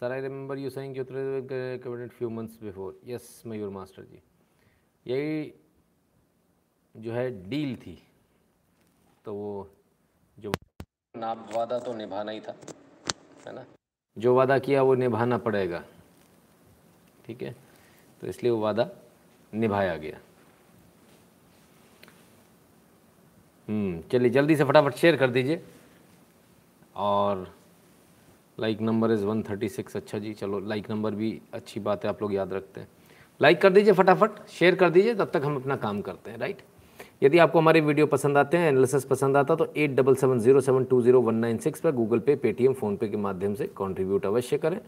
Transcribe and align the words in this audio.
Sir 0.00 0.12
I 0.12 0.20
remember 0.20 0.58
you 0.58 0.70
saying 0.70 0.96
committed 0.96 2.10
few 2.10 2.28
months 2.30 2.62
before 2.62 3.00
yes 3.04 3.42
Mayur 3.46 3.70
master 3.70 4.02
ji 4.02 4.22
यही 5.06 5.52
जो 6.94 7.12
है 7.12 7.48
deal 7.50 7.76
थी। 7.76 8.02
तो 9.24 9.34
वो 9.34 9.70
जो 10.38 10.52
ना 11.16 11.32
वादा 11.32 11.78
तो 11.78 11.94
निभाना 11.94 12.32
ही 12.32 12.40
था 12.40 12.54
है 13.46 13.54
ना? 13.54 13.64
जो 14.16 14.34
वादा 14.34 14.58
किया 14.58 14.82
वो 14.82 14.94
निभाना 14.94 15.38
पड़ेगा। 15.38 15.84
ठीक 17.26 17.42
है? 17.42 17.54
तो 18.20 18.26
इसलिए 18.26 18.52
वो 18.52 18.60
वादा 18.60 18.88
निभाया 19.54 19.96
गया। 19.96 20.18
हम्म, 23.68 24.02
चलिए 24.02 24.30
जल्दी 24.30 24.56
से 24.56 24.64
फटाफट 24.64 24.94
शेयर 24.94 25.16
कर 25.16 25.30
दीजिए। 25.30 25.62
और 26.96 27.57
like 28.58 28.80
number 28.80 29.10
is 29.12 29.24
one 29.24 29.42
thirty 29.42 29.68
six 29.68 29.96
अच्छा 29.96 30.18
जी, 30.18 30.32
चलो 30.34 30.58
लाइक 30.60 30.90
नंबर 30.90 31.14
भी 31.14 31.40
अच्छी 31.54 31.80
बात 31.80 32.04
है, 32.04 32.10
आप 32.10 32.22
लोग 32.22 32.34
याद 32.34 32.52
रखते 32.52 32.80
हैं। 32.80 32.88
लाइक 33.40 33.60
कर 33.60 33.70
दीजिए 33.70 33.92
फटाफट 33.92 34.30
शेयर 34.50 34.74
कर 34.74 34.90
दीजिए, 34.90 35.14
तब 35.14 35.30
तक 35.34 35.42
हम 35.44 35.56
अपना 35.56 35.76
काम 35.76 36.00
करते 36.00 36.30
हैं 36.30 36.38
राइट 36.38 36.62
यदि 37.22 37.38
आपको 37.38 37.58
हमारे 37.58 37.80
वीडियो 37.80 38.06
पसंद 38.06 38.36
आते 38.38 38.56
हैं 38.56 38.68
एनालिसिस 38.68 39.04
पसंद 39.04 39.36
आता 39.36 39.54
तो 39.54 39.72
eight 39.76 39.94
double 39.96 40.14
seven 40.16 40.38
zero 40.40 40.60
seven 40.60 40.84
two 40.84 41.00
zero 41.02 41.20
one 41.22 41.34
nine 41.36 41.58
six 41.58 41.80
पर 41.80 41.92
गूगल 41.92 42.18
पे 42.18 42.36
पेटीएम 42.36 42.72
फ़ोनपे 42.72 43.08
के 43.08 43.16
माध्यम 43.18 43.54
से 43.54 43.66
कॉन्ट्रीब्यूट 43.76 44.26
अवश्य 44.26 44.58
करें। 44.58 44.78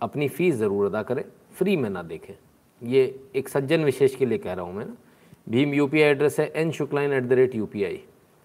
अपनी 0.00 0.28
फ़ीस 0.28 0.54
ज़रूर 0.54 0.86
अदा 0.86 1.02
करें। 1.02 1.24
फ्री 1.54 1.76
में 1.76 1.88
ना 1.90 2.02
देखें। 2.04 2.34
ये 2.82 3.04
एक 3.36 3.48
सज्जन 3.48 3.84
विशेष 3.84 4.14
के 4.16 4.26
लिए 4.26 4.38
कह 4.38 4.52
रहा 4.52 4.64
हूँ 4.64 4.74
मैं 4.74 4.84
ना। 4.84 4.96
भीम 5.48 5.74
यूपीआई 5.74 6.10
एड्रेस 6.10 6.40
है 6.40 6.50
N 6.56 6.70
Shuklain 6.72 7.12
at 7.12 7.24
the 7.24 7.32
rate 7.32 7.54
you 7.54 7.68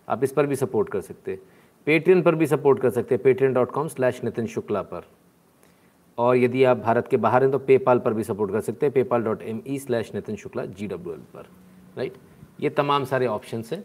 आप 0.08 0.24
इस 0.24 0.32
पर 0.32 0.46
भी 0.46 0.56
सपोर्ट 0.56 0.90
कर 0.90 1.02
सकते 1.02 1.32
हैं। 1.32 1.40
पेटीएम 1.88 2.22
पर 2.22 2.36
भी 2.36 2.48
सपोर्ट 2.48 2.80
कर 2.82 2.90
सकते 2.90 3.16
हैं 3.16 3.24
Paytm 3.24 3.54
dot 3.54 3.72
com 3.72 3.88
slash 3.88 4.24
Nitin 4.24 4.48
Shukla 4.48 4.82
पर। 4.84 5.08
और 6.18 6.36
यदि 6.38 6.64
आप 6.64 6.78
भारत 6.80 7.08
के 7.08 7.18
बाहर 7.18 7.44
हैं 7.44 7.52
तो 7.52 7.60
पेपाल 7.62 8.00
पर 8.00 8.14
भी 8.14 8.24
सपोर्ट 8.24 8.52
कर 8.52 8.62
सकते 8.62 8.86
हैं 8.86 8.94
PayPal 8.94 9.24
dot 9.24 9.42
M 9.44 9.62
E 9.68 9.78
slash 9.80 10.14
Nitin 10.16 10.36
Shukla 10.36 10.66
G 10.68 10.88
W 10.88 11.14
L 11.14 11.20
पर 11.34 11.48
राइट 11.98 12.14
ये 12.62 12.70
तमाम 12.72 13.06
सारे 13.06 13.28
ऑप्शन 13.28 13.64
हैं। 13.72 13.84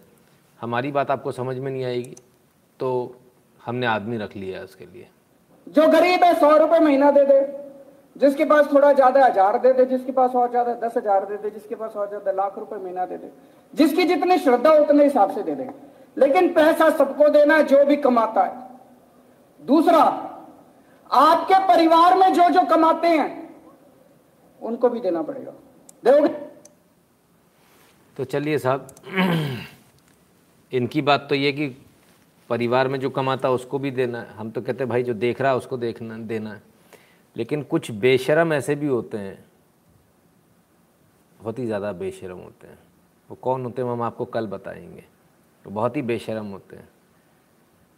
हमारी 0.58 0.90
बात 0.92 1.10
आपको 1.10 1.32
समझ 1.32 1.56
में 1.58 1.70
नहीं 1.70 1.84
आएगी 1.84 2.16
तो 2.80 2.90
हमने 3.60 3.86
आदमी 3.86 4.16
रख 4.18 4.36
लिया 4.36 4.58
है 4.58 4.64
उसके 4.64 4.84
लिए। 4.86 5.06
जो 5.66 5.88
गरीब 5.88 6.24
है, 6.24 6.34
सौ 6.34 6.56
रुपए 6.56 6.78
महीना 6.80 7.10
दे 7.10 7.24
दे। 7.24 7.40
जिसके 8.16 8.44
पास 8.44 8.68
थोड़ा 8.72 8.92
ज़्यादा 8.92 9.24
हज़ार 9.24 9.58
दे 9.58 9.72
दे, 9.72 9.84
जिसके 9.86 10.12
पास 10.12 10.34
और 10.34 10.50
ज़्यादा 10.50 10.74
दस 10.82 10.96
हज़ार 10.96 11.24
दे 11.24 11.36
दे, 11.36 11.50
जिसके 11.50 11.74
पास 11.74 11.96
और 11.96 12.08
ज़्यादा 12.08 12.32
लाख 12.34 12.58
रुपए 12.58 12.76
महीना 12.76 13.04
दे 13.06 13.16
दे। 13.16 13.30
जिसकी 13.74 14.04
जितनी 14.04 14.38
श्रद्धा, 14.38 14.70
उतने 14.72 15.04
हिसाब 15.04 15.30
से 15.30 15.42
दे 15.42 15.54
दे। 15.54 15.68
लेकिन 16.16 16.52
पैसा 16.54 16.88
सबको 16.90 17.28
देना 17.28 17.56
है 17.56 17.64
जो 17.64 17.84
भी 17.84 17.96
कमाता 17.96 18.44
है। 18.44 18.64
दूसरा, 19.60 20.02
आपके 21.10 21.58
परिवार 21.68 22.16
में 22.18 22.32
जो 22.32 22.48
जो 22.50 22.62
कमाते 22.66 23.08
हैं, 23.08 23.30
उनको 24.60 24.88
भी 24.88 25.00
देना 25.00 25.22
पड़ेगा। 25.22 25.52
दोगे 26.04 26.28
तो 28.16 28.24
चलिए 28.24 28.58
साहब, 28.58 28.88
इनकी 30.72 31.02
बात 31.02 31.26
तो 31.28 31.34
ये 31.34 31.52
कि 31.52 31.66
परिवार 32.50 32.88
में 32.88 32.98
जो 33.00 33.10
कमाता 33.10 33.48
है, 33.48 33.54
उसको 33.54 33.78
भी 33.78 33.90
देना 33.90 34.20
है। 34.20 34.34
हम 34.34 34.50
तो 34.50 34.60
कहते 34.62 34.84
हैं, 34.84 34.88
भाई, 34.88 35.02
जो 35.02 35.14
देख 35.14 35.40
रहा 35.40 35.50
है, 35.50 35.58
उसको 35.58 35.76
देखना, 35.76 36.18
देना 36.18 36.52
है। 36.52 36.62
लेकिन 37.36 37.62
कुछ 37.62 37.90
बेशरम 37.90 38.52
ऐसे 38.52 38.74
भी 38.74 38.86
होते 38.86 39.18
हैं, 39.18 39.44
बहुत 41.40 41.58
ही 41.58 41.66
ज़्यादा 41.66 41.92
बेशरम 41.92 42.38
होते 42.38 42.68
हैं। 42.68 42.78
वो 43.28 43.36
कौन 43.42 43.64
होते 43.64 43.82
हैं, 43.82 43.88
हम 43.88 44.02
आपको 44.02 44.24
कल 44.24 44.46
बताएँगे। 44.46 45.04
तो 45.66 45.72
बहुत 45.72 45.96
ही 45.96 46.02
बेशरम 46.02 46.46
होते 46.46 46.76
हैं। 46.76 46.88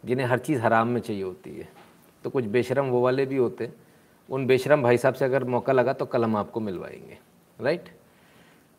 जिन्हें 0.05 0.27
हर 0.27 0.39
चीज़ 0.39 0.59
हराम 0.59 0.87
में 0.87 1.01
चाहिए 1.01 1.23
होती 1.23 1.49
है। 1.49 1.69
तो 2.23 2.29
कुछ 2.29 2.45
बेशरम 2.45 2.85
वो 2.85 3.01
वाले 3.01 3.25
भी 3.25 3.37
होते 3.37 3.63
हैं। 3.63 3.73
उन 4.29 4.47
बेशरम 4.47 4.83
भाई 4.83 4.97
साहब 4.97 5.13
से 5.13 5.25
अगर 5.25 5.43
मौका 5.43 5.73
लगा 5.73 5.93
तो 5.93 6.05
कल 6.05 6.23
हम 6.23 6.35
आपको 6.35 6.59
मिलवाएँगे। 6.59 7.17
Right 7.61 7.89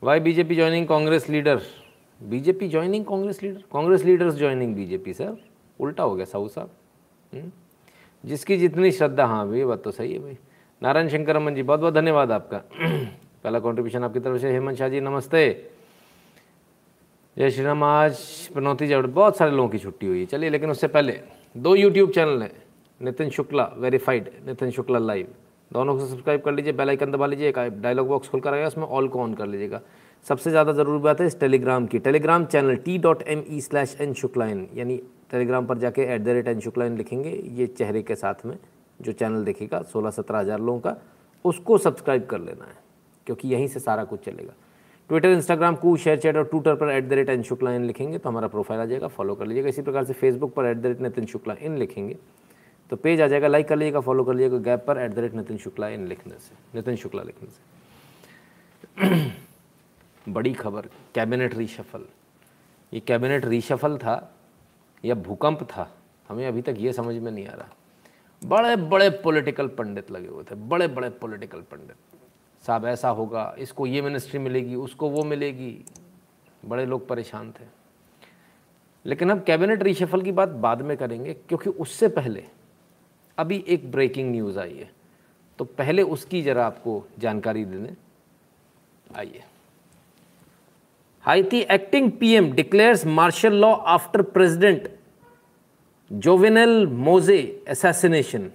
why 0.03 0.21
BJP 0.21 0.55
joining 0.55 0.89
Congress 0.89 1.29
leader 1.29 1.61
BJP 2.23 2.69
joining 2.69 3.05
Congress 3.05 3.43
leader 3.43 3.63
Congress 3.73 4.05
leaders 4.05 4.35
joining 4.35 4.77
BJP 4.77 5.15
sir 5.15 5.37
उल्टा 5.81 6.03
हो 6.03 6.15
गया 6.15 6.25
साहू 6.25 6.49
साहब। 6.49 6.71
हम्म? 7.35 7.53
जिसकी 8.25 8.57
जितनी 8.57 8.91
श्रद्धा 8.91 9.27
हाँ 9.27 9.55
ये 9.55 9.65
बात 9.65 9.83
तो 9.83 9.91
सही 9.91 10.13
है 10.13 10.19
भाई। 10.19 10.39
नारायण 10.83 11.09
शंकर 11.09 11.37
रमन 11.37 11.55
जी 11.55 11.63
बहुत 11.63 11.81
बहुत 11.81 11.95
धन्यवाद 11.95 12.33
आपका। 12.33 12.59
पहला 13.45 13.59
कॉन्ट्रीब्यूशन 13.59 14.05
आपकी 14.05 14.21
तरफ़ 14.21 14.39
से। 14.39 14.53
हेमंत 14.53 14.77
शाह 14.77 14.89
जी, 14.89 15.01
नमस्ते। 15.01 15.70
जय 17.41 17.51
श्री 17.51 17.63
राम, 17.65 17.83
आज 17.85 18.19
पनौती 18.55 18.87
जड़ 18.87 19.07
बहुत 19.09 19.37
सारे 19.37 19.51
लोगों 19.51 19.69
की 19.69 19.79
छुट्टी 19.79 20.07
हुई 20.07 20.19
है। 20.21 20.25
चलिए, 20.27 20.51
लेकिन 20.51 20.71
उससे 20.71 20.89
पहले 20.89 21.13
दो 21.57 21.75
यूट्यूब 21.75 22.11
चैनल 22.13 22.43
हैं, 22.43 22.53
नितिन 23.01 23.31
शुक्ला 23.31 23.65
वेरीफाइड 23.77 24.29
नितिन 24.47 24.71
शुक्ला 24.71 24.99
लाइव 24.99 25.29
दोनों 25.71 25.97
को 25.99 26.07
सब्सक्राइब 26.07 26.41
कर 26.41 26.53
लीजिए 26.53 26.73
बेल 26.73 26.89
आइकन 26.89 27.13
दबा 27.13 27.27
लीजिए, 27.27 27.49
एक 27.49 27.59
डायलॉग 27.83 28.09
बॉक्स 28.09 28.29
खुल 28.29 28.41
कर 28.41 28.55
आएगा 28.55 28.67
उसमें 28.67 28.85
ऑल 28.85 29.09
को 29.09 29.23
ऑन 29.23 29.35
कर 29.35 29.47
लीजिएगा। 29.47 29.81
सबसे 30.27 30.51
ज़्यादा 30.51 30.73
ज़रूरी 30.73 31.03
बात 31.03 31.21
है 31.21 31.27
इस 31.27 31.41
टेलीग्राम 31.41 31.87
की। 31.87 31.99
Telegram 32.01 32.45
channel 32.47 32.77
T 32.77 32.99
dot 32.99 33.23
M 33.25 33.45
E 33.49 33.61
slash 33.61 33.97
N 34.01 34.15
Shuklain 34.15 34.67
यानी 34.75 35.01
टेलीग्राम 35.31 35.67
पर 35.67 35.79
जाके 35.79 36.03
at 36.05 36.23
the 36.23 36.29
rate 36.29 36.49
N 36.49 36.61
Shuklain 36.61 36.97
लिखेंगे, 36.97 37.31
ये 37.31 37.67
चेहरे 37.69 38.03
के 38.03 38.15
साथ 38.17 38.47
में 38.47 38.57
जो 39.01 39.13
चैनल 39.13 39.45
देखेगा, 39.45 39.83
सोलह 39.83 40.11
सत्रह 40.13 40.39
हज़ार 40.39 40.61
लोगों 40.61 40.81
का, 40.81 40.97
उसको 41.45 41.79
सब्सक्राइब 41.79 42.27
कर 42.27 42.41
लेना 42.41 42.65
है, 42.65 42.77
क्योंकि 43.27 43.49
यहीं 43.49 43.69
से 43.69 43.81
सारा 43.81 44.05
कुछ 44.05 44.25
चलेगा। 44.25 44.55
ट्विटर 45.11 45.29
इंस्टाग्राम 45.29 45.75
कू 45.77 45.97
शेयर 45.97 46.19
चैट 46.21 46.37
और 46.37 46.45
ट्विटर 46.45 46.75
पर 46.77 46.89
at 46.89 47.05
the 47.05 47.13
rate 47.13 47.29
N 47.29 47.43
Shukla 47.43 47.73
in 47.75 47.85
लिखेंगे 47.85 48.19
तो 48.19 48.29
हमारा 48.29 48.49
प्रोफ़ाइल 48.49 48.81
आ 48.81 48.85
जाएगा 48.87 49.09
फॉलो 49.09 49.35
कर 49.35 49.47
लीजिएगा। 49.47 49.69
इसी 49.69 49.83
प्रकार 49.83 50.05
से 50.05 50.13
फेसबुक 50.13 50.53
पर 50.55 50.65
at 50.67 50.77
the 50.77 50.87
rate 50.87 51.01
Nitin 51.01 51.27
Shukla 51.27 51.55
in 51.61 51.77
लिखेंगे 51.79 52.17
तो 52.91 52.97
पेज 52.97 53.21
आ 53.21 53.27
जाएगा 53.27 53.49
लाइक 53.49 53.69
कर 53.69 53.77
लीजिएगा 53.77 54.01
फॉलो 54.01 54.25
कर 54.25 54.35
लीजिएगा 54.35 54.59
गैप 54.65 54.85
पर 54.87 54.99
at 54.99 55.15
the 55.15 55.19
rate 55.19 55.35
Nitin 55.35 55.57
Shukla 55.59 55.89
in 55.89 56.07
लिखने 56.09 56.35
से 56.39 56.55
नितिन 56.75 56.97
शुक्ला 56.97 57.23
लिखने 57.23 57.49
से। 57.49 57.61
बड़ी 60.29 60.53
खबर 60.53 60.89
कैबिनेट 61.15 61.55
रीशफल 61.55 62.05
ये 62.93 63.01
कैबिनेट 63.01 63.45
रीशफल 63.47 63.97
था, 63.99 64.33
या 65.05 65.15
भूकंप 65.17 65.63
था, 65.63 65.91
हमें 66.29 66.47
अभी 66.47 66.63
तक 66.63 66.75
ये 66.79 66.93
समझ 66.93 67.17
में 67.17 67.31
नहीं 67.31 67.47
आ 67.47 67.55
रहा। 67.55 67.69
बड़े 68.43 68.77
बड़े 68.89 69.11
पॉलिटिकल 69.25 69.69
पंडित 69.75 70.11
लगे 70.11 70.29
हुए 70.29 70.45
थे 70.45 70.55
बड़े 70.69 70.89
बड़े 70.89 71.09
पॉलिटिकल 71.21 71.61
पंडित। 71.73 71.97
साहब, 72.67 72.87
ऐसा 72.87 73.09
होगा, 73.09 73.55
इसको 73.59 73.87
ये 73.87 74.03
मिनिस्ट्री 74.03 74.39
मिलेगी, 74.41 74.75
उसको 74.75 75.11
वो 75.11 75.23
मिलेगी। 75.23 75.85
बड़े 76.65 76.87
लोग 76.87 77.09
परेशान 77.09 77.51
थे। 77.51 77.65
लेकिन 79.07 79.31
अब 79.31 79.45
कैबिनेट 79.45 79.83
रिशफल 79.83 80.23
की 80.23 80.33
बात 80.33 80.49
बाद 80.49 80.83
में 80.83 80.97
करेंगे, 80.97 81.35
क्योंकि 81.35 81.71
उससे 81.71 82.09
पहले 82.09 82.45
अभी 83.39 83.65
एक 83.69 83.91
ब्रेकिंग 83.91 84.31
न्यूज़ 84.31 84.59
आई 84.59 84.75
है। 84.75 84.91
तो 85.59 85.65
पहले 85.65 86.03
उसकी 86.03 86.43
ज़रा 86.43 86.67
आपको 86.67 87.07
जानकारी 87.19 87.65
देने। 87.65 87.95
आइए। 89.17 89.43
Haiti 91.23 91.61
acting 91.61 92.13
PM 92.13 92.53
declares 92.53 93.07
martial 93.07 93.53
law 93.53 93.73
after 93.73 94.23
president 94.23 94.91
Jovenel 96.13 96.87
Moise 96.87 97.65
assassination 97.69 98.51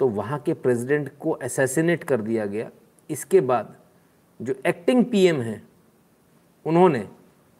तो 0.00 0.08
वहाँ 0.08 0.38
के 0.38 0.54
प्रेसिडेंट 0.54 1.10
को 1.20 1.30
असैसिनेट 1.32 2.04
कर 2.04 2.20
दिया 2.20 2.46
गया। 2.46 2.70
इसके 3.10 3.40
बाद 3.42 3.74
जो 4.40 4.54
एक्टिंग 4.66 5.04
पीएम 5.04 5.40
हैं, 5.40 5.62
उन्होंने 6.66 7.08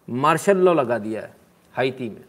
मार्शल 0.09 0.59
लॉ 0.59 0.72
लगा 0.75 0.98
दिया 0.98 1.20
है 1.22 1.34
हाइती 1.75 2.09
में। 2.09 2.25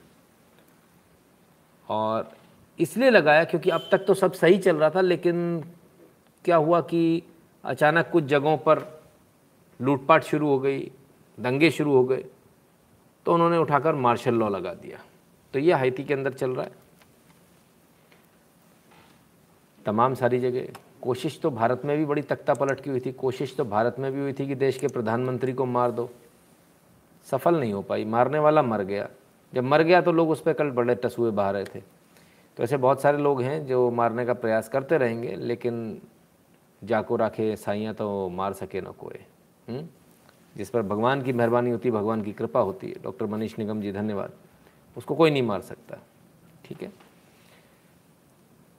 और 1.88 2.32
इसलिए 2.80 3.10
लगाया 3.10 3.44
क्योंकि 3.44 3.70
अब 3.70 3.88
तक 3.92 4.06
तो 4.08 4.14
सब 4.14 4.34
सही 4.34 4.58
चल 4.58 4.76
रहा 4.76 4.90
था, 4.90 5.02
लेकिन 5.02 5.64
क्या 6.46 6.56
हुआ 6.56 6.82
कि 6.82 7.24
अचानक 7.64 8.10
कुछ 8.12 8.24
जगहों 8.26 8.58
पर 8.58 8.82
लूटपाट 9.80 10.24
शुरू 10.24 10.48
हो 10.48 10.60
गई, 10.60 10.92
दंगे 11.38 11.72
शुरू 11.72 11.94
हो 11.94 12.04
गए 12.04 12.26
तो 13.26 13.34
उन्होंने 13.34 13.58
उठाकर 13.58 13.96
मार्शल 13.96 14.34
लॉ 14.34 14.50
लगा 14.50 14.74
दिया। 14.74 14.98
तो 15.54 15.60
ये 15.60 15.74
हाइती 15.74 16.04
के 16.04 16.14
अंदर 16.14 16.34
चल 16.34 16.52
रहा 16.52 16.66
है। 16.66 16.72
तमाम 19.86 20.14
सारी 20.14 20.40
जगह। 20.40 20.68
कोशिश 21.02 21.40
तो 21.42 21.50
भारत 21.50 21.82
में 21.86 21.98
भी 21.98 22.06
बड़ी 22.06 22.22
तख्ता 22.22 22.54
पलट 22.54 22.80
की 22.80 22.90
हुई 22.90 23.00
थी। 23.00 23.12
कोशिश 23.12 23.56
तो 23.56 23.66
भारत 23.66 23.96
में 24.00 24.12
भी 24.12 24.20
हुई 24.20 24.34
थी 24.34 24.48
कि 24.48 24.56
देश 24.56 24.78
के 24.78 24.88
प्रधानमंत्री 24.88 25.54
को 25.54 25.66
मार 25.66 25.92
दो। 25.92 26.10
सफल 27.32 27.60
नहीं 27.60 27.74
हो 27.74 27.82
पाई। 27.82 28.06
मारने 28.06 28.40
वाला 28.40 28.64
मर 28.64 28.84
गया। 28.84 29.10
जब 29.54 29.64
मर 29.64 29.82
गया 29.82 30.02
तो 30.02 30.12
लोग 30.12 30.30
उस 30.30 30.42
पर 30.42 30.54
कल 30.54 30.70
बड़े 30.70 30.96
टसुए 30.96 31.32
बहा 31.32 31.52
रहे 31.52 31.64
थे। 31.64 31.80
तो 32.58 32.64
ऐसे 32.64 32.78
बहुत 32.78 33.02
सारे 33.02 33.18
लोग 33.18 33.42
हैं 33.42 33.66
जो 33.66 33.92
मारने 33.92 34.26
का 34.26 34.34
प्रयास 34.34 34.70
करते 34.70 34.98
रहेंगे, 34.98 35.36
लेकिन 35.36 36.02
जाको 36.84 37.16
राखे, 37.16 37.56
साइयाँ 37.56 37.94
तो 37.94 38.30
मार 38.30 38.54
सके 38.54 38.82
न 38.82 38.86
कोई 38.86 39.20
हम्म? 39.70 39.88
जिस 40.58 40.70
पर 40.70 40.82
भगवान 40.82 41.22
की 41.22 41.34
मेहरबानी 41.34 41.70
होती 41.70 41.90
है 41.90 41.96
भगवान 41.96 42.22
की 42.22 42.34
कृपा 42.34 42.60
होती 42.60 42.88
है। 42.88 42.96
डॉक्टर 43.04 43.26
मनीष 43.26 43.60
निगम 43.60 43.82
जी, 43.82 43.92
धन्यवाद। 43.92 44.32
उसको 44.98 45.16
कोई 45.16 45.32
नहीं 45.32 45.44
मार 45.44 45.62
सकता। 45.62 45.98
ठीक 46.66 46.82
है? 46.82 46.92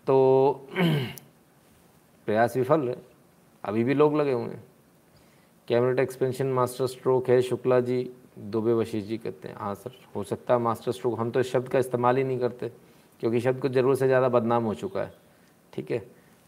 तो 0.06 0.68
प्रयास 2.28 2.56
विफल 2.56 2.88
है। 2.88 2.96
अभी 3.64 3.84
भी 3.84 3.94
लोग 3.94 4.16
लगे 4.16 4.32
हुए 4.32 4.44
हैं। 4.44 4.62
कैबिनेट 5.68 5.98
एक्सपेंशन, 6.00 6.46
मास्टर 6.46 6.86
स्ट्रोक 6.86 7.28
है, 7.28 7.40
शुक्ला 7.42 7.80
जी, 7.80 8.10
दुबे 8.38 8.72
वशीष 8.72 9.04
जी 9.04 9.18
कहते 9.18 9.48
हैं 9.48 9.56
हाँ 9.56 9.74
सर, 9.74 9.90
हो 10.16 10.22
सकता 10.24 10.54
है 10.54 10.60
मास्टर 10.60 10.92
स्ट्रोक। 10.92 11.18
हम 11.18 11.30
तो 11.30 11.40
इस 11.40 11.52
शब्द 11.52 11.68
का 11.68 11.78
इस्तेमाल 11.78 12.16
ही 12.16 12.24
नहीं 12.24 12.38
करते, 12.38 12.68
क्योंकि 13.20 13.40
शब्द 13.40 13.60
को 13.60 13.68
ज़रूरत 13.68 13.98
से 13.98 14.06
ज़्यादा 14.06 14.28
बदनाम 14.28 14.64
हो 14.64 14.74
चुका 14.74 15.00
है। 15.00 15.12
ठीक 15.72 15.90
है, 15.90 16.02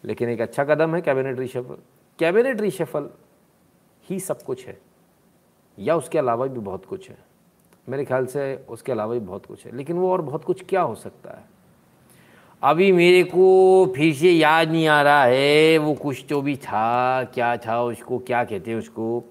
लेकिन 0.04 0.28
एक 0.28 0.40
अच्छा 0.40 0.64
कदम 0.64 0.94
है 0.94 1.00
कैबिनेट 1.00 1.38
रिशफल। 1.38 1.78
कैबिनेट 2.18 2.60
रिशफल 2.60 3.08
ही 4.04 4.20
सब 4.20 4.42
कुछ 4.42 4.66
है, 4.66 4.78
या 5.78 5.96
उसके 5.96 6.18
अलावा 6.18 6.46
भी 6.46 6.60
बहुत 6.60 6.84
कुछ 6.84 7.08
है। 7.10 7.18
मेरे 7.88 8.04
ख्याल 8.04 8.26
से 8.26 8.54
उसके 8.68 8.92
अलावा 8.92 9.14
भी 9.14 9.20
बहुत 9.20 9.46
कुछ 9.46 9.64
है। 9.66 9.76
लेकिन 9.76 9.96
वो 9.96 10.12
और 10.12 10.22
बहुत 10.22 10.44
कुछ 10.44 10.64
क्या 10.68 10.80
हो 10.80 10.94
सकता 10.94 11.36
है? 11.38 11.55
अभी 12.62 12.90
मेरे 12.92 13.22
को 13.24 13.92
फिर 13.96 14.14
से 14.14 14.30
याद 14.30 14.70
नहीं 14.70 14.86
आ 14.88 15.00
रहा 15.02 15.24
है, 15.24 15.78
वो 15.78 15.94
कुछ 15.94 16.24
तो 16.28 16.40
भी 16.42 16.56
था, 16.56 17.24
क्या 17.24 17.56
था 17.56 17.82
उसको, 17.82 18.18
क्या 18.18 18.42
कहते 18.44 18.70
हैं 18.70 18.78
उसको? 18.78 19.22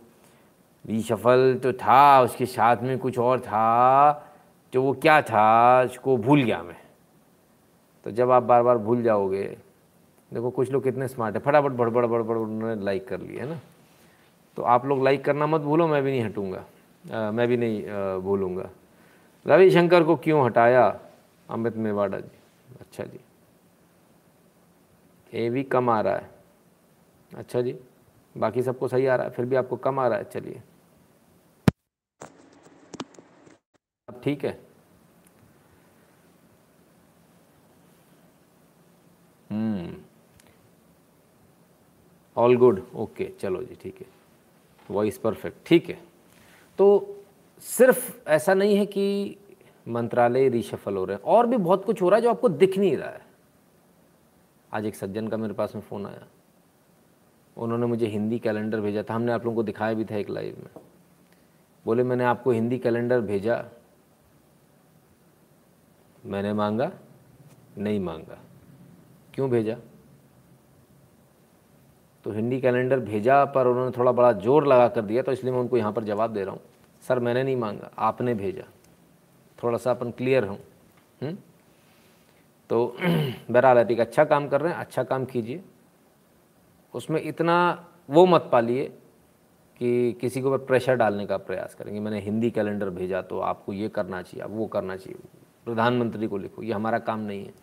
रिशफल 0.86 1.60
तो 1.64 1.74
था, 1.74 2.22
उसके 2.22 2.46
साथ 2.46 2.84
में 2.84 2.98
कुछ 3.00 3.18
और 3.20 3.40
था 3.40 4.32
तो 4.74 4.82
वो 4.82 4.94
क्या 4.94 5.22
था 5.22 5.82
उसको 5.86 6.16
भूल 6.18 6.44
गया 6.44 6.62
मैं। 6.64 6.76
तो 8.06 8.12
जब 8.12 8.32
आप 8.32 8.44
बार 8.44 8.64
बार 8.64 8.78
भूल 8.78 9.02
जाओगे, 9.04 9.44
देखो 10.32 10.50
कुछ 10.52 10.72
लोग 10.72 10.84
कितने 10.84 11.08
स्मार्ट 11.08 11.36
है, 11.36 11.42
फटाफट 11.42 11.72
बड़बड़ 11.72 12.06
बड़बड़ 12.06 12.38
उन्होंने 12.38 12.84
लाइक 12.86 13.08
कर 13.08 13.20
लिया 13.20 13.44
है 13.44 13.50
ना? 13.50 13.60
तो 14.58 14.64
आप 14.64 14.86
लोग 14.86 15.04
लाइक 15.04 15.24
करना 15.26 15.48
मत 15.48 15.62
भूलो, 15.62 15.88
मैं 15.88 16.04
भी 16.04 16.12
नहीं 16.12 16.24
हटूँगा 16.24 16.64
मैं 17.32 17.48
भी 17.48 17.58
नहीं 17.58 17.84
भूलूँगा 18.22 18.70
रविशंकर 19.46 20.04
को 20.04 20.16
क्यों 20.16 20.46
हटाया? 20.46 20.88
अमित 21.50 21.78
मेवाड़ा 21.78 22.20
जी। 22.20 22.32
अच्छा 22.80 23.04
जी। 23.04 23.20
ए 25.34 25.50
भी 25.50 25.64
कम 25.64 25.90
आ 25.90 26.00
रहा 26.02 26.16
है। 26.16 26.30
अच्छा 27.32 27.62
जी। 27.62 27.76
बाकी 28.36 28.62
सबको 28.64 28.88
सही 28.88 29.06
आ 29.06 29.16
रहा 29.16 29.28
है, 29.28 29.32
फिर 29.34 29.46
भी 29.46 29.56
आपको 29.56 29.76
कम 29.76 30.00
आ 30.00 30.08
रहा 30.08 30.18
है, 30.18 30.24
चलिए। 30.24 30.62
अब 34.08 34.22
ठीक 34.24 34.46
है। 34.46 34.60
हम्म। 39.50 39.96
ऑल 42.38 42.56
गुड 42.58 42.82
ओके 42.96 43.26
चलो 43.40 43.64
जी, 43.64 43.76
ठीक 43.76 44.02
है। 44.02 44.08
वॉइस 44.90 45.18
परफेक्ट 45.18 45.58
ठीक 45.68 45.90
है। 45.90 45.98
तो 46.80 47.16
सिर्फ़ 47.62 48.30
ऐसा 48.30 48.54
नहीं 48.54 48.76
है 48.78 48.86
कि 48.86 49.38
मंत्रालय 49.88 50.50
रिशफल 50.50 50.96
हो 50.96 51.06
रहे 51.06 51.18
हैं। 51.18 51.24
और 51.24 51.48
भी 51.48 51.58
बहुत 51.58 51.86
कुछ 51.86 52.02
हो 52.02 52.10
रहा 52.10 52.18
है 52.18 52.22
जो 52.22 52.30
आपको 52.30 52.50
दिख 52.50 52.78
नहीं 52.78 52.96
रहा 52.98 53.10
है। 53.10 53.22
आज 54.72 54.86
एक 54.86 54.96
सज्जन 54.96 55.28
का 55.28 55.38
मेरे 55.38 55.54
पास 55.54 55.76
में 55.76 55.82
फ़ोन 55.82 56.06
आया। 56.06 56.26
उन्होंने 57.58 57.86
मुझे 57.86 58.08
हिंदी 58.08 58.40
कैलेंडर 58.40 58.82
भेजा 58.82 59.04
था। 59.04 59.14
हमने 59.14 59.32
आप 59.32 59.46
लोगों 59.46 59.56
को 59.56 59.64
दिखाया 59.64 59.94
भी 59.94 60.06
था 60.06 60.16
एक 60.16 60.30
लाइव 60.30 60.58
में। 60.58 60.84
बोले, 61.86 62.04
मैंने 62.04 62.24
आपको 62.24 62.52
हिंदी 62.52 62.78
कैलेंडर 62.78 63.22
भेजा। 63.22 63.64
मैंने 66.26 66.54
मांगा, 66.54 66.92
नहीं 67.78 68.00
मांगा। 68.00 68.38
क्यों 69.34 69.50
भेजा? 69.50 69.76
तो 72.26 72.32
हिंदी 72.32 72.60
कैलेंडर 72.62 73.00
भेजा 73.00 73.44
पर 73.46 73.68
उन्होंने 73.68 73.92
थोड़ा 73.98 74.12
बड़ा 74.12 74.32
ज़ोर 74.34 74.68
लगा 74.68 74.88
कर 74.88 75.02
दिया 75.02 75.22
तो 75.24 75.32
इसलिए 75.32 75.54
मैं 75.54 75.60
उनको 75.60 75.78
यहाँ 75.78 75.92
पर 75.94 76.04
जवाब 76.04 76.34
दे 76.34 76.44
रहा 76.44 76.54
हूँ। 76.54 76.62
सर, 77.04 77.20
मैंने 77.20 77.44
नहीं 77.44 77.56
मांगा। 77.56 77.92
आपने 77.98 78.34
भेजा। 78.34 78.64
थोड़ा 79.66 79.78
सा 79.78 79.92
अपन 79.92 80.12
क्लियर 80.12 80.46
हूँ। 80.46 80.58
हम्म? 81.22 81.38
तो 82.70 82.86
बहरहाल 83.52 83.78
आप 83.78 83.92
एक 83.92 84.00
अच्छा 84.00 84.24
काम 84.26 84.48
कर 84.48 84.62
रहे 84.62 84.74
हैं 84.74 84.80
अच्छा 84.80 85.04
काम 85.06 85.26
कीजिए। 85.26 85.64
उसमें 86.94 87.22
इतना 87.22 87.56
वो 88.10 88.26
मत 88.26 88.50
पालिए 88.52 88.84
कि 89.82 90.18
किसी 90.22 90.42
के 90.42 90.48
ऊपर 90.48 90.58
प्रेशर 90.66 90.96
डालने 90.96 91.26
का 91.26 91.38
प्रयास 91.40 91.74
करेंगे 91.76 92.00
मैंने 92.00 92.20
हिंदी 92.22 92.50
कैलेंडर 92.52 92.90
भेजा 92.90 93.22
तो 93.22 93.40
आपको 93.42 93.74
ये 93.74 93.90
करना 93.90 94.22
चाहिए, 94.22 94.44
आप 94.44 94.52
वो 94.52 94.66
करना 94.68 94.96
चाहिए। 94.98 95.18
प्रधानमंत्री 95.66 96.28
को 96.28 96.38
लिखो, 96.38 96.64
ये 96.64 96.74
हमारा 96.74 97.00
काम 97.00 97.20
नहीं 97.20 97.46
है। 97.46 97.54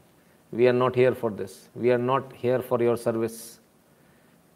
We 0.53 0.67
are 0.67 0.73
not 0.75 0.97
here 0.97 1.15
for 1.15 1.33
this 1.33 1.51
we 1.77 1.91
are 1.91 1.99
not 1.99 2.33
here 2.37 2.61
for 2.61 2.83
your 2.83 2.97
service 2.97 3.39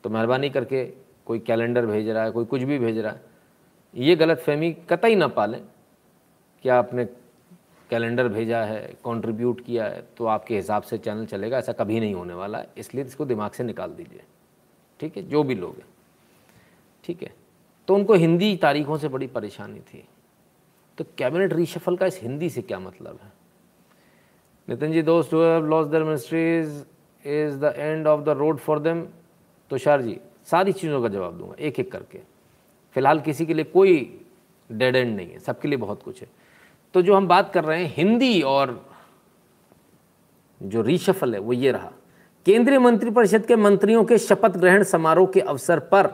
तो 0.04 0.10
मेहरबानी 0.10 0.50
करके 0.50 0.84
कोई 1.26 1.38
कैलेंडर 1.38 1.86
भेज 1.86 2.08
रहा 2.08 2.24
है, 2.24 2.30
कोई 2.30 2.44
कुछ 2.44 2.62
भी 2.62 2.78
भेज 2.78 2.98
रहा 2.98 3.12
है, 3.12 3.22
ये 3.94 4.16
गलत 4.16 4.38
फहमी 4.38 4.72
कतई 4.90 5.14
ना 5.14 5.28
पालें 5.28 5.60
कि 6.64 6.68
आपने 6.68 7.04
कैलेंडर 7.90 8.28
भेजा 8.28 8.62
है 8.64 8.80
कंट्रीब्यूट 9.04 9.60
किया 9.64 9.84
है 9.84 10.02
तो 10.16 10.26
आपके 10.26 10.56
हिसाब 10.56 10.82
से 10.82 10.98
चैनल 10.98 11.26
चलेगा, 11.26 11.58
ऐसा 11.58 11.72
कभी 11.72 12.00
नहीं 12.00 12.14
होने 12.14 12.34
वाला 12.34 12.58
है। 12.58 12.68
इसलिए 12.78 13.04
इसको 13.04 13.24
दिमाग 13.24 13.50
से 13.50 13.64
निकाल 13.64 13.90
दीजिए। 13.90 14.22
ठीक 15.00 15.16
है? 15.16 15.22
जो 15.22 15.42
भी 15.42 15.54
लोग 15.54 15.76
हैं। 15.76 15.86
ठीक 17.04 17.22
है? 17.22 17.32
तो 17.88 17.94
उनको 17.94 18.14
हिंदी 18.14 18.56
तारीखों 18.56 18.96
से 18.98 19.08
बड़ी 19.08 19.26
परेशानी 19.28 19.80
थी। 19.80 20.04
तो 20.98 21.04
कैबिनेट 21.18 21.52
रीशफल 21.52 21.96
का 21.96 22.06
इस 22.06 22.20
हिंदी 22.22 22.48
से 22.50 22.62
क्या 22.62 22.78
मतलब 22.80 23.18
है? 23.22 23.32
नितिन 24.68 24.92
जी, 24.92 25.02
दोस्त 25.02 25.34
lost 25.34 25.90
their 25.90 26.02
ministries 26.04 26.84
is 27.24 27.56
the 27.56 27.72
end 27.76 28.06
of 28.06 28.20
the 28.20 28.28
road 28.28 28.58
for 28.58 28.78
them 28.78 29.02
Tushar 29.70 30.02
ji, 30.02 30.18
सारी 30.44 30.72
चीज़ों 30.72 31.02
का 31.02 31.08
जवाब 31.08 31.38
दूँगा 31.38 31.54
एक 31.58 31.78
एक 31.80 31.90
करके। 31.92 32.20
फ़िलहाल 32.94 33.20
किसी 33.20 33.46
के 33.46 33.54
लिए 33.54 33.64
कोई 33.64 33.94
डेड 34.70 34.96
एंड 34.96 35.16
नहीं 35.16 35.30
है। 35.30 35.38
सबके 35.38 35.68
लिए 35.68 35.78
बहुत 35.78 36.02
कुछ 36.02 36.20
है। 36.20 36.28
तो 36.96 37.00
जो 37.02 37.14
हम 37.14 37.26
बात 37.28 37.52
कर 37.52 37.64
रहे 37.64 37.84
हैं, 37.84 37.92
हिंदी 37.96 38.42
और 38.42 38.70
जो 40.60 40.82
रीशफल 40.82 41.34
है, 41.34 41.40
वो 41.40 41.52
ये 41.52 41.70
रहा। 41.72 41.90
केंद्रीय 42.46 42.78
मंत्रिपरिषद 42.78 43.44
के 43.46 43.56
मंत्रियों 43.56 44.04
के 44.04 44.18
शपथ 44.18 44.56
ग्रहण 44.56 44.82
समारोह 44.82 45.26
के 45.26 45.40
अवसर 45.40 45.78
पर 45.78 46.06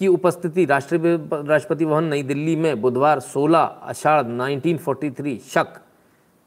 की 0.00 0.06
उपस्थिति, 0.06 0.64
राष्ट्रीय 0.64 1.00
राष्ट्रपति 1.32 1.86
भवन 1.86 2.04
नई 2.04 2.22
दिल्ली 2.22 2.54
में 2.56 2.80
बुधवार 2.80 3.20
16 3.20 3.58
आषाढ़ 3.58 4.26
1943 4.26 5.38
शक, 5.48 5.80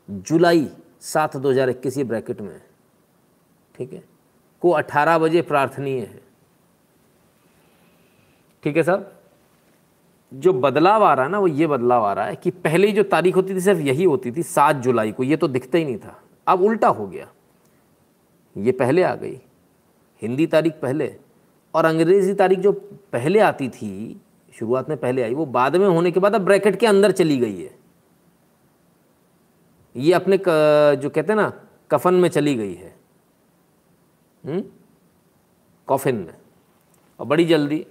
जुलाई 0.10 0.68
सात 1.02 1.38
दो 1.38 1.52
हज़ार 1.52 1.70
इक्कीस 1.70 1.98
ब्रैकेट 1.98 2.42
में 2.42 2.62
ठीक 3.76 3.94
है? 3.94 4.04
को 4.62 4.72
18 4.72 5.18
बजे 5.18 5.42
प्रार्थनीय 5.42 6.00
है। 6.00 6.22
ठीक 8.64 8.78
है 8.78 8.84
सर? 8.84 9.23
जो 10.34 10.54
बदलाव 10.54 11.04
आ 11.04 11.14
रहा 11.14 11.26
है 11.26 11.32
ना 11.32 11.40
वो 11.40 11.48
ये 11.48 11.68
बदलाव 11.68 12.04
आ 12.04 12.14
रहा 12.14 12.26
है 12.26 12.36
कि 12.36 12.52
पहले 12.52 12.92
जो 12.92 13.04
तारीख 13.04 13.36
होती 13.36 13.56
थी 13.56 13.60
सिर्फ़ 13.60 13.80
यही 13.80 14.04
होती 14.04 14.32
थी 14.32 14.44
सात 14.44 14.76
जुलाई 14.76 15.12
को 15.12 15.24
ये 15.24 15.38
तो 15.38 15.48
दिखता 15.48 15.78
ही 15.78 15.86
नहीं 15.86 15.98
था। 15.98 16.20
अब 16.48 16.62
उल्टा 16.62 16.88
हो 16.88 17.08
गया। 17.08 17.28
ये 18.56 18.72
पहले 18.72 19.04
आ 19.04 19.14
गई। 19.16 19.38
हिंदी 20.22 20.48
तारीख 20.48 20.74
पहले 20.74 21.16
और 21.74 21.86
अंग्रेज़ी 21.86 22.34
तारीख 22.34 22.60
जो 22.60 22.72
पहले 23.14 23.40
आती 23.40 23.70
थी 23.70 24.22
शुरुआत 24.54 24.90
में 24.90 24.98
पहले 24.98 25.24
आई 25.24 25.34
वो 25.34 25.46
बाद 25.46 25.76
में 25.76 25.88
होने 25.88 26.12
के 26.12 26.20
बाद 26.20 26.36
अब 26.36 26.42
ब्रैकेट 26.42 26.80
के 26.80 26.88
अंदर 26.88 27.12
चली 27.12 27.38
गई 27.38 27.62
है। 27.62 27.76
ये 29.96 30.14
अपने 30.14 30.38
क, 30.38 31.00
जो 31.02 31.10
कहते 31.10 31.34
हैं 31.34 31.40
ना 31.40 31.52
कफन 31.92 32.14
में 32.14 32.30
चली 32.30 32.56
गई 32.56 32.74
है। 32.74 32.96
कॉफिन 35.88 36.16
में। 36.16 36.34
और 37.20 37.26
बड़ी 37.26 37.46
जल्दी 37.46 37.86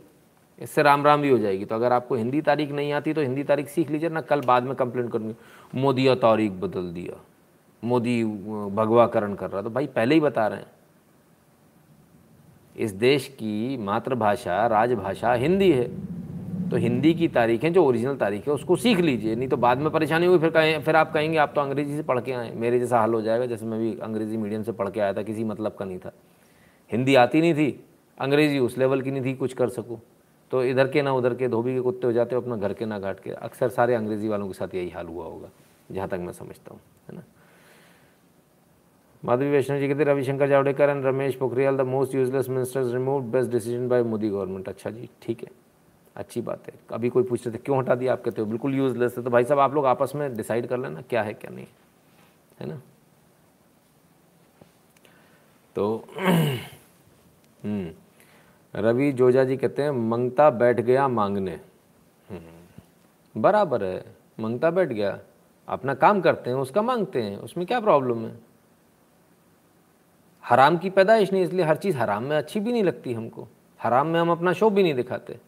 इससे 0.62 0.82
राम 0.82 1.04
राम 1.04 1.22
भी 1.22 1.30
हो 1.30 1.38
जाएगी। 1.38 1.64
तो 1.64 1.74
अगर 1.74 1.92
आपको 1.92 2.14
हिंदी 2.14 2.40
तारीख 2.40 2.70
नहीं 2.72 2.92
आती 2.92 3.12
तो 3.12 3.20
हिंदी 3.20 3.42
तारीख 3.44 3.68
सीख 3.68 3.90
लीजिए 3.90 4.08
ना, 4.08 4.20
कल 4.20 4.40
बाद 4.40 4.62
में 4.62 4.74
कंप्लेंट 4.74 5.10
करूँगी। 5.12 5.34
मोदी 5.74 6.14
तारीख 6.14 6.52
बदल 6.52 6.92
दिया। 6.92 7.20
मोदी 7.82 8.24
भगवाकरण 8.24 9.34
कर 9.34 9.50
रहा 9.50 9.62
तो 9.62 9.70
भाई 9.70 9.86
पहले 9.86 10.14
ही 10.14 10.20
बता 10.20 10.46
रहे 10.46 10.58
हैं। 10.58 10.70
इस 12.76 12.92
देश 12.92 13.26
की 13.28 13.76
मातृभाषा, 13.76 14.66
राजभाषा 14.66 15.32
हिंदी 15.32 15.70
है। 15.72 15.84
तो 16.70 16.76
हिंदी 16.76 17.12
की 17.14 17.28
तारीखें, 17.28 17.72
जो 17.72 17.84
ओरिजिनल 17.84 18.16
तारीख 18.16 18.46
है, 18.48 18.54
उसको 18.54 18.76
सीख 18.76 19.00
लीजिए। 19.00 19.34
नहीं 19.34 19.48
तो 19.48 19.56
बाद 19.56 19.78
में 19.78 19.90
परेशानी 19.90 20.26
होगी, 20.26 20.38
फिर 20.38 20.50
कहें, 20.50 20.80
फिर 20.82 20.96
आप 20.96 21.12
कहेंगे, 21.12 21.38
आप 21.38 21.52
तो 21.54 21.60
अंग्रेज़ी 21.60 21.96
से 21.96 22.02
पढ़ 22.02 22.20
के 22.20 22.32
आए। 22.32 22.52
मेरे 22.54 22.78
जैसा 22.80 22.98
हाल 22.98 23.14
हो 23.14 23.20
जाएगा, 23.22 23.46
जैसे 23.46 23.66
मैं 23.66 23.80
भी 23.80 23.98
अंग्रेज़ी 24.02 24.36
मीडियम 24.36 24.62
से 24.62 24.72
पढ़ 24.72 24.90
के 24.90 25.00
आया 25.00 25.12
था, 25.12 25.22
किसी 25.22 25.44
मतलब 25.44 25.72
का 25.72 25.84
नहीं 25.84 25.98
था। 25.98 26.12
हिंदी 26.90 27.14
आती 27.14 27.40
नहीं 27.40 27.54
थी, 27.54 27.84
अंग्रेज़ी 28.18 28.58
उस 28.58 28.78
लेवल 28.78 29.02
की 29.02 29.10
नहीं 29.10 29.24
थी, 29.24 29.34
कुछ 29.34 29.52
कर 29.52 29.68
सकूँ। 29.68 29.98
तो 30.52 30.62
इधर 30.64 30.88
के 30.88 31.02
ना 31.02 31.12
उधर 31.12 31.34
के 31.34 31.48
धोबी 31.48 31.74
के 31.74 31.80
कुत्ते 31.80 32.06
हो 32.06 32.12
जाते 32.12 32.34
हो, 32.34 32.40
अपना 32.42 32.56
घर 32.56 32.72
के 32.72 32.86
ना 32.86 32.98
घाट 32.98 33.20
के। 33.20 33.30
अक्सर 33.30 33.68
सारे 33.70 33.94
अंग्रेज़ी 33.94 34.28
वालों 34.28 34.46
के 34.46 34.54
साथ 34.54 34.74
यही 34.74 34.90
हाल 34.90 35.06
हुआ 35.06 35.24
होगा, 35.24 35.48
जहाँ 35.92 36.08
तक 36.08 36.18
मैं 36.18 36.32
समझता 36.32 36.72
हूँ, 36.72 36.80
है 37.08 37.16
ना? 37.16 37.22
माधवी 39.22 39.50
वैष्णव 39.50 39.78
जी 39.78 39.88
कहते, 39.88 40.04
Ravishankar 40.04 40.48
Javadekar 40.48 40.88
and 40.88 41.04
Ramesh 41.06 41.34
Pokhriyal 41.36 41.76
the 41.76 41.80
most 41.80 42.14
useless 42.14 42.48
ministers 42.48 42.92
remove 42.92 43.30
best 43.32 43.50
decision 43.50 43.88
by 43.88 44.02
Modi 44.02 44.28
government 44.28 44.68
अच्छा 44.68 44.90
जी, 44.90 45.08
ठीक 45.22 45.42
है, 45.42 45.50
अच्छी 46.16 46.40
बात 46.40 46.66
है। 46.66 46.74
अभी 46.92 47.08
कोई 47.08 47.22
पूछ 47.22 47.46
रहे 47.46 47.54
थे, 47.54 47.62
क्यों 47.64 47.78
हटा 47.78 47.94
दिया 47.94 48.12
आप? 48.12 48.22
कहते 48.22 48.40
हो 48.42 48.46
बिल्कुल 48.48 48.74
यूजलेस 48.74 49.18
है। 49.18 49.24
तो 49.24 49.30
भाई 49.30 49.44
साहब, 49.44 49.60
आप 49.60 49.74
लोग 49.74 49.86
आपस 49.86 50.12
में 50.14 50.34
डिसाइड 50.36 50.66
कर 50.66 50.78
लेना, 50.78 51.00
क्या 51.00 51.22
है, 51.22 51.32
क्या 51.34 51.50
नहीं 51.50 51.66
है 52.60 52.68
ना? 52.68 52.80
तो 55.76 56.04
हम्म 57.64 57.90
रवि 58.74 59.12
जोजा 59.12 59.44
जी 59.44 59.56
कहते 59.56 59.82
हैं 59.82 59.90
मंगता 59.90 60.48
बैठ 60.50 60.80
गया 60.80 61.08
मांगने। 61.08 61.58
हम्म, 62.30 63.40
बराबर 63.40 63.84
है 63.84 64.04
मंगता 64.40 64.70
बैठ 64.70 64.88
गया। 64.88 65.18
अपना 65.68 65.94
काम 65.94 66.20
करते 66.20 66.50
हैं 66.50 66.56
उसका 66.56 66.82
मांगते 66.82 67.22
हैं 67.22 67.36
उसमें 67.36 67.66
क्या 67.66 67.80
प्रॉब्लम 67.80 68.24
है? 68.26 68.38
हराम 70.44 70.76
की 70.76 70.90
पैदाइश 70.90 71.32
नहीं 71.32 71.42
इसलिए 71.42 71.64
हर 71.64 71.76
चीज़ 71.76 71.96
हराम 71.96 72.22
में 72.22 72.36
अच्छी 72.36 72.60
भी 72.60 72.72
नहीं 72.72 72.82
लगती 72.84 73.12
हमको। 73.12 73.46
हराम 73.80 74.06
में 74.06 74.20
हम 74.20 74.30
अपना 74.30 74.52
शो 74.52 74.70
भी 74.70 74.82
नहीं 74.82 74.94
दिखाते। 74.94 75.38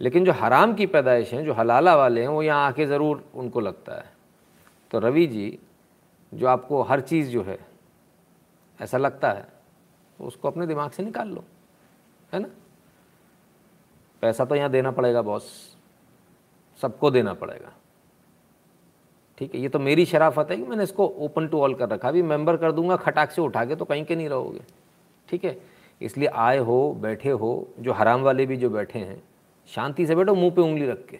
लेकिन 0.00 0.24
जो 0.24 0.32
हराम 0.32 0.74
की 0.74 0.86
पैदाइश 0.86 1.32
हैं 1.34 1.44
जो 1.44 1.52
हलाला 1.52 1.96
वाले 1.96 2.20
हैं 2.20 2.28
वो 2.28 2.42
यहाँ 2.42 2.66
आके 2.66 2.86
ज़रूर 2.86 3.24
उनको 3.34 3.60
लगता 3.60 3.94
है। 3.94 4.12
तो 4.90 4.98
रवि 4.98 5.26
जी 5.26 5.58
जो 6.32 6.46
आपको 6.46 6.82
हर 6.82 7.00
चीज़ 7.00 7.28
जो 7.30 7.42
है 7.42 7.58
ऐसा 8.80 8.98
लगता 8.98 9.32
है 9.32 9.46
उसको 10.20 10.48
अपने 10.48 10.66
दिमाग 10.66 10.90
से 10.90 11.02
निकाल 11.02 11.28
लो। 11.28 11.44
है 12.32 12.40
ना? 12.40 12.48
पैसा 14.22 14.44
तो 14.44 14.54
यहाँ 14.54 14.70
देना 14.70 14.90
पड़ेगा 14.90 15.22
बॉस 15.22 15.44
सबको 16.80 17.10
देना 17.10 17.32
पड़ेगा। 17.34 17.72
ठीक 19.38 19.54
है, 19.54 19.60
ये 19.60 19.68
तो 19.68 19.78
मेरी 19.78 20.04
शराफत 20.06 20.50
है 20.50 20.56
कि 20.56 20.62
मैंने 20.62 20.82
इसको 20.82 21.06
ओपन 21.18 21.46
टू 21.48 21.60
ऑल 21.60 21.74
कर 21.74 21.88
रखा 21.88 22.08
अभी 22.08 22.22
मेंबर 22.22 22.56
कर 22.56 22.72
दूँगा, 22.72 22.96
खटाक 22.96 23.30
से 23.30 23.42
उठा 23.42 23.64
के 23.64 23.76
तो 23.76 23.84
कहीं 23.84 24.04
के 24.04 24.16
नहीं 24.16 24.28
रहोगे। 24.28 24.60
ठीक 25.28 25.44
है, 25.44 25.56
इसलिए 26.00 26.28
आए 26.28 26.58
हो, 26.58 26.92
बैठे 27.00 27.30
हो, 27.30 27.68
जो 27.78 27.92
हराम 27.92 28.22
वाले 28.22 28.46
भी 28.46 28.56
जो 28.56 28.70
बैठे 28.70 28.98
हैं, 28.98 29.22
शांति 29.70 30.06
से 30.06 30.14
बैठो, 30.14 30.34
मुँह 30.34 30.50
पे 30.50 30.62
उंगली 30.62 30.86
रख 30.86 31.04
के। 31.06 31.18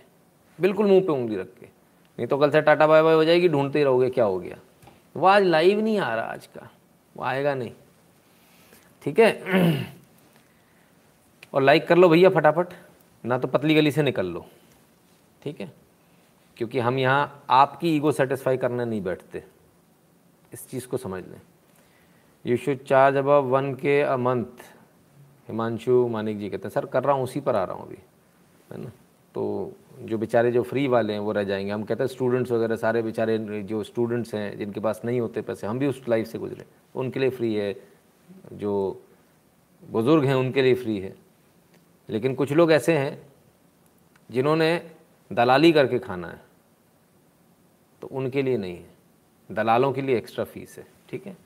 बिल्कुल 0.58 0.86
मुँह 0.86 1.00
पे 1.00 1.12
उंगली 1.12 1.36
रख 1.36 1.48
के। 1.60 1.66
नहीं 1.66 2.26
तो 2.26 2.38
कल 2.38 2.50
से 2.50 2.60
टाटा 2.60 2.86
बाय 2.86 3.02
बाय 3.02 3.14
हो 3.14 3.24
जाएगी, 3.24 3.48
ढूंढते 3.48 3.78
ही 3.78 3.84
रहोगे, 3.84 4.10
क्या 4.10 4.24
हो 4.24 4.38
गया। 4.38 4.56
वो 5.16 5.26
आज 5.26 5.42
लाइव 5.44 5.80
नहीं 5.80 5.98
आ 5.98 6.14
रहा 6.14 6.24
आज 6.24 6.46
का। 6.46 6.68
वो 7.14 7.24
आएगा 7.24 7.54
नहीं। 7.54 7.72
ठीक 9.02 9.18
है, 9.18 9.86
और 11.54 11.62
लाइक 11.62 11.86
कर 11.88 11.98
लो 11.98 12.08
भैया 12.08 12.30
फटाफट। 12.30 12.74
ना 13.24 13.38
तो 13.38 13.48
पतली 13.48 13.74
गली 13.74 13.90
से 13.90 14.02
निकल 14.02 14.26
लो, 14.26 14.46
ठीक 15.42 15.60
है? 15.60 15.72
क्योंकि 16.56 16.78
हम 16.78 16.98
यहाँ 16.98 17.44
आपकी 17.50 17.96
ईगो 17.96 18.12
सेटिस्फाई 18.12 18.56
करने 18.56 18.84
नहीं 18.84 19.02
बैठते। 19.02 19.44
इस 20.52 20.68
चीज़ 20.68 20.86
को 20.88 20.96
समझ 20.96 21.22
लें 21.24 21.40
यू 22.46 22.56
शुड 22.56 22.78
चार्ज 22.78 23.16
अब 23.16 23.26
one 23.26 23.74
K 23.74 24.00
a 24.00 24.16
month 24.16 24.64
Himanshu 25.48 26.08
Manik 26.08 26.38
ji 26.38 26.50
कहते 26.50 26.68
हैं, 26.68 26.70
सर, 26.70 26.86
कर 26.86 27.04
रहा 27.04 27.14
हूँ, 27.14 27.24
उसी 27.24 27.40
पर 27.40 27.56
आ 27.56 27.64
रहा 27.64 27.76
हूँ 27.76 27.86
अभी। 27.86 27.98
है 28.72 28.82
ना? 28.84 28.90
तो 29.34 29.72
जो 30.00 30.18
बेचारे 30.18 30.52
जो 30.52 30.62
फ्री 30.62 30.86
वाले 30.88 31.12
हैं, 31.12 31.20
वो 31.20 31.32
रह 31.32 31.44
जाएँगे। 31.44 31.72
हम 31.72 31.82
कहते 31.82 32.02
हैं 32.02 32.08
स्टूडेंट्स 32.08 32.50
वगैरह, 32.52 32.76
सारे 32.76 33.02
बेचारे 33.02 33.62
जो 33.62 33.82
स्टूडेंट्स 33.82 34.34
हैं, 34.34 34.58
जिनके 34.58 34.80
पास 34.80 35.00
नहीं 35.04 35.20
होते 35.20 35.42
पैसे, 35.42 35.66
हम 35.66 35.78
भी 35.78 35.86
उस 35.86 36.02
लाइफ 36.08 36.26
से 36.26 36.38
गुजरे। 36.38 36.64
उनके 36.94 37.20
लिए 37.20 37.30
फ्री 37.30 37.54
है, 37.54 37.74
जो 38.52 39.02
बुज़ुर्ग 39.90 40.24
हैं, 40.24 40.34
उनके 40.34 40.62
लिए 40.62 40.74
फ्री 40.74 40.98
है। 40.98 41.14
लेकिन 42.10 42.34
कुछ 42.34 42.52
लोग 42.52 42.72
ऐसे 42.72 42.96
हैं 42.98 43.18
जिन्होंने 44.30 44.90
दलाली 45.30 45.72
करके 45.72 45.98
खाना 45.98 46.28
है 46.28 46.40
तो 48.02 48.06
उनके 48.06 48.42
लिए 48.42 48.56
नहीं 48.56 48.76
है। 48.76 49.54
दलालों 49.54 49.92
के 49.92 50.02
लिए 50.02 50.16
एक्स्ट्रा 50.16 50.44
फ़ीस 50.44 50.76
है, 50.78 50.86
ठीक 51.08 51.26
है? 51.26 51.36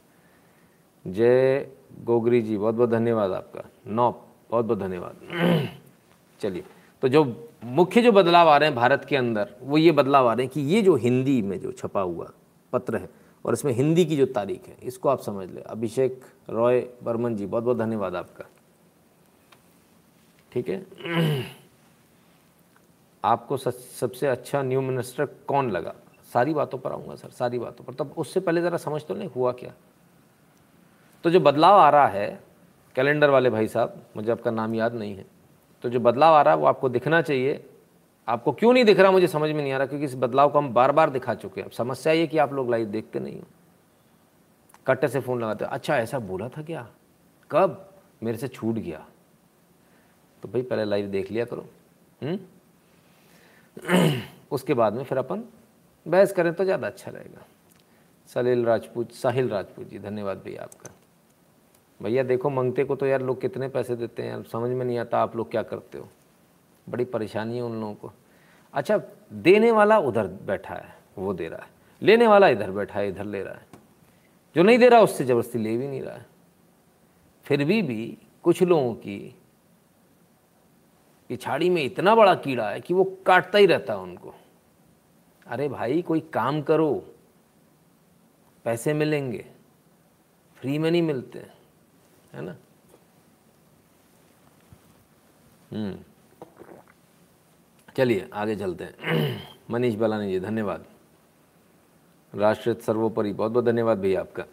जय 1.05 1.67
गोगरी 2.05 2.41
जी 2.43 2.57
बहुत 2.57 2.75
बहुत 2.75 2.91
धन्यवाद 2.91 3.33
आपका। 3.33 3.65
नौ 3.87 4.11
बहुत 4.51 4.65
बहुत 4.65 4.79
धन्यवाद। 4.79 5.69
चलिए 6.41 6.65
तो 7.03 7.09
जो 7.09 7.25
मुख्य 7.65 8.03
जो 8.03 8.13
बदलाव 8.13 8.49
आ 8.49 8.57
रहे 8.57 8.69
हैं 8.69 8.77
भारत 8.77 9.05
के 9.05 9.17
अंदर, 9.17 9.55
वो 9.63 9.79
ये 9.79 9.93
बदलाव 9.93 10.29
आ 10.29 10.33
रहे 10.35 10.47
हैं 10.47 10.53
कि 10.55 10.61
ये 10.61 10.83
जो 10.83 10.95
हिंदी 10.97 11.41
में 11.43 11.61
जो 11.61 11.73
छपा 11.73 12.01
हुआ 12.01 12.31
पत्र 12.73 12.97
है 12.97 13.09
और 13.45 13.53
इसमें 13.53 13.73
हिंदी 13.73 14.05
की 14.05 14.17
जो 14.17 14.27
तारीख 14.27 14.69
है, 14.69 14.77
इसको 14.83 15.09
आप 15.09 15.21
समझ 15.21 15.51
लें। 15.51 15.63
अभिषेक 15.63 16.21
रॉय 16.51 16.81
बर्मन 17.03 17.37
जी 17.37 17.47
बहुत 17.47 17.65
बहुत 17.65 17.79
धन्यवाद 17.79 18.15
आपका। 18.17 18.45
ठीक 20.55 20.69
है? 20.69 21.45
आपको 23.25 23.57
सबसे 23.57 24.27
अच्छा 24.27 24.63
न्यू 24.63 24.81
मिनिस्टर 24.81 25.27
कौन 25.49 25.71
लगा? 25.71 25.95
सारी 26.33 26.55
बातों 26.55 26.79
पर 26.79 26.93
आऊँगा, 26.93 27.15
सर, 27.15 27.29
सारी 27.31 27.59
बातों 27.59 27.85
पर। 27.85 27.95
तब 27.95 28.15
उससे 28.19 28.41
पहले 28.41 28.63
ज़रा 28.63 28.77
समझ 28.79 29.03
तो 29.05 29.15
नहीं 29.15 29.29
हुआ 29.29 29.53
क्या? 29.53 29.73
तो 31.25 31.31
जो 31.31 31.41
बदलाव 31.41 31.79
आ 31.79 31.89
रहा 31.91 32.07
है 32.07 32.41
कैलेंडर 32.97 33.31
वाले 33.31 33.51
भाई 33.51 33.69
साहब, 33.69 34.03
मुझे 34.17 34.31
आपका 34.33 34.51
नाम 34.51 34.75
याद 34.75 34.95
नहीं 34.95 35.17
है 35.17 35.25
तो 35.85 35.89
जो 35.89 36.01
बदलाव 36.01 36.35
आ 36.35 36.43
रहा 36.43 36.55
है, 36.55 36.61
वो 36.61 36.67
आपको 36.67 36.89
दिखना 36.89 37.21
चाहिए। 37.23 37.65
आपको 38.29 38.53
क्यों 38.53 38.73
नहीं 38.73 38.85
दिख 38.85 39.01
रहा, 39.01 39.11
मुझे 39.11 39.27
समझ 39.29 39.51
में 39.51 39.63
नहीं 39.63 39.73
आ 39.73 39.77
रहा, 39.79 39.87
क्योंकि 39.87 40.07
इस 40.07 40.15
बदलाव 40.17 40.51
को 40.51 40.59
हम 40.59 40.73
बार 40.75 40.93
बार 40.93 41.11
दिखा 41.11 41.35
चुके 41.35 41.61
हैं। 41.61 41.67
अब 41.67 41.73
समस्या 41.73 42.13
ये 42.13 42.27
कि 42.27 42.39
आप 42.39 42.53
लोग 42.53 42.71
लाइव 42.71 42.87
देखते 42.87 43.21
नहीं 43.21 43.39
हो। 43.39 43.47
कट्टे 44.87 45.09
से 45.09 45.21
फ़ोन 45.21 45.41
लगाते 45.43 45.65
अच्छा 45.65 45.97
ऐसा 45.99 46.19
बोला 46.21 46.49
था 46.49 46.63
क्या? 46.63 46.87
कब? 47.51 47.91
मेरे 48.23 48.39
से 48.39 48.49
छूट 48.49 48.75
गया। 48.75 49.05
तो 50.45 50.49
भाई 50.49 50.63
पहले 50.63 50.85
लाइव 50.85 51.07
देख 51.07 51.31
लिया 51.31 51.45
करो? 51.45 51.67
हम्म? 52.23 52.39
उसके 54.53 54.75
बाद 54.75 54.95
में 54.95 55.05
फिर 55.05 55.19
अपन 55.19 55.45
बहस 56.09 56.33
करें 56.33 56.55
तो 56.55 56.65
ज़्यादा 56.65 56.87
अच्छा 56.87 57.11
रहेगा। 57.11 57.45
सलील 58.27 58.65
राजपूत, 58.65 59.13
साहिल 59.13 59.49
राजपूत 59.49 59.89
जी, 59.89 59.99
धन्यवाद 59.99 60.39
भैया 60.39 60.63
आपका। 60.63 60.91
भैया 62.03 62.23
देखो, 62.23 62.51
मंगते 62.51 62.85
को 62.85 62.97
तो 62.97 63.07
यार 63.07 63.23
लोग 63.23 63.41
कितने 63.41 63.69
पैसे 63.69 63.97
देते 63.97 64.23
हैं 64.23 64.43
समझ 64.43 64.71
में 64.71 64.85
नहीं 64.85 64.99
आता 64.99 65.19
आप 65.19 65.37
लोग 65.37 65.51
क्या 65.51 65.63
करते 65.63 65.99
हो। 65.99 66.09
बड़ी 66.89 67.05
परेशानी 67.05 67.57
है 67.57 67.63
उन 67.63 67.81
लोगों 67.81 67.95
को। 67.95 68.13
अच्छा 68.73 69.01
देने 69.33 69.71
वाला 69.71 69.99
उधर 69.99 70.27
बैठा 70.27 70.75
है, 70.75 70.95
वो 71.19 71.35
दे 71.35 71.49
रहा 71.49 71.63
है। 71.63 71.71
लेने 72.03 72.27
वाला 72.27 72.49
इधर 72.49 72.71
बैठा 72.71 72.99
है, 72.99 73.09
इधर 73.09 73.25
ले 73.25 73.43
रहा 73.43 73.55
है। 73.55 73.67
जो 74.57 74.63
नहीं 74.63 74.79
दे 74.79 74.89
रहा, 74.89 75.01
उससे 75.01 75.25
ज़बरदस्ती 75.25 75.59
ले 75.59 75.77
भी 75.77 75.89
नहीं 75.89 76.03
रहा 76.03 76.15
है। 76.15 76.27
फिर 77.45 77.65
भी 77.65 77.83
भी 77.83 78.19
कुछ 78.43 78.63
लोगों 78.63 78.95
की 78.95 79.37
पिछाड़ी 81.29 81.71
में 81.71 81.83
इतना 81.83 82.15
बड़ा 82.15 82.35
कीड़ा 82.35 82.71
है 82.71 82.81
कि 82.81 82.95
वो 82.95 83.05
काटता 83.27 83.59
ही 83.59 83.67
रहता 83.67 83.93
है 83.93 83.99
उनको। 83.99 84.35
अरे 85.47 85.69
भाई, 85.69 86.03
कोई 86.03 86.21
काम 86.21 86.63
करो। 86.63 87.15
पैसे 88.65 88.95
मिलेंगे। 88.95 89.47
फ्री 90.57 90.79
में 90.79 90.91
नहीं 90.91 91.03
मिलते। 91.03 91.39
है 92.33 92.41
ना? 92.41 92.57
हम्म। 95.73 95.99
चलिए, 97.97 98.31
आगे 98.33 98.57
चलते 98.57 98.85
हैं। 98.85 99.59
मनीष 99.71 99.95
बलानी 99.95 100.33
जी, 100.33 100.41
धन्यवाद। 100.41 100.85
राष्ट्रीय 102.35 102.75
सर्वोपरि, 102.75 103.33
बहुत 103.33 103.53
बहुत 103.53 103.65
धन्यवाद 103.65 103.99
भैया 103.99 104.21
आपका। 104.21 104.45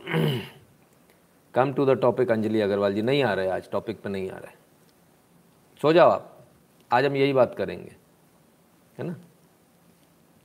Come 1.53 1.73
to 1.73 1.85
the 1.85 1.89
topic 1.89 2.31
Anjali 2.31 2.61
Agarwal 2.61 2.93
ji, 2.93 3.01
नहीं 3.01 3.23
आ 3.23 3.33
रहे 3.33 3.47
आज 3.47 3.71
टॉपिक 3.71 4.01
पे 4.01 4.09
नहीं 4.09 4.29
आ 4.29 4.37
रहे। 4.37 4.51
सो 5.81 5.93
जाओ 5.93 6.09
आप। 6.09 6.30
आज 6.91 7.05
हम 7.05 7.15
यही 7.15 7.33
बात 7.33 7.55
करेंगे। 7.57 7.95
है 8.97 9.05
ना? 9.05 9.15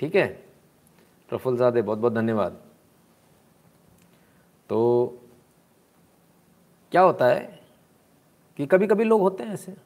ठीक 0.00 0.14
है? 0.14 0.46
प्रफुल्ल 1.28 1.58
सादे 1.58 1.82
बहुत 1.82 1.98
बहुत 1.98 2.12
धन्यवाद। 2.12 2.62
तो 4.68 5.06
क्या 6.90 7.02
होता 7.02 7.26
है 7.26 7.62
कि 8.56 8.66
कभी 8.66 8.86
कभी 8.86 9.04
लोग 9.04 9.20
होते 9.20 9.44
हैं 9.44 9.52
ऐसे। 9.52 9.76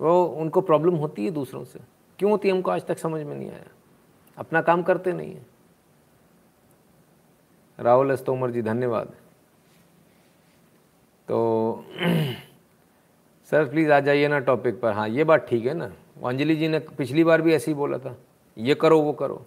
वो 0.00 0.24
उनको 0.24 0.60
प्रॉब्लम 0.60 0.94
होती 0.94 1.24
है 1.24 1.30
दूसरों 1.30 1.64
से। 1.64 1.80
क्यों 2.18 2.30
होती 2.30 2.48
है 2.48 2.54
हमको 2.54 2.70
आज 2.70 2.86
तक 2.86 2.98
समझ 2.98 3.26
में 3.26 3.36
नहीं 3.36 3.50
आया। 3.50 3.64
अपना 4.38 4.62
काम 4.62 4.82
करते 4.82 5.12
नहीं 5.12 5.34
है। 5.34 5.46
राहुल 7.80 8.10
एस 8.10 8.24
तोमर 8.24 8.50
जी, 8.50 8.62
धन्यवाद। 8.62 9.08
तो 11.28 11.84
सर 13.54 13.64
प्लीज़ 13.64 13.90
आ 13.92 13.98
जाइए 14.00 14.28
ना 14.28 14.38
टॉपिक 14.40 14.80
पर। 14.80 14.92
हाँ 14.92 15.08
ये 15.08 15.24
बात 15.24 15.46
ठीक 15.48 15.66
है 15.66 15.74
ना। 15.74 15.84
अंजलि 16.24 16.56
जी 16.56 16.68
ने 16.68 16.78
पिछली 16.98 17.24
बार 17.24 17.42
भी 17.42 17.54
ऐसे 17.54 17.70
ही 17.70 17.74
बोला 17.74 17.98
था, 17.98 18.16
ये 18.56 18.74
करो, 18.74 19.00
वो 19.00 19.12
करो। 19.12 19.44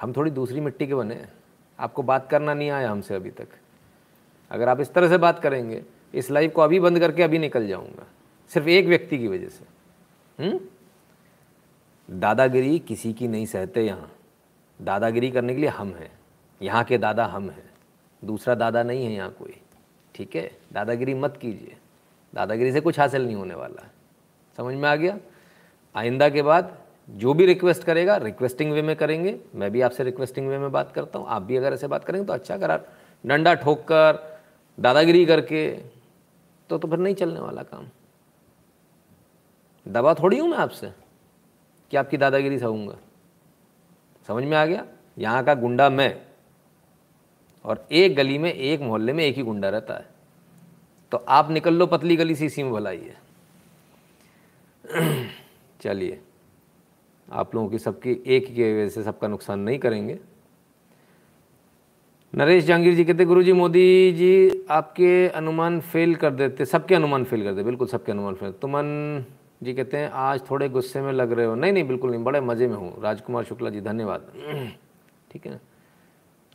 हम 0.00 0.12
थोड़ी 0.12 0.30
दूसरी 0.30 0.60
मिट्टी 0.60 0.86
के 0.86 0.94
बने 0.94 1.18
आपको 1.78 2.02
बात 2.02 2.28
करना 2.30 2.54
नहीं 2.54 2.70
आया 2.70 2.90
हमसे 2.90 3.14
अभी 3.14 3.30
तक। 3.30 3.48
अगर 4.50 4.68
आप 4.68 4.80
इस 4.80 4.92
तरह 4.94 5.08
से 5.08 5.18
बात 5.18 5.38
करेंगे, 5.38 5.82
इस 6.14 6.30
लाइव 6.30 6.50
को 6.50 6.62
अभी 6.62 6.80
बंद 6.80 7.00
करके 7.00 7.22
अभी 7.22 7.38
निकल 7.38 7.66
जाऊँगा। 7.68 8.06
सिर्फ़ 8.50 8.68
एक 8.68 8.86
व्यक्ति 8.86 9.18
की 9.18 9.28
वजह 9.28 9.48
से। 9.48 9.64
हुँ? 10.38 10.60
दादागिरी 12.08 12.78
किसी 12.78 13.12
की 13.12 13.28
नहीं 13.28 13.46
सहते 13.46 13.86
यहाँ। 13.86 14.10
दादागिरी 14.80 15.30
करने 15.30 15.54
के 15.54 15.60
लिए 15.60 15.70
हम 15.70 15.94
हैं। 15.94 16.10
यहाँ 16.60 16.84
के 16.84 16.98
दादा 16.98 17.26
हम 17.26 17.50
हैं। 17.50 17.70
दूसरा 18.22 18.54
दादा 18.54 18.82
नहीं 18.82 19.06
है 19.06 19.12
यहाँ 19.12 19.30
कोई। 19.30 19.60
ठीक 20.16 20.36
है? 20.36 20.50
दादागिरी 20.72 21.14
मत 21.14 21.36
कीजिए। 21.36 21.76
दादागिरी 22.32 22.72
से 22.72 22.80
कुछ 22.80 22.98
हासिल 22.98 23.24
नहीं 23.24 23.34
होने 23.36 23.54
वाला। 23.54 23.88
समझ 24.58 24.74
में 24.74 24.88
आ 24.88 24.94
गया? 24.96 25.18
आइंदा 25.94 26.28
के 26.28 26.42
बाद 26.42 26.76
जो 27.08 27.32
भी 27.34 27.46
रिक्वेस्ट 27.46 27.82
करेगा 27.84 28.16
रिक्वेस्टिंग 28.18 28.72
वे 28.72 28.82
में 28.82 28.94
करेंगे। 28.96 29.38
मैं 29.54 29.70
भी 29.70 29.80
आपसे 29.80 30.04
रिक्वेस्टिंग 30.04 30.48
वे 30.48 30.58
में 30.58 30.70
बात 30.72 30.92
करता 30.92 31.18
हूँ। 31.18 31.26
आप 31.28 31.42
भी 31.42 31.56
अगर 31.56 31.72
ऐसे 31.72 31.86
बात 31.86 32.04
करेंगे 32.04 32.26
तो 32.26 32.32
अच्छा 32.32 32.56
करा 32.58 32.80
डंडा 33.24 33.54
ठोक 33.54 33.82
कर 33.82 34.18
दादागिरी 34.78 35.24
करके 35.26 35.70
तो 36.70 36.78
तो 36.78 36.88
फिर 36.88 36.98
नहीं 36.98 37.14
चलने 37.14 37.40
वाला 37.40 37.62
काम। 37.62 37.86
दबा 39.86 40.14
थोड़ी 40.14 40.38
हूँ 40.38 40.48
मैं 40.48 40.58
आपसे 40.58 40.92
कि 41.92 41.96
आपकी 41.96 42.16
दादागिरी 42.16 42.58
सहूँगा 42.58 42.96
समझ 44.28 44.44
में 44.44 44.56
आ 44.56 44.64
गया? 44.66 44.84
यहाँ 45.18 45.44
का 45.44 45.54
गुंडा 45.54 45.88
मैं। 45.90 46.14
और 47.66 47.86
एक 47.92 48.14
गली 48.16 48.38
में, 48.38 48.52
एक 48.52 48.80
मोहल्ले 48.80 49.12
में 49.12 49.24
एक 49.24 49.36
ही 49.36 49.42
गुंडा 49.42 49.68
रहता 49.68 49.94
है। 49.94 50.06
तो 51.12 51.24
आप 51.28 51.50
निकल 51.50 51.74
लो 51.74 51.86
पतली 51.86 52.16
गली 52.16 52.34
सी, 52.34 52.46
इसी 52.46 52.62
में 52.62 52.72
भलाई 52.72 52.98
है। 52.98 53.16
चलिए, 55.80 56.20
आप 57.32 57.54
लोगों 57.54 57.68
की 57.68 57.78
सबकी 57.78 58.22
एक 58.26 58.46
की 58.46 58.62
वजह 58.62 58.88
से 58.88 59.02
सबका 59.02 59.28
नुकसान 59.28 59.60
नहीं 59.60 59.78
करेंगे। 59.78 60.18
नरेश 62.34 62.64
जहांगीर 62.64 62.94
जी 62.94 63.04
कहते 63.04 63.24
गुरु 63.24 63.42
जी 63.42 63.52
मोदी 63.52 64.12
जी, 64.12 64.64
आपके 64.70 65.28
अनुमान 65.28 65.80
फेल 65.80 66.14
कर 66.14 66.30
देते, 66.30 66.64
सबके 66.64 66.94
अनुमान 66.94 67.24
फेल 67.24 67.42
कर 67.42 67.52
देते 67.52 67.62
बिल्कुल 67.62 67.88
सबके 67.88 68.12
अनुमान 68.12 68.34
फेल 68.34 68.52
तुमन 68.52 69.24
जी 69.62 69.74
कहते 69.74 69.96
हैं, 69.96 70.10
आज 70.10 70.50
थोड़े 70.50 70.68
गुस्से 70.68 71.00
में 71.00 71.12
लग 71.12 71.32
रहे 71.32 71.46
हो। 71.46 71.54
नहीं 71.54 71.72
नहीं, 71.72 71.84
बिल्कुल 71.84 72.10
नहीं, 72.10 72.24
बड़े 72.24 72.40
मज़े 72.40 72.68
में 72.68 72.76
हूँ। 72.76 73.02
राजकुमार 73.02 73.44
शुक्ला 73.44 73.70
जी, 73.70 73.80
धन्यवाद। 73.80 74.32
ठीक 75.32 75.46
है 75.46 75.75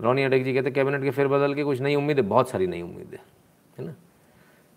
रोनी 0.01 0.23
अडेक 0.23 0.43
जी 0.43 0.53
कहते 0.53 0.71
कैबिनेट 0.71 1.03
के 1.03 1.11
फेरबदल 1.11 1.53
के 1.53 1.63
कुछ 1.63 1.81
नई 1.81 1.95
उम्मीदें 1.95 2.27
बहुत 2.29 2.49
सारी 2.49 2.67
नई 2.67 2.81
उम्मीदें 2.81 3.17
है 3.77 3.85
ना? 3.85 3.93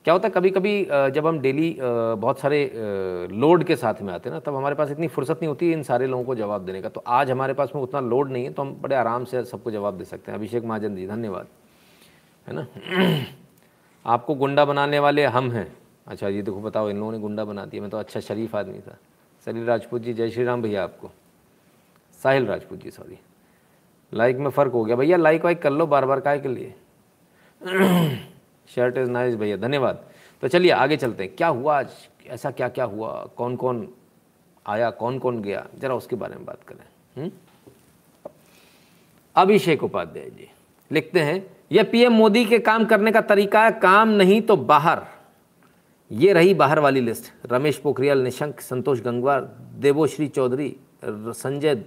क्या 0.04 0.14
होता 0.14 0.28
है 0.28 0.32
कभी 0.32 0.50
कभी 0.50 0.72
जब 1.14 1.26
हम 1.26 1.38
डेली 1.40 1.76
बहुत 1.80 2.40
सारे 2.40 2.58
लोड 3.32 3.64
के 3.64 3.76
साथ 3.76 4.02
में 4.02 4.12
आते 4.14 4.28
हैं 4.28 4.34
ना, 4.34 4.40
तब 4.40 4.56
हमारे 4.56 4.74
पास 4.74 4.90
इतनी 4.90 5.08
फुर्सत 5.08 5.38
नहीं 5.40 5.48
होती 5.48 5.70
इन 5.72 5.82
सारे 5.82 6.06
लोगों 6.06 6.24
को 6.24 6.34
जवाब 6.34 6.64
देने 6.64 6.82
का। 6.82 6.88
तो 6.88 7.02
आज 7.06 7.30
हमारे 7.30 7.54
पास 7.54 7.72
में 7.74 7.82
उतना 7.82 8.00
लोड 8.00 8.30
नहीं 8.30 8.44
है 8.44 8.52
तो 8.52 8.62
हम 8.62 8.74
बड़े 8.82 8.96
आराम 8.96 9.24
से 9.24 9.44
सबको 9.44 9.70
जवाब 9.70 9.98
दे 9.98 10.04
सकते 10.04 10.32
हैं। 10.32 10.38
अभिषेक 10.38 10.64
महाजन 10.64 10.96
जी, 10.96 11.06
धन्यवाद। 11.06 11.46
है 12.46 12.54
ना? 12.54 12.66
आपको 14.04 14.34
गुंडा 14.34 14.64
बनाने 14.64 14.98
वाले 14.98 15.24
हम 15.26 15.50
हैं। 15.52 15.66
अच्छा 16.06 16.28
ये 16.28 16.42
देखो, 16.42 16.60
बताओ, 16.60 16.90
इन 16.90 16.98
लोगों 16.98 17.12
ने 17.12 17.18
गुंडा 17.18 17.44
बना 17.44 17.64
दिया। 17.64 17.82
मैं 17.82 17.90
तो 17.90 17.98
अच्छा 17.98 18.20
शरीफ 18.20 18.56
आदमी 18.56 18.78
था। 18.78 18.98
सलील 19.46 19.64
राजपूत 19.64 20.02
जी, 20.02 20.14
जय 20.14 20.30
श्री 20.30 20.44
राम 20.44 20.62
भैया 20.62 20.84
आपको। 20.84 21.10
साहिल 22.20 22.46
राजपूत 22.46 22.78
जी 22.78 22.90
सॉरी 22.90 23.18
लाइक 24.14 24.36
में 24.36 24.50
फ़र्क 24.50 24.72
हो 24.72 24.84
गया। 24.84 24.96
भैया 24.96 25.16
लाइक 25.16 25.44
वाइक 25.44 25.62
कर 25.62 25.70
लो 25.70 25.86
बार 25.86 26.06
बार 26.06 26.20
काय 26.20 26.40
के 26.40 26.48
लिए। 26.48 26.74
शर्ट 28.68 28.98
इज़ 28.98 29.10
नाइस 29.10 29.34
भैया, 29.34 29.56
धन्यवाद। 29.56 30.04
तो 30.42 30.48
चलिए, 30.48 30.70
आगे 30.70 30.96
चलते 30.96 31.24
हैं। 31.24 31.34
क्या 31.36 31.48
हुआ 31.48 31.78
आज? 31.78 31.88
ऐसा 32.26 32.50
क्या 32.50 32.68
क्या 32.68 32.84
हुआ? 32.84 33.28
कौन 33.36 33.56
कौन 33.56 33.88
आया? 34.66 34.90
कौन 34.90 35.18
कौन 35.18 35.42
गया? 35.42 35.66
ज़रा 35.78 35.94
उसके 35.94 36.16
बारे 36.16 36.34
में 36.34 36.44
बात 36.44 36.58
करें। 36.68 36.86
हम्म? 37.16 37.30
अभिषेक 39.36 39.82
उपाध्याय 39.84 40.30
जी, 40.30 40.48
लिखते 40.92 41.20
हैं 41.20 41.56
यह 41.72 41.82
पीएम 41.82 42.12
मोदी 42.12 42.44
के 42.44 42.58
काम 42.58 42.84
करने 42.84 43.12
का 43.12 43.20
तरीका 43.20 43.64
है, 43.64 43.72
काम 43.72 44.08
नहीं 44.08 44.40
तो 44.42 44.56
बाहर। 44.56 45.02
ये 46.10 46.32
रही 46.32 46.54
बाहर 46.54 46.78
वाली 46.78 47.00
लिस्ट। 47.00 47.52
रमेश 47.52 47.76
पोखरियाल 47.76 48.18
निशंक, 48.18 48.60
संतोष 48.60 49.00
गंगवार, 49.00 49.40
देवोश्री 49.78 50.28
चौधरी 50.28 50.76
संजय 51.04 51.84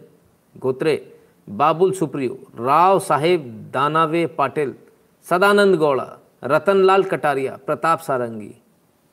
गोत्रे 0.58 1.17
बाबुल 1.50 1.92
सुप्रियो, 1.94 2.40
राव 2.56 3.00
साहेब 3.00 3.72
दानावे 3.74 4.26
पाटिल, 4.28 4.76
सदानंद 5.24 5.76
गौड़ा, 5.76 6.18
रतनलाल 6.44 7.04
कटारिया, 7.04 7.58
प्रताप 7.66 8.00
सारंगी, 8.00 8.56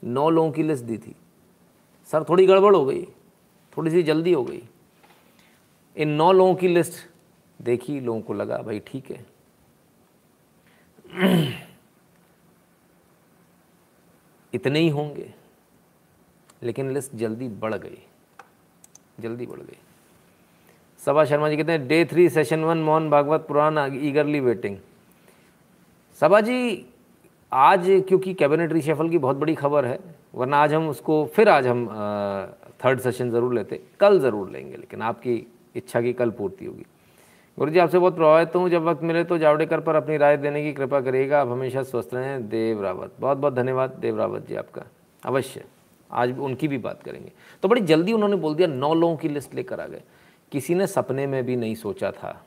नौ 0.04 0.30
लोगों 0.30 0.50
की 0.52 0.62
लिस्ट 0.62 0.84
दी 0.84 0.98
थी। 0.98 1.14
सर, 2.06 2.24
थोड़ी 2.24 2.46
गड़बड़ 2.46 2.74
हो 2.76 2.84
गई, 2.84 3.04
थोड़ी 3.76 3.90
सी 3.90 4.02
जल्दी 4.02 4.32
हो 4.32 4.44
गई। 4.44 4.62
इन 5.96 6.08
नौ 6.08 6.32
लोगों 6.32 6.54
की 6.54 6.68
लिस्ट 6.68 6.92
देखी, 7.62 8.00
लोगों 8.00 8.20
को 8.20 8.34
लगा, 8.34 8.58
भाई, 8.58 8.80
ठीक 8.80 9.10
है। 9.10 9.26
इतने 14.54 14.78
ही 14.78 14.88
होंगे, 14.88 15.34
लेकिन 16.62 16.90
लिस्ट 16.90 17.14
जल्दी 17.14 17.48
बढ़ 17.48 17.74
गई, 17.74 17.98
जल्दी 19.20 19.46
बढ़ 19.46 19.60
गई। 19.60 19.78
सभा 21.06 21.24
शर्मा 21.24 21.48
जी 21.48 21.56
कहते 21.56 21.72
हैं 21.72 21.86
day 21.88 22.04
three 22.04 22.28
session 22.28 22.64
one 22.64 22.78
Mohan 22.78 23.08
Bhagwat 23.10 23.44
पुराण 23.48 23.78
ईगरली 24.02 24.40
वेटिंग 24.40 24.76
सभा 26.18 26.40
जी, 26.40 26.86
आज 27.52 27.86
क्योंकि 28.08 28.32
कैबिनेट 28.34 28.72
रिशफल 28.72 29.08
की 29.08 29.18
बहुत 29.18 29.36
बड़ी 29.36 29.54
खबर 29.54 29.84
है, 29.84 29.98
वरना 30.34 30.58
आज 30.58 30.74
हम 30.74 30.88
उसको, 30.88 31.24
फिर 31.34 31.48
आज 31.48 31.66
हम 31.66 31.86
थर्ड 32.84 33.00
सेशन 33.00 33.30
ज़रूर 33.30 33.54
लेते, 33.54 33.80
कल 34.00 34.18
ज़रूर 34.20 34.50
लेंगे, 34.50 34.76
लेकिन 34.76 35.02
आपकी 35.02 35.34
इच्छा 35.76 36.00
की 36.00 36.12
कल 36.12 36.30
पूर्ति 36.30 36.64
होगी। 36.64 36.86
गुरु 37.58 37.70
जी, 37.70 37.78
आपसे 37.78 37.98
बहुत 37.98 38.16
प्रभावित 38.16 38.56
हूँ, 38.56 38.68
जब 38.70 38.84
वक्त 38.84 39.02
मिले 39.02 39.24
तो 39.24 39.38
जावड़ेकर 39.38 39.80
पर 39.80 39.94
अपनी 39.94 40.16
राय 40.16 40.36
देने 40.36 40.62
की 40.62 40.72
कृपा 40.72 41.00
करिएगा, 41.00 41.40
आप 41.40 41.48
हमेशा 41.48 41.82
स्वस्थ 41.82 42.14
रहें, 42.14 42.48
देव 42.48 42.82
रावत। 42.82 43.12
बहुत 43.20 43.38
बहुत 43.38 43.54
धन्यवाद, 43.54 43.96
देव 44.00 44.18
रावत 44.18 44.48
जी 44.48 44.54
आपका। 44.54 44.86
अवश्य, 45.22 45.64
आज 46.10 46.38
उनकी 46.40 46.68
भी 46.68 46.78
बात 46.80 47.02
करेंगे। 47.02 47.32
तो 47.62 47.68
बड़ी 47.68 47.80
जल्दी 47.82 48.12
उन्होंने 48.12 48.36
बोल 48.36 48.54
दिया, 48.54 48.68
नौ 48.68 48.94
लोगों 48.94 49.16
की 49.16 49.28
लिस्ट 49.28 49.54
लेकर 49.54 49.80
आ 49.80 49.86
गए। 49.86 50.02
किसी 50.52 50.74
ने 50.74 50.86
सपने 50.86 51.26
में 51.26 51.44
भी 51.44 51.56
नहीं 51.56 51.74
सोचा 51.74 52.10
था 52.12 52.44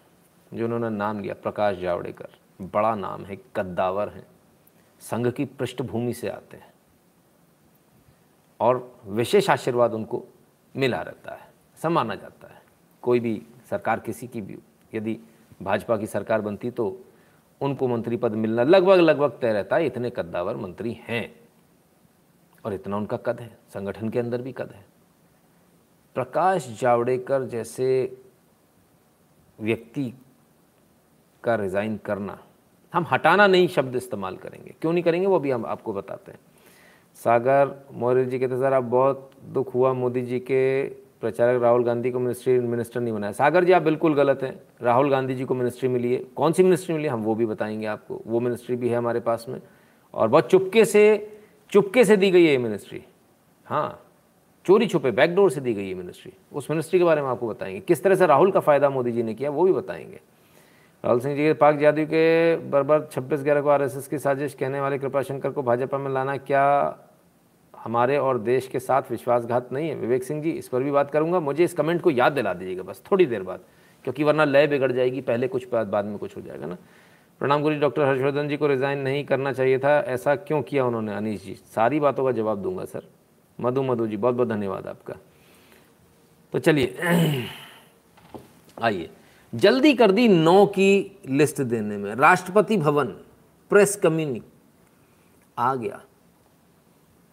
जो 0.54 0.66
उन्होंने 0.66 0.90
नाम 0.90 1.20
लिया, 1.20 1.34
प्रकाश 1.34 1.78
जावड़ेकर। 1.78 2.28
बड़ा 2.62 2.96
नाम 2.96 3.26
है, 3.26 3.38
कद्दावर 3.56 4.10
हैं। 4.10 4.28
संघ 5.00 5.32
की 5.32 5.46
पृष्ठभूमि 5.46 6.14
से 6.14 6.30
आते 6.30 6.58
हैं। 6.58 6.74
और 8.60 8.96
विशेष 9.06 9.50
आशीर्वाद 9.50 9.94
उनको 9.94 10.24
मिला 10.76 11.02
रहता 11.02 11.32
है 11.32 11.48
ऐसा 11.76 11.90
माना 11.90 12.16
जाता 12.16 12.48
है। 12.48 12.62
कोई 13.02 13.20
भी 13.20 13.42
सरकार 13.70 14.00
किसी 14.00 14.28
की 14.28 14.42
भी 14.42 14.58
यदि 14.94 15.20
भाजपा 15.62 15.98
की 15.98 16.08
सरकार 16.08 16.42
बनती 16.42 16.72
तो 16.72 17.00
उनको 17.62 17.88
मंत्री 17.88 18.18
पद 18.18 18.32
मिलना 18.32 18.64
लगभग 18.64 19.00
लगभग 19.00 19.38
तय 19.42 19.54
रहता 19.54 19.76
है 19.76 19.86
इतने 19.86 20.10
कद्दावर 20.10 20.56
मंत्री 20.56 20.94
हैं। 21.02 21.36
और 22.66 22.74
इतना 22.74 22.98
उनका 22.98 23.18
कद 23.18 23.42
है, 23.42 23.58
संगठन 23.74 24.10
के 24.10 24.20
अंदर 24.20 24.42
भी 24.42 24.52
कद 24.52 24.72
है। 24.72 24.86
प्रकाश 26.18 26.78
जावड़ेकर 26.82 27.44
जैसे 27.44 28.18
व्यक्ति 29.60 30.14
का 31.44 31.56
रिज़ाइन 31.56 31.98
करना। 31.98 32.38
हम 32.94 33.06
हटाना 33.12 33.48
नहीं 33.48 33.68
शब्द 33.68 33.96
इस्तेमाल 33.96 34.36
करेंगे। 34.36 34.74
क्यों 34.82 34.94
नहीं 34.94 35.04
करेंगे? 35.04 35.28
वो 35.28 35.40
भी 35.40 35.52
हम 35.52 35.66
आपको 35.66 35.94
बताते 35.94 36.32
हैं। 36.32 36.40
सागर 37.16 37.88
मौर्य 37.94 38.26
जी 38.26 38.40
कहते 38.40 38.58
सर, 38.58 38.74
आप 38.74 38.84
बहुत 38.84 39.32
दुख 39.46 39.74
हुआ 39.74 39.94
मोदी 39.94 40.22
जी 40.22 40.40
के 40.40 40.88
प्रचारक 41.22 41.62
राहुल 41.62 41.84
गांधी 41.84 42.12
को 42.12 42.20
मिनिस्ट्री 42.20 42.60
मिनिस्टर 42.60 43.00
नहीं 43.00 43.14
बनाया। 43.14 43.32
सागर 43.32 43.64
जी, 43.64 43.72
आप 43.72 43.82
बिल्कुल 43.82 44.16
गलत 44.16 44.40
हैं। 44.44 44.62
राहुल 44.82 45.10
गांधी 45.10 45.36
जी 45.36 45.46
को 45.46 45.56
मिनिस्ट्री 45.56 45.90
मिली 45.90 46.14
है। 46.14 46.20
कौन 46.36 46.52
सी 46.52 46.64
मिनिस्ट्री 46.64 46.96
मिली 46.96 47.08
हम 47.08 47.24
वो 47.24 47.36
भी 47.36 47.46
बताएँगे 47.46 47.86
आपको। 47.86 48.22
वो 48.28 48.40
मिनिस्ट्री 48.40 48.76
भी 48.76 48.90
है 48.90 48.98
हमारे 48.98 49.20
पास 49.20 49.46
में। 49.50 49.62
और 50.14 50.28
बहुत 50.28 50.50
चुपके 50.50 50.86
से 50.86 51.06
चुपके 51.70 52.06
से 52.06 52.18
दी 52.18 52.32
गई 52.32 52.46
है 52.46 52.52
ये 52.52 52.58
मिनिस्ट्री 52.58 53.04
हाँ 53.66 54.07
चोरी 54.68 54.88
छुपे 54.88 55.12
बैकडोर 55.12 55.52
से 55.52 55.62
दी 55.62 55.74
गई 55.74 55.88
है 55.90 55.94
मिनिस्ट्री 55.94 56.32
उस 56.54 56.70
मिनिस्ट्री 56.70 57.00
के 57.00 57.06
बारे 57.06 57.22
में 57.22 57.30
आपको 57.30 57.48
बताएँगे। 57.48 57.80
किस 57.80 58.04
तरह 58.04 58.16
से 58.16 58.26
राहुल 58.26 58.52
का 58.52 58.60
फ़ायदा 58.60 58.90
मोदी 58.90 59.12
जी 59.12 59.24
ने 59.24 59.34
किया, 59.34 59.50
वो 59.50 59.66
भी 59.66 59.74
बताएँगे। 59.74 60.20
राहुल 61.04 61.20
सिंह 61.20 61.36
जी 61.36 61.42
के 61.42 61.54
पाक 61.54 61.76
जादू 61.76 62.06
के 62.06 62.56
बरबर 62.56 63.08
छब्बीस 63.12 63.44
ग्यारह 63.44 63.62
को 63.62 63.70
आरएसएस 63.70 64.08
की 64.08 64.20
साजिश, 64.20 64.54
कहने 64.54 64.82
वाले 64.82 64.98
कृपाशंकर 64.98 65.50
को 65.50 65.64
भाजपा 65.64 65.98
में 65.98 66.12
लाना 66.12 66.38
क्या 66.38 66.98
हमारे 67.76 68.18
और 68.18 68.40
देश 68.40 68.68
के 68.68 68.80
साथ 68.80 69.02
विश्वासघात 69.12 69.74
नहीं 69.74 69.90
है? 69.90 69.96
विवेक 69.96 70.24
सिंह 70.24 70.42
जी, 70.42 70.52
इस 70.52 70.68
पर 70.68 70.84
भी 70.84 70.92
बात 70.92 71.12
करूँगा। 71.12 71.40
मुझे 71.40 71.64
इस 71.64 71.74
कमेंट 71.74 72.02
को 72.02 72.12
याद 72.12 72.32
दिला 72.32 72.54
दीजिएगा 72.54 72.84
बस, 72.84 73.04
थोड़ी 73.12 73.26
देर 73.26 73.44
बाद, 73.44 73.60
क्योंकि 74.04 74.24
वरना 74.24 74.46
लय 74.46 74.68
बिगड़ 74.68 74.92
जाएगी, 74.92 75.22
पहले 75.22 75.48
कुछ 75.48 75.68
बाद 75.72 75.88
बाद 75.88 76.06
में 76.06 76.18
कुछ 76.18 76.38
हो 76.38 76.42
जाएगा 76.42 76.66
ना। 76.66 76.78
प्रणाम 77.40 77.62
गुरु 77.62 77.80
डॉक्टर 77.80 78.02
हर्षवर्धन 78.02 78.48
जी 78.48 78.58
को 78.58 78.68
रिज़ाइन 78.68 79.00
नहीं 79.00 79.26
करना 79.26 79.54
चाहिए 79.54 79.80
था, 79.80 80.00
ऐसा 80.00 80.36
क्यों 80.36 80.62
किया 80.62 80.86
उन्होंने? 80.86 81.14
अनिश 81.14 81.46
जी, 81.46 81.54
सारी 81.54 82.00
बातों 82.00 82.26
का 82.26 82.32
जवाब 82.32 82.58
दूँगा, 82.58 82.86
सर। 82.86 83.04
मधु 83.62 83.84
मधु 83.84 84.08
जी, 84.08 84.18
बहुत 84.18 84.36
बहुत 84.36 84.48
धन्यवाद 84.48 84.88
आपका। 84.88 85.14
तो 86.54 86.60
चलिए, 86.60 86.98
आइए। 88.82 89.10
जल्दी 89.56 89.94
कर 89.94 90.12
दी 90.12 90.28
नौ 90.28 90.66
की 90.66 91.20
लिस्ट 91.30 91.62
देने 91.62 91.98
में। 91.98 92.16
राष्ट्रपति 92.16 92.78
भवन, 92.78 93.06
प्रेस 93.70 93.96
कम्युनिक 93.96 94.44
आ 95.58 95.76
गया। 95.76 96.02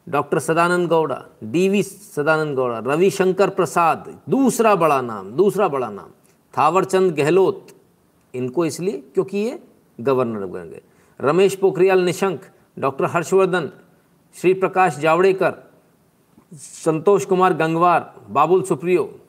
डॉक्टर 0.08 0.38
सदानंद 0.38 0.88
गौड़ा, 0.88 1.24
डीवी 1.44 1.82
सदानंद 1.82 2.56
गौड़ा, 2.56 2.78
रविशंकर 2.78 3.50
प्रसाद, 3.50 4.20
दूसरा 4.28 4.76
बड़ा 4.76 5.00
नाम, 5.00 5.30
दूसरा 5.30 5.68
बड़ा 5.68 5.90
नाम। 5.90 6.10
थावरचंद 6.58 7.12
गहलोत। 7.12 7.66
इनको 8.34 8.66
इसलिए 8.66 8.98
क्योंकि 9.14 9.38
ये 9.38 9.62
गवर्नर 10.00 10.46
बन 10.46 10.70
गए। 10.70 10.82
रमेश 11.20 11.54
पोखरियाल 11.54 12.00
निशंक, 12.00 12.42
डॉक्टर 12.78 13.04
हर्षवर्धन 13.04 13.70
श्री 14.34 14.54
प्रकाश 14.54 14.98
जावड़ेकर 14.98 15.73
संतोष 16.54 17.24
कुमार 17.24 17.54
गंगवार, 17.54 18.14
बाबुल 18.30 18.62
सुप्रियो 18.62 19.20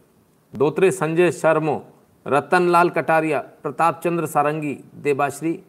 दोत्रे 0.55 0.91
संजय 0.91 1.31
शर्मो 1.31 1.85
रतन 2.27 2.69
लाल 2.69 2.89
कटारिया, 2.89 3.39
प्रताप 3.39 4.01
चंद्र 4.03 4.25
सारंगी, 4.25 4.79
देबाश्री 4.95 5.63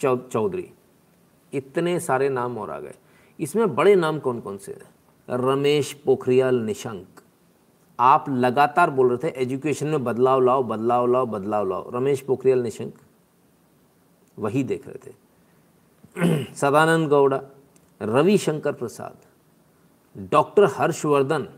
चौधरी। 0.00 0.70
इतने 1.52 2.00
सारे 2.00 2.28
नाम 2.28 2.58
और 2.58 2.70
आ 2.70 2.80
गए। 2.80 2.94
इसमें 3.40 3.74
बड़े 3.74 3.94
नाम 3.94 4.18
कौन 4.18 4.40
कौन 4.40 4.58
से 4.58 4.72
हैं? 4.72 4.90
रमेश 5.30 5.92
पोखरियाल 5.92 6.54
निशंक। 6.54 7.06
आप 8.00 8.24
लगातार 8.28 8.90
बोल 8.90 9.16
रहे 9.16 9.30
थे, 9.30 9.34
एजुकेशन 9.42 9.86
में 9.86 10.04
बदलाव 10.04 10.40
लाओ 10.40 10.62
बदलाव 10.62 11.06
लाओ 11.06 11.26
बदलाव 11.26 11.68
लाओ। 11.68 11.90
रमेश 11.90 12.20
पोखरियाल 12.20 12.58
निशंक, 12.58 12.94
वही 14.38 14.64
देख 14.64 14.88
रहे 14.88 15.10
थे। 15.10 15.14
सदानंद 16.54 17.08
गौड़ा, 17.08 17.40
रविशंकर 18.02 18.72
प्रसाद 18.72 19.16
डॉक्टर 20.16 20.64
हर्षवर्धन 20.76 21.48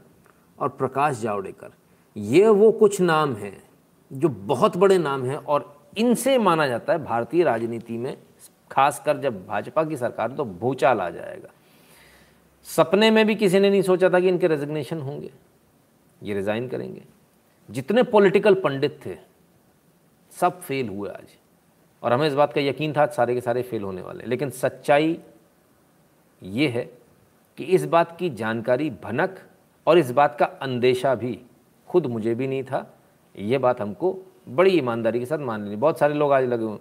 और 0.58 0.68
प्रकाश 0.68 1.16
जावड़ेकर। 1.16 1.70
ये 2.16 2.48
वो 2.48 2.70
कुछ 2.72 3.00
नाम 3.00 3.34
हैं 3.34 3.56
जो 4.10 4.28
बहुत 4.28 4.76
बड़े 4.76 4.98
नाम 4.98 5.24
हैं 5.24 5.36
और 5.36 5.72
इनसे 5.98 6.36
माना 6.38 6.66
जाता 6.66 6.92
है 6.92 7.04
भारतीय 7.04 7.44
राजनीति 7.44 7.96
में, 7.98 8.16
खासकर 8.70 9.18
जब 9.18 9.46
भाजपा 9.46 9.84
की 9.84 9.96
सरकार 9.96 10.32
तो 10.32 10.44
भूचाल 10.44 11.00
आ 11.00 11.08
जाएगा। 11.10 11.48
सपने 12.66 13.10
में 13.10 13.24
भी 13.26 13.34
किसी 13.34 13.60
ने 13.60 13.70
नहीं 13.70 13.82
सोचा 13.82 14.10
था 14.10 14.20
कि 14.20 14.28
इनके 14.28 14.46
रेजिग्नेशन 14.46 15.00
होंगे। 15.00 15.30
ये 16.22 16.34
रिज़ाइन 16.34 16.68
करेंगे। 16.68 17.02
जितने 17.68 18.02
पॉलिटिकल 18.02 18.54
पंडित 18.54 18.98
थे, 19.06 19.16
सब 20.32 20.60
फेल 20.60 20.88
हुए 20.88 21.08
आज। 21.10 21.36
और 22.02 22.12
हमें 22.12 22.26
इस 22.28 22.34
बात 22.34 22.52
का 22.52 22.60
यकीन 22.60 22.92
था, 22.92 23.06
सारे 23.06 23.34
के 23.34 23.40
सारे 23.40 23.62
फेल 23.62 23.82
होने 23.82 24.02
वाले। 24.02 24.24
लेकिन 24.24 24.50
सच्चाई 24.50 25.18
ये 26.42 26.68
है 26.68 26.90
कि 27.58 27.64
इस 27.64 27.84
बात 27.86 28.16
की 28.18 28.30
जानकारी 28.32 28.88
भनक 29.02 29.38
और 29.86 29.98
इस 29.98 30.10
बात 30.10 30.36
का 30.38 30.44
अंदेशा 30.62 31.14
भी 31.14 31.38
खुद 31.88 32.06
मुझे 32.06 32.34
भी 32.34 32.46
नहीं 32.46 32.62
था। 32.64 32.86
ये 33.34 33.58
बात 33.58 33.80
हमको 33.80 34.16
बड़ी 34.48 34.70
ईमानदारी 34.70 35.18
के 35.18 35.26
साथ 35.26 35.38
मान 35.40 35.64
लेनी 35.64 35.76
बहुत 35.76 35.98
सारे 35.98 36.14
लोग 36.14 36.32
आज 36.32 36.44
लगे 36.44 36.64
हुए 36.64 36.78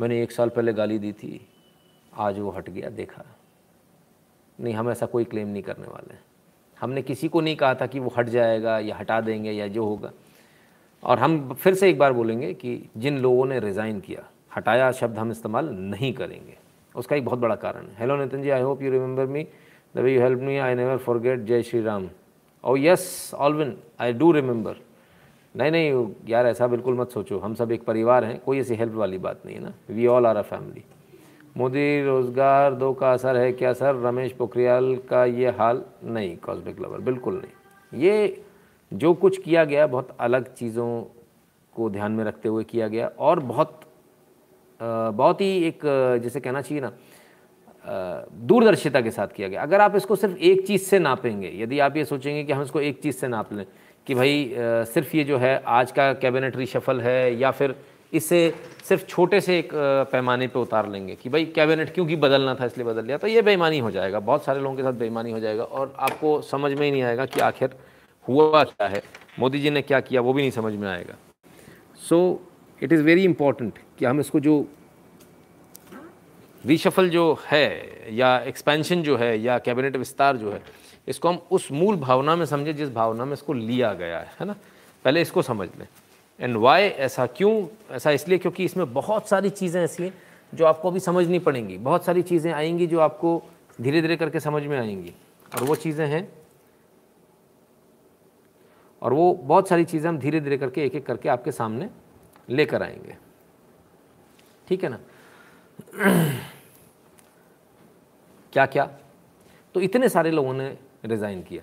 मैंने 0.00 0.22
एक 0.22 0.32
साल 0.32 0.48
पहले 0.48 0.72
गाली 0.72 0.98
दी 0.98 1.12
थी, 1.12 1.40
आज 2.12 2.38
वो 2.38 2.50
हट 2.50 2.70
गया, 2.70 2.88
देखा। 2.90 3.24
नहीं, 4.58 4.74
हम 4.74 4.90
ऐसा 4.90 5.06
कोई 5.06 5.24
क्लेम 5.24 5.48
नहीं 5.48 5.62
करने 5.62 5.86
वाले 5.86 6.16
हमने 6.78 7.02
किसी 7.02 7.28
को 7.28 7.40
नहीं 7.40 7.56
कहा 7.56 7.74
था 7.74 7.86
कि 7.86 8.00
वो 8.00 8.12
हट 8.16 8.28
जाएगा 8.28 8.78
या 8.78 8.96
हटा 8.96 9.20
देंगे 9.20 9.52
या 9.52 9.66
जो 9.68 9.84
होगा। 9.84 10.10
और 11.02 11.18
हम 11.18 11.52
फिर 11.54 11.74
से 11.74 11.88
एक 11.90 11.98
बार 11.98 12.12
बोलेंगे 12.12 12.52
कि 12.54 12.88
जिन 12.96 13.18
लोगों 13.18 13.46
ने 13.46 13.58
रिज़ाइन 13.60 14.00
किया, 14.00 14.22
हटाया 14.56 14.90
शब्द 14.92 15.18
हम 15.18 15.30
इस्तेमाल 15.30 15.68
नहीं 15.70 16.12
करेंगे। 16.14 16.56
उसका 16.94 17.16
एक 17.16 17.24
बहुत 17.24 17.38
बड़ा 17.38 17.54
कारण 17.56 17.86
है। 17.86 17.96
Hello 17.98 18.16
Nitin 18.16 18.42
ji 18.42 18.50
I 18.50 18.62
hope 18.62 18.82
you 18.82 18.90
remember 18.90 19.26
me 19.26 19.46
the 19.94 19.98
way 19.98 20.14
you 20.14 20.20
help 20.20 20.40
me 20.40 20.56
I 20.58 20.74
never 20.74 20.96
forget 20.98 21.44
Jai 21.46 21.62
Shri 21.62 21.80
Ram 21.82 22.08
oh 22.64 22.76
yes 22.76 23.30
Allwin 23.34 23.76
I 24.00 24.12
do 24.12 24.32
remember 24.32 24.76
नहीं 25.54 25.70
नहीं, 25.70 26.06
यार, 26.28 26.46
ऐसा 26.46 26.66
बिल्कुल 26.66 26.96
मत 26.98 27.10
सोचो। 27.10 27.38
हम 27.38 27.54
सब 27.54 27.72
एक 27.72 27.84
परिवार 27.84 28.24
हैं, 28.24 28.38
कोई 28.40 28.60
ऐसी 28.60 28.74
हेल्प 28.74 28.94
वाली 28.94 29.18
बात 29.18 29.42
नहीं 29.46 29.56
है 29.56 29.62
ना? 29.62 29.72
We 29.90 30.06
all 30.06 30.26
are 30.26 30.36
a 30.36 30.42
family 30.42 30.82
Modi 31.56 32.04
रोज़गार, 32.04 32.74
दो 32.74 32.92
का 32.92 33.12
असर 33.12 33.36
है 33.36 33.52
क्या, 33.52 33.72
सर? 33.72 33.94
रमेश 33.96 34.32
पोखरियाल 34.32 34.96
का 35.10 35.24
ये 35.24 35.50
हाल? 35.50 35.82
नहीं 36.04 36.36
कॉस्मिक 36.36 36.80
लवर 36.80 37.00
बिल्कुल 37.00 37.34
नहीं। 37.34 38.00
ये 38.02 38.42
जो 38.92 39.12
कुछ 39.14 39.38
किया 39.38 39.64
गया, 39.64 39.86
बहुत 39.86 40.16
अलग 40.20 40.52
चीज़ों 40.54 41.02
को 41.76 41.90
ध्यान 41.90 42.12
में 42.12 42.24
रखते 42.24 42.48
हुए 42.48 42.64
किया 42.64 42.88
गया 42.88 43.06
और 43.18 43.40
बहुत 43.42 43.80
बहुत 44.80 45.40
ही 45.40 45.52
एक, 45.64 45.80
जैसे 46.22 46.40
कहना 46.40 46.60
चाहिए 46.60 46.80
ना 46.80 46.92
दूरदर्शिता 47.86 49.00
के 49.00 49.10
साथ 49.10 49.28
किया 49.28 49.48
गया। 49.48 49.62
अगर 49.62 49.80
आप 49.80 49.96
इसको 49.96 50.16
सिर्फ़ 50.16 50.36
एक 50.36 50.66
चीज़ 50.66 50.82
से 50.82 50.98
नापेंगे, 50.98 51.50
यदि 51.54 51.78
आप 51.78 51.96
ये 51.96 52.04
सोचेंगे 52.04 52.44
कि 52.44 52.52
हम 52.52 52.62
इसको 52.62 52.80
एक 52.80 53.00
चीज़ 53.02 53.16
से 53.16 53.28
नाप 53.28 53.52
लें 53.52 53.64
कि 54.06 54.14
भाई 54.14 54.54
सिर्फ़ 54.86 55.16
ये 55.16 55.24
जो 55.24 55.38
है 55.38 55.62
आज 55.66 55.92
का 55.92 56.12
कैबिनेट 56.14 56.56
रिशफल 56.56 57.00
है, 57.00 57.38
या 57.38 57.50
फिर 57.50 57.74
इससे 58.12 58.52
सिर्फ़ 58.84 59.04
छोटे 59.06 59.40
से 59.40 59.58
एक 59.58 59.70
पैमाने 60.12 60.46
पे 60.46 60.58
उतार 60.58 60.88
लेंगे 60.88 61.14
कि 61.14 61.28
भाई 61.28 61.44
कैबिनेट 61.46 61.92
क्योंकि 61.94 62.16
बदलना 62.16 62.54
था, 62.54 62.66
इसलिए 62.66 62.86
बदल 62.86 63.04
लिया 63.04 63.18
तो 63.18 63.26
ये 63.26 63.42
बेईमानी 63.42 63.78
हो 63.78 63.90
जाएगा। 63.90 64.20
बहुत 64.20 64.44
सारे 64.44 64.60
लोगों 64.60 64.76
के 64.76 64.82
साथ 64.82 64.92
बेईमानी 64.94 65.30
हो 65.30 65.40
जाएगा 65.40 65.64
और 65.64 65.94
आपको 65.98 66.40
समझ 66.42 66.72
में 66.72 66.84
ही 66.84 66.90
नहीं 66.90 67.02
आएगा 67.02 67.26
कि 67.26 67.40
आखिर 67.40 67.74
हुआ 68.26 68.62
क्या 68.64 68.88
है। 68.88 69.02
मोदी 69.38 69.58
जी 69.60 69.70
ने 69.70 69.82
क्या 69.82 70.00
किया, 70.00 70.20
वो 70.20 70.32
भी 70.32 70.42
नहीं 70.42 70.50
समझ 70.52 70.72
में 70.74 70.88
आएगा। 70.88 71.14
So 72.08 72.40
it 72.82 72.92
is 72.92 73.02
very 73.02 73.24
important 73.24 73.78
कि 73.98 74.04
हम 74.04 74.20
इसको 74.20 74.40
जो 74.40 74.64
रिशफल 76.64 77.08
जो 77.10 77.38
है 77.46 78.14
या 78.16 78.38
एक्सपेंशन 78.40 79.02
जो 79.02 79.16
है 79.16 79.38
या 79.40 79.58
कैबिनेट 79.58 79.96
विस्तार 79.96 80.36
जो 80.36 80.52
है, 80.52 80.62
इसको 81.08 81.28
हम 81.28 81.40
उस 81.50 81.70
मूल 81.72 81.96
भावना 81.96 82.36
में 82.36 82.44
समझें 82.46 82.74
जिस 82.76 82.90
भावना 82.90 83.24
में 83.24 83.32
इसको 83.32 83.52
लिया 83.52 83.92
गया 83.94 84.18
है 84.18 84.30
है 84.40 84.46
ना? 84.46 84.56
पहले 85.04 85.22
इसको 85.22 85.42
समझ 85.42 85.68
लें। 85.78 85.86
एंड 86.38 86.56
वाई 86.56 86.82
ऐसा 86.82 87.26
क्यों? 87.28 87.66
ऐसा 87.90 88.10
इसलिए 88.10 88.38
क्योंकि 88.38 88.64
इसमें 88.64 88.92
बहुत 88.92 89.28
सारी 89.28 89.50
चीज़ें 89.50 89.82
ऐसी 89.82 90.02
हैं 90.02 90.12
जो 90.52 90.64
आपको 90.64 90.90
अभी 90.90 91.00
समझनी 91.00 91.38
पड़ेंगी। 91.38 91.76
बहुत 91.78 92.04
सारी 92.04 92.22
चीज़ें 92.22 92.52
आएँगी 92.52 92.86
जो 92.86 93.00
आपको 93.00 93.42
धीरे 93.80 94.00
धीरे 94.02 94.16
करके 94.16 94.40
समझ 94.40 94.62
में 94.62 94.78
आएँगी। 94.78 95.14
और 95.52 95.64
वो 95.64 95.74
चीज़ें 95.76 96.06
हैं, 96.06 96.28
और 99.02 99.12
वो 99.12 99.32
बहुत 99.34 99.68
सारी 99.68 99.84
चीज़ें 99.84 100.08
हम 100.08 100.18
धीरे 100.18 100.40
धीरे 100.40 100.58
करके 100.58 100.84
एक 100.84 100.94
एक 100.94 101.06
करके 101.06 101.28
आपके 101.28 101.52
सामने 101.52 101.88
लेकर 102.48 102.82
आएँगे। 102.82 103.16
ठीक 104.68 104.84
है 104.84 104.90
ना? 104.90 104.98
क्या 108.54 108.64
क्या 108.66 108.84
तो 109.74 109.80
इतने 109.80 110.08
सारे 110.08 110.30
लोगों 110.30 110.52
ने 110.54 110.66
रिज़ाइन 111.04 111.42
किया। 111.42 111.62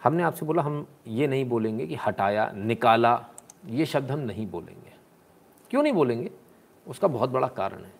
हमने 0.00 0.22
आपसे 0.22 0.46
बोला, 0.46 0.62
हम 0.62 0.86
ये 1.06 1.26
नहीं 1.26 1.44
बोलेंगे 1.44 1.86
कि 1.86 1.94
हटाया, 1.96 2.50
निकाला, 2.54 3.12
ये 3.66 3.86
शब्द 3.86 4.10
हम 4.10 4.20
नहीं 4.20 4.46
बोलेंगे। 4.46 4.92
क्यों 5.70 5.82
नहीं 5.82 5.92
बोलेंगे? 5.92 6.30
उसका 6.86 7.08
बहुत 7.08 7.30
बड़ा 7.30 7.48
कारण 7.48 7.84
है। 7.84 7.92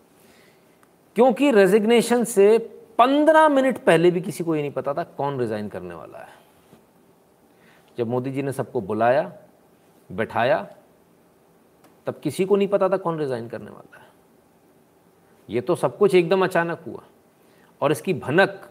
क्योंकि 1.15 1.51
रेजिग्नेशन 1.51 2.23
से 2.23 2.57
पंद्रह 2.99 3.47
मिनट 3.49 3.77
पहले 3.77 4.11
भी 4.11 4.21
किसी 4.21 4.43
को 4.43 4.55
ये 4.55 4.61
नहीं 4.61 4.71
पता 4.71 4.93
था 4.93 5.03
कौन 5.03 5.39
रिज़ाइन 5.39 5.69
करने 5.69 5.95
वाला 5.95 6.19
है। 6.19 6.33
जब 7.97 8.07
मोदी 8.07 8.31
जी 8.31 8.41
ने 8.41 8.51
सबको 8.51 8.81
बुलाया, 8.81 9.31
बैठाया, 10.09 10.67
तब 12.07 12.19
किसी 12.23 12.45
को 12.45 12.55
नहीं 12.55 12.67
पता 12.67 12.89
था 12.89 12.97
कौन 12.97 13.19
रिज़ाइन 13.19 13.47
करने 13.47 13.71
वाला 13.71 13.97
है। 13.97 14.07
ये 15.49 15.61
तो 15.61 15.75
सब 15.75 15.97
कुछ 15.97 16.15
एकदम 16.15 16.43
अचानक 16.43 16.83
हुआ। 16.87 17.03
और 17.83 17.91
इसकी 17.91 18.13
भनक 18.13 18.69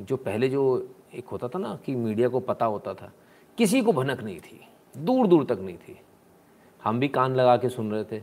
जो 0.00 0.16
पहले 0.16 0.48
जो 0.48 0.62
एक 1.14 1.28
होता 1.28 1.48
था 1.48 1.58
ना 1.58 1.78
कि 1.86 1.94
मीडिया 1.94 2.28
को 2.28 2.40
पता 2.40 2.66
होता 2.66 2.94
था, 2.94 3.12
किसी 3.58 3.80
को 3.82 3.92
भनक 3.92 4.22
नहीं 4.22 4.40
थी 4.40 4.60
दूर 4.96 5.26
दूर 5.26 5.44
तक 5.44 5.58
नहीं 5.60 5.76
थी। 5.76 5.98
हम 6.84 7.00
भी 7.00 7.08
कान 7.08 7.34
लगा 7.34 7.56
के 7.56 7.68
सुन 7.68 7.90
रहे 7.92 8.04
थे 8.04 8.22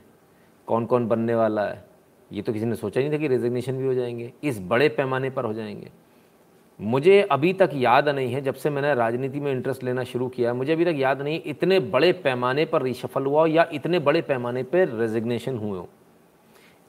कौन 0.67 0.85
कौन 0.85 1.07
बनने 1.07 1.35
वाला 1.35 1.65
है? 1.65 1.83
ये 2.31 2.41
तो 2.41 2.53
किसी 2.53 2.65
ने 2.65 2.75
सोचा 2.75 3.01
नहीं 3.01 3.11
था 3.11 3.17
कि 3.17 3.27
रेजिग्नेशन 3.27 3.77
भी 3.77 3.85
हो 3.85 3.93
जाएँगे, 3.93 4.33
इस 4.43 4.59
बड़े 4.59 4.89
पैमाने 4.89 5.29
पर 5.29 5.45
हो 5.45 5.53
जाएँगे। 5.53 5.91
मुझे 6.79 7.21
अभी 7.21 7.53
तक 7.53 7.69
याद 7.73 8.09
नहीं 8.09 8.33
है, 8.33 8.41
जब 8.41 8.55
से 8.55 8.69
मैंने 8.69 8.93
राजनीति 8.95 9.39
में 9.39 9.51
इंटरेस्ट 9.51 9.83
लेना 9.83 10.03
शुरू 10.03 10.27
किया, 10.29 10.53
मुझे 10.53 10.73
अभी 10.73 10.85
तक 10.85 10.95
याद 10.95 11.21
नहीं 11.21 11.41
इतने 11.45 11.79
बड़े 11.79 12.11
पैमाने 12.13 12.65
पर 12.65 12.81
रिशफल 12.81 13.25
हुआ 13.25 13.47
या 13.47 13.69
इतने 13.73 13.99
बड़े 13.99 14.21
पैमाने 14.21 14.63
पर 14.63 14.89
रेजिग्नेशन 14.89 15.57
हुए 15.57 15.77
हो। 15.79 15.89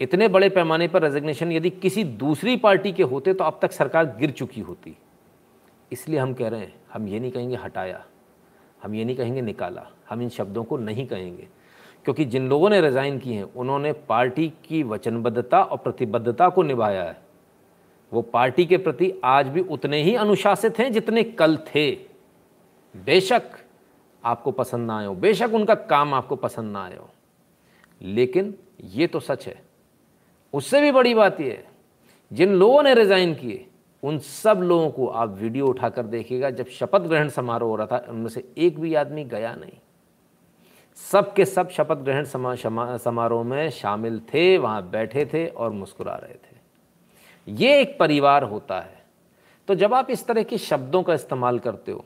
इतने 0.00 0.28
बड़े 0.28 0.48
पैमाने 0.48 0.88
पर 0.88 1.02
रेजिग्नेशन 1.02 1.52
यदि 1.52 1.70
किसी 1.72 2.04
दूसरी 2.04 2.56
पार्टी 2.56 2.92
के 2.92 3.02
होते 3.02 3.34
तो 3.34 3.44
अब 3.44 3.58
तक 3.62 3.72
सरकार 3.72 4.16
गिर 4.18 4.30
चुकी 4.30 4.60
होती। 4.60 4.96
इसलिए 5.90 6.18
हम 6.18 6.34
कह 6.34 6.48
रहे 6.48 6.60
हैं, 6.60 6.74
हम 6.92 7.08
ये 7.08 7.20
नहीं 7.20 7.30
कहेंगे 7.30 7.56
हटाया, 7.56 8.04
हम 8.82 8.94
ये 8.94 9.04
नहीं 9.04 9.16
कहेंगे 9.16 9.40
निकाला, 9.42 9.86
हम 10.10 10.22
इन 10.22 10.28
शब्दों 10.28 10.64
को 10.64 10.76
नहीं 10.76 11.06
कहेंगे। 11.06 11.48
क्योंकि 12.04 12.24
जिन 12.24 12.48
लोगों 12.48 12.70
ने 12.70 12.80
रिज़ाइन 12.80 13.18
किए 13.18 13.34
हैं, 13.34 13.42
उन्होंने 13.44 13.92
पार्टी 13.92 14.48
की 14.64 14.82
वचनबद्धता 14.82 15.62
और 15.62 15.78
प्रतिबद्धता 15.78 16.48
को 16.48 16.62
निभाया 16.62 17.02
है। 17.02 17.16
वो 18.12 18.22
पार्टी 18.24 18.66
के 18.66 18.76
प्रति 18.76 19.12
आज 19.24 19.48
भी 19.48 19.60
उतने 19.60 20.02
ही 20.02 20.14
अनुशासित 20.14 20.78
हैं 20.78 20.92
जितने 20.92 21.22
कल 21.22 21.56
थे। 21.66 21.90
बेशक 22.94 23.42
आपको 24.22 24.50
पसंद 24.50 24.86
ना 24.86 24.98
आए 24.98 25.06
हो, 25.06 25.14
बेशक 25.14 25.54
उनका 25.54 25.74
काम 25.74 26.14
आपको 26.14 26.36
पसंद 26.36 26.72
ना 26.72 26.84
आए 26.84 26.96
हो। 26.96 27.08
लेकिन 28.00 28.54
ये 28.84 29.06
तो 29.06 29.20
सच 29.20 29.46
है 29.46 29.62
उससे 30.54 30.80
भी 30.80 30.92
बड़ी 30.92 31.14
बात 31.14 31.40
यह 31.40 31.48
है, 31.48 31.64
जिन 32.30 32.54
लोगों 32.54 32.82
ने 32.82 32.94
रिज़ाइन 32.94 33.34
किए, 33.34 33.66
उन 34.02 34.18
सब 34.18 34.60
लोगों 34.62 34.90
को 34.90 35.06
आप 35.06 35.30
वीडियो 35.30 35.66
उठाकर 35.66 36.02
देखिएगा, 36.04 36.50
जब 36.50 36.66
शपथ 36.68 37.00
ग्रहण 37.00 37.28
समारोह 37.28 37.70
हो 37.70 37.76
रहा 37.76 37.86
था, 37.88 38.04
उनमें 38.08 38.28
से 38.28 38.44
एक 38.58 38.78
भी 38.80 38.94
आदमी 38.94 39.24
गया 39.24 39.54
नहीं। 39.54 39.78
सब 40.98 41.32
के 41.34 41.44
सब 41.44 41.70
शपथ 41.70 41.96
ग्रहण 41.98 42.24
समारोह 42.98 43.42
में 43.44 43.70
शामिल 43.70 44.20
थे, 44.34 44.56
वहाँ 44.58 44.90
बैठे 44.90 45.24
थे 45.24 45.46
और 45.46 45.70
मुस्कुरा 45.72 46.14
रहे 46.14 46.34
थे। 46.34 46.56
ये 47.46 47.80
एक 47.80 47.96
परिवार 47.98 48.42
होता 48.44 48.80
है। 48.80 48.96
तो 49.68 49.74
जब 49.74 49.94
आप 49.94 50.10
इस 50.10 50.26
तरह 50.26 50.42
के 50.42 50.58
शब्दों 50.58 51.02
का 51.02 51.14
इस्तेमाल 51.14 51.58
करते 51.58 51.92
हो, 51.92 52.04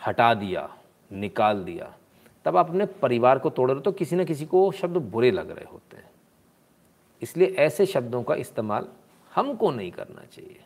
हटा 0.00 0.32
दिया, 0.34 0.68
निकाल 1.10 1.64
दिया, 1.64 1.92
तब 2.46 2.56
आप 2.56 2.68
अपने 2.68 2.86
परिवार 3.02 3.38
को 3.38 3.50
तोड़ 3.50 3.68
रहे 3.68 3.74
हो 3.74 3.80
तो 3.80 3.92
किसी 3.92 4.16
न 4.16 4.24
किसी 4.24 4.46
को 4.46 4.70
शब्द 4.72 4.96
बुरे 5.06 5.30
लग 5.30 5.50
रहे 5.50 5.64
होते 5.64 5.96
हैं। 5.96 6.07
इसलिए 7.22 7.54
ऐसे 7.58 7.86
शब्दों 7.86 8.22
का 8.22 8.34
इस्तेमाल 8.34 8.88
हमको 9.34 9.70
नहीं 9.70 9.90
करना 9.90 10.22
चाहिए। 10.32 10.60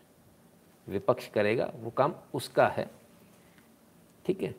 विपक्ष 0.89 1.29
करेगा, 1.29 1.73
वो 1.81 1.91
काम 1.91 2.15
उसका 2.35 2.67
है। 2.67 2.91
ठीक 4.27 4.43
है? 4.43 4.55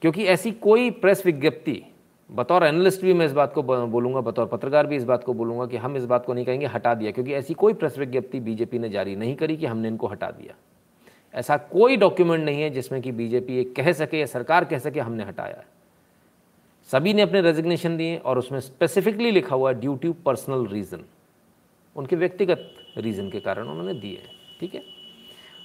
क्योंकि 0.00 0.24
ऐसी 0.24 0.52
कोई 0.52 0.90
प्रेस 0.90 1.26
विज्ञप्ति, 1.26 1.84
बतौर 2.30 2.64
एनालिस्ट 2.64 3.02
भी 3.02 3.12
मैं 3.12 3.26
इस 3.26 3.32
बात 3.32 3.54
को 3.54 3.62
बोलूँगा, 3.62 4.20
बतौर 4.20 4.46
पत्रकार 4.46 4.86
भी 4.86 4.96
इस 4.96 5.04
बात 5.04 5.24
को 5.24 5.34
बोलूँगा 5.34 5.66
कि 5.66 5.76
हम 5.76 5.96
इस 5.96 6.04
बात 6.04 6.26
को 6.26 6.34
नहीं 6.34 6.44
कहेंगे, 6.44 6.66
हटा 6.66 6.94
दिया। 6.94 7.10
क्योंकि 7.10 7.34
ऐसी 7.34 7.54
कोई 7.54 7.74
प्रेस 7.74 7.98
विज्ञप्ति 7.98 8.40
बीजेपी 8.40 8.78
ने 8.78 8.88
जारी 8.88 9.16
नहीं 9.16 9.36
करी 9.36 9.56
कि 9.56 9.66
हमने 9.66 9.88
इनको 9.88 10.06
हटा 10.06 10.30
दिया। 10.30 10.54
ऐसा 11.34 11.56
कोई 11.56 11.96
डॉक्यूमेंट 11.96 12.44
नहीं 12.44 12.62
है 12.62 12.70
जिसमें 12.70 13.02
कि 13.02 13.12
बीजेपी 13.12 13.56
ये 13.56 13.64
कह 13.64 13.92
सके 13.92 14.18
या 14.18 14.26
सरकार 14.26 14.64
कह 14.64 14.78
सके 14.78 15.00
हमने 15.00 15.24
हटाया 15.24 15.56
है। 15.56 15.66
सभी 16.92 17.14
ने 17.14 17.22
अपने 17.22 17.40
रेजिग्नेशन 17.40 17.96
दिए 17.96 18.16
और 18.16 18.38
उसमें 18.38 18.60
स्पेसिफिकली 18.60 19.30
लिखा 19.30 19.56
हुआ 19.56 19.72
है 19.72 19.80
ड्यू 19.80 19.96
टू 19.96 20.12
पर्सनल 20.12 20.66
रीज़न 20.66 21.04
उनके 21.96 22.16
व्यक्तिगत 22.16 22.70
रीज़न 22.96 23.30
के 23.30 23.40
कारण 23.40 23.68
उन्होंने 23.68 23.94
दिए 23.94 24.22
ठीक 24.60 24.74
है? 24.74 24.82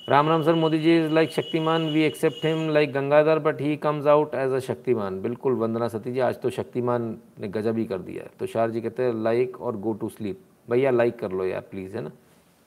Ram 0.09 0.29
Ram 0.29 0.43
sir, 0.43 0.53
Modi 0.55 0.79
ji 0.79 0.95
is 0.97 1.11
like 1.13 1.31
Shaktimaan 1.31 1.85
we 1.89 2.03
accept 2.03 2.45
him 2.45 2.69
like 2.69 2.91
Gangadhar 2.93 3.39
but 3.39 3.61
he 3.61 3.75
comes 3.77 4.07
out 4.07 4.33
as 4.35 4.51
a 4.51 4.59
Shaktimaan. 4.59 5.21
बिल्कुल, 5.21 5.53
वंदना 5.55 5.87
सती 5.87 6.11
जी, 6.11 6.19
आज 6.19 6.41
तो 6.41 6.49
शक्तिमान 6.49 7.17
ने 7.39 7.47
गजब 7.47 7.77
ही 7.77 7.85
कर 7.85 7.99
दिया 7.99 8.23
है। 8.23 8.29
तो 8.39 8.45
शार 8.45 8.71
जी 8.71 8.81
कहते 8.81 9.03
हैं 9.03 9.13
लाइक 9.23 9.59
और 9.61 9.77
गो 9.77 9.93
टू 9.93 10.09
स्लीप 10.09 10.41
भैया 10.69 10.91
लाइक 10.91 11.19
कर 11.19 11.31
लो 11.31 11.45
यार 11.45 11.61
प्लीज़ 11.71 11.95
है 11.95 12.01
ना? 12.01 12.11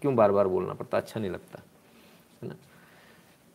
क्यों 0.03 0.15
बार 0.17 0.33
बार 0.33 0.49
बोलना 0.49 0.75
पड़ता? 0.75 0.99
अच्छा 0.99 1.21
नहीं 1.21 1.31
लगता, 1.31 1.63
है 2.43 2.49
ना? 2.49 2.55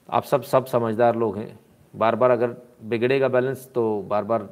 आप 0.10 0.24
सब 0.24 0.44
सब 0.44 0.66
समझदार 0.66 1.16
लोग 1.16 1.38
हैं। 1.38 1.60
बार 1.94 2.16
बार 2.16 2.32
अगर 2.32 2.56
बिगड़ेगा 2.84 3.28
बैलेंस 3.28 3.70
तो 3.76 4.02
बार 4.02 4.24
बार 4.24 4.50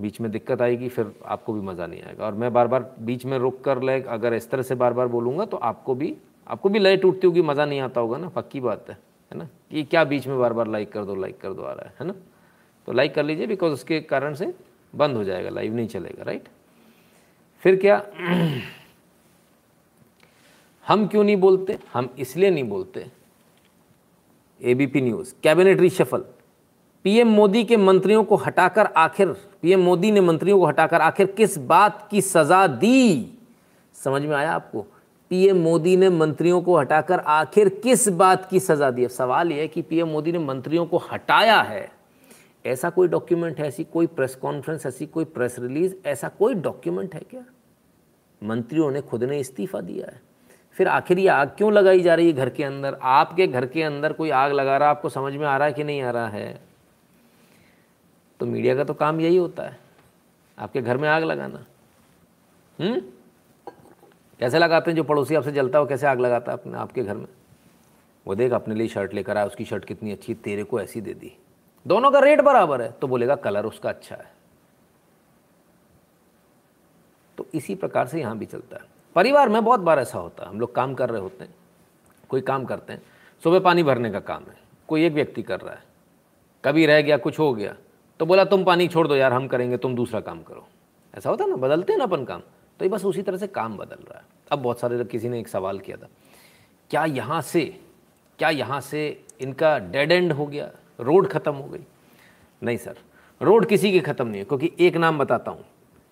बीच 0.00 0.20
में 0.20 0.30
दिक्कत 0.30 0.62
आएगी, 0.62 0.88
फिर 0.88 1.12
आपको 1.24 1.52
भी 1.52 1.60
मज़ा 1.60 1.86
नहीं 1.86 2.02
आएगा। 2.02 2.24
और 2.26 2.34
मैं 2.34 2.52
बार 2.52 2.66
बार 2.66 2.94
बीच 3.00 3.24
में 3.24 3.38
रुक 3.38 3.60
कर 3.64 3.82
लाइक, 3.82 4.06
अगर 4.06 4.34
इस 4.34 4.50
तरह 4.50 4.62
से 4.62 4.74
बार 4.74 4.92
बार 4.92 5.08
बोलूँगा 5.08 5.44
तो 5.44 5.56
आपको 5.56 5.94
भी 5.94 6.16
आपको 6.46 6.68
भी 6.68 6.78
लय 6.78 6.96
टूटती 6.96 7.26
होगी, 7.26 7.42
मज़ा 7.42 7.64
नहीं 7.64 7.80
आता 7.80 8.00
होगा 8.00 8.18
ना, 8.18 8.28
पक्की 8.28 8.60
बात 8.60 8.90
है 8.90 8.98
है 9.32 9.38
ना? 9.38 9.48
कि 9.70 9.82
क्या 9.84 10.04
बीच 10.04 10.26
में 10.26 10.38
बार 10.38 10.52
बार 10.52 10.66
लाइक 10.66 10.92
कर 10.92 11.04
दो, 11.04 11.14
लाइक 11.14 11.40
कर 11.40 11.52
दो 11.52 11.62
आ 11.62 11.72
रहा 11.72 11.86
है 11.86 11.94
है 12.00 12.06
ना? 12.06 12.14
तो 12.88 12.92
लाइक 12.92 13.14
कर 13.14 13.24
लीजिए, 13.24 13.46
बिकॉज़ 13.46 13.72
उसके 13.72 14.00
कारण 14.00 14.34
से 14.34 14.54
बंद 14.94 15.16
हो 15.16 15.24
जाएगा, 15.24 15.50
लाइव 15.50 15.74
नहीं 15.74 15.88
चलेगा, 15.88 16.22
राइट? 16.22 16.48
फिर 17.62 17.76
क्या? 17.76 18.02
हम 20.86 21.06
क्यों 21.06 21.24
नहीं 21.24 21.36
बोलते? 21.36 21.78
हम 21.92 22.08
इसलिए 22.18 22.50
नहीं 22.50 22.64
बोलते 22.64 23.06
ABP 24.60 25.00
news 25.00 25.34
cabinet 25.42 25.80
reshuffle 25.80 26.24
PM 27.06 27.28
Modi 27.28 27.64
के 27.64 27.76
मंत्रियों 27.76 28.24
को 28.24 28.36
हटाकर 28.36 28.86
आखिर, 28.86 29.28
पीएम 29.62 29.80
मोदी 29.80 30.10
ने 30.10 30.20
मंत्रियों 30.20 30.58
को 30.58 30.66
हटाकर 30.66 31.00
आखिर 31.00 31.26
किस 31.26 31.58
बात 31.58 32.08
की 32.10 32.20
सजा 32.20 32.66
दी? 32.66 33.32
समझ 34.04 34.22
में 34.22 34.36
आया 34.36 34.52
आपको? 34.52 34.86
पीएम 35.30 35.56
मोदी 35.56 35.96
ने 35.96 36.10
मंत्रियों 36.10 36.62
को 36.62 36.76
हटाकर 36.76 37.18
आखिर 37.18 37.68
किस 37.68 38.08
बात 38.08 38.50
की 38.50 38.60
सजा 38.60 38.90
दी? 38.90 39.04
अब 39.04 39.10
सवाल 39.10 39.52
यह 39.52 39.58
है 39.58 39.68
कि 39.68 39.82
पीएम 39.82 40.08
मोदी 40.08 40.32
ने 40.32 40.38
मंत्रियों 40.38 40.86
को 40.86 40.96
हटाया 40.96 41.60
है। 41.60 41.90
ऐसा 42.66 42.90
कोई 42.90 43.08
डॉक्यूमेंट 43.08 43.60
है, 43.60 43.68
ऐसी 43.68 43.84
कोई 43.84 44.06
प्रेस 44.06 44.34
कॉन्फ्रेंस 44.34 44.86
ऐसी 44.86 45.06
कोई 45.06 45.24
प्रेस 45.24 45.56
रिलीज़ 45.58 45.94
ऐसा 46.06 46.28
कोई 46.28 46.54
डॉक्यूमेंट 46.54 47.14
है 47.14 47.20
क्या? 47.20 47.44
मंत्रियों 48.44 48.90
ने 48.90 49.00
खुद 49.00 49.24
ने 49.24 49.40
इस्तीफा 49.40 49.80
दिया 49.80 50.06
है। 50.06 50.20
फिर 50.72 50.88
आखिर 50.88 51.18
ये 51.18 51.28
आग 51.28 51.48
क्यों 51.48 51.72
लगाई 51.72 52.00
जा 52.00 52.14
रही 52.14 52.26
है 52.26 52.32
घर 52.32 52.48
के 52.48 52.64
अंदर? 52.64 52.98
आपके 53.02 53.46
घर 53.46 53.66
के 53.66 53.82
अंदर 53.82 54.12
कोई 54.12 54.30
आग 54.30 54.52
लगा 54.52 54.76
रहा 54.76 54.88
है? 54.88 54.94
आपको 54.94 55.08
समझ 55.08 55.34
में 55.34 55.46
आ 55.46 55.56
रहा 55.56 55.66
है 55.66 55.72
कि 55.72 55.84
नहीं 55.84 56.02
आ 56.02 56.10
रहा 56.10 56.28
है? 56.28 56.65
तो 58.40 58.46
मीडिया 58.46 58.76
का 58.76 58.84
तो 58.84 58.94
काम 58.94 59.20
यही 59.20 59.36
होता 59.36 59.62
है। 59.62 59.80
आपके 60.58 60.82
घर 60.82 60.96
में 60.96 61.08
आग 61.08 61.24
लगाना। 61.24 61.64
हम्म? 62.80 63.00
कैसे 64.40 64.58
लगाते 64.58 64.90
हैं? 64.90 64.96
जो 64.96 65.04
पड़ोसी 65.04 65.34
आपसे 65.34 65.52
जलता 65.52 65.78
हो 65.78 65.86
कैसे 65.86 66.06
आग 66.06 66.20
लगाता 66.20 66.52
है 66.52 66.58
अपने 66.58 66.78
आपके 66.78 67.02
घर 67.02 67.14
में? 67.14 67.28
वो 68.26 68.34
देख, 68.34 68.52
अपने 68.52 68.74
लिए 68.74 68.88
शर्ट 68.88 69.14
लेकर 69.14 69.36
आया, 69.36 69.46
उसकी 69.46 69.64
शर्ट 69.64 69.84
कितनी 69.84 70.12
अच्छी 70.12 70.34
तेरे 70.34 70.64
को 70.64 70.80
ऐसी 70.80 71.00
दे 71.00 71.14
दी। 71.14 71.36
दोनों 71.86 72.10
का 72.10 72.18
रेट 72.18 72.40
बराबर 72.40 72.82
है। 72.82 72.92
तो 72.92 73.06
बोलेगा 73.06 73.34
कलर 73.34 73.64
उसका 73.64 73.88
अच्छा 73.88 74.16
है। 74.16 74.34
तो 77.38 77.46
इसी 77.54 77.74
प्रकार 77.74 78.06
से 78.06 78.20
यहाँ 78.20 78.38
भी 78.38 78.46
चलता 78.46 78.76
है। 78.76 78.82
परिवार 79.14 79.48
में 79.48 79.64
बहुत 79.64 79.80
बार 79.80 79.98
ऐसा 79.98 80.18
होता 80.18 80.42
है। 80.44 80.50
हम 80.50 80.60
लोग 80.60 80.74
काम 80.74 80.94
कर 80.94 81.10
रहे 81.10 81.20
होते 81.20 81.44
हैं। 81.44 81.54
कोई 82.28 82.40
काम 82.40 82.64
करते 82.64 82.92
हैं। 82.92 83.02
सुबह 83.42 83.60
पानी 83.60 83.82
भरने 83.82 84.10
का 84.10 84.20
काम 84.20 84.42
है। 84.44 84.58
कोई 84.88 85.06
एक 85.06 85.12
व्यक्ति 85.12 85.42
कर 85.42 85.60
रहा 85.60 85.74
है। 85.74 85.82
कभी 86.64 86.86
रह 86.86 87.02
गया, 87.02 87.16
कुछ 87.16 87.38
हो 87.38 87.54
गया। 87.54 87.76
तो 88.20 88.26
बोला, 88.26 88.44
तुम 88.44 88.64
पानी 88.64 88.86
छोड़ 88.88 89.06
दो 89.08 89.16
यार, 89.16 89.32
हम 89.32 89.46
करेंगे, 89.46 89.76
तुम 89.76 89.94
दूसरा 89.94 90.20
काम 90.20 90.42
करो। 90.42 90.66
ऐसा 91.14 91.30
होता 91.30 91.46
ना, 91.46 91.56
बदलते 91.56 91.92
हैं 91.92 91.98
ना 91.98 92.04
अपन 92.04 92.24
काम। 92.24 92.40
तो 92.80 92.84
ये 92.84 92.88
बस 92.88 93.04
उसी 93.04 93.22
तरह 93.22 93.36
से 93.36 93.46
काम 93.48 93.76
बदल 93.76 93.96
रहा 94.02 94.18
है। 94.18 94.24
अब 94.52 94.62
बहुत 94.62 94.80
सारे 94.80 95.04
किसी 95.06 95.28
ने 95.28 95.38
एक 95.40 95.48
सवाल 95.48 95.78
किया 95.78 95.96
था, 95.96 96.08
क्या 96.90 97.04
यहाँ 97.04 97.40
से, 97.42 97.64
क्या 98.38 98.50
यहाँ 98.50 98.80
से 98.80 99.24
इनका 99.40 99.78
डेड 99.78 100.12
एंड 100.12 100.32
हो 100.32 100.46
गया? 100.46 100.70
रोड 101.00 101.28
ख़त्म 101.28 101.52
हो 101.52 101.64
गई? 101.64 101.80
नहीं 102.62 102.76
सर, 102.76 102.96
रोड 103.40 103.66
किसी 103.66 103.92
की 103.92 104.00
ख़त्म 104.00 104.26
नहीं 104.26 104.38
है, 104.38 104.44
क्योंकि 104.44 104.70
एक 104.80 104.96
नाम 104.96 105.18
बताता 105.18 105.50
हूँ। 105.50 105.64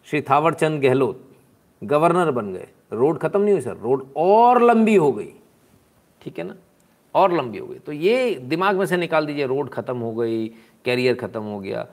श्री 0.06 0.20
थावरचंद 0.22 0.82
गहलोत, 0.82 1.24
गवर्नर 1.82 2.30
बन 2.30 2.52
गए। 2.52 2.68
रोड 2.92 3.18
ख़त्म 3.18 3.40
नहीं 3.40 3.52
हुई 3.52 3.62
सर, 3.62 3.76
रोड 3.76 4.06
और 4.16 4.62
लंबी 4.62 4.94
हो 4.96 5.12
गई। 5.12 5.32
ठीक 6.22 6.38
है 6.38 6.44
ना? 6.44 6.54
और 7.14 7.32
लंबी 7.32 7.58
हो 7.58 7.66
गई। 7.66 7.78
तो 7.78 7.92
ये 7.92 8.34
दिमाग 8.42 8.76
में 8.76 8.86
से 8.86 8.96
निकाल 8.96 9.26
दीजिए, 9.26 9.46
रोड 9.46 9.68
ख़त्म 9.70 9.98
हो 9.98 10.12
गई 10.12 10.46
कैरियर 10.84 11.14
ख़त्म 11.14 11.42
हो 11.42 11.60
गया। 11.60 11.86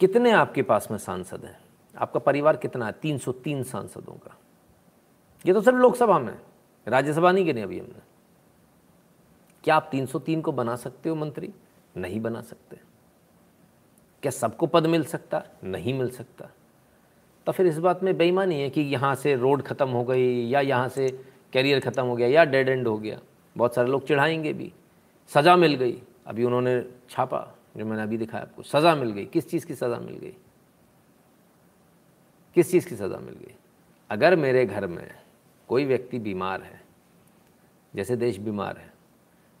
कितने 0.00 0.30
आपके 0.30 0.62
पास 0.62 0.88
में 0.90 0.98
सांसद 0.98 1.44
हैं? 1.44 1.58
आपका 1.96 2.20
परिवार 2.20 2.56
कितना 2.56 2.86
है? 2.86 2.92
तीन 2.92 3.18
सौ 3.18 3.32
तीन 3.32 3.62
सांसदों 3.62 4.12
का। 4.12 4.36
ये 5.46 5.52
तो 5.52 5.60
सिर्फ़ 5.60 5.78
लोकसभा 5.78 6.18
में 6.18 6.38
राज्यसभा 6.86 7.32
नहीं 7.32 7.44
गिने 7.44 7.62
अभी 7.62 7.78
हमने। 7.78 8.02
क्या 9.64 9.76
आप 9.76 9.88
303 9.92 10.40
को 10.40 10.52
बना 10.52 10.76
सकते 10.76 11.08
हो 11.08 11.14
मंत्री? 11.14 11.52
नहीं 11.96 12.20
बना 12.20 12.40
सकते। 12.40 12.76
क्या 14.22 14.30
सबको 14.30 14.66
पद 14.66 14.86
मिल 14.86 15.04
सकता? 15.04 15.42
नहीं 15.64 15.94
मिल 15.94 16.10
सकता। 16.10 16.50
तो 17.46 17.52
फिर 17.52 17.66
इस 17.66 17.78
बात 17.78 18.02
में 18.02 18.16
बेईमानी 18.16 18.60
है 18.60 18.70
कि 18.70 18.80
यहाँ 18.80 19.14
से 19.14 19.36
रोड 19.36 19.62
ख़त्म 19.62 19.88
हो 19.88 20.04
गई 20.04 20.48
या 20.48 20.60
यहाँ 20.60 20.88
से 20.88 21.24
कैरियर 21.52 21.80
ख़त्म 21.80 22.04
हो 22.04 22.16
गया 22.16 22.28
या 22.28 22.44
डेड 22.44 22.68
एंड 22.68 22.88
हो 22.88 22.98
गया। 22.98 23.20
बहुत 23.56 23.74
सारे 23.74 23.88
लोग 23.88 24.06
चिढ़ाएँगे 24.06 24.52
भी। 24.52 24.72
सज़ा 25.28 25.56
मिल 25.56 25.74
गई। 25.74 26.02
अभी 26.26 26.44
उन्होंने 26.44 26.86
छापा। 27.10 27.57
जो 27.78 27.84
मैंने 27.86 28.02
अभी 28.02 28.16
दिखाया 28.16 28.42
आपको, 28.42 28.62
सज़ा 28.62 28.94
मिल 28.94 29.10
गई। 29.10 29.24
किस 29.24 29.48
चीज़ 29.50 29.66
की 29.66 29.74
सज़ा 29.74 29.98
मिल 29.98 30.16
गई? 30.16 30.34
किस 32.56 32.70
चीज़ 32.70 32.88
की 32.88 32.96
सज़ा 32.96 33.18
मिल 33.18 33.34
गई? 33.34 33.54
अगर 34.10 34.36
मेरे 34.36 34.64
घर 34.66 34.86
में 34.86 35.10
कोई 35.68 35.84
व्यक्ति 35.84 36.18
बीमार 36.18 36.62
है, 36.62 36.80
जैसे 37.94 38.16
देश 38.16 38.38
बीमार 38.38 38.76
है, 38.76 38.92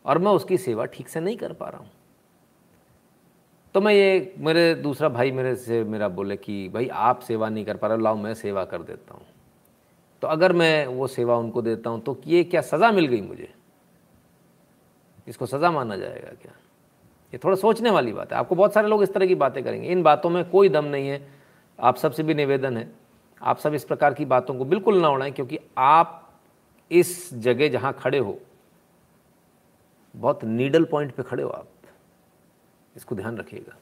और 0.04 0.18
मैं 0.18 0.32
उसकी 0.32 0.58
सेवा 0.58 0.84
ठीक 0.84 1.08
से 1.08 1.20
नहीं 1.20 1.36
कर 1.36 1.52
पा 1.52 1.68
रहा 1.68 1.80
हूँ 1.80 1.90
तो 3.74 3.80
मैं 3.80 3.92
ये 3.94 4.34
मेरे 4.38 4.74
दूसरा 4.74 5.08
भाई 5.08 5.30
मेरे 5.32 5.54
से 5.56 5.82
मेरा 5.84 6.08
बोले 6.08 6.36
कि, 6.36 6.68
भाई, 6.68 6.86
आप 6.88 7.20
सेवा 7.20 7.48
नहीं 7.48 7.64
कर 7.64 7.76
पा 7.76 7.86
रहे, 7.86 7.98
लाओ, 7.98 8.16
मैं 8.16 8.32
सेवा 8.34 8.64
कर 8.64 8.82
देता 8.82 9.14
हूँ। 9.14 9.26
तो 10.22 10.28
अगर 10.28 10.52
मैं 10.52 10.86
वो 10.86 11.06
सेवा 11.06 11.36
उनको 11.36 11.62
देता 11.62 11.90
हूँ 11.90 12.00
तो 12.00 12.20
ये 12.26 12.42
क्या 12.44 12.60
सज़ा 12.60 12.90
मिल 12.92 13.06
गई 13.06 13.20
मुझे? 13.20 13.52
इसको 15.28 15.46
सज़ा 15.46 15.70
माना 15.70 15.96
जाएगा 15.96 16.32
क्या? 16.42 16.52
ये 17.32 17.38
थोड़ा 17.44 17.56
सोचने 17.56 17.90
वाली 17.90 18.12
बात 18.12 18.32
है। 18.32 18.38
आपको 18.38 18.54
बहुत 18.54 18.74
सारे 18.74 18.88
लोग 18.88 19.02
इस 19.02 19.12
तरह 19.14 19.26
की 19.26 19.34
बातें 19.34 19.62
करेंगे। 19.64 19.88
इन 19.88 20.02
बातों 20.02 20.30
में 20.30 20.44
कोई 20.50 20.68
दम 20.68 20.84
नहीं 20.84 21.08
है। 21.08 21.20
आप 21.78 21.96
सबसे 21.96 22.22
भी 22.22 22.34
निवेदन 22.34 22.76
है। 22.76 22.88
आप 23.40 23.58
सब 23.58 23.74
इस 23.74 23.84
प्रकार 23.84 24.14
की 24.14 24.24
बातों 24.24 24.54
को 24.54 24.64
बिल्कुल 24.64 25.00
ना 25.00 25.08
उड़ाएँ, 25.08 25.32
क्योंकि 25.32 25.58
आप 25.78 26.38
इस 26.90 27.34
जगह 27.34 27.68
जहाँ 27.68 27.92
खड़े 27.92 28.18
हो, 28.18 28.38
बहुत 30.14 30.44
नीडल 30.44 30.84
पॉइंट 30.84 31.14
पे 31.14 31.22
खड़े 31.22 31.42
हो 31.42 31.48
आप। 31.50 31.66
इसको 32.96 33.14
ध्यान 33.14 33.36
रखिएगा। 33.36 33.76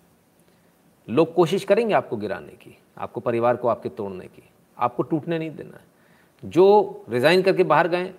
लोग 1.08 1.32
कोशिश 1.34 1.64
करेंगे 1.64 1.94
आपको 1.94 2.16
गिराने 2.16 2.52
की, 2.52 2.76
आपको 2.98 3.20
परिवार 3.20 3.56
को 3.56 3.68
आपके 3.68 3.88
तोड़ने 3.88 4.26
की। 4.26 4.42
आपको 4.76 5.02
टूटने 5.02 5.38
नहीं 5.38 5.50
देना 5.50 5.76
है। 5.76 6.50
जो 6.50 7.04
रिज़ाइन 7.10 7.42
करके 7.42 7.64
बाहर 7.64 7.88
गए, 7.88 8.12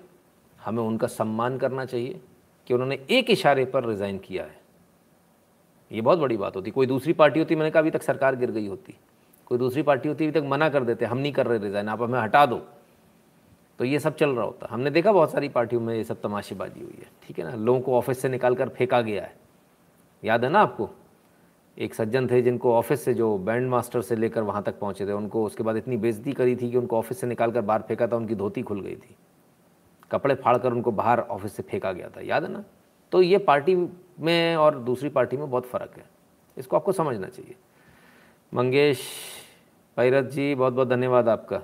हमें 0.59 0.81
उनका 0.83 1.07
सम्मान 1.07 1.57
करना 1.57 1.85
चाहिए 1.85 2.19
कि 2.67 2.73
उन्होंने 2.73 2.99
एक 3.09 3.29
इशारे 3.29 3.65
पर 3.65 3.85
रिज़ाइन 3.85 4.17
किया 4.17 4.43
है। 4.43 4.59
ये 5.91 6.01
बहुत 6.01 6.19
बड़ी 6.19 6.37
बात 6.37 6.55
होती। 6.55 6.71
कोई 6.71 6.87
दूसरी 6.87 7.13
पार्टी 7.13 7.39
होती, 7.39 7.55
मैंने 7.55 7.71
कहा 7.71 7.79
अभी 7.79 7.91
तक 7.91 8.03
सरकार 8.03 8.35
गिर 8.35 8.51
गई 8.51 8.67
होती। 8.67 8.95
कोई 9.45 9.57
दूसरी 9.57 9.81
पार्टी 9.81 10.09
होती, 10.09 10.27
अभी 10.27 10.39
तक 10.39 10.45
मना 10.45 10.69
कर 10.69 10.83
देते, 10.83 11.05
हम 11.05 11.17
नहीं 11.17 11.31
कर 11.31 11.47
रहे 11.47 11.59
रिज़ाइन 11.59 11.89
आप 11.89 12.01
हमें 12.01 12.19
हटा 12.19 12.45
दो। 12.45 12.61
तो 13.79 13.85
ये 13.85 13.99
सब 13.99 14.15
चल 14.15 14.29
रहा 14.29 14.45
होता। 14.45 14.67
हमने 14.71 14.89
देखा 14.89 15.11
बहुत 15.11 15.31
सारी 15.31 15.49
पार्टियों 15.49 15.81
में 15.81 15.95
ये 15.95 16.03
सब 16.03 16.21
तमाशेबाजी 16.21 16.81
हुई 16.81 16.97
है। 16.99 17.09
ठीक 17.23 17.39
है 17.39 17.45
ना? 17.45 17.55
लोगों 17.55 17.81
को 17.81 17.97
ऑफ़िस 17.97 18.19
से 18.19 18.29
निकाल 18.29 18.55
कर 18.55 18.69
फेंका 18.69 19.01
गया 19.01 19.23
है। 19.23 19.35
याद 20.23 20.43
है 20.43 20.49
ना 20.49 20.59
आपको? 20.59 20.89
एक 21.77 21.93
सज्जन 21.93 22.27
थे 22.27 22.41
जिनको 22.41 22.73
ऑफ़िस 22.73 23.05
से, 23.05 23.13
जो 23.13 23.37
बैंड 23.37 23.69
मास्टर 23.69 24.01
से 24.01 24.15
लेकर 24.15 24.41
वहाँ 24.41 24.63
तक 24.63 24.79
पहुँचे 24.79 25.05
थे, 25.07 25.11
उनको 25.11 25.45
उसके 25.45 25.63
बाद 25.63 25.77
इतनी 25.77 25.97
बेजती 25.97 26.33
करी 26.33 26.55
थी 26.55 26.71
कि 26.71 26.77
उनको 26.77 26.97
ऑफ़िस 26.97 27.19
से 27.19 27.27
निकाल 27.27 27.51
कर 27.51 27.61
बाहर 27.61 27.81
फेंका 27.81 28.07
था, 28.07 28.15
उनकी 28.15 28.35
धोती 28.35 28.61
खुल 28.61 28.81
गई 28.81 28.95
थी। 28.95 29.15
कपड़े 30.11 30.35
फाड़ 30.35 30.57
कर 30.57 30.71
उनको 30.71 30.91
बाहर 30.91 31.19
ऑफ़िस 31.19 31.55
से 31.55 31.63
फेंका 31.63 31.91
गया 31.91 32.09
था। 32.09 32.21
याद 32.21 32.43
है 32.43 32.51
ना? 32.51 32.63
तो 33.11 33.21
ये 33.21 33.37
पार्टी 33.37 33.75
में 34.19 34.55
और 34.55 34.79
दूसरी 34.79 35.09
पार्टी 35.09 35.37
में 35.37 35.49
बहुत 35.49 35.65
फ़र्क 35.65 35.97
है। 35.97 36.05
इसको 36.57 36.75
आपको 36.75 36.91
समझना 36.91 37.27
चाहिए। 37.27 37.55
मंगेश 38.53 39.01
पैरत 39.97 40.25
जी, 40.25 40.55
बहुत 40.55 40.73
बहुत 40.73 40.87
धन्यवाद 40.87 41.29
आपका। 41.29 41.61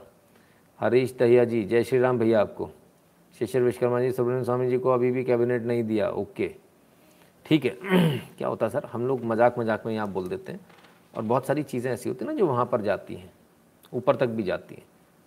हरीश 0.80 1.16
दहिया 1.20 1.46
जी, 1.46 1.64
जय 1.64 1.84
श्री 1.84 2.00
राम 2.00 2.20
भैया 2.20 2.42
आपको। 2.42 2.70
शिशिर 3.40 3.62
विश्वकर्मा 3.62 4.02
जी 4.02 4.12
सुब्रमण्य 4.12 4.44
स्वामी 4.44 4.70
जी 4.70 4.78
को 4.78 4.90
अभी 4.90 5.12
भी 5.12 5.24
कैबिनेट 5.24 5.64
नहीं 5.64 5.84
दिया, 5.84 6.10
ओके। 6.10 6.56
ठीक 7.46 7.66
है, 7.66 7.78
क्या 8.38 8.48
होता 8.48 8.66
है 8.66 8.72
सर? 8.72 8.86
हम 8.86 9.08
लोग 9.08 9.24
मज़ाक 9.24 9.60
मज़ाक 9.60 9.86
में 9.86 9.94
यहाँ 9.94 10.08
बोल 10.08 10.28
देते 10.28 10.52
हैं। 10.52 10.60
और 11.18 11.24
बहुत 11.24 11.46
सारी 11.46 11.64
चीज़ें 11.64 11.92
ऐसी 11.92 12.10
होती 12.10 12.26
हैं 12.26 12.32
ना 12.32 12.38
जो 12.38 12.48
वहाँ 12.48 12.66
पर 12.66 12.82
जाती 12.82 13.16
हैं, 13.16 13.34
ऊपर 13.94 14.16
तक 14.16 14.28
भी 14.28 14.44
जाती 14.44 14.76
हैं। 14.76 14.84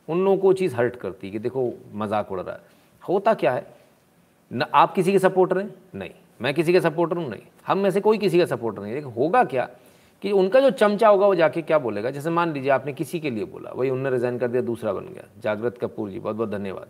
उन 0.08 0.24
लोगों 0.24 0.36
को 0.36 0.52
चीज़ 0.52 0.76
हर्ट 0.76 0.96
करती 0.96 1.26
है 1.26 1.32
कि 1.32 1.38
देखो, 1.38 1.72
मज़ाक 1.92 2.32
उड़ 2.32 2.40
रहा 2.40 2.54
है। 2.54 2.62
होता 3.08 3.34
क्या 3.34 3.52
है? 3.52 3.66
न, 4.52 4.66
आप 4.74 4.94
किसी 4.94 5.12
के 5.12 5.18
सपोर्टर 5.18 5.58
हैं? 5.58 5.74
नहीं। 5.94 6.10
मैं 6.42 6.54
किसी 6.54 6.72
का 6.72 6.80
सपोर्टर 6.80 7.16
हूँ 7.16 7.30
नहीं। 7.30 7.42
हम 7.66 7.78
में 7.78 7.90
से 7.90 8.00
कोई 8.00 8.18
किसी 8.18 8.38
का 8.38 8.44
सपोर्टर 8.44 8.82
नहीं। 8.82 8.94
लेकिन 8.94 9.10
होगा 9.10 9.44
क्या 9.44 9.68
कि 10.22 10.32
उनका 10.32 10.60
जो 10.60 10.70
चमचा 10.70 11.08
होगा, 11.08 11.26
वो 11.26 11.34
जाके 11.34 11.62
क्या 11.62 11.78
बोलेगा? 11.78 12.10
जैसे 12.10 12.30
मान 12.30 12.52
लीजिए 12.52 12.70
आपने 12.70 12.92
किसी 12.92 13.20
के 13.20 13.30
लिए 13.30 13.44
बोला, 13.44 13.70
वही 13.70 13.90
उनने 13.90 14.10
रिज़ाइन 14.10 14.38
कर 14.38 14.48
दिया, 14.48 14.62
दूसरा 14.62 14.92
बन 14.92 15.00
गया। 15.00 15.24
जागृत 15.40 15.78
कपूर 15.78 16.10
जी 16.10 16.18
बहुत 16.18 16.36
बहुत 16.36 16.50
धन्यवाद। 16.50 16.86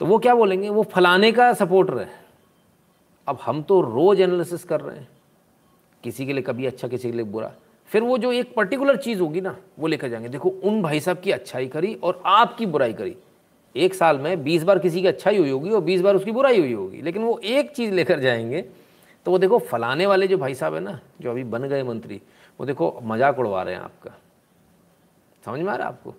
तो 0.00 0.06
वो 0.06 0.18
क्या 0.18 0.34
बोलेंगे? 0.34 0.68
वो 0.68 0.82
फलाने 0.82 1.32
का 1.32 1.52
सपोर्टर 1.52 1.98
है। 1.98 2.08
अब 3.28 3.38
हम 3.42 3.62
तो 3.62 3.80
रोज़ 3.80 4.22
एनालिसिस 4.22 4.64
कर 4.64 4.80
रहे 4.80 4.96
हैं। 4.96 5.08
किसी 6.04 6.26
के 6.26 6.32
लिए 6.32 6.42
कभी 6.42 6.66
अच्छा 6.66 6.88
किसी 6.88 7.10
के 7.10 7.16
लिए 7.16 7.26
बुरा। 7.26 7.52
फिर 7.86 8.02
वो 8.02 8.18
जो 8.18 8.32
एक 8.32 8.54
पर्टिकुलर 8.54 8.96
चीज़ 8.96 9.20
होगी 9.20 9.40
ना, 9.40 9.56
वो 9.78 9.86
लेकर 9.86 10.08
जाएँगे। 10.08 10.28
देखो, 10.28 10.48
उन 10.48 10.82
भाई 10.82 11.00
साहब 11.00 11.18
की 11.18 11.30
अच्छाई 11.30 11.66
करी 11.66 11.94
और 11.94 12.22
आपकी 12.26 12.66
बुराई 12.66 12.92
करी। 12.92 13.16
एक 13.74 13.94
साल 13.94 14.18
में 14.18 14.42
बीस 14.44 14.62
बार 14.62 14.78
किसी 14.78 15.00
की 15.02 15.06
अच्छाई 15.06 15.38
हुई 15.38 15.50
होगी 15.50 15.70
और 15.70 15.80
बीस 15.80 16.00
बार 16.00 16.16
उसकी 16.16 16.32
बुराई 16.32 16.60
हुई 16.60 16.72
होगी। 16.72 17.00
लेकिन 17.02 17.22
वो 17.22 17.38
एक 17.38 17.70
चीज़ 17.70 17.92
लेकर 17.92 18.20
जाएँगे 18.20 18.60
तो 19.26 19.30
वो 19.30 19.38
देखो 19.38 19.58
फलाने 19.60 20.06
वाले 20.06 20.26
जो 20.28 20.38
भाई 20.38 20.54
साहब 20.54 20.74
है 20.74 20.80
ना 20.80 20.98
जो 21.20 21.30
अभी 21.30 21.44
बन 21.44 21.62
गए 21.62 21.82
मंत्री 21.82 22.20
वो 22.60 22.66
देखो 22.66 22.98
मज़ाक 23.02 23.38
उड़वा 23.38 23.62
रहे 23.62 23.74
हैं 23.74 23.80
आपका। 23.80 24.10
समझ 25.44 25.60
में 25.60 25.72
आ 25.72 25.76
रहा 25.76 25.86
है 25.86 25.92
आपको? 25.92 26.14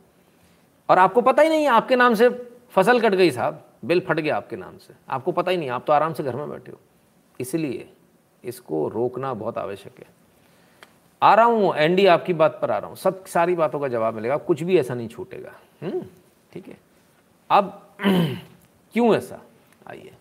और 0.89 1.00
आपको 1.00 1.22
पता 1.22 1.41
ही 1.41 1.50
नहीं 1.50 1.68
आपके 1.68 1.96
नाम 1.96 2.13
से 2.13 2.30
फ़सल 2.74 3.00
कट 3.00 3.15
गई 3.15 3.32
साहब 3.32 3.63
बिल 3.86 4.00
फट 4.00 4.20
गया 4.20 4.38
आपके 4.38 4.56
नाम 4.56 4.78
से। 4.78 4.94
आपको 5.10 5.32
पता 5.32 5.52
ही 5.52 5.58
नहीं 5.58 5.70
आप 5.70 5.84
तो 5.88 5.94
आराम 5.94 6.13
से 6.13 6.24
घर 6.24 6.36
में 6.36 6.50
बैठे 6.50 6.72
हो। 6.72 6.80
इसलिए 7.39 7.88
इसको 8.44 8.88
रोकना 8.88 9.34
बहुत 9.34 9.58
आवश्यक 9.58 10.00
है। 10.00 10.08
आ 11.22 11.34
रहा 11.36 11.46
हूँ 11.46 11.74
एनडी 11.76 12.06
आपकी 12.06 12.34
बात 12.34 12.60
पर 12.62 12.72
आ 12.72 12.78
रहा 12.78 12.89
हूँ। 12.89 12.96
सब 12.96 13.24
सारी 13.26 13.56
बातों 13.56 13.80
का 13.80 13.88
जवाब 13.88 14.13
मिलेगा 14.13 14.38
कुछ 14.39 14.63
भी 14.63 14.78
ऐसा 14.78 14.94
नहीं 14.94 15.08
छूटेगा। 15.08 15.54
हम्म, 15.82 16.02
ठीक 16.54 16.68
है। 16.68 16.78
अब 17.49 17.81
क्यों 18.93 19.15
ऐसा? 19.15 19.41
आइए। 19.88 20.12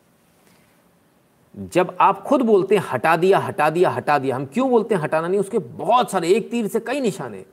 जब 1.58 1.96
आप 2.00 2.22
खुद 2.22 2.42
बोलते 2.42 2.76
हैं, 2.76 2.84
हटा 2.92 3.16
दिया 3.16 3.38
हटा 3.38 3.70
दिया 3.70 3.90
हटा 3.90 4.18
दिया, 4.18 4.36
हम 4.36 4.46
क्यों 4.46 4.70
बोलते 4.70 4.94
हैं, 4.94 5.02
हटाना 5.02 5.28
नहीं? 5.28 5.40
उसके 5.40 5.58
बहुत 5.58 6.10
सारे, 6.10 6.28
एक 6.28 6.50
तीर 6.50 6.66
से 6.66 6.80
कई 6.80 7.00
निशाने 7.00 7.44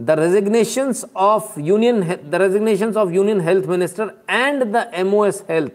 the 0.00 0.10
resignation 0.10 0.94
of 1.16 1.60
union 1.60 2.00
the 2.24 2.34
resignation 2.34 2.94
of 2.94 3.10
union 3.10 3.40
health 3.40 3.66
minister 3.66 4.10
and 4.30 4.64
the 4.64 4.90
MOS 4.94 5.44
health 5.50 5.72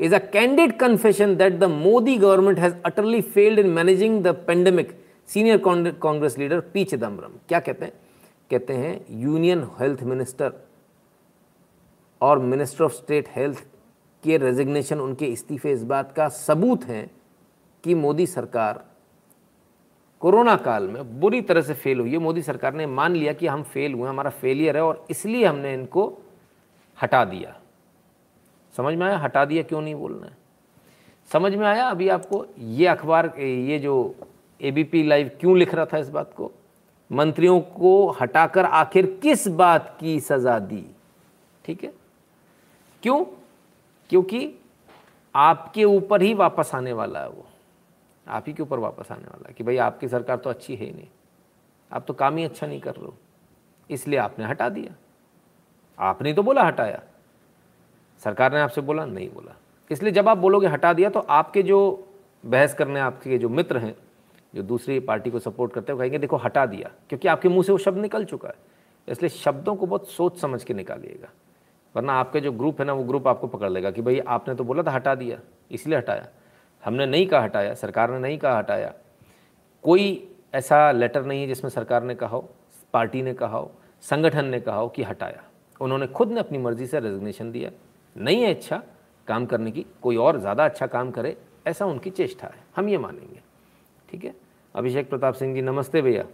is 0.00 0.12
a 0.12 0.20
candid 0.20 0.72
confession 0.82 1.30
that 1.38 1.54
the 1.60 1.68
Modi 1.68 2.18
government 2.18 2.58
has 2.58 2.72
utterly 2.84 3.20
failed 3.22 3.58
in 3.58 3.74
managing 3.74 4.22
the 4.22 4.34
pandemic. 4.48 4.84
Senior 5.28 5.58
Congress 6.02 6.38
leader 6.38 6.60
P 6.60 6.84
Chidambaram 6.84 7.30
क्या 7.48 7.60
कहते 7.60 7.84
हैं? 7.84 7.92
कहते 8.50 8.72
हैं 8.72 9.06
union 9.10 9.66
health 9.80 10.02
minister 10.02 10.65
और 12.20 12.38
minister 12.38 12.84
of 12.84 12.92
state 12.92 13.28
health 13.28 13.66
के 14.24 14.36
resignation 14.36 15.00
उनके 15.00 15.26
इस्तीफे 15.26 15.72
इस 15.72 15.82
बात 15.84 16.12
का 16.12 16.28
सबूत 16.28 16.84
है 16.84 17.10
कि 17.84 17.94
मोदी 17.94 18.26
सरकार 18.26 18.84
कोरोना 20.20 20.56
काल 20.56 20.88
में 20.88 21.20
बुरी 21.20 21.40
तरह 21.40 21.62
से 21.62 21.74
फेल 21.74 22.00
हुई 22.00 22.12
है। 22.12 22.18
मोदी 22.18 22.42
सरकार 22.42 22.74
ने 22.74 22.86
मान 22.86 23.12
लिया 23.12 23.32
कि 23.32 23.46
हम 23.46 23.62
फेल 23.62 23.94
हुए 23.94 24.08
हमारा 24.08 24.30
फेलियर 24.30 24.76
है 24.76 24.82
और 24.82 25.06
इसलिए 25.10 25.44
हमने 25.46 25.74
इनको 25.74 26.18
हटा 27.02 27.24
दिया। 27.24 27.56
समझ 28.76 28.94
में 28.94 29.06
आया? 29.06 29.18
हटा 29.18 29.44
दिया 29.44 29.62
क्यों 29.62 29.80
नहीं 29.80 29.94
बोलना 29.94 30.26
है? 30.26 30.36
समझ 31.32 31.54
में 31.54 31.66
आया? 31.66 31.86
अभी 31.86 32.08
आपको 32.08 32.46
ये 32.58 32.86
अखबार, 32.86 33.26
ये 33.38 33.78
जो 33.78 34.14
एबीपी 34.60 35.02
लाइव 35.02 35.30
क्यों 35.40 35.56
लिख 35.58 35.74
रहा 35.74 35.86
था 35.86 35.98
इस 35.98 36.08
बात 36.08 36.32
को? 36.36 36.50
मंत्रियों 37.12 37.60
को 37.60 38.08
हटाकर 38.10 38.64
आखिर 38.64 39.06
किस 39.22 39.46
बात 39.48 39.96
की 40.00 40.18
सजा 40.20 40.58
दी? 40.58 40.84
ठीक 41.64 41.84
है? 41.84 41.92
क्यों? 43.06 43.24
क्योंकि 44.08 44.54
आपके 45.34 45.84
ऊपर 45.84 46.22
ही 46.22 46.34
वापस 46.34 46.70
आने 46.74 46.92
वाला 46.92 47.20
है 47.20 47.28
वो। 47.28 47.46
आप 48.28 48.44
ही 48.46 48.52
के 48.52 48.62
ऊपर 48.62 48.78
वापस 48.78 49.12
आने 49.12 49.24
वाला 49.24 49.48
है 49.48 49.54
कि 49.54 49.64
भाई 49.64 49.76
आपकी 49.76 50.08
सरकार 50.08 50.36
तो 50.36 50.50
अच्छी 50.50 50.76
है 50.76 50.84
ही 50.84 50.92
नहीं। 50.92 51.06
आप 51.92 52.04
तो 52.08 52.14
काम 52.14 52.36
ही 52.36 52.44
अच्छा 52.44 52.66
नहीं 52.66 52.80
कर 52.80 52.94
रहे 52.94 53.06
हो। 53.06 53.14
इसलिए 53.90 54.18
आपने 54.18 54.44
हटा 54.44 54.68
दिया। 54.68 54.94
आपने 55.98 56.32
तो 56.32 56.42
बोला 56.42 56.62
हटाया। 56.62 57.02
सरकार 58.24 58.52
ने 58.52 58.60
आपसे 58.60 58.80
बोला, 58.80 59.04
नहीं 59.04 59.30
बोला। 59.30 59.56
इसलिए 59.90 60.12
जब 60.12 60.28
आप 60.28 60.38
बोलोगे 60.38 60.66
हटा 60.66 60.92
दिया 60.92 61.10
तो 61.10 61.20
आपके 61.20 61.62
जो 61.62 62.08
बहस 62.46 62.74
करने, 62.74 63.00
आपके 63.00 63.38
जो 63.38 63.48
मित्र 63.48 63.78
हैं, 63.78 63.96
जो 64.54 64.62
दूसरी 64.62 65.00
पार्टी 65.00 65.30
को 65.30 65.38
सपोर्ट 65.38 65.72
करते 65.72 65.92
हैं 65.92 65.98
कहेंगे, 65.98 66.18
देखो, 66.18 66.36
हटा 66.36 66.66
दिया। 66.66 66.90
क्योंकि 67.08 67.28
आपके 67.28 67.48
मुँह 67.48 67.62
से 67.62 67.72
वो 67.72 67.78
शब्द 67.78 67.98
निकल 67.98 68.24
चुका 68.24 68.48
है। 68.48 68.56
इसलिए 69.08 69.28
शब्दों 69.28 69.76
को 69.76 69.86
बहुत 69.86 70.08
सोच 70.08 70.38
समझ 70.38 70.64
के 70.64 70.74
निकालिएगा। 70.74 71.28
वरना 71.96 72.12
आपके 72.12 72.40
जो 72.40 72.52
ग्रुप 72.52 72.80
है 72.80 72.86
ना, 72.86 72.92
वो 72.92 73.04
ग्रुप 73.04 73.28
आपको 73.28 73.46
पकड़ 73.46 73.70
लेगा 73.70 73.90
कि 73.90 74.02
भाई 74.02 74.18
आपने 74.20 74.54
तो 74.54 74.64
बोला 74.64 74.82
था 74.82 74.90
हटा 74.90 75.14
दिया, 75.14 75.38
इसलिए 75.70 75.98
हटाया। 75.98 76.28
हमने 76.84 77.06
नहीं 77.06 77.26
कहा 77.26 77.42
हटाया, 77.42 77.74
सरकार 77.74 78.10
ने 78.10 78.18
नहीं 78.18 78.38
कहा 78.38 78.58
हटाया। 78.58 78.92
कोई 79.84 80.28
ऐसा 80.54 80.90
लेटर 80.92 81.24
नहीं 81.24 81.40
है 81.40 81.46
जिसमें 81.46 81.70
सरकार 81.70 82.02
ने 82.02 82.14
कहा 82.14 82.28
हो, 82.28 82.48
पार्टी 82.94 83.22
ने 83.22 83.34
कहा 83.34 83.56
हो, 83.56 83.70
संगठन 84.04 84.44
ने 84.44 84.60
कहा 84.60 84.76
हो 84.76 84.88
कि 84.88 85.02
हटाया। 85.02 85.42
उन्होंने 85.80 86.06
खुद 86.06 86.32
ने 86.32 86.40
अपनी 86.40 86.58
मर्ज़ी 86.58 86.86
से 86.86 87.00
रेजिग्नेशन 87.00 87.52
दिया। 87.52 87.70
नहीं 88.16 88.42
है 88.42 88.54
अच्छा 88.54 88.82
काम 89.28 89.46
करने 89.46 89.70
की, 89.70 89.86
कोई 90.02 90.16
और 90.16 90.40
ज़्यादा 90.40 90.64
अच्छा 90.64 90.86
काम 90.86 91.10
करे, 91.10 91.36
ऐसा 91.66 91.86
उनकी 91.86 92.10
चेष्टा 92.10 92.46
है। 92.46 92.64
हम 92.76 92.88
ये 92.88 92.98
मानेंगे। 92.98 93.40
ठीक 94.08 94.24
है? 94.24 94.34
अभिषेक 94.74 95.08
प्रताप 95.10 95.34
सिंह 95.34 95.54
जी, 95.54 95.62
नमस्ते 95.62 96.02
भैया। 96.02 96.24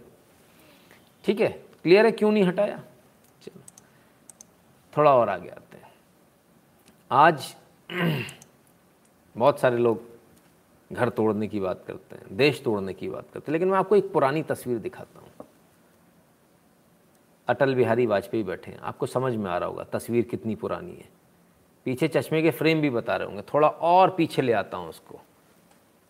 ठीक 1.25 1.41
है? 1.41 1.49
क्लियर 1.83 2.05
है? 2.05 2.11
क्यों 2.11 2.31
नहीं 2.31 2.43
हटाया? 2.43 2.79
थोड़ा 4.97 5.13
और 5.15 5.29
आगे 5.29 5.49
आते 5.49 5.77
हैं। 5.77 5.91
आज 7.11 7.55
बहुत 9.35 9.59
सारे 9.59 9.77
लोग 9.77 10.01
घर 10.91 11.09
तोड़ने 11.09 11.47
की 11.47 11.59
बात 11.59 11.83
करते 11.87 12.15
हैं, 12.15 12.25
देश 12.37 12.61
तोड़ने 12.63 12.93
की 12.93 13.09
बात 13.09 13.25
करते 13.33 13.51
हैं, 13.51 13.53
लेकिन 13.53 13.67
मैं 13.67 13.77
आपको 13.77 13.95
एक 13.95 14.11
पुरानी 14.13 14.43
तस्वीर 14.43 14.77
दिखाता 14.79 15.19
हूँ। 15.19 15.29
अटल 17.47 17.73
बिहारी 17.75 18.05
वाजपेयी 18.05 18.43
बैठे 18.43 18.71
हैं। 18.71 18.79
आपको 18.79 19.05
समझ 19.05 19.33
में 19.35 19.49
आ 19.51 19.57
रहा 19.57 19.69
होगा 19.69 19.83
तस्वीर 19.83 20.23
कितनी 20.25 20.55
पुरानी 20.55 20.91
है। 20.91 21.09
पीछे 21.85 22.07
चश्मे 22.07 22.41
के 22.41 22.51
फ्रेम 22.51 22.81
भी 22.81 22.89
बता 22.89 23.15
रहे 23.15 23.27
होंगे, 23.27 23.41
थोड़ा 23.53 23.67
और 23.67 24.09
पीछे 24.09 24.41
ले 24.41 24.53
आता 24.53 24.77
हूँ 24.77 24.89
उसको। 24.89 25.19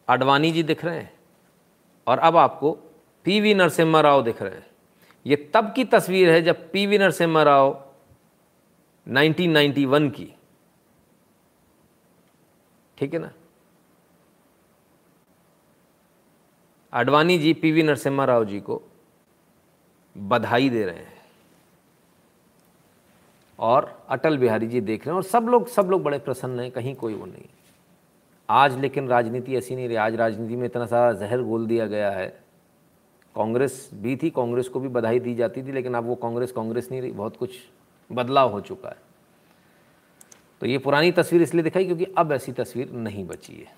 अडवाणी 0.07 0.51
जी 0.51 0.63
दिख 0.63 0.83
रहे 0.85 0.97
हैं 0.97 1.13
और 2.07 2.19
अब 2.19 2.37
आपको 2.37 2.71
पी 3.25 3.39
वी 3.41 3.53
नरसिम्हा 3.53 4.01
राव 4.01 4.23
दिख 4.23 4.41
रहे 4.41 4.53
हैं। 4.53 4.65
ये 5.25 5.35
तब 5.53 5.73
की 5.73 5.85
तस्वीर 5.85 6.29
है 6.29 6.41
जब 6.41 6.71
पी 6.71 6.85
वी 6.87 6.97
नरसिम्हा 6.97 7.43
राव 7.43 7.82
1991 9.07 10.09
की। 10.09 10.33
ठीक 12.97 13.13
है 13.13 13.19
ना? 13.19 13.31
अडवाणी 16.93 17.37
जी, 17.37 17.53
पी 17.53 17.71
वी 17.71 17.83
नरसिम्हा 17.83 18.25
राव 18.25 18.45
जी 18.45 18.59
को 18.59 18.81
बधाई 20.17 20.69
दे 20.69 20.85
रहे 20.85 20.95
हैं। 20.95 21.21
और 23.59 24.05
अटल 24.09 24.37
बिहारी 24.37 24.67
जी 24.67 24.81
देख 24.81 25.05
रहे 25.05 25.11
हैं, 25.11 25.15
और 25.15 25.23
सब 25.23 25.43
लोग 25.43 25.67
सब 25.67 25.83
लोग 25.83 26.03
बड़े 26.03 26.19
प्रसन्न 26.19 26.59
हैं, 26.59 26.71
कहीं 26.71 26.95
कोई 26.95 27.13
वो 27.13 27.25
नहीं। 27.25 27.45
आज 28.49 28.79
लेकिन 28.79 29.07
राजनीति 29.07 29.55
ऐसी 29.55 29.75
नहीं 29.75 29.87
रही, 29.87 29.95
आज 29.95 30.15
राजनीति 30.15 30.55
में 30.55 30.65
इतना 30.65 30.85
सारा 30.85 31.13
जहर 31.13 31.41
गोल 31.41 31.67
दिया 31.67 31.87
गया 31.87 32.11
है। 32.11 32.43
कांग्रेस 33.35 33.89
भी 33.93 34.17
थी, 34.17 34.29
कांग्रेस 34.29 34.67
को 34.67 34.79
भी 34.79 34.87
बधाई 34.87 35.19
दी 35.19 35.35
जाती 35.35 35.63
थी, 35.63 35.71
लेकिन 35.71 35.93
अब 35.93 36.03
वो 36.03 36.15
कांग्रेस 36.15 36.51
कांग्रेस 36.51 36.91
नहीं 36.91 37.01
रही, 37.01 37.11
बहुत 37.11 37.37
कुछ 37.37 37.51
बदलाव 38.13 38.51
हो 38.51 38.61
चुका 38.61 38.89
है। 38.89 39.01
तो 40.61 40.67
ये 40.67 40.77
पुरानी 40.77 41.11
तस्वीर 41.11 41.41
इसलिए 41.41 41.63
दिखाई 41.63 41.85
क्योंकि 41.85 42.05
अब 42.17 42.31
ऐसी 42.31 42.51
तस्वीर 42.51 42.91
नहीं 42.91 43.25
बची 43.27 43.53
है। 43.53 43.75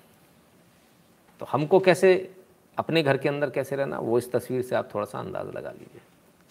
तो 1.40 1.46
हमको 1.46 1.80
कैसे, 1.80 2.34
अपने 2.78 3.02
घर 3.02 3.16
के 3.16 3.28
अंदर 3.28 3.50
कैसे 3.50 3.76
रहना, 3.76 3.98
वो 3.98 4.18
इस 4.18 4.30
तस्वीर 4.32 4.62
से 4.62 4.76
आप 4.76 4.88
थोड़ा 4.94 5.06
सा 5.06 5.18
अंदाज़ 5.18 5.48
लगा 5.48 5.70
लीजिए। 5.70 6.00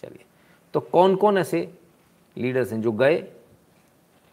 चलिए 0.02 0.24
तो 0.74 0.80
कौन 0.80 1.16
कौन 1.16 1.38
ऐसे 1.38 1.68
लीडर्स 2.36 2.72
हैं 2.72 2.80
जो 2.82 2.92
गए, 2.92 3.24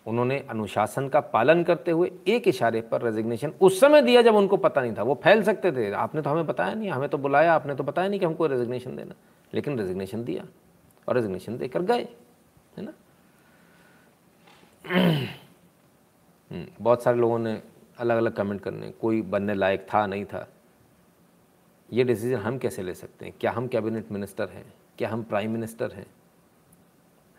उन्होंने 0.05 0.39
अनुशासन 0.49 1.07
का 1.09 1.19
पालन 1.19 1.63
करते 1.63 1.91
हुए 1.91 2.11
एक 2.27 2.47
इशारे 2.47 2.81
पर 2.81 3.01
रेजिग्नेशन 3.01 3.53
उस 3.61 3.79
समय 3.79 4.01
दिया 4.01 4.21
जब 4.21 4.35
उनको 4.35 4.57
पता 4.57 4.81
नहीं 4.81 4.93
था, 4.97 5.03
वो 5.03 5.19
फैल 5.23 5.43
सकते 5.43 5.71
थे। 5.71 5.91
आपने 5.91 6.21
तो 6.21 6.29
हमें 6.29 6.45
बताया 6.45 6.73
नहीं, 6.73 6.89
हमें 6.89 7.07
तो 7.09 7.17
बुलाया, 7.17 7.53
आपने 7.53 7.75
तो 7.75 7.83
बताया 7.83 8.07
नहीं 8.07 8.19
कि 8.19 8.25
हमको 8.25 8.47
रेजिग्नेशन 8.47 8.95
देना। 8.95 9.15
लेकिन 9.53 9.79
रेजिग्नेशन 9.79 10.23
दिया 10.23 10.43
और 11.07 11.15
रेजिग्नेशन 11.15 11.57
देकर 11.57 11.81
गए, 11.81 12.07
है 12.77 12.83
ना? 12.83 12.93
बहुत 16.81 17.03
सारे 17.03 17.17
लोगों 17.17 17.39
ने 17.39 17.63
अलग 17.97 18.17
अलग 18.17 18.35
कमेंट 18.35 18.61
करने। 18.61 18.91
कोई 18.91 19.21
बनने 19.21 19.53
लायक 19.53 19.87
था, 19.93 20.07
नहीं 20.07 20.25
था। 20.25 20.47
ये 21.93 22.03
डिसीज़न 22.03 22.39
हम 22.39 22.57
कैसे 22.57 22.83
ले 22.83 22.93
सकते 22.93 23.25
हैं? 23.25 23.33
क्या 23.41 23.51
हम 23.51 23.67
कैबिनेट 23.67 24.11
मिनिस्टर 24.11 24.49
हैं? 24.49 24.73
क्या 24.97 25.09
हम 25.09 25.23
प्राइम 25.23 25.51
मिनिस्टर 25.51 25.91
हैं? 25.91 26.07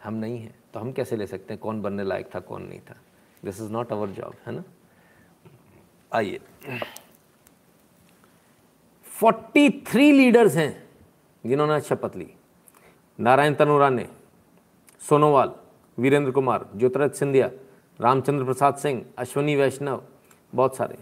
हम 0.04 0.14
नहीं 0.14 0.38
हैं। 0.38 0.54
तो 0.74 0.80
हम 0.80 0.92
कैसे 0.92 1.16
ले 1.16 1.26
सकते 1.26 1.54
हैं 1.54 1.60
कौन 1.60 1.82
बनने 1.82 2.04
लायक 2.04 2.34
था, 2.34 2.40
कौन 2.40 2.62
नहीं 2.62 2.80
था? 2.80 2.96
This 3.44 3.60
is 3.60 3.72
not 3.72 3.92
our 3.92 4.08
job 4.08 4.34
है 4.46 4.52
ना? 4.52 4.64
आइए। 6.12 6.40
43 9.22 10.12
लीडर्स 10.12 10.56
हैं 10.56 10.88
जिन्होंने 11.46 11.80
शपथ 11.80 12.16
ली। 12.16 12.34
नारायण 13.20 13.54
तनोरा 13.54 13.90
ने, 13.90 14.08
सोनोवाल 15.00 15.54
वीरेंद्र 15.98 16.30
कुमार 16.30 16.68
ज्योतिराज 16.76 17.12
सिंधिया, 17.12 17.50
रामचंद्र 18.00 18.44
प्रसाद 18.44 18.76
सिंह, 18.76 19.04
अश्वनी 19.18 19.56
वैष्णव, 19.56 20.02
बहुत 20.54 20.76
सारे। 20.76 20.98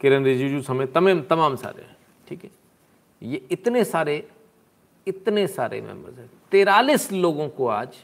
किरण 0.00 0.24
रिजिजू 0.24 0.62
समेत 0.62 0.92
तमाम 0.94 1.22
तमाम 1.22 1.56
सारे 1.56 1.82
हैं, 1.82 1.96
ठीक 2.28 2.44
है? 2.44 2.50
ये 3.22 3.46
इतने 3.50 3.84
सारे 3.84 4.28
इतने 5.06 5.46
सारे 5.46 5.80
मेंबर्स 5.80 6.18
हैं। 6.18 6.30
तिरालीस 6.50 7.12
लोगों 7.12 7.48
को 7.48 7.66
आज 7.68 7.96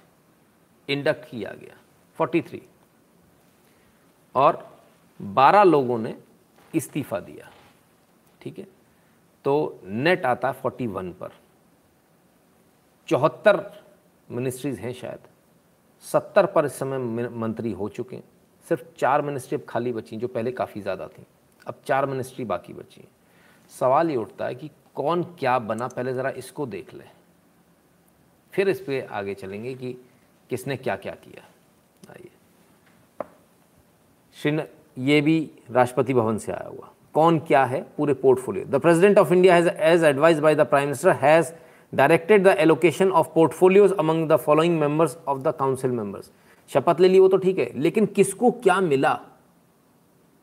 इंडक्ट 0.89 1.29
किया 1.31 1.53
गया 1.53 1.77
43 2.19 2.61
और 4.35 4.81
12 5.21 5.63
लोगों 5.63 5.99
ने 5.99 6.17
इस्तीफा 6.75 7.21
दिया, 7.21 7.51
ठीक 8.41 8.59
है? 8.59 8.67
तो 9.45 9.81
नेट 9.85 10.27
आता 10.27 10.53
41 10.53 11.13
पर। 11.13 11.33
चौहत्तर 13.09 13.85
मिनिस्ट्रीज 14.31 14.79
हैं 14.79 14.93
शायद। 14.93 15.29
सत्तर 16.05 16.47
पर 16.47 16.67
इस 16.67 16.79
समय 16.79 17.29
मंत्री 17.31 17.73
हो 17.73 17.89
चुके 17.89 18.17
हैं। 18.17 18.25
सिर्फ़ 18.67 18.83
चार 18.99 19.23
मिनिस्ट्री 19.23 19.59
अब 19.59 19.65
खाली 19.69 19.93
बची 19.93 20.17
जो 20.17 20.29
पहले 20.29 20.53
काफ़ी 20.53 20.81
ज़्यादा 20.81 21.07
थी। 21.09 21.27
अब 21.67 21.81
चार 21.87 22.07
मिनिस्ट्री 22.07 22.45
बाकी 22.45 22.73
बची 22.73 23.05
सवाल 23.73 24.11
ये 24.11 24.17
उठता 24.17 24.47
है 24.47 24.55
कि 24.55 24.71
कौन 24.95 25.23
क्या 25.39 25.59
बना? 25.59 25.87
पहले 25.89 26.13
ज़रा 26.15 26.31
इसको 26.33 26.67
देख 26.67 26.95
लें। 26.95 27.11
फिर 28.53 28.69
इस 28.69 28.81
पर 28.81 29.07
आगे 29.13 29.35
चलेंगे 29.35 29.75
कि 29.75 29.93
किसने 30.51 30.77
क्या 30.77 30.97
क्या। 30.97 31.13
किया 31.15 31.45
आइए। 32.11 32.31
श्री 34.37 34.59
ये 35.05 35.21
भी 35.21 35.39
राष्ट्रपति 35.71 36.15
भवन 36.15 36.39
से 36.39 36.53
आया 36.53 36.69
हुआ। 36.69 36.91
कौन 37.15 37.39
क्या 37.39 37.65
है? 37.65 37.81
पूरे 37.97 38.15
portfolio. 38.15 38.65
The 38.67 38.81
president 38.81 39.19
of 39.19 39.33
India 39.33 39.55
has 39.55 39.69
as 39.69 40.05
advise 40.05 40.39
by 40.41 40.55
the 40.55 40.67
prime 40.67 40.85
minister 40.85 41.17
has 41.17 41.53
directed 41.95 42.43
the 42.43 42.55
allocation 42.59 43.11
of 43.11 43.29
portfolios 43.35 43.93
among 43.93 44.29
the 44.29 44.37
following 44.37 44.79
members 44.81 45.17
of 45.29 45.39
the 45.39 45.55
council 45.59 45.91
members 45.91 46.31
शपथ 46.71 47.01
ले 47.01 47.09
ली 47.09 47.19
वो 47.21 47.29
तो 47.29 47.37
ठीक 47.37 47.59
है, 47.59 47.71
लेकिन 47.77 48.07
किसको 48.07 48.51
क्या 48.53 48.81
मिला? 48.81 49.19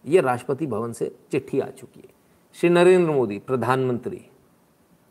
ये 0.06 0.22
राष्ट्रपति 0.22 0.66
भवन 0.68 0.92
से 0.94 1.12
चिट्ठी 1.32 1.60
आ 1.60 1.68
चुकी 1.70 2.00
है। 2.00 2.10
श्री 2.56 2.70
नरेंद्र 2.70 3.12
मोदी, 3.12 3.38
प्रधानमंत्री। 3.40 4.22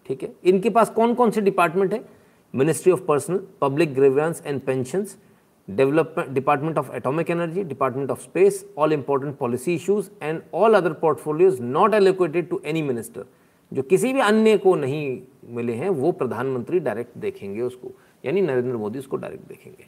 ठीक 0.06 0.22
है? 0.22 0.32
इनके 0.44 0.70
पास 0.70 0.90
कौन 0.90 1.14
कौन 1.14 1.30
से 1.30 1.40
डिपार्टमेंट 1.40 1.92
है? 1.92 2.04
Ministry 2.54 2.92
of 2.92 3.00
personnel 3.08 3.40
public 3.60 3.94
grievances 3.94 4.42
and 4.46 4.60
pension 4.60 5.06
development 5.68 6.30
department 6.30 6.78
of 6.78 6.94
atomic 6.96 7.30
energy 7.30 7.64
department 7.64 8.10
of 8.10 8.22
space 8.22 8.64
all 8.78 8.92
important 8.92 9.36
policy 9.38 9.74
issues 9.74 10.08
and 10.22 10.40
all 10.54 10.74
other 10.74 10.92
portfolios 11.02 11.60
not 11.60 11.94
allocated 11.94 12.48
to 12.48 12.60
any 12.64 12.82
minister 12.82 13.24
जो 13.72 13.82
किसी 13.82 14.12
भी 14.12 14.20
अन्य 14.20 14.56
को 14.58 14.74
नहीं 14.74 15.20
मिले 15.54 15.72
हैं, 15.72 15.88
वो 15.88 16.12
प्रधानमंत्री 16.12 16.80
डायरेक्ट 16.80 17.18
देखेंगे 17.18 17.62
उसको। 17.62 17.90
यानी 18.24 18.40
नरेंद्र 18.40 18.76
मोदी 18.76 18.98
उसको 18.98 19.16
डायरेक्ट 19.16 19.48
देखेंगे। 19.48 19.86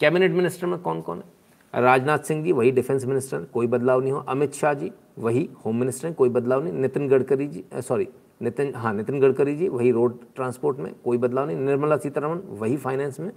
कैबिनेट 0.00 0.32
मिनिस्टर 0.32 0.66
में 0.66 0.78
कौन 0.78 1.00
कौन 1.00 1.18
है? 1.18 1.82
राजनाथ 1.82 2.18
सिंह 2.18 2.42
जी, 2.44 2.52
वही 2.52 2.70
डिफेंस 2.70 3.04
मिनिस्टर 3.04 3.44
कोई 3.44 3.66
बदलाव 3.66 4.00
नहीं 4.00 4.12
हो। 4.12 4.18
अमित 4.18 4.54
शाह 4.54 4.74
जी, 4.74 4.90
वही 5.18 5.48
होम 5.64 5.76
मिनिस्टर 5.76 6.06
हैं, 6.06 6.14
कोई 6.16 6.28
बदलाव 6.28 6.62
नहीं। 6.64 6.72
नितिन 6.72 7.08
गडकरी 7.08 7.46
जी 7.48 7.64
सॉरी 7.76 8.08
नितिन 8.42 8.74
हाँ 8.74 8.92
नितिन 8.94 9.20
गडकरी 9.20 9.54
जी, 9.56 9.68
वही 9.68 9.90
रोड 9.90 10.18
ट्रांसपोर्ट 10.34 10.78
में, 10.78 10.92
कोई 11.04 11.18
बदलाव 11.18 11.46
नहीं। 11.46 11.56
निर्मला 11.56 11.96
सीतारमण, 11.96 12.38
वही 12.50 12.76
फाइनेंस 12.76 13.20
में। 13.20 13.30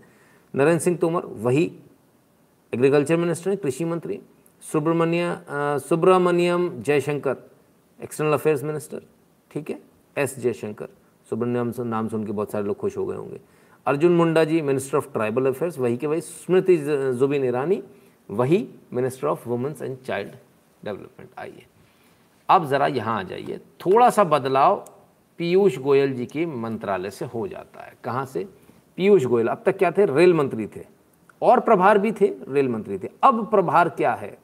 नरेंद्र 0.54 0.84
सिंह 0.84 0.98
तोमर, 0.98 1.26
वही 1.26 1.72
एग्रीकल्चर 2.74 3.18
मिनिस्टर 3.18 3.50
हैं, 3.50 3.58
कृषि 3.60 3.86
मंत्री। 3.86 4.20
Subramanya 4.64 5.40
Subramanyam 5.80 6.70
Jaishankar 6.80 7.38
external 8.00 8.34
affairs 8.34 8.64
minister 8.64 9.02
ठीक 9.56 9.70
है? 9.70 9.80
एस 10.18 10.40
जयशंकर। 10.40 10.88
सुब्रमण्यम 11.30 11.74
नाम 11.80 12.08
सुन 12.08 12.26
के 12.26 12.32
बहुत 12.32 12.52
सारे 12.52 12.66
लोग 12.66 12.78
खुश 12.78 12.98
हो 12.98 13.06
गए 13.06 13.16
होंगे। 13.16 13.40
Arjun 13.86 14.12
Munda 14.12 14.44
ji 14.44 14.62
minister 14.62 14.98
of 14.98 15.14
tribal 15.14 15.46
affairs 15.46 15.80
वही 15.80 15.98
के 15.98 16.08
वही 16.08 16.22
स्मृति 16.22 16.78
जुबिन 17.20 17.44
ईरानी, 17.44 17.84
वही 18.32 18.70
minister 18.94 19.28
of 19.28 19.50
women's 19.50 19.82
and 19.82 19.98
child 19.98 20.32
development 20.86 21.30
आइए। 21.38 21.66
अब 22.50 22.66
ज़रा 22.66 22.88
यहाँ 22.88 23.20
आ 23.20 23.24
जाइए। 23.24 23.58
थोड़ा 23.58 24.10
सा 24.10 24.24
बदलाव 24.24 24.86
पीयूष 25.38 25.78
गोयल 25.78 26.14
जी 26.14 26.26
के 26.26 26.46
मंत्रालय 26.46 27.10
से 27.10 27.26
हो 27.26 27.48
जाता 27.48 27.84
है। 27.84 27.94
कहाँ 28.04 28.26
से? 28.26 28.48
पीयूष 28.96 29.24
गोयल, 29.24 29.48
अब 29.48 29.64
तक 29.66 29.78
क्या 29.78 29.92
थे? 29.92 30.06
रेल 30.06 30.34
मंत्री 30.34 30.68
थे। 30.68 30.86
और 31.42 31.60
प्रभार 31.60 31.98
भी 31.98 32.12
थे, 32.12 32.36
रेल 32.48 32.70
मंत्री 32.70 33.00
थे। 33.00 33.10
अब 33.24 33.48
प्रभार 33.48 33.90
क्या 33.90 34.14
है? 34.14 34.38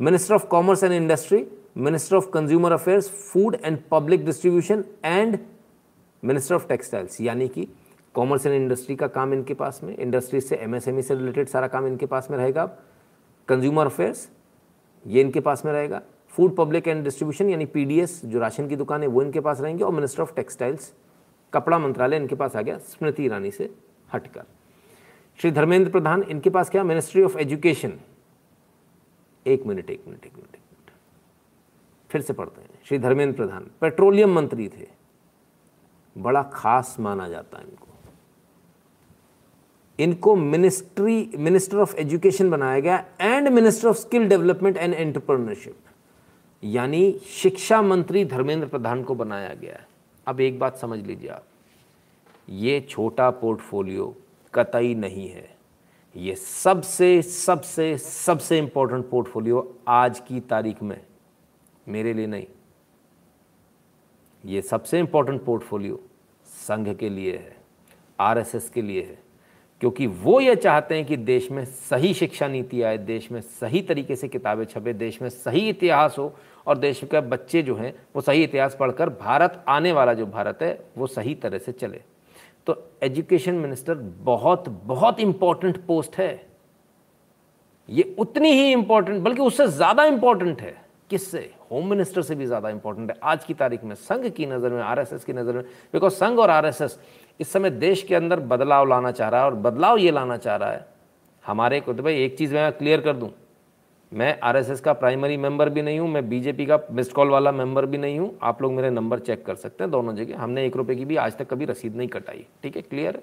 Minister 0.00 0.34
of 0.34 0.46
commerce 0.46 0.84
and 0.84 0.92
industry 0.92 1.46
minister 1.78 2.16
of 2.16 2.28
consumer 2.30 2.72
affairs 2.72 3.08
food 3.08 3.56
and 3.64 3.78
public 3.90 4.24
distribution 4.26 4.84
and 5.04 5.38
minister 6.22 6.54
of 6.54 6.66
textiles 6.68 7.20
यानी 7.20 7.48
कि 7.48 7.66
कॉमर्स 8.14 8.46
एंड 8.46 8.54
इंडस्ट्री 8.54 8.96
का 8.96 9.06
काम 9.06 9.32
इनके 9.34 9.54
पास 9.54 9.80
में 9.84 9.96
इंडस्ट्री 9.96 10.40
से 10.40 10.56
एमएसएमई 10.56 11.02
से 11.02 11.14
रिलेटेड 11.14 11.48
सारा 11.48 11.68
काम 11.68 11.86
इनके 11.86 12.06
पास 12.06 12.30
में 12.30 12.38
रहेगा। 12.38 12.64
कंज्यूमर 13.48 13.86
अफेयर्स 13.86 14.28
ये 15.06 15.20
इनके 15.20 15.40
पास 15.40 15.64
में 15.64 15.72
रहेगा। 15.72 16.02
फ़ूड 16.30 16.56
पब्लिक 16.56 16.88
एंड 16.88 17.04
डिस्ट्रीब्यूशन 17.04 17.50
यानी 17.50 17.66
पीडीएस 17.66 18.20
जो 18.24 18.38
राशन 18.38 18.68
की 18.68 18.76
दुकान 18.76 19.02
है, 19.02 19.08
वो 19.08 19.22
इनके 19.22 19.40
पास 19.40 19.60
रहेंगे 19.60 19.84
और 19.84 19.92
मिनिस्टर 19.92 20.22
ऑफ़ 20.22 20.34
टेक्सटाइल्स 20.34 20.92
कपड़ा 21.52 21.78
मंत्रालय 21.78 22.16
इनके 22.16 22.34
पास 22.34 22.56
आ 22.56 22.62
गया, 22.62 22.78
स्मृति 22.78 23.24
ईरानी 23.24 23.50
से 23.50 23.70
हटकर। 24.12 24.44
श्री 25.40 25.50
धर्मेंद्र 25.50 25.90
प्रधान, 25.90 26.22
इनके 26.22 26.50
पास 26.50 26.70
क्या? 26.70 26.84
मिनिस्ट्री 26.84 27.22
ऑफ़ 27.22 27.38
एजुकेशन 27.38 27.98
एक 29.46 29.66
मिनट 29.66 29.90
एक 29.90 30.02
मिनट 30.06 30.26
एक 30.26 30.32
मिनट। 30.36 30.56
फिर 32.10 32.20
से 32.20 32.32
पढ़ते 32.32 32.60
हैं। 32.60 32.68
श्री 32.84 32.98
धर्मेंद्र 32.98 33.36
प्रधान, 33.36 33.70
पेट्रोलियम 33.80 34.34
मंत्री 34.34 34.68
थे। 34.68 34.86
बड़ा 36.16 36.42
खास 36.42 36.96
माना 37.00 37.28
जाता 37.28 37.58
है 37.58 37.64
इनको। 37.64 37.86
इनको 39.98 40.36
मिनिस्ट्री 40.36 41.30
मिनिस्टर 41.38 41.76
ऑफ़ 41.76 41.96
एजुकेशन 41.96 42.50
बनाया 42.50 42.80
गया 42.80 43.04
and 43.20 43.48
minister 43.48 43.88
of 43.88 43.96
skill 43.96 44.28
development 44.28 44.76
and 44.76 44.94
entrepreneurship 44.94 45.78
यानी 46.62 47.20
शिक्षा 47.26 47.82
मंत्री 47.82 48.24
धर्मेंद्र 48.24 48.68
प्रधान 48.68 49.02
को 49.02 49.14
बनाया 49.14 49.54
गया। 49.54 49.80
अब 50.26 50.40
एक 50.40 50.58
बात 50.58 50.76
समझ 50.76 50.98
लीजिए 50.98 51.28
आप। 51.30 51.44
ये 52.48 52.80
छोटा 52.80 53.30
पोर्टफोलियो 53.30 54.16
कतई 54.54 54.94
नहीं 54.94 55.28
है। 55.28 55.56
ये 56.16 56.34
सबसे 56.34 57.22
सबसे 57.22 57.98
सबसे 57.98 58.58
इंपॉर्टेंट 58.58 59.08
पोर्टफोलियो 59.10 59.78
आज 59.88 60.20
की 60.20 60.40
तारीख 60.40 60.82
में। 60.82 61.00
मेरे 61.88 62.12
लिए 62.12 62.26
नहीं। 62.26 62.46
ये 64.44 64.62
सबसे 64.62 64.98
इंपॉर्टेंट 64.98 65.44
पोर्टफोलियो 65.44 66.00
संघ 66.46 66.88
के 66.90 67.08
लिए 67.10 67.32
है 67.32 67.56
आरएसएस 68.18 68.68
के 68.70 68.82
लिए 68.82 69.02
है, 69.02 69.18
क्योंकि 69.80 70.06
वो 70.06 70.40
ये 70.40 70.54
चाहते 70.56 70.94
हैं 70.94 71.04
कि 71.06 71.16
देश 71.16 71.50
में 71.50 71.64
सही 71.64 72.12
शिक्षा 72.14 72.48
नीति 72.48 72.82
आए, 72.82 72.98
देश 72.98 73.30
में 73.32 73.40
सही 73.40 73.82
तरीके 73.82 74.16
से 74.16 74.28
किताबें 74.28 74.64
छपे, 74.64 74.92
देश 74.94 75.20
में 75.22 75.28
सही 75.28 75.68
इतिहास 75.68 76.16
हो 76.18 76.32
और 76.66 76.78
देश 76.78 77.00
के 77.04 77.20
बच्चे 77.22 77.62
जो 77.62 77.76
हैं 77.76 77.94
वो 78.14 78.22
सही 78.22 78.42
इतिहास 78.44 78.76
पढ़कर 78.80 79.08
भारत 79.10 79.64
आने 79.68 79.92
वाला 79.92 80.14
जो 80.14 80.26
भारत 80.26 80.58
है, 80.62 80.78
वो 80.96 81.06
सही 81.06 81.34
तरह 81.36 81.58
से 81.58 81.72
चले। 81.72 82.00
तो 82.66 82.82
एजुकेशन 83.02 83.54
मिनिस्टर 83.56 83.94
बहुत 83.94 84.68
बहुत 84.68 85.20
इंपॉर्टेंट 85.20 85.84
पोस्ट 85.86 86.16
है। 86.16 86.48
ये 87.88 88.14
उतनी 88.18 88.50
ही 88.52 88.72
इंपॉर्टेंट 88.72 89.22
बल्कि 89.22 89.42
उससे 89.42 89.66
ज़्यादा 89.68 90.04
इंपॉर्टेंट 90.06 90.60
है। 90.60 90.74
किससे? 91.10 91.50
होम 91.70 91.88
मिनिस्टर 91.90 92.22
से 92.22 92.34
भी 92.34 92.46
ज़्यादा 92.46 92.70
इंपॉर्टेंट 92.70 93.10
है। 93.10 93.16
आज 93.22 93.44
की 93.44 93.54
तारीख 93.54 93.84
में 93.84 93.94
संघ 93.96 94.26
की 94.26 94.46
नज़र 94.46 94.70
में, 94.70 94.82
आरएसएस 94.82 95.24
की 95.24 95.32
नज़र 95.32 95.52
में 95.52 95.64
बिकॉज़ 95.92 96.12
संघ 96.14 96.38
और 96.38 96.50
आरएसएस 96.50 96.98
इस 97.40 97.52
समय 97.52 97.70
देश 97.72 98.02
के 98.02 98.14
अंदर 98.14 98.40
बदलाव 98.42 98.88
लाना 98.88 99.10
चाह 99.12 99.28
रहा 99.28 99.40
है 99.40 99.46
और 99.46 99.54
बदलाव 99.56 99.98
ये 99.98 100.10
लाना 100.10 100.36
चाह 100.38 100.56
रहा 100.56 100.70
है। 100.70 100.86
हमारे 101.44 101.80
को 101.80 101.92
तो 101.92 102.02
भाई 102.02 102.24
एक 102.24 102.38
चीज़ 102.38 102.54
मैं 102.54 102.70
क्लियर 102.72 103.00
कर 103.00 103.16
दूँ। 103.16 103.30
मैं 104.12 104.38
आरएसएस 104.40 104.80
का 104.80 104.92
प्राइमरी 104.94 105.36
मेंबर 105.36 105.68
भी 105.68 105.82
नहीं 105.82 105.98
हूँ, 106.00 106.08
मैं 106.08 106.28
बीजेपी 106.28 106.66
का 106.66 106.78
मिस्ड 106.90 107.12
कॉल 107.12 107.30
वाला 107.30 107.52
मेंबर 107.52 107.86
भी 107.86 107.98
नहीं 107.98 108.18
हूँ। 108.18 108.32
आप 108.42 108.62
लोग 108.62 108.72
मेरे 108.72 108.90
नंबर 108.90 109.18
चेक 109.20 109.44
कर 109.46 109.54
सकते 109.56 109.84
हैं 109.84 109.90
दोनों 109.90 110.14
जगह। 110.16 110.38
हमने 110.38 110.64
एक 110.66 110.76
रुपये 110.76 110.96
की 110.96 111.04
भी 111.04 111.16
आज 111.18 111.36
तक 111.38 111.48
कभी 111.50 111.64
रसीद 111.64 111.96
नहीं 111.96 112.08
कटाई। 112.08 112.44
ठीक 112.62 112.76
है 112.76 112.82
क्लियर 112.82 113.20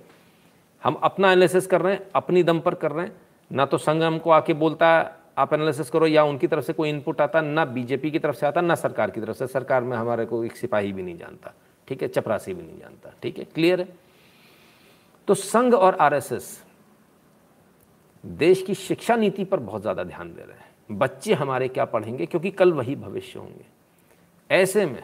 हम 0.83 0.99
अपना 1.03 1.31
एनालिसिस 1.31 1.67
कर 1.67 1.81
रहे 1.81 1.93
हैं, 1.93 2.01
अपनी 2.15 2.43
दम 2.43 2.59
पर 2.59 2.73
कर 2.75 2.91
रहे 2.91 3.05
हैं। 3.05 3.15
ना 3.51 3.65
तो 3.65 3.77
संघ 3.77 4.01
हमको 4.03 4.29
आके 4.31 4.53
बोलता 4.55 4.87
है 4.89 5.03
आप 5.37 5.53
एनालिसिस 5.53 5.89
करो, 5.89 6.07
या 6.07 6.23
उनकी 6.23 6.47
तरफ़ 6.47 6.65
से 6.65 6.73
कोई 6.73 6.89
इनपुट 6.89 7.21
आता, 7.21 7.41
ना 7.41 7.65
बीजेपी 7.65 8.11
की 8.11 8.19
तरफ़ 8.19 8.35
से 8.35 8.45
आता, 8.45 8.61
ना 8.61 8.75
सरकार 8.75 9.11
की 9.11 9.21
तरफ़ 9.21 9.37
से। 9.37 9.47
सरकार 9.47 9.83
में 9.83 9.95
हमारे 9.97 10.25
को 10.25 10.43
एक 10.43 10.55
सिपाही 10.57 10.93
भी 10.93 11.03
नहीं 11.03 11.17
जानता, 11.17 11.53
ठीक 11.87 12.01
है? 12.01 12.07
चपरासी 12.07 12.53
भी 12.53 12.63
नहीं 12.63 12.79
जानता, 12.79 13.13
ठीक 13.23 13.37
है? 13.37 13.43
क्लियर 13.45 13.81
है? 13.81 13.87
तो 15.27 15.33
संघ 15.33 15.73
और 15.73 15.95
आरएसएस 15.95 16.63
देश 18.23 18.61
की 18.61 18.73
शिक्षा 18.75 19.15
नीति 19.15 19.43
पर 19.43 19.59
बहुत 19.59 19.81
ज़्यादा 19.81 20.03
ध्यान 20.03 20.33
दे 20.33 20.41
रहे 20.41 20.57
हैं। 20.57 20.97
बच्चे 20.97 21.33
हमारे 21.33 21.67
क्या 21.67 21.85
पढ़ेंगे? 21.85 22.25
क्योंकि 22.25 22.51
कल 22.51 22.73
वही 22.73 22.95
भविष्य 22.95 23.39
होंगे। 23.39 23.65
ऐसे 24.49 24.85
में 24.85 25.03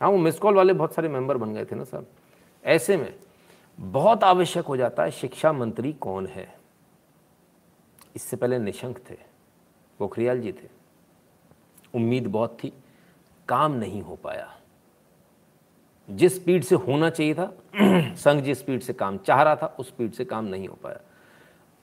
हाँ 0.00 0.08
वो 0.10 0.18
मिस 0.18 0.38
कॉल 0.38 0.54
वाले 0.54 0.72
बहुत 0.72 0.94
सारे 0.94 1.08
मेंबर 1.08 1.36
बन 1.36 1.54
गए 1.54 1.64
थे 1.64 1.76
ना 1.76 1.84
सर 1.84 2.04
ऐसे 2.64 2.96
में 2.96 3.12
बहुत 3.78 4.24
आवश्यक 4.24 4.64
हो 4.64 4.76
जाता 4.76 5.02
है 5.02 5.10
शिक्षा 5.10 5.52
मंत्री 5.52 5.92
कौन 5.92 6.26
है? 6.26 6.46
इससे 8.16 8.36
पहले 8.36 8.58
निशंक 8.58 8.98
थे। 9.10 9.16
पोखरियाल 10.00 10.40
जी 10.40 10.52
थे। 10.52 10.68
उम्मीद 11.94 12.26
बहुत 12.26 12.58
थी, 12.64 12.72
काम 13.48 13.72
नहीं 13.72 14.02
हो 14.02 14.16
पाया। 14.16 14.56
जिस 16.10 16.34
स्पीड 16.34 16.62
से 16.62 16.74
होना 16.74 17.10
चाहिए 17.10 17.34
था, 17.34 17.52
संघ 18.14 18.42
जिस 18.42 18.58
स्पीड 18.58 18.80
से 18.80 18.92
काम 18.92 19.18
चाह 19.18 19.42
रहा 19.42 19.56
था, 19.56 19.76
उस 19.78 19.88
स्पीड 19.88 20.12
से 20.12 20.24
काम 20.24 20.44
नहीं 20.44 20.68
हो 20.68 20.78
पाया। 20.82 21.00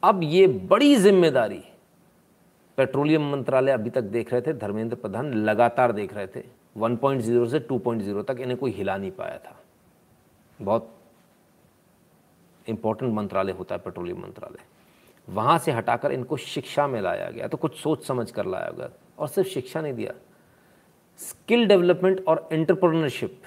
अब 0.03 0.23
ये 0.23 0.47
बड़ी 0.47 0.95
ज़िम्मेदारी 0.95 1.63
पेट्रोलियम 2.77 3.31
मंत्रालय 3.31 3.71
अभी 3.71 3.89
तक 3.89 4.01
देख 4.01 4.31
रहे 4.33 4.41
थे, 4.41 4.53
धर्मेंद्र 4.53 4.95
प्रधान 4.95 5.33
लगातार 5.33 5.91
देख 5.91 6.13
रहे 6.13 6.27
थे। 6.27 6.43
1.0 6.77 7.47
से 7.47 7.59
2.0 7.59 8.23
तक 8.23 8.37
इन्हें 8.39 8.57
कोई 8.57 8.71
हिला 8.71 8.97
नहीं 8.97 9.11
पाया 9.11 9.37
था। 9.37 9.59
बहुत 10.61 10.93
इंपॉर्टेंट 12.69 13.13
मंत्रालय 13.13 13.51
होता 13.51 13.75
है, 13.75 13.81
पेट्रोलियम 13.81 14.21
मंत्रालय। 14.21 14.76
वहाँ 15.27 15.57
से 15.57 15.71
हटाकर 15.71 16.11
इनको 16.11 16.37
शिक्षा 16.37 16.87
में 16.87 17.01
लाया 17.01 17.29
गया 17.29 17.47
तो 17.47 17.57
कुछ 17.57 17.75
सोच 17.75 18.05
समझ 18.05 18.29
कर 18.31 18.45
लाया 18.45 18.69
गया। 18.69 18.89
और 19.19 19.27
सिर्फ़ 19.27 19.49
शिक्षा 19.49 19.81
नहीं 19.81 19.93
दिया, 19.93 20.13
स्किल 21.19 21.65
डेवलपमेंट 21.67 22.23
और 22.27 22.47
एंटरप्रेन्योरशिप, 22.51 23.41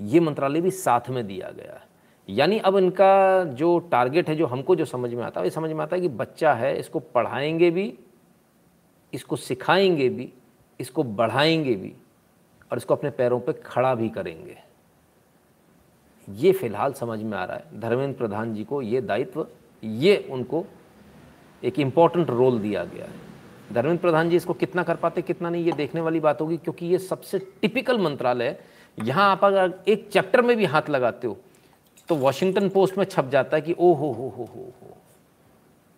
ये 0.00 0.20
मंत्रालय 0.20 0.60
भी 0.60 0.70
साथ 0.70 1.08
में 1.10 1.26
दिया 1.26 1.50
गया। 1.50 1.80
यानी 2.28 2.58
अब 2.58 2.76
इनका 2.76 3.44
जो 3.44 3.78
टारगेट 3.92 4.28
है, 4.28 4.36
जो 4.36 4.46
हमको 4.46 4.76
जो 4.76 4.84
समझ 4.84 5.12
में 5.14 5.22
आता 5.24 5.40
है 5.40 5.46
ये 5.46 5.50
समझ 5.50 5.70
में 5.70 5.80
आता 5.80 5.96
है 5.96 6.02
कि 6.02 6.08
बच्चा 6.08 6.52
है, 6.54 6.78
इसको 6.78 6.98
पढ़ाएँगे 6.98 7.70
भी, 7.70 7.98
इसको 9.12 9.36
सिखाएँगे 9.36 10.08
भी, 10.08 10.32
इसको 10.80 11.02
बढ़ाएँगे 11.02 11.74
भी, 11.74 11.92
और 12.70 12.78
इसको 12.78 12.94
अपने 12.94 13.10
पैरों 13.10 13.40
पे 13.40 13.52
खड़ा 13.52 13.94
भी 13.94 14.08
करेंगे। 14.08 14.56
ये 16.28 16.52
फ़िलहाल 16.52 16.92
समझ 16.92 17.22
में 17.22 17.36
आ 17.38 17.44
रहा 17.44 17.56
है। 17.56 17.80
धर्मेंद्र 17.80 18.18
प्रधान 18.18 18.54
जी 18.54 18.64
को 18.64 18.82
ये 18.82 19.00
दायित्व, 19.00 19.46
ये 19.82 20.16
उनको 20.30 20.64
एक 21.62 21.78
इंपॉर्टेंट 21.78 22.30
रोल 22.30 22.58
दिया 22.60 22.84
गया 22.84 23.04
है। 23.04 23.20
धर्मेंद्र 23.72 24.00
प्रधान 24.00 24.30
जी 24.30 24.36
इसको 24.36 24.54
कितना 24.54 24.82
कर 24.82 24.96
पाते, 24.96 25.22
कितना 25.22 25.50
नहीं, 25.50 25.64
ये 25.64 25.72
देखने 25.72 26.00
वाली 26.00 26.20
बात 26.20 26.40
होगी, 26.40 26.56
क्योंकि 26.58 26.86
ये 26.86 26.98
सबसे 27.00 27.38
टिपिकल 27.60 27.98
मंत्रालय 27.98 28.48
है। 28.48 28.58
यहाँ 28.98 29.30
आप 29.30 29.44
अगर 29.44 29.72
एक 29.88 30.08
चैप्टर 30.12 30.42
में 30.42 30.56
भी 30.56 30.64
हाथ 30.66 30.90
लगाते 30.90 31.26
हो 31.26 31.36
तो 32.08 32.14
वॉशिंगटन 32.16 32.68
पोस्ट 32.68 32.98
में 32.98 33.04
छप 33.04 33.28
जाता 33.28 33.56
है 33.56 33.62
कि, 33.62 33.72
ओ 33.72 33.92
हो 33.92 34.10
हो 34.10 34.28
हो 34.28 34.44
हो 34.46 34.62
हो, 34.72 34.96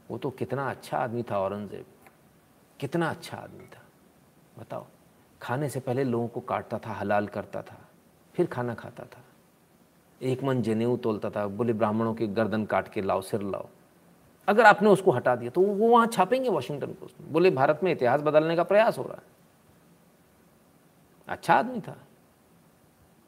वो 0.09 0.19
तो 0.19 0.31
कितना 0.33 0.69
अच्छा 0.71 0.99
आदमी 0.99 1.23
था 1.23 1.39
औरंगज़ेब। 1.39 1.85
कितना 2.81 3.09
अच्छा 3.11 3.37
आदमी 3.37 3.67
था। 3.67 3.83
बताओ, 4.57 4.87
खाने 5.41 5.69
से 5.69 5.81
पहले 5.81 6.05
लोगों 6.05 6.29
को 6.29 6.41
काटता 6.43 6.79
था, 6.79 6.93
हलाल 6.93 7.27
करता 7.29 7.63
था, 7.63 7.79
फिर 8.35 8.47
खाना 8.47 8.75
खाता 8.75 9.05
था। 9.07 9.23
एक 10.21 10.43
मन 10.45 10.63
जनेऊ 10.63 10.97
तोलता 10.99 11.31
था, 11.31 11.47
बोले 11.49 11.73
ब्राह्मणों 11.73 12.15
की 12.15 12.27
गर्दन 12.29 12.65
काट 12.67 12.89
के 12.89 13.03
लाओ, 13.03 13.21
सिर 13.23 13.43
लाओ। 13.43 13.69
अगर 14.49 14.65
आपने 14.65 14.89
उसको 14.89 15.11
हटा 15.11 15.35
दिया 15.37 15.51
तो 15.51 15.61
वो 15.61 15.89
वहाँ 15.89 16.07
छापेंगे 16.07 16.49
वॉशिंगटन 16.49 16.93
पोस्ट 16.93 17.21
में। 17.21 17.33
बोले, 17.33 17.51
भारत 17.53 17.81
में 17.85 17.91
इतिहास 17.93 18.21
बदलने 18.23 18.57
का 18.57 18.63
प्रयास 18.65 18.99
हो 18.99 19.03
रहा 19.03 19.17
है। 19.17 19.23
अच्छा 21.29 21.55
आदमी 21.55 21.81
था। 21.81 21.97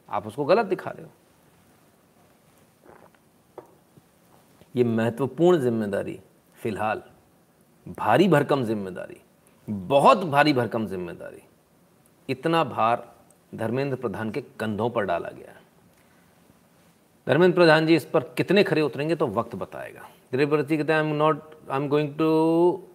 आप 0.08 0.26
उसको 0.26 0.44
गलत 0.44 0.66
दिखा 0.66 0.90
रहे 0.90 1.04
हो। 1.04 1.10
ये 4.74 4.84
महत्वपूर्ण 4.84 5.58
ज़िम्मेदारी, 5.58 6.18
फ़िलहाल, 6.56 7.02
भारी 7.98 8.28
भरकम 8.28 8.64
ज़िम्मेदारी, 8.64 9.20
बहुत 9.68 10.24
भारी 10.26 10.52
भरकम 10.52 10.86
ज़िम्मेदारी, 10.86 11.42
इतना 12.28 12.62
भार 12.66 13.06
धर्मेंद्र 13.54 13.96
प्रधान 13.96 14.30
के 14.30 14.40
कंधों 14.60 14.90
पर 14.90 15.04
डाला 15.04 15.28
गया 15.30 15.52
धर्मेंद्र 17.26 17.54
प्रधान 17.54 17.86
जी 17.86 17.94
इस 17.96 18.04
पर 18.04 18.22
कितने 18.36 18.62
खरे 18.64 18.82
उतरेंगे 18.82 19.14
तो 19.16 19.26
वक्त 19.28 19.54
बताएगा। 19.56 20.08
दिलीप 20.32 20.48
बत्ती 20.48 20.76
कहते 20.76 20.92
हैं 20.92 21.02
I 21.02 21.08
am 21.08 21.14
not 21.14 21.40
I 21.70 21.80
am 21.80 21.88
going 21.88 22.14
to 22.14 22.28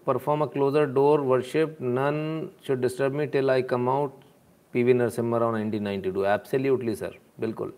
perform 0.06 0.42
a 0.42 0.46
closer 0.46 0.86
door 0.86 1.20
worship 1.20 1.78
none 1.82 2.50
should 2.68 2.82
disturb 2.82 3.14
me 3.14 3.26
till 3.26 3.50
I 3.50 3.62
come 3.62 3.90
out 3.90 4.12
P 4.74 4.84
V 4.84 4.94
Narasimha 4.94 5.40
Rao 5.40 5.70
to 6.02 6.24
absolutely 6.24 6.96
sir 6.96 7.18
बिल्कुल। 7.40 7.74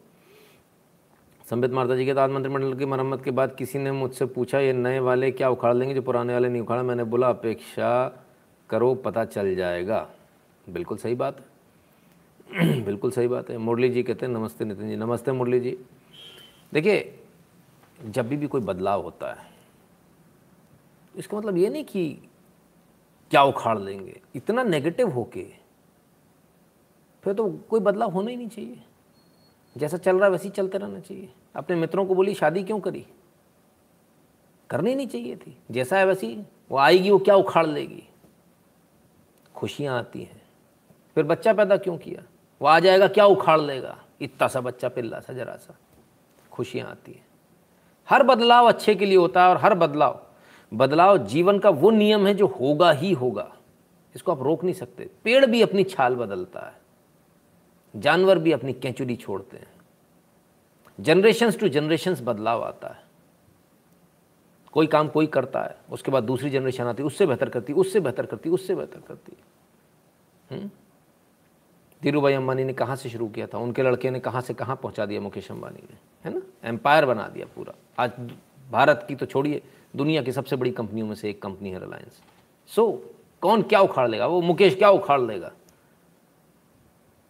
संबित 1.49 1.71
मारता 1.71 1.95
जी 1.95 2.05
के 2.05 2.11
आज 2.11 2.29
मंत्रिमंडल 2.29 2.73
की 2.73 2.85
मरम्मत 2.85 3.23
के 3.23 3.31
बाद 3.31 3.55
किसी 3.55 3.79
ने 3.79 3.91
मुझसे 3.91 4.25
पूछा, 4.25 4.59
ये 4.59 4.73
नए 4.73 4.99
वाले 4.99 5.31
क्या 5.31 5.49
उखाड़ 5.49 5.75
लेंगे? 5.75 5.95
जो 5.95 6.01
पुराने 6.01 6.33
वाले 6.33 6.49
नहीं 6.49 6.61
उखाड़ा? 6.61 6.83
मैंने 6.83 7.03
बोला, 7.03 7.29
अपेक्षा 7.29 8.21
करो, 8.69 8.95
पता 8.95 9.25
चल 9.25 9.55
जाएगा। 9.55 10.09
बिल्कुल 10.69 10.97
सही 10.97 11.15
बात 11.15 11.37
है। 11.39 12.81
बिल्कुल 12.85 13.11
सही 13.11 13.27
बात 13.27 13.49
है। 13.49 13.57
मुरली 13.57 13.89
जी 13.89 14.03
कहते 14.03 14.25
हैं, 14.25 14.33
नमस्ते 14.33 14.65
नितिन 14.65 14.89
जी, 14.89 14.95
नमस्ते 14.95 15.31
मुरली 15.31 15.59
जी। 15.59 15.77
देखिए 16.73 17.19
जब 18.05 18.27
भी 18.27 18.37
भी 18.37 18.47
कोई 18.47 18.61
बदलाव 18.61 19.01
होता 19.01 19.33
है, 19.33 19.51
इसका 21.15 21.37
मतलब 21.37 21.57
ये 21.57 21.69
नहीं 21.69 21.83
कि 21.83 22.29
क्या 23.31 23.43
उखाड़ 23.43 23.79
लेंगे, 23.79 24.21
इतना 24.35 24.63
नेगेटिव 24.63 25.09
होके 25.09 25.63
फिर 27.23 27.33
तो 27.33 27.51
कोई 27.69 27.79
बदलाव 27.79 28.11
होना 28.11 28.29
ही 28.31 28.37
नहीं 28.37 28.47
चाहिए। 28.47 28.83
जैसा 29.77 29.97
चल 29.97 30.15
रहा 30.15 30.25
है 30.25 30.31
वैसे 30.31 30.43
ही 30.43 30.49
चलते 30.49 30.77
रहना 30.77 30.99
चाहिए। 30.99 31.33
अपने 31.55 31.75
मित्रों 31.75 32.05
को 32.05 32.15
बोली, 32.15 32.33
शादी 32.33 32.63
क्यों 32.63 32.79
करी? 32.79 33.05
करनी 34.69 34.95
नहीं 34.95 35.07
चाहिए 35.07 35.35
थी। 35.35 35.57
जैसा 35.71 35.97
है 35.97 36.05
वैसी 36.05 36.45
वो 36.71 36.77
आएगी, 36.77 37.09
वो 37.11 37.19
क्या 37.19 37.35
उखाड़ 37.35 37.67
लेगी? 37.67 38.03
खुशियाँ 39.55 39.99
आती 39.99 40.23
हैं। 40.23 40.41
फिर 41.15 41.23
बच्चा 41.23 41.53
पैदा 41.53 41.77
क्यों 41.77 41.97
किया? 41.97 42.23
वो 42.61 42.67
आ 42.67 42.79
जाएगा, 42.79 43.07
क्या 43.07 43.25
उखाड़ 43.25 43.61
लेगा? 43.61 44.03
इतना 44.21 44.47
सा 44.47 44.61
बच्चा, 44.61 44.89
पिल्ला 44.89 45.19
सा, 45.19 45.33
जरा 45.33 45.55
सा, 45.55 45.77
खुशियाँ 46.51 46.89
आती 46.89 47.11
हैं। 47.11 47.22
हर 48.09 48.23
बदलाव 48.23 48.67
अच्छे 48.67 48.95
के 48.95 49.05
लिए 49.05 49.17
होता 49.17 49.43
है 49.43 49.49
और 49.49 49.57
हर 49.57 49.73
बदलाव 49.73 50.19
बदलाव 50.73 51.17
जीवन 51.17 51.59
का 51.59 51.69
वो 51.69 51.89
नियम 51.91 52.27
है 52.27 52.33
जो 52.33 52.47
होगा 52.47 52.91
ही 52.91 53.11
होगा। 53.13 53.51
इसको 54.15 54.31
आप 54.31 54.41
रोक 54.41 54.63
नहीं 54.63 54.73
सकते। 54.73 55.09
पेड़ 55.23 55.45
भी 55.45 55.61
अपनी 55.61 55.83
छाल 55.83 56.15
बदलता 56.15 56.59
है। 56.59 56.81
जानवर 57.95 58.39
भी 58.39 58.51
अपनी 58.51 58.73
कैचुरी 58.73 59.15
छोड़ते 59.15 59.57
हैं। 59.57 59.67
जनरेशन्स 60.99 61.59
टू 61.59 61.67
जनरेशन्स 61.67 62.21
बदलाव 62.21 62.63
आता 62.63 62.87
है। 62.87 63.03
कोई 64.71 64.87
काम 64.87 65.07
कोई 65.07 65.27
करता 65.27 65.61
है, 65.61 65.75
उसके 65.91 66.11
बाद 66.11 66.23
दूसरी 66.23 66.49
जनरेशन 66.49 66.83
आती 66.83 67.03
है, 67.03 67.07
उससे 67.07 67.25
बेहतर 67.25 67.49
करती 67.49 67.73
उससे 67.73 67.99
बेहतर 67.99 68.25
करती 68.25 68.49
उससे 68.49 68.75
बेहतर 68.75 68.99
करती 68.99 69.37
है? 70.51 70.71
धीरू 72.03 72.21
भाई 72.21 72.37
ने 72.37 72.73
कहाँ 72.73 72.95
से 72.95 73.09
शुरू 73.09 73.29
किया 73.29 73.47
था? 73.47 73.57
उनके 73.57 73.83
लड़के 73.83 74.09
ने 74.09 74.19
कहाँ 74.19 74.41
से 74.41 74.53
कहाँ 74.53 74.75
पहुँचा 74.75 75.05
दिया 75.05 75.21
मुकेश 75.21 75.51
अंबानी 75.51 75.79
ने? 75.79 75.97
है 76.25 76.35
ना? 76.35 76.41
एम्पायर 76.63 77.05
बना 77.05 77.27
दिया 77.27 77.45
पूरा। 77.55 77.73
आज 77.99 78.11
भारत 78.71 79.05
की 79.07 79.15
तो 79.15 79.25
छोड़िए, 79.25 79.61
दुनिया 79.95 80.21
की 80.21 80.31
सबसे 80.31 80.55
बड़ी 80.55 80.71
कंपनियों 80.71 81.07
में 81.07 81.15
से 81.15 81.29
एक 81.29 81.41
कंपनी 81.41 81.69
है 81.69 81.79
रिलायंस 81.79 82.21
सो 82.67 83.11
कौन 83.41 83.61
क्या 83.61 83.79
उखाड़ 83.79 84.09
लेगा? 84.09 84.27
वो 84.27 84.41
मुकेश 84.41 84.75
क्या 84.75 84.89
उखाड़ 84.89 85.21
लेगा? 85.21 85.51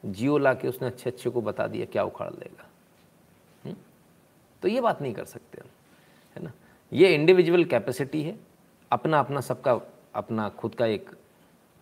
जियो 0.05 0.37
ला 0.37 0.53
के 0.53 0.67
उसने 0.67 0.87
अच्छे 0.87 1.09
अच्छे 1.09 1.29
को 1.29 1.41
बता 1.41 1.67
दिया, 1.67 1.85
क्या 1.85 2.03
उखाड़ 2.03 2.31
लेगा? 2.31 2.65
हुँ? 3.65 3.71
हम्म? 3.71 3.75
तो 4.61 4.67
ये 4.67 4.81
बात 4.81 5.01
नहीं 5.01 5.13
कर 5.13 5.25
सकते 5.25 5.61
हम, 5.61 5.69
है 6.35 6.43
ना? 6.43 6.51
ये 6.93 7.15
इंडिविजुअल 7.15 7.65
कैपेसिटी 7.65 8.23
है। 8.23 8.39
अपना 8.91 9.19
अपना 9.19 9.41
सबका, 9.41 9.79
अपना 10.15 10.49
खुद 10.49 10.75
का 10.75 10.85
एक 10.85 11.11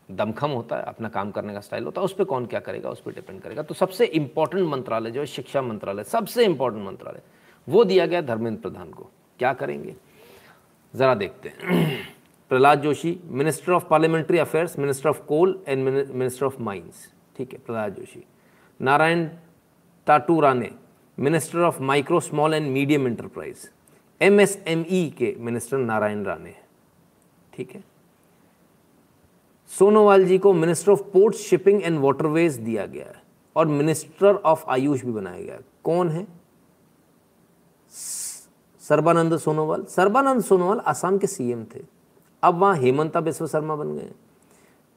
दमखम 0.09 0.51
होता 0.51 0.75
है, 0.75 0.83
अपना 0.83 1.09
काम 1.09 1.31
करने 1.31 1.53
का 1.53 1.59
स्टाइल 1.59 1.83
होता 1.83 2.01
है, 2.01 2.05
उस 2.05 2.13
पर 2.13 2.23
कौन 2.23 2.45
क्या 2.45 2.59
करेगा, 2.59 2.89
उस 2.89 3.01
पर 3.01 3.11
डिपेंड 3.11 3.41
करेगा। 3.41 3.63
तो 3.63 3.73
सबसे 3.73 4.05
इंपॉर्टेंट 4.05 4.67
मंत्रालय 4.69 5.11
जो 5.11 5.19
है, 5.19 5.25
शिक्षा 5.25 5.61
मंत्रालय, 5.61 6.03
सबसे 6.03 6.45
इंपॉर्टेंट 6.45 6.85
मंत्रालय, 6.85 7.21
वो 7.67 7.83
दिया 7.83 8.05
गया 8.05 8.21
धर्मेंद्र 8.21 8.61
प्रधान 8.61 8.91
को। 8.91 9.09
क्या 9.39 9.53
करेंगे? 9.53 9.95
ज़रा 10.93 11.15
देखते 11.15 11.49
हैं। 11.49 11.97
Prahlad 12.49 12.81
Joshi 12.81 13.19
minister 13.25 13.71
of 13.71 13.85
parliamentary 13.89 14.37
affairs 14.37 14.77
minister 14.79 15.09
of 15.09 15.21
coal 15.21 15.63
and 15.67 15.83
minister 15.83 16.45
of 16.45 16.61
mines 16.61 17.07
ठीक 17.37 17.53
है, 17.53 17.59
Prahlad 17.59 17.93
Joshi. 17.93 18.23
Narayan 18.79 19.27
Tatu 20.07 20.39
Rane 20.39 20.71
minister 21.17 21.59
of 21.59 21.81
micro 21.81 22.19
small 22.19 22.53
and 22.53 22.67
medium 22.71 23.07
enterprise 23.07 23.69
MSME 24.21 25.13
के 25.17 25.35
मिनिस्टर 25.39 25.77
नारायण 25.77 26.23
राणे 26.23 26.55
ठीक 27.53 27.71
है? 27.71 27.83
सोनोवाल 29.71 30.23
जी 30.25 30.37
को 30.37 30.53
minister 30.53 30.91
of 30.91 31.01
port 31.03 31.35
shipping 31.35 31.81
and 31.83 31.99
waterways 31.99 32.55
दिया 32.55 32.85
गया 32.85 33.05
है 33.05 33.21
और 33.55 33.67
मिनिस्टर 33.67 34.35
ऑफ़ 34.35 34.65
आयुष 34.69 35.03
भी 35.05 35.11
बनाया 35.11 35.41
गया 35.41 35.55
है। 35.55 35.61
कौन 35.83 36.09
है? 36.09 36.25
सर्बानंद 38.83 39.37
सोनोवाल। 39.37 39.83
सर्बानंद 39.85 40.41
सोनोवाल 40.43 40.79
असम 40.87 41.17
के 41.17 41.27
सीएम 41.27 41.63
थे। 41.75 41.83
अब 42.43 42.55
वहाँ 42.55 42.75
हेमंता 42.75 43.21
बिश्व 43.21 43.47
शर्मा 43.47 43.75
बन 43.75 43.95
गए। 43.95 44.11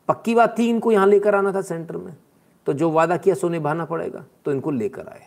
पक्की 0.08 0.34
बात 0.34 0.58
थी, 0.58 0.68
इनको 0.68 0.92
यहाँ 0.92 1.06
लेकर 1.06 1.34
आना 1.34 1.52
था 1.52 1.60
सेंटर 1.62 1.96
में। 1.96 2.16
तो 2.66 2.72
जो 2.72 2.90
वादा 2.90 3.16
किया 3.16 3.34
सो 3.34 3.48
निभाना 3.48 3.84
पड़ेगा 3.84 4.24
तो 4.44 4.52
इनको 4.52 4.70
लेकर 4.70 5.06
आए। 5.08 5.26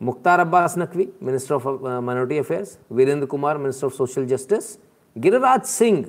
Mukhtar 0.00 0.40
Abbas 0.40 0.74
Naqvi 0.78 1.08
minister 1.22 1.54
of 1.54 1.66
minority 1.66 2.38
affairs 2.38 2.78
Virendra 2.92 3.26
Kumar 3.26 3.58
minister 3.58 3.86
of 3.86 3.94
social 3.94 4.26
justice 4.26 4.76
Giriraj 5.16 5.62
Singh 5.62 6.04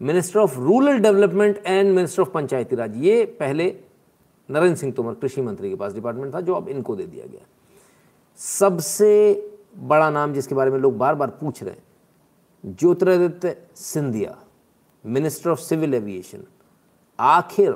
minister 0.00 0.38
of 0.40 0.58
rural 0.58 0.98
development 0.98 1.62
and 1.66 1.94
minister 1.94 2.22
of 2.22 2.30
Panchayati 2.30 2.76
Raj. 2.76 2.96
ये 2.96 3.24
पहले 3.40 3.74
नरेंद्र 4.48 4.76
सिंह 4.76 4.92
तोमर, 4.92 5.14
कृषि 5.14 5.42
मंत्री 5.42 5.68
के 5.68 5.74
पास 5.74 5.92
डिपार्टमेंट 5.92 6.34
था, 6.34 6.40
जो 6.40 6.54
अब 6.54 6.68
इनको 6.68 6.96
दे 6.96 7.06
दिया 7.06 7.26
गया। 7.26 7.46
सबसे 8.38 9.08
बड़ा 9.78 10.10
नाम 10.10 10.32
जिसके 10.32 10.54
बारे 10.54 10.70
में 10.70 10.78
लोग 10.78 10.96
बार 10.98 11.14
बार 11.14 11.30
पूछ 11.30 11.62
रहे 11.62 11.72
हैं, 11.72 11.82
Jyotiraditya 12.64 13.56
Scindia, 13.76 14.36
minister 15.04 15.50
of 15.50 15.60
civil 15.60 15.94
aviation. 15.94 16.44
आखिर 17.18 17.74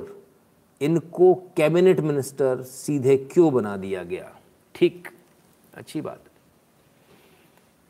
इनको 0.81 1.33
कैबिनेट 1.57 1.99
मिनिस्टर 1.99 2.61
सीधे 2.61 3.17
क्यों 3.31 3.53
बना 3.53 3.75
दिया 3.77 4.03
गया? 4.03 4.31
ठीक, 4.75 5.07
अच्छी 5.73 6.01
बात। 6.01 6.23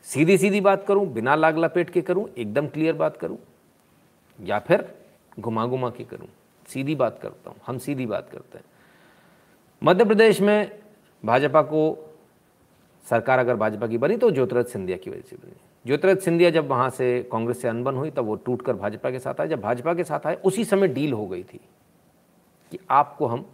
सीधी 0.05 0.37
सीधी 0.37 0.61
बात 0.61 0.85
करूँ, 0.87 1.05
बिना 1.07 1.35
लाग 1.35 1.57
लपेट 1.57 1.89
के 1.89 2.01
करूँ, 2.01 2.27
एकदम 2.29 2.67
क्लियर 2.67 2.93
बात 2.95 3.17
करूँ 3.17 3.37
या 4.43 4.59
फिर 4.59 4.85
घुमा 5.39 5.65
घुमा 5.65 5.89
के 5.89 6.03
करूँ। 6.03 6.27
सीधी 6.67 6.95
बात 6.95 7.19
करता 7.19 7.49
हूँ, 7.49 7.59
हम 7.67 7.77
सीधी 7.77 8.05
बात 8.05 8.29
करते 8.31 8.57
हैं। 8.57 8.65
मध्य 9.81 10.05
प्रदेश 10.05 10.41
में 10.41 10.79
भाजपा 11.23 11.61
को 11.61 11.81
सरकार 13.05 13.39
अगर 13.39 13.55
भाजपा 13.55 13.87
की 13.87 13.97
बनी 13.97 14.17
तो 14.17 14.31
ज्योतिरादित्य 14.31 14.71
सिंधिया 14.71 14.97
की 14.97 15.09
वजह 15.09 15.21
से 15.21 15.35
बनी। 15.35 15.53
ज्योतिरादित्य 15.85 16.25
सिंधिया 16.25 16.49
जब 16.49 16.67
वहाँ 16.67 16.89
से 16.89 17.29
कांग्रेस 17.31 17.61
से 17.61 17.67
अनबन 17.67 17.95
हुई, 17.95 18.11
तब 18.11 18.25
वो 18.25 18.35
टूट 18.35 18.61
कर 18.61 18.73
भाजपा 18.73 19.11
के 19.11 19.19
साथ 19.19 19.41
आए। 19.41 19.47
जब 19.47 19.61
भाजपा 19.61 19.93
के 19.93 20.03
साथ 20.03 20.27
आए, 20.27 20.35
उसी 20.35 20.65
समय 20.65 20.87
डील 20.87 21.13
हो 21.13 21.27
गई 21.27 21.43
थी 21.43 21.59
कि 22.71 22.79
आपको 22.89 23.27
हम 23.27 23.45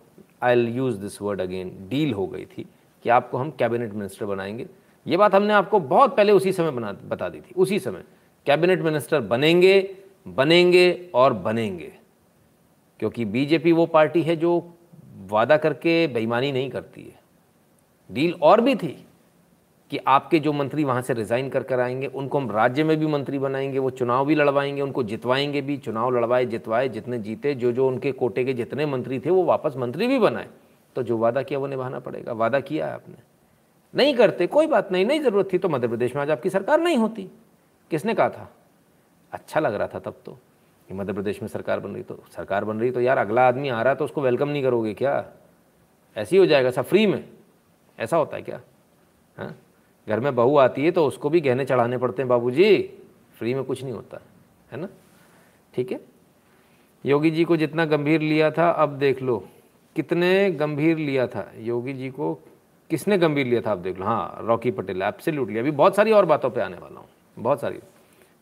I 0.44 0.66
use 0.66 0.98
this 0.98 1.22
word 1.22 1.42
again 1.42 1.72
deal 1.90 2.14
हो 2.14 2.28
गई 2.28 2.46
थी 2.48 2.66
कि 3.06 3.10
आपको 3.10 3.38
हम 3.38 3.52
कैबिनेट 3.52 3.94
मिनिस्टर 3.94 4.26
बनाएँगे। 4.26 4.68
ये 5.06 5.18
बात 5.18 5.36
हमने 5.36 5.54
आपको 5.54 5.80
बहुत 5.80 6.16
पहले 6.16 6.32
उसी 6.32 6.52
समय 6.54 6.72
बना, 6.72 6.92
बता 6.92 7.30
दी 7.30 7.40
थी। 7.40 7.54
उसी 7.58 7.80
समय 7.80 8.04
कैबिनेट 8.48 8.82
मिनिस्टर 8.82 9.22
बनेंगे 9.22 9.82
बनेंगे 10.28 11.10
और 11.14 11.34
बनेंगे। 11.34 11.94
क्योंकि 13.00 13.26
बीजेपी 13.26 13.72
वो 13.72 13.86
पार्टी 13.86 14.22
है 14.22 14.36
जो 14.36 14.74
वादा 15.28 15.58
करके 15.58 16.08
बेईमानी 16.08 16.52
नहीं 16.52 16.70
करती 16.70 17.02
है। 17.02 17.20
डील 18.12 18.34
और 18.42 18.62
भी 18.62 18.76
थी 18.76 19.06
कि 19.92 19.98
आपके 19.98 20.40
जो 20.40 20.54
मंत्री 20.54 20.84
वहाँ 20.84 21.02
से 21.02 21.14
रिज़ाइन 21.14 21.50
कर 21.50 21.64
कर 21.64 21.80
आएँगे, 21.80 22.08
उनको 22.08 22.40
हम 22.40 22.52
राज्य 22.52 22.84
में 22.84 22.98
भी 22.98 23.08
मंत्री 23.08 23.40
बनाएँगे, 23.40 23.80
वो 23.80 23.90
चुनाव 23.90 24.26
भी 24.26 24.36
लड़वाएँगे, 24.36 24.82
उनको 24.82 25.04
जितवाएँगे 25.04 25.62
भी, 25.62 25.78
चुनाव 25.78 26.16
लड़वाए, 26.16 26.46
जितवाए, 26.46 26.90
जितने 26.90 27.20
जीते, 27.20 27.56
जो 27.56 27.72
जो 27.72 27.88
उनके 27.88 28.12
कोटे 28.12 28.46
के 28.46 28.54
जितने 28.54 28.86
मंत्री 28.86 29.20
थे, 29.20 29.30
वो 29.30 29.44
वापस 29.44 29.74
मंत्री 29.78 30.08
भी 30.08 30.20
बनाए। 30.20 30.48
तो 30.96 31.04
जो 31.04 31.18
वादा 31.18 31.42
किया 31.42 31.60
वो 31.60 31.68
निभाना 31.68 32.00
पड़ेगा। 32.00 32.34
वादा 32.34 32.60
किया 32.60 32.88
है 32.88 32.94
आपने। 32.94 33.16
नहीं 33.96 34.14
करते, 34.16 34.48
कोई 34.48 34.68
बात 34.68 34.92
नहीं 34.92 35.06
नहीं 35.06 35.22
ज़रूरत 35.22 35.54
थी 35.54 35.58
तो 35.58 35.70
मध्य 35.70 35.88
प्रदेश 35.88 36.16
में 36.16 36.22
आज 36.22 36.32
आपकी 36.32 36.50
सरकार 36.50 36.80
नहीं 36.80 36.98
होती। 36.98 37.32
किसने 37.92 38.14
कहा 38.14 38.30
था? 38.30 38.52
अच्छा 39.38 39.60
लग 39.60 39.74
रहा 39.74 39.88
था 39.88 40.00
तब 40.00 40.22
तो। 40.26 40.38
कि 40.90 40.94
मध्य 40.94 41.14
प्रदेश 41.14 41.42
में 41.42 41.48
सरकार 41.50 41.80
बन 41.80 41.94
रही 41.94 42.04
तो 42.04 42.20
सरकार 42.36 42.66
बन 42.66 42.80
रही 42.80 42.92
तो 42.92 43.02
यार 43.02 43.18
अगला 43.18 43.48
आदमी 43.48 43.70
आ 43.70 43.82
रहा 43.82 43.94
तो 43.94 44.06
उसको 44.06 44.22
वेलकम 44.22 44.50
नहीं 44.50 44.64
करोगे 44.64 44.94
क्या? 44.94 45.26
ऐसे 46.16 46.36
ही 46.36 46.40
हो 46.40 46.46
जाएगा 46.46 46.72
सब 46.72 46.86
फ्री 46.86 47.06
में। 47.08 47.24
ऐसा 48.00 48.18
होता 48.18 48.38
है 48.38 48.44
क्या? 48.44 48.60
हाँ? 49.38 49.56
घर 50.08 50.20
में 50.20 50.36
बहू 50.36 50.58
आती 50.58 50.86
है 50.86 50.92
तो 50.92 51.06
उसको 51.06 51.30
भी 51.30 51.42
गहने 51.42 51.66
चढ़ाने 51.66 51.98
पड़ते 51.98 52.22
हैं 52.22 52.30
बाबूजी। 52.30 52.78
फ्री 53.38 53.54
में 53.54 53.64
कुछ 53.64 53.84
नहीं 53.84 53.94
होता, 53.94 54.22
है 54.72 54.80
ना? 54.80 54.88
ठीक 55.74 55.92
है? 55.92 56.00
योगी 57.06 57.32
जी 57.32 57.44
को 57.44 57.58
जितना 57.58 57.86
गंभीर 57.86 58.22
लिया 58.22 58.50
था, 58.52 58.70
अब 58.70 58.98
देख 59.00 59.22
लो। 59.22 59.38
कितने 59.96 60.52
गंभीर 60.52 60.98
लिया 60.98 61.28
था? 61.28 61.52
योगी 61.58 61.94
जी 61.94 62.10
को 62.10 62.34
किसने 62.90 63.18
गंभीर 63.18 63.48
लिया 63.48 63.62
था 63.62 63.72
आप 63.72 63.78
देख 63.78 64.00
लो। 64.00 64.06
हाँ 64.06 64.38
रॉकी 64.42 64.72
पटेल 64.72 65.02
एब्सोल्युटली 65.02 65.60
अभी 65.60 65.72
बहुत 65.74 65.96
सारी 65.96 66.12
और 66.12 66.26
बातों 66.26 66.50
पे 66.50 66.62
आने 66.62 66.78
वाला 66.78 67.00
हूँ। 67.00 67.08
बहुत 67.38 67.62
सारी। 67.62 67.80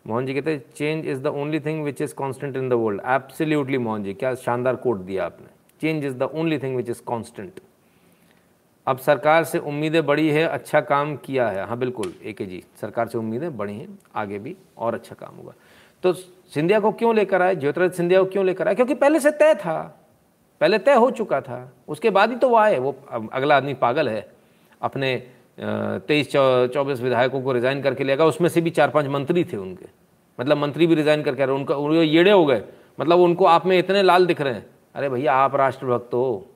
मोहन 0.06 0.26
जी 0.26 0.34
कहते 0.34 0.52
हैं 0.52 0.64
change 0.76 1.06
is 1.08 1.20
the 1.20 1.28
only 1.28 1.60
thing 1.60 1.84
which 1.84 2.02
is 2.02 2.14
constant 2.16 2.58
in 2.58 2.70
the 2.70 2.74
world 2.74 3.02
absolutely 3.06 3.78
Mohan 3.78 4.04
ji, 4.04 4.14
क्या 4.14 4.34
शानदार 4.36 4.76
कोट 4.76 4.98
दिया 4.98 5.26
आपने। 5.26 5.48
Change 5.82 6.06
is 6.06 6.16
the 6.16 6.24
only 6.24 6.58
thing 6.60 6.76
which 6.76 6.90
is 6.90 7.02
constant 7.04 7.60
अब 8.88 8.98
सरकार 8.98 9.44
से 9.44 9.60
उम्मीदें 9.60 10.06
बड़ी 10.06 10.30
है 10.30 10.44
अच्छा 10.44 10.82
काम 10.82 11.16
किया 11.18 11.48
है। 11.50 11.66
हाँ 11.68 11.78
बिल्कुल 11.78 12.14
ए 12.24 12.34
के 12.34 12.46
जी, 12.46 12.64
सरकार 12.82 13.08
से 13.08 13.18
उम्मीदें 13.18 13.58
बड़ी 13.58 13.74
हैं, 13.74 13.98
आगे 14.16 14.40
भी 14.40 14.56
और 14.78 14.94
अच्छा 14.94 15.16
काम 15.16 15.36
होगा। 15.36 15.54
तो 16.04 16.14
सिंधिया 16.14 16.80
को 16.80 16.92
क्यों 16.92 17.16
लेकर 17.16 17.42
आए? 17.42 17.56
ज्योतिरादित्य 17.56 17.98
सिंधिया 17.98 18.22
को 18.24 18.30
क्यों 18.30 18.46
लेकर 18.46 18.68
आए? 18.68 18.76
क्योंकि 18.76 18.94
पहले 18.94 19.20
से 19.20 19.32
तय 19.32 19.54
था, 19.56 19.82
पहले 20.62 20.78
तय 20.80 20.94
हो 20.94 21.10
चुका 21.12 21.40
था, 21.42 21.72
उसके 21.88 22.10
बाद 22.10 22.30
ही 22.30 22.36
तो 22.36 22.50
वो 22.50 22.58
आए। 22.58 22.78
वो 22.80 22.96
अगला 23.12 23.58
आदमी 23.58 23.74
पागल 23.76 24.10
है, 24.10 24.28
अपने 24.82 25.16
तेईस 25.58 26.32
चौबीस 26.32 27.02
विधायकों 27.02 27.42
को 27.42 27.52
रिज़ाइन 27.54 27.82
करके 27.82 28.04
लेगा 28.04 28.26
उसमें 28.26 28.50
से 28.50 28.62
भी 28.62 28.70
चार 28.72 28.90
पाँच 28.90 29.08
मंत्री 29.08 29.44
थे 29.44 29.58
उनके। 29.58 29.86
मतलब 30.40 30.58
मंत्री 30.58 30.88
भी 30.88 30.96
रिज़ाइन 30.96 31.22
करके 31.24 31.44
आ 31.44 31.46
रहे 31.46 31.56
उनका, 31.56 31.76
उनके 31.76 32.04
येड़े 32.04 32.32
हो 32.32 32.46
गए। 32.46 32.64
मतलब 33.00 33.20
उनको 33.20 33.46
आप 33.46 33.66
में 33.66 33.78
इतने 33.80 34.02
लाल 34.04 34.26
दिख 34.26 34.42
रहे 34.42 34.54
हैं। 34.54 34.66
अरे 34.96 35.10
भैया, 35.10 35.34
आप 35.34 35.56
राष्ट्रभक्त 35.56 36.14
हो 36.14 36.48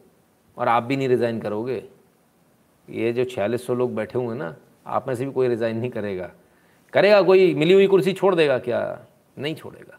और 0.58 0.68
आप 0.68 0.84
भी 0.84 0.98
नहीं 0.98 1.08
रिज़ाइन 1.08 1.40
करोगे। 1.40 1.84
ये 2.88 3.12
जो 3.14 3.24
छियालीस 3.26 3.66
सौ 3.68 3.74
लोग 3.76 3.96
बैठे 3.96 4.18
हुए 4.20 4.28
हैं 4.28 4.36
ना, 4.36 4.56
आप 4.88 5.08
में 5.08 5.16
से 5.16 5.26
भी 5.26 5.32
कोई 5.32 5.48
रिज़ाइन 5.48 5.78
नहीं 5.78 5.90
करेगा। 5.90 6.30
करेगा 6.94 7.22
कोई? 7.22 7.54
मिली 7.54 7.74
हुई 7.74 7.88
कुर्सी 7.88 8.14
छोड़ 8.14 8.34
देगा 8.36 8.58
क्या? 8.60 9.00
नहीं 9.38 9.56
छोड़ेगा। 9.56 9.98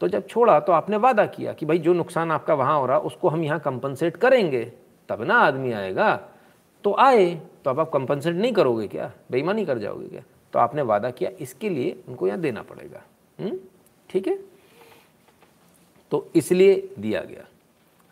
तो 0.00 0.08
जब 0.08 0.26
छोड़ा 0.26 0.58
तो 0.60 0.72
आपने 0.72 0.96
वादा 0.96 1.26
किया 1.26 1.52
कि 1.52 1.66
भाई, 1.66 1.78
जो 1.78 1.92
नुकसान 1.92 2.30
आपका 2.30 2.54
वहाँ 2.54 2.78
हो 2.80 2.86
रहा, 2.86 2.98
उसको 2.98 3.28
हम 3.28 3.42
यहाँ 3.44 3.58
कंपनसेट 3.60 4.16
करेंगे। 4.16 4.64
तब 5.08 5.22
ना 5.22 5.34
आदमी 5.36 5.72
आएगा। 5.72 6.14
तो 6.84 6.94
आए 6.98 7.34
तो 7.64 7.70
अब 7.70 7.80
आप 7.80 7.90
कंपनसेट 7.90 8.34
नहीं 8.36 8.52
करोगे 8.52 8.86
क्या? 8.88 9.10
बेईमानी 9.30 9.64
कर 9.64 9.78
जाओगे 9.78 10.08
क्या? 10.08 10.22
तो 10.52 10.58
आपने 10.58 10.82
वादा 10.82 11.10
किया, 11.10 11.30
इसके 11.40 11.68
लिए 11.68 12.02
उनको 12.08 12.26
यहाँ 12.26 12.40
देना 12.40 12.62
पड़ेगा। 12.62 13.02
हम्म? 13.38 13.58
ठीक 14.10 14.26
है? 14.26 14.38
तो 16.12 16.30
इसलिए 16.36 16.74
दिया 16.98 17.20
गया। 17.20 17.44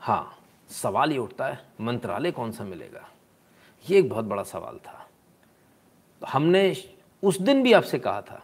हाँ 0.00 0.36
सवाल 0.70 1.12
ये 1.12 1.18
उठता 1.18 1.46
है, 1.46 1.58
मंत्रालय 1.80 2.30
कौन 2.30 2.52
सा 2.52 2.64
मिलेगा? 2.64 3.08
ये 3.84 3.98
एक 3.98 4.08
बहुत 4.08 4.24
बड़ा 4.24 4.42
सवाल 4.42 4.78
था। 4.78 5.06
तो 6.22 6.26
हमने 6.26 6.76
उस 7.22 7.40
दिन 7.40 7.62
भी 7.62 7.72
आपसे 7.72 7.98
कहा 7.98 8.20
था, 8.22 8.42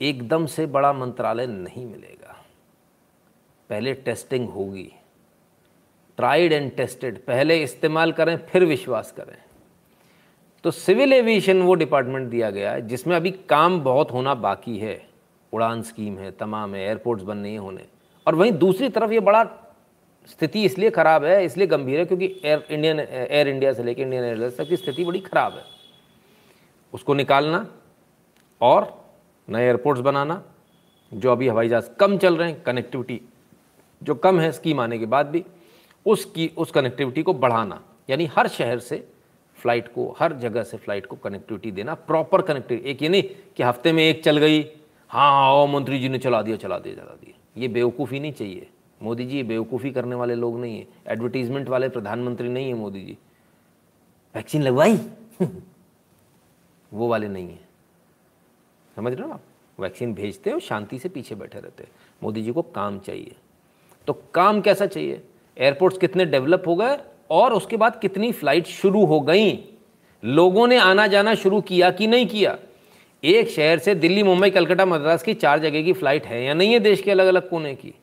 एकदम 0.00 0.46
से 0.46 0.66
बड़ा 0.66 0.92
मंत्रालय 0.92 1.46
नहीं 1.46 1.86
मिलेगा। 1.86 2.36
पहले 3.70 3.94
टेस्टिंग 3.94 4.48
होगी। 4.48 4.90
ट्राइड 6.22 6.52
एंड 6.52 6.70
टेस्टेड 6.76 7.16
पहले 7.18 7.56
इस्तेमाल 7.62 8.12
करें, 8.12 8.36
फिर 8.38 8.64
विश्वास 8.64 9.10
करें। 9.12 9.36
तो 10.64 10.70
सिविल 10.70 11.12
एविएशन 11.12 11.62
वो 11.62 11.74
डिपार्टमेंट 11.74 12.28
दिया 12.30 12.50
गया 12.50 12.72
है, 12.72 12.86
जिसमें 12.88 13.14
अभी 13.16 13.30
काम 13.48 13.80
बहुत 13.80 14.10
होना 14.12 14.34
बाकी 14.36 14.76
है। 14.78 15.00
उड़ान 15.52 15.82
स्कीम 15.82 16.18
है, 16.18 16.30
तमाम 16.30 16.74
है, 16.74 16.82
एयरपोर्ट्स 16.82 17.24
बनने 17.24 17.42
नहीं 17.42 17.58
होने। 17.58 17.84
और 18.26 18.34
वहीं 18.34 18.52
दूसरी 18.52 18.88
तरफ़ 18.88 19.12
ये 19.12 19.20
बड़ा 19.20 19.42
स्थिति 20.28 20.62
इसलिए 20.64 20.90
ख़राब 20.90 21.24
है, 21.24 21.44
इसलिए 21.44 21.66
गंभीर 21.66 21.98
है, 21.98 22.04
क्योंकि 22.04 22.26
एयर 22.44 22.66
इंडियन, 22.70 23.00
एयर 23.00 23.48
इंडिया 23.48 23.72
से 23.72 23.82
लेकर 23.82 24.02
इंडियन 24.02 24.24
एयरलाइंस 24.24 24.56
तक 24.58 24.68
की 24.68 24.76
स्थिति 24.76 25.04
बड़ी 25.04 25.20
ख़राब 25.20 25.52
है। 25.52 25.64
उसको 26.92 27.14
निकालना 27.14 27.66
और 28.60 28.86
नए 29.48 29.64
एयरपोर्ट्स 29.64 30.02
बनाना, 30.02 30.42
जो 31.12 31.32
अभी 31.32 31.48
हवाई 31.48 31.68
जहाज़ 31.68 31.90
कम 32.00 32.16
चल 32.18 32.36
रहे 32.36 32.50
हैं 32.50 32.62
कनेक्टिविटी 32.62 33.20
जो 34.02 34.14
कम 34.16 34.40
है 34.40 34.52
स्कीम 34.52 34.80
आने 34.80 34.98
के 34.98 35.06
बाद 35.06 35.26
भी 35.26 35.44
उसकी, 36.06 36.50
उस 36.56 36.70
कनेक्टिविटी 36.70 37.22
को 37.22 37.34
बढ़ाना। 37.34 37.82
यानी 38.10 38.26
हर 38.26 38.48
शहर 38.48 38.78
से 38.78 39.08
फ़्लाइट 39.56 39.88
को, 39.88 40.16
हर 40.18 40.32
जगह 40.32 40.62
से 40.62 40.76
फ़्लाइट 40.76 41.06
को 41.06 41.16
कनेक्टिविटी 41.16 41.70
देना 41.70 41.94
प्रॉपर 41.94 42.42
कनेक्टिविटी 42.42 42.90
एक 42.90 43.02
ये 43.02 43.08
नहीं 43.08 43.22
कि 43.56 43.62
हफ़्ते 43.62 43.92
में 43.92 44.02
एक 44.02 44.24
चल 44.24 44.38
गई 44.38 44.62
हाँ 45.08 45.30
हाँ 45.30 45.66
मंत्री 45.66 45.98
जी 45.98 46.08
ने 46.08 46.18
चला 46.18 46.42
दिया 46.42 46.56
चला 46.56 46.78
दिया 46.78 46.94
चला 46.94 47.16
दिया। 47.24 47.60
ये 47.60 47.68
बेवकूफ़ी 47.68 48.20
नहीं 48.20 48.32
चाहिए। 48.32 48.68
मोदी 49.02 49.24
जी 49.24 49.42
बेवकूफ़ी 49.42 49.90
करने 49.90 50.14
वाले 50.14 50.34
लोग 50.34 50.60
नहीं 50.60 50.78
है। 50.78 50.86
एडवर्टीजमेंट 51.06 51.68
वाले 51.68 51.88
प्रधानमंत्री 51.88 52.48
नहीं 52.48 52.68
है 52.68 52.74
मोदी 52.74 53.00
जी। 53.00 53.18
वैक्सीन 54.36 54.62
लगवाई? 54.62 54.98
वो 56.92 57.08
वाले 57.08 57.28
नहीं 57.28 57.48
है। 57.48 57.60
समझ 58.96 59.12
रहे 59.12 59.26
हो 59.26 59.32
आप? 59.32 59.40
वैक्सीन 59.80 60.14
भेजते 60.14 60.50
हो 60.50 60.60
शांति 60.60 60.98
से 60.98 61.08
पीछे 61.08 61.34
बैठे 61.34 61.60
रहते 61.60 61.82
हैं। 61.84 61.90
मोदी 62.22 62.42
जी 62.42 62.52
को 62.52 62.62
काम 62.62 62.98
चाहिए। 62.98 63.36
तो 64.06 64.12
काम 64.34 64.60
कैसा 64.60 64.86
चाहिए? 64.86 65.24
एयरपोर्ट्स 65.56 65.98
कितने 65.98 66.24
डेवलप 66.24 66.64
हो 66.66 66.74
गए 66.76 66.96
और 67.30 67.52
उसके 67.52 67.76
बाद 67.76 68.00
कितनी 68.00 68.32
फ़्लाइट 68.32 68.66
शुरू 68.66 69.04
हो 69.04 69.20
गई। 69.20 69.52
लोगों 70.22 70.66
ने 70.66 70.76
आना 70.76 71.06
जाना 71.06 71.34
शुरू 71.34 71.60
किया 71.60 71.90
कि 71.90 72.06
नहीं 72.06 72.26
किया? 72.26 72.58
एक 73.22 73.50
शहर 73.50 73.78
से 73.78 73.94
दिल्ली, 73.94 74.22
मुंबई, 74.22 74.50
कलकत्ता, 74.50 74.84
मद्रास 74.86 75.22
की 75.22 75.34
चार 75.34 75.58
जगह 75.58 75.82
की 75.82 75.92
फ़्लाइट 75.92 76.26
है 76.26 76.42
या 76.44 76.54
नहीं 76.54 76.72
है 76.72 76.78
देश 76.80 77.02
के 77.02 77.10
अलग 77.10 77.26
अलग 77.26 77.48
कोने 77.48 77.74
की? 77.74 77.94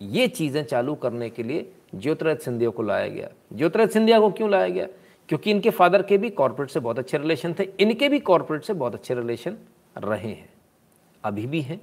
ये 0.00 0.28
चीज़ें 0.28 0.62
चालू 0.64 0.94
करने 0.94 1.28
के 1.30 1.42
लिए 1.42 1.70
ज्योतिराज 1.94 2.38
सिंधिया 2.38 2.70
को 2.70 2.82
लाया 2.82 3.06
गया। 3.08 3.28
ज्योतिराज 3.54 3.90
सिंधिया 3.90 4.18
को 4.20 4.30
क्यों 4.30 4.50
लाया 4.50 4.68
गया? 4.68 4.86
क्योंकि 5.28 5.50
इनके 5.50 5.70
फादर 5.70 6.02
के 6.02 6.18
भी 6.18 6.30
कॉरपोरेट 6.30 6.70
से 6.70 6.80
बहुत 6.80 6.98
अच्छे 6.98 7.18
रिलेशन 7.18 7.54
थे, 7.54 7.68
इनके 7.80 8.08
भी 8.08 8.18
कॉरपोरेट 8.20 8.64
से 8.64 8.72
बहुत 8.74 8.94
अच्छे 8.94 9.14
रिलेशन 9.14 9.56
रहे 9.98 10.28
हैं, 10.28 10.48
अभी 11.24 11.46
भी 11.46 11.60
हैं। 11.60 11.80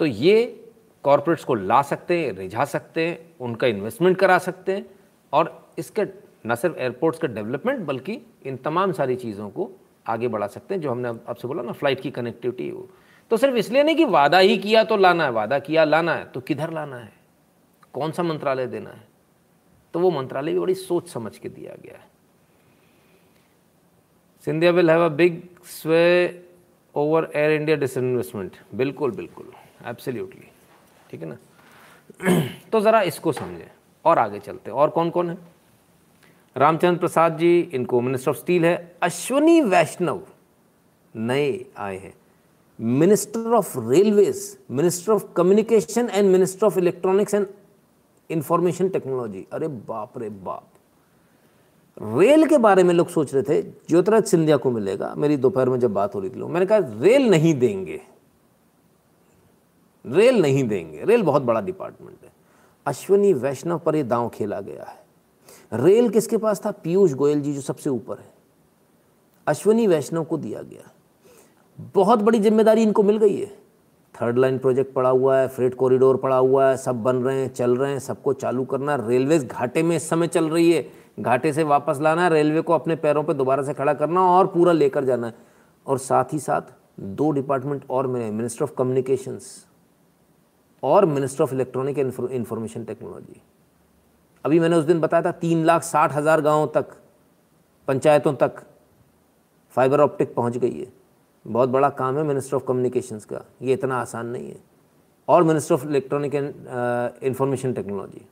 तो 0.00 0.06
ये 0.06 0.59
कॉरपोरेट्स 1.04 1.44
को 1.44 1.54
ला 1.54 1.80
सकते 1.82 2.18
हैं, 2.18 2.32
रिझा 2.32 2.64
सकते 2.66 3.06
हैं, 3.06 3.18
उनका 3.40 3.66
इन्वेस्टमेंट 3.66 4.16
करा 4.18 4.38
सकते 4.40 4.72
हैं 4.72 4.86
और 5.32 5.72
इसके, 5.78 6.04
न 6.46 6.54
सिर्फ़ 6.54 6.76
एयरपोर्ट्स 6.76 7.18
का 7.20 7.28
डेवलपमेंट 7.28 7.80
बल्कि 7.86 8.20
इन 8.46 8.56
तमाम 8.58 8.92
सारी 8.92 9.16
चीज़ों 9.16 9.48
को 9.50 9.70
आगे 10.06 10.28
बढ़ा 10.28 10.46
सकते 10.48 10.74
हैं, 10.74 10.80
जो 10.80 10.90
हमने 10.90 11.08
आपसे 11.08 11.48
बोला 11.48 11.62
ना 11.62 11.72
फ़्लाइट 11.72 12.00
की 12.00 12.10
कनेक्टिविटी 12.10 12.68
हो 12.68 12.88
तो 13.30 13.36
सिर्फ़ 13.36 13.56
इसलिए 13.56 13.82
नहीं 13.82 13.96
कि 13.96 14.04
वादा 14.06 14.38
ही 14.38 14.56
किया 14.58 14.82
तो 14.84 14.96
लाना 14.96 15.24
है, 15.24 15.30
वादा 15.32 15.58
किया, 15.60 15.84
लाना 15.84 16.14
है 16.14 16.24
तो 16.26 16.40
किधर 16.40 16.70
लाना 16.72 16.96
है? 16.96 17.12
कौन 17.94 18.12
सा 18.12 18.22
मंत्रालय 18.22 18.66
देना 18.66 18.90
है? 18.90 19.08
तो 19.94 20.00
वो 20.00 20.10
मंत्रालय 20.10 20.52
भी 20.52 20.58
बड़ी 20.58 20.74
सोच 20.76 21.08
समझ 21.08 21.36
के 21.38 21.48
दिया 21.48 21.74
गया 21.82 21.94
है। 21.94 22.08
Scindia 24.44 24.70
will 24.72 24.90
have 24.90 25.04
a 25.04 25.08
big 25.10 25.42
sway 25.70 26.02
over 26.94 27.30
Air 27.34 27.52
India 27.52 27.76
disinvestment. 27.76 28.56
बिल्कुल 28.74 29.10
बिल्कुल 29.12 29.52
एब्सोल्युटली 29.88 30.50
ठीक 31.10 31.22
है 31.22 31.28
ना? 31.28 31.36
तो 32.72 32.80
ज़रा 32.80 33.02
इसको 33.02 33.32
समझें 33.32 33.70
और 34.04 34.18
आगे 34.18 34.38
चलते। 34.38 34.70
और 34.70 34.90
कौन 34.90 35.10
कौन 35.10 35.30
है? 35.30 35.38
रामचंद्र 36.56 37.00
प्रसाद 37.00 37.38
जी, 37.38 37.60
इनको 37.60 38.00
मिनिस्टर 38.00 38.30
ऑफ़ 38.30 38.36
स्टील 38.36 38.64
है। 38.64 38.96
अश्वनी 39.02 39.60
वैष्णव 39.60 40.22
नए 41.16 41.64
आए 41.76 41.98
हैं। 41.98 42.14
Minister 42.80 43.52
of 43.52 43.78
railways 43.78 44.58
minister 44.70 45.12
of 45.12 45.24
communication 45.36 46.08
and 46.12 46.32
minister 46.32 46.66
of 46.66 46.78
electronics 46.78 47.34
and 47.34 47.46
information 48.30 48.88
technology 48.88 49.46
अरे 49.52 49.68
बाप 49.68 50.18
रे 50.18 50.28
बाप। 50.28 50.66
रेल 52.02 52.46
के 52.46 52.58
बारे 52.58 52.82
में 52.82 52.94
लोग 52.94 53.08
सोच 53.08 53.34
रहे 53.34 53.42
थे, 53.42 53.62
ज्योतिराज 53.62 54.24
सिंधिया 54.24 54.56
को 54.56 54.70
मिलेगा। 54.70 55.14
मेरी 55.18 55.36
दोपहर 55.36 55.68
में 55.68 55.78
जब 55.80 55.92
बात 55.92 56.14
हो 56.14 56.20
रही 56.20 56.30
थी 56.30 56.34
लोग, 56.34 56.50
मैंने 56.50 56.66
कहा, 56.66 56.78
रेल 56.78 57.30
नहीं 57.30 57.54
देंगे। 57.54 58.00
रेल 60.04 60.40
नहीं 60.42 60.64
देंगे। 60.64 61.04
रेल 61.04 61.22
बहुत 61.22 61.42
बड़ा 61.42 61.60
डिपार्टमेंट 61.60 62.16
है। 62.24 62.32
अश्वनी 62.86 63.32
वैष्णव 63.32 63.78
पर 63.78 63.96
यह 63.96 64.02
दांव 64.02 64.28
खेला 64.28 64.60
गया 64.60 64.84
है। 64.84 64.98
रेल 65.84 66.08
किसके 66.08 66.36
पास 66.36 66.64
था? 66.66 66.70
पीयूष 66.70 67.12
गोयल 67.12 67.40
जी 67.40 67.52
जो 67.54 67.60
सबसे 67.60 67.90
ऊपर 67.90 68.18
है। 68.18 68.32
अश्वनी 69.46 69.86
वैष्णव 69.86 70.24
को 70.24 70.36
दिया 70.36 70.62
गया। 70.62 70.90
बहुत 71.94 72.18
बड़ी 72.18 72.40
ज़िम्मेदारी 72.40 72.82
इनको 72.82 73.02
मिल 73.02 73.16
गई 73.16 73.36
है। 73.36 73.46
थर्ड 74.14 74.38
लाइन 74.38 74.58
प्रोजेक्ट 74.58 74.92
पड़ा 74.94 75.10
हुआ 75.10 75.36
है 75.38 75.48
फ्रेट 75.48 75.74
कॉरिडोर 75.74 76.16
पड़ा 76.16 76.36
हुआ 76.36 76.68
है, 76.68 76.76
सब 76.76 77.02
बन 77.02 77.16
रहे 77.16 77.40
हैं, 77.40 77.48
चल 77.48 77.76
रहे 77.76 77.92
हैं, 77.92 77.98
सबको 77.98 78.32
चालू 78.32 78.64
करना 78.64 78.96
रेलवे 78.96 79.38
घाटे 79.38 79.82
में 79.82 79.96
इस 79.96 80.08
समय 80.08 80.26
चल 80.26 80.48
रही 80.48 80.72
है। 80.72 80.86
घाटे 81.20 81.52
से 81.52 81.62
वापस 81.62 81.98
लाना 82.00 82.24
है 82.24 82.30
रेलवे 82.30 82.60
को 82.60 82.72
अपने 82.72 82.96
पैरों 82.96 83.22
पर 83.24 83.32
दोबारा 83.32 83.62
से 83.62 83.74
खड़ा 83.74 83.94
करना 83.94 84.22
और 84.28 84.46
पूरा 84.46 84.72
लेकर 84.72 85.04
जाना 85.04 85.26
है। 85.26 85.34
और 85.86 85.98
साथ 85.98 86.32
ही 86.32 86.38
साथ 86.38 86.72
दो 87.00 87.30
डिपार्टमेंट 87.30 87.84
और 87.90 88.06
में 88.06 88.30
मिनिस्टर 88.30 88.64
ऑफ़ 88.64 88.72
कम्युनिकेशंस 88.78 89.66
और 90.82 91.04
minister 91.04 91.42
of 91.42 91.54
electronic 91.54 91.98
and 91.98 92.12
information 92.30 92.84
technology. 92.84 93.42
अभी 94.44 94.60
मैंने 94.60 94.76
उस 94.76 94.84
दिन 94.84 95.00
बताया 95.00 95.22
था, 95.22 95.32
तीन 95.32 95.64
लाख 95.64 95.82
साठ 95.82 96.12
हज़ार 96.12 96.40
गाँव 96.40 96.66
तक, 96.66 96.86
पंचायतों 97.88 98.34
तक 98.34 98.62
फाइबर 99.70 100.00
ऑप्टिक 100.00 100.34
पहुँच 100.34 100.56
गई 100.56 100.80
है। 100.80 100.92
बहुत 101.46 101.68
बड़ा 101.68 101.90
काम 101.90 102.16
है 102.16 102.22
मिनिस्टर 102.24 102.56
ऑफ़ 102.56 102.64
कम्युनिकेशंस 102.64 103.24
का। 103.24 103.44
ये 103.62 103.72
इतना 103.72 104.00
आसान 104.00 104.26
नहीं 104.26 104.48
है। 104.48 104.56
और 105.28 105.42
minister 105.42 105.74
of 105.74 105.86
electronic 105.86 106.34
and 106.34 106.54
information 107.22 107.72
technology. 107.72 108.26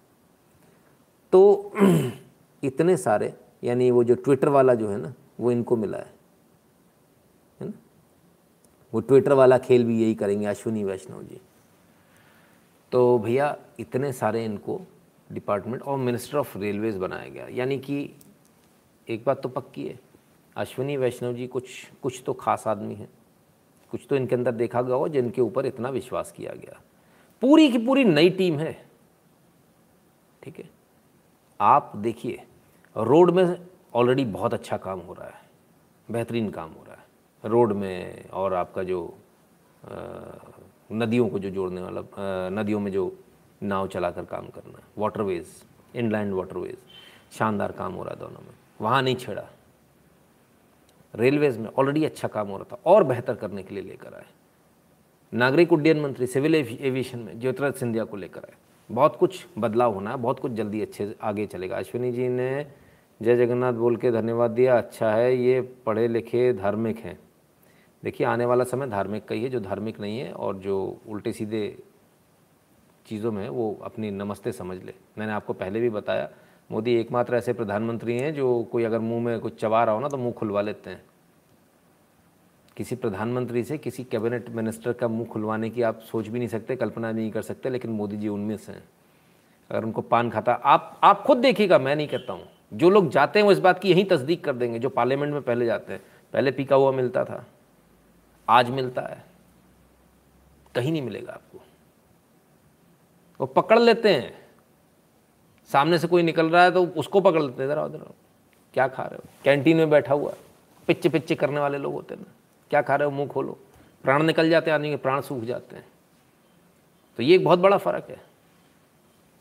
तो 1.32 1.72
इतने 2.64 2.96
सारे, 2.96 3.34
यानी 3.64 3.90
वो 3.90 4.04
जो 4.04 4.14
ट्विटर 4.14 4.48
वाला 4.48 4.74
जो 4.74 4.88
है 4.88 4.98
ना, 4.98 5.14
वो 5.40 5.50
इनको 5.50 5.76
मिला 5.76 5.98
है। 5.98 6.12
है 7.60 7.66
ना? 7.66 7.72
वो 8.94 9.00
ट्विटर 9.00 9.32
वाला 9.32 9.58
खेल 9.58 9.84
भी 9.84 10.02
यही 10.02 10.14
करेंगे, 10.14 10.46
अश्विनी, 10.46 10.84
वैष्णव 10.84 11.22
जी। 11.22 11.40
तो 12.92 13.18
भैया 13.18 13.56
इतने 13.80 14.12
सारे 14.12 14.44
इनको 14.44 14.80
डिपार्टमेंट 15.32 15.82
और 15.82 15.98
मिनिस्टर 15.98 16.38
ऑफ़ 16.38 16.58
रेलवेज 16.58 16.96
बनाया 16.96 17.28
गया। 17.28 17.46
यानी 17.48 17.78
कि 17.78 18.10
एक 19.08 19.24
बात 19.26 19.42
तो 19.42 19.48
पक्की 19.48 19.86
है 19.86 19.98
अश्विनी 20.56 20.96
वैष्णव 20.96 21.34
जी 21.34 21.46
कुछ 21.46 21.70
कुछ 22.02 22.22
तो 22.26 22.32
खास 22.32 22.66
आदमी 22.66 22.94
हैं। 22.94 23.08
कुछ 23.90 24.06
तो 24.10 24.16
इनके 24.16 24.34
अंदर 24.34 24.52
देखा 24.52 24.82
गया 24.82 24.94
हो 24.94 25.08
जिनके 25.08 25.40
ऊपर 25.40 25.66
इतना 25.66 25.88
विश्वास 25.88 26.32
किया 26.32 26.52
गया। 26.52 26.80
पूरी 27.42 27.68
की 27.72 27.78
पूरी 27.78 28.04
नई 28.04 28.30
टीम 28.30 28.58
है। 28.58 28.72
ठीक 30.42 30.58
है? 30.58 30.68
आप 31.60 31.92
देखिए 31.96 32.42
रोड 32.96 33.30
में 33.30 33.66
ऑलरेडी 33.94 34.24
बहुत 34.24 34.54
अच्छा 34.54 34.76
काम 34.76 34.98
हो 34.98 35.12
रहा 35.12 35.28
है 35.28 35.40
बेहतरीन 36.10 36.50
काम 36.50 36.70
हो 36.70 36.84
रहा 36.84 36.96
है। 36.96 37.06
रोड 37.44 37.72
में 37.72 38.28
और 38.30 38.54
आपका 38.54 38.82
जो 38.82 39.06
आ, 39.84 39.88
नदियों 40.90 41.28
को 41.28 41.38
जो 41.38 41.50
जोड़ने 41.50 41.80
वाला 41.80 42.02
नदियों 42.52 42.80
में 42.80 42.90
जो 42.92 43.12
नाव 43.62 43.88
चलाकर 43.88 44.24
काम 44.24 44.46
करना 44.48 44.78
है 44.78 44.84
वाटरवेज 44.98 45.46
इनलैंड 45.94 46.32
वाटरवेज 46.34 46.76
शानदार 47.32 47.72
काम 47.72 47.92
हो 47.92 48.02
रहा 48.02 48.14
है 48.14 48.20
दोनों 48.20 48.40
में 48.40 48.54
वहाँ 48.80 49.02
नहीं 49.02 49.16
छेड़ा। 49.16 49.44
रेलवेज 51.14 51.58
में 51.58 51.68
ऑलरेडी 51.68 52.04
अच्छा 52.04 52.28
काम 52.28 52.48
हो 52.48 52.56
रहा 52.56 52.66
था, 52.72 52.78
और 52.86 53.04
बेहतर 53.04 53.34
करने 53.34 53.62
के 53.62 53.74
लिए 53.74 53.84
लेकर 53.84 54.14
आए। 54.14 54.26
नागरिक 55.32 55.72
उड्डयन 55.72 56.00
मंत्री 56.00 56.26
सिविल 56.26 56.54
एविएशन 56.54 57.18
में 57.18 57.38
ज्योतिराज 57.40 57.74
सिंधिया 57.74 58.04
को 58.04 58.16
लेकर 58.16 58.40
आए। 58.40 58.54
बहुत 58.90 59.16
कुछ 59.16 59.46
बदलाव 59.58 59.94
होना 59.94 60.10
है, 60.10 60.16
बहुत 60.16 60.40
कुछ 60.40 60.52
जल्दी 60.52 60.80
अच्छे 60.82 61.14
आगे 61.22 61.46
चलेगा। 61.46 61.76
अश्विनी 61.76 62.12
जी 62.12 62.28
ने 62.28 62.66
जय 63.20 63.36
जगन्नाथ 63.36 63.72
बोल 63.72 63.96
के 63.96 64.10
धन्यवाद 64.10 64.50
दिया। 64.50 64.76
अच्छा 64.78 65.10
है, 65.10 65.36
ये 65.36 65.60
पढ़े 65.86 66.06
लिखे 66.08 66.52
धार्मिक 66.52 66.98
हैं। 66.98 67.18
देखिए, 68.04 68.26
आने 68.26 68.44
वाला 68.44 68.64
समय 68.64 68.86
धार्मिक 68.86 69.24
का 69.24 69.34
ही 69.34 69.42
है, 69.42 69.48
जो 69.48 69.60
धार्मिक 69.60 70.00
नहीं 70.00 70.18
है 70.18 70.32
और 70.32 70.56
जो 70.56 71.00
उल्टे 71.08 71.32
सीधे 71.32 71.82
चीज़ों 73.06 73.32
में 73.32 73.48
वो 73.48 73.78
अपनी 73.84 74.10
नमस्ते 74.10 74.52
समझ 74.52 74.82
ले। 74.84 74.94
मैंने 75.18 75.32
आपको 75.32 75.52
पहले 75.52 75.80
भी 75.80 75.90
बताया, 75.90 76.28
मोदी 76.72 76.94
एकमात्र 76.94 77.36
ऐसे 77.36 77.52
प्रधानमंत्री 77.52 78.18
हैं 78.18 78.34
जो 78.34 78.68
कोई 78.72 78.84
अगर 78.84 78.98
मुँह 78.98 79.22
में 79.22 79.40
कुछ 79.40 79.60
चबा 79.60 79.84
रहा 79.84 79.94
हो 79.94 80.00
ना 80.00 80.08
तो 80.08 80.16
मुँह 80.16 80.32
खुलवा 80.32 80.60
लेते 80.60 80.90
हैं। 80.90 81.04
किसी 82.76 82.96
प्रधानमंत्री 82.96 83.64
से, 83.64 83.78
किसी 83.78 84.04
कैबिनेट 84.04 84.48
मिनिस्टर 84.48 84.92
का 84.92 85.08
मुँह 85.08 85.28
खुलवाने 85.28 85.70
की 85.70 85.82
आप 85.82 86.00
सोच 86.00 86.28
भी 86.28 86.38
नहीं 86.38 86.48
सकते, 86.48 86.76
कल्पना 86.76 87.12
भी 87.12 87.20
नहीं 87.20 87.30
कर 87.30 87.42
सकते, 87.42 87.70
लेकिन 87.70 87.90
मोदी 87.90 88.16
जी 88.16 88.28
उनमें 88.28 88.56
से 88.56 88.72
हैं। 88.72 88.84
अगर 89.70 89.84
उनको 89.84 90.02
पान 90.02 90.30
खाता, 90.30 90.52
आप 90.52 91.00
आप 91.02 91.22
खुद 91.22 91.38
देखिएगा, 91.38 91.78
मैं 91.78 91.96
नहीं 91.96 92.08
कहता 92.08 92.32
हूँ। 92.32 92.48
जो 92.74 92.90
लोग 92.90 93.08
जाते 93.08 93.38
हैं, 93.38 93.46
वो 93.46 93.52
इस 93.52 93.58
बात 93.58 93.78
की 93.78 93.90
यही 93.90 94.04
तस्दीक 94.04 94.44
कर 94.44 94.52
देंगे, 94.52 94.78
जो 94.78 94.88
पार्लियामेंट 94.88 95.32
में 95.32 95.42
पहले 95.42 95.66
जाते 95.66 95.92
हैं। 95.92 96.02
पहले 96.32 96.50
पीका 96.50 96.76
हुआ 96.76 96.92
मिलता 96.92 97.24
था। 97.24 97.46
आज 98.48 98.70
मिलता 98.70 99.02
है, 99.02 99.24
कहीं 100.74 100.92
नहीं 100.92 101.02
मिलेगा 101.02 101.32
आपको। 101.32 101.58
वो 103.40 103.46
पकड़ 103.46 103.78
लेते 103.78 104.14
हैं, 104.14 104.36
सामने 105.70 105.98
से 105.98 106.08
कोई 106.08 106.22
निकल 106.22 106.50
रहा 106.50 106.62
है 106.64 106.70
तो 106.70 106.84
उसको 106.86 107.20
पकड़ 107.20 107.42
लेते 107.42 107.62
हैं 107.62 107.68
ज़रा 107.70 107.84
उधर 107.84 108.06
क्या 108.74 108.86
खा 108.88 109.02
रहे 109.02 109.16
हो? 109.16 109.24
कैंटीन 109.44 109.76
में 109.76 109.90
बैठा 109.90 110.14
हुआ 110.14 110.32
पिच्चे 110.88 111.08
पिच्चे 111.08 111.34
करने 111.34 111.60
वाले 111.60 111.78
लोग 111.78 111.92
होते 111.94 112.14
हैं 112.14 112.20
ना। 112.20 112.32
क्या 112.70 112.82
खा 112.82 112.96
रहे 112.96 113.04
हो? 113.04 113.10
मुँह 113.10 113.28
खोलो। 113.28 113.58
प्राण 114.04 114.22
निकल 114.22 114.50
जाते 114.50 114.70
हैं, 114.70 114.74
आदमी 114.74 114.90
के 114.90 114.96
प्राण 114.96 115.20
सूख 115.20 115.42
जाते 115.44 115.76
हैं। 115.76 115.84
तो 117.18 117.22
ये 117.22 117.34
एक 117.34 117.44
बहुत 117.44 117.58
बड़ा 117.58 117.76
फ़र्क 117.78 118.06
है। 118.10 118.20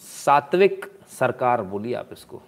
सात्विक 0.02 0.86
सरकार 1.10 1.62
बोली 1.62 1.94
आप 1.94 2.10
इसको। 2.12 2.42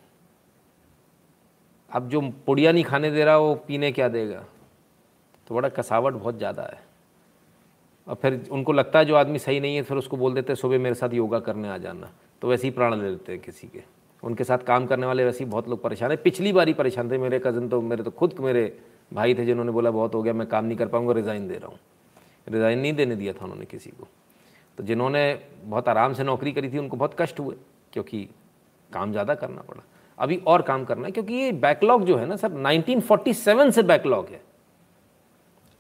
अब 1.92 2.10
जो 2.10 2.22
पुड़िया 2.46 2.72
नहीं 2.72 2.84
खाने 2.84 3.12
दे 3.12 3.24
रहा, 3.26 3.38
वो 3.38 3.56
पीने 3.58 3.92
क्या 3.92 4.08
देगा? 4.08 4.44
तो 5.50 5.56
बड़ा 5.56 5.70
कसावट 5.70 6.14
बहुत 6.14 6.38
ज़्यादा 6.38 6.64
है। 6.64 6.80
और 8.08 8.16
फिर 8.16 8.42
उनको 8.52 8.74
लगता 8.74 9.00
है 9.00 9.06
जो 9.06 9.16
आदमी 9.16 9.40
सही 9.40 9.60
नहीं 9.60 9.76
है, 9.76 9.82
फिर 9.82 9.98
उसको 9.98 10.18
बोल 10.18 10.34
देते 10.34 10.52
हैं, 10.52 10.56
सुबह 10.56 10.80
मेरे 10.80 10.96
साथ 10.96 11.14
योगा 11.14 11.40
करने 11.40 11.70
आ 11.70 11.78
जाना। 11.78 12.10
तो 12.42 12.48
वैसे 12.48 12.68
ही 12.68 12.72
प्राण 12.72 12.96
ले 12.96 13.10
लेते 13.10 13.32
हैं 13.32 13.42
किसी 13.42 13.68
के। 13.68 13.84
उनके 14.24 14.44
साथ 14.44 14.58
काम 14.58 14.86
करने 14.86 15.06
वाले 15.06 15.26
वैसे 15.26 15.44
ही 15.44 15.50
बहुत 15.50 15.68
लोग 15.70 15.82
परेशान 15.82 16.12
है। 16.12 16.18
पिछली 16.18 16.52
बार 16.54 16.68
ही 16.68 16.74
परेशान 16.74 17.12
थे 17.12 17.18
मेरे 17.18 17.40
कज़न 17.40 17.70
तो 17.70 17.82
मेरे 17.82 18.04
तो 18.04 18.12
खुद 18.12 18.36
मेरे 18.40 18.64
भाई 19.14 19.36
थे 19.36 19.46
जिन्होंने 19.46 19.72
बोला, 19.72 19.92
बहुत 19.92 20.16
हो 20.16 20.22
गया, 20.24 20.34
मैं 20.34 20.48
काम 20.48 20.66
नहीं 20.66 20.78
कर 20.78 20.88
पाऊँगा 20.88 21.14
रिज़ाइन 21.14 21.48
दे 21.48 21.56
रहा 21.56 21.68
हूँ। 21.68 21.80
रिज़ाइन 22.48 22.80
नहीं 22.80 22.94
देने 22.94 23.16
दिया 23.16 23.34
था 23.34 23.44
उन्होंने 23.44 23.66
किसी 23.66 23.90
को। 23.90 24.08
तो 24.78 24.84
जिन्होंने 24.84 25.40
बहुत 25.64 25.90
आराम 25.90 26.14
से 26.14 26.24
नौकरी 26.24 26.52
करी 26.52 26.70
थी, 26.72 26.78
उनको 26.78 26.98
बहुत 26.98 27.16
कष्ट 27.20 27.40
हुए, 27.40 27.56
क्योंकि 27.94 28.28
काम 28.92 29.12
ज़्यादा 29.12 29.36
करना 29.36 29.62
पड़ा। 29.62 29.84
अभी 30.18 30.38
और 30.48 30.62
काम 30.62 30.86
करना 30.86 31.06
है, 31.06 31.12
क्योंकि 31.12 31.34
ये 31.34 31.52
बैकलॉग 31.52 32.06
जो 32.06 32.18
है 32.18 32.26
ना 32.26 32.36
सर 32.36 32.52
1947 32.52 33.72
से 33.72 33.84
बैकलॉग 33.84 34.28
है। 34.28 34.42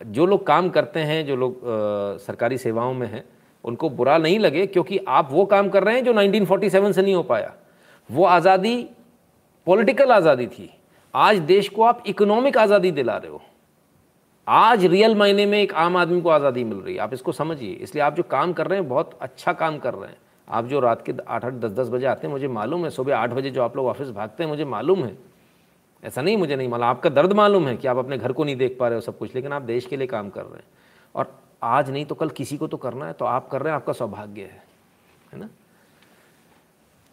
जो 0.02 0.26
लोग 0.26 0.46
काम 0.48 0.70
करते 0.70 1.00
हैं, 1.00 1.26
जो 1.26 1.36
लोग 1.36 1.62
सरकारी 2.22 2.58
सेवाओं 2.58 2.94
में 2.94 3.08
हैं, 3.08 3.24
उनको 3.64 3.90
बुरा 3.90 4.18
नहीं 4.18 4.40
लगे 4.40 4.66
क्योंकि 4.68 4.98
आप 5.08 5.30
वो 5.32 5.46
काम 5.46 5.70
कर 5.70 5.84
रहे 5.84 5.96
हैं 5.96 6.04
जो 6.04 6.14
1947 6.14 6.94
से 6.94 7.02
नहीं 7.02 7.16
हो 7.16 7.24
पाया। 7.24 7.54
वो 8.10 8.26
आज़ादी, 8.26 8.76
पॉलिटिकल 9.68 10.12
आज़ादी 10.12 10.48
थी। 10.48 10.70
आज 11.14 11.38
देश 11.40 11.70
को 11.70 11.84
आप 11.84 12.04
इकोनॉमिक 12.08 12.58
आज़ादी 12.58 12.92
दिला 12.92 13.18
रहे 13.18 13.32
हो। 13.32 13.42
आज 14.48 14.86
रियल 14.86 15.16
मायने 15.16 15.46
में 15.46 15.58
एक 15.62 15.74
आम 15.74 15.98
आदमी 15.98 16.22
को 16.22 16.30
आज़ादी 16.30 16.64
मिल 16.64 16.78
रही 16.78 16.94
है। 16.96 17.00
आप 17.02 17.14
इसको 17.14 17.32
समझिए। 17.32 17.74
इसलिए 17.74 18.04
आप 18.04 18.16
जो 18.16 18.24
काम 18.24 18.54
कर 18.54 18.68
रहे 18.68 18.80
हैं, 18.80 18.88
बहुत 18.90 19.18
अच्छा 19.22 19.54
काम 19.54 19.78
कर 19.80 19.94
रहे 19.94 20.10
हैं। 20.10 20.18
आप 20.48 20.66
जो 20.66 20.80
रात 20.80 21.02
के 21.06 21.14
आठ 21.28 21.46
आठ, 21.46 21.54
दस 21.54 21.72
दस 21.72 21.90
बजे 21.90 22.06
आते 22.06 22.28
हैं, 22.28 22.34
मुझे 22.34 22.48
मालूम 22.48 22.84
है, 22.84 22.90
सुबह 22.90 23.18
आठ 23.18 23.30
बजे 23.30 23.50
जो 23.50 23.64
आप 23.64 23.76
लोग 23.78 23.86
ऑफ़िस 23.86 24.10
भागते 24.10 24.44
हैं, 24.44 24.50
मुझे 24.50 24.66
मालूम 24.66 25.04
है। 25.04 25.18
ऐसा 26.04 26.22
नहीं, 26.22 26.38
मुझे 26.38 26.56
नहीं 26.56 26.68
मालूम। 26.68 26.88
आपका 26.88 27.10
दर्द 27.10 27.34
मालूम 27.34 27.68
है 27.68 27.76
कि 27.78 27.88
आप 27.88 27.98
अपने 27.98 28.18
घर 28.18 28.32
को 28.32 28.44
नहीं 28.44 28.56
देख 28.56 28.78
पा 28.80 28.88
रहे 28.88 28.98
हो 28.98 29.02
सब 29.02 29.18
कुछ, 29.18 29.36
लेकिन 29.36 29.54
आप 29.54 29.62
देश 29.62 29.86
के 29.86 29.98
लिए 29.98 30.08
काम 30.08 30.30
कर 30.30 30.44
रहे 30.44 30.58
हैं। 30.58 30.68
और 31.16 31.40
आज 31.64 31.90
नहीं 31.92 32.06
तो 32.06 32.16
कल 32.16 32.30
किसी 32.30 32.58
को 32.58 32.68
तो 32.68 32.78
करना 32.78 33.06
है 33.06 33.14
तो 33.14 33.26
आप 33.26 33.48
कर 33.50 33.62
रहे 33.62 33.72
हैं, 33.72 33.76
आपका 33.76 33.94
सौभाग्य 33.94 34.42
है 34.42 34.64
है 35.34 35.40
ना? 35.40 35.50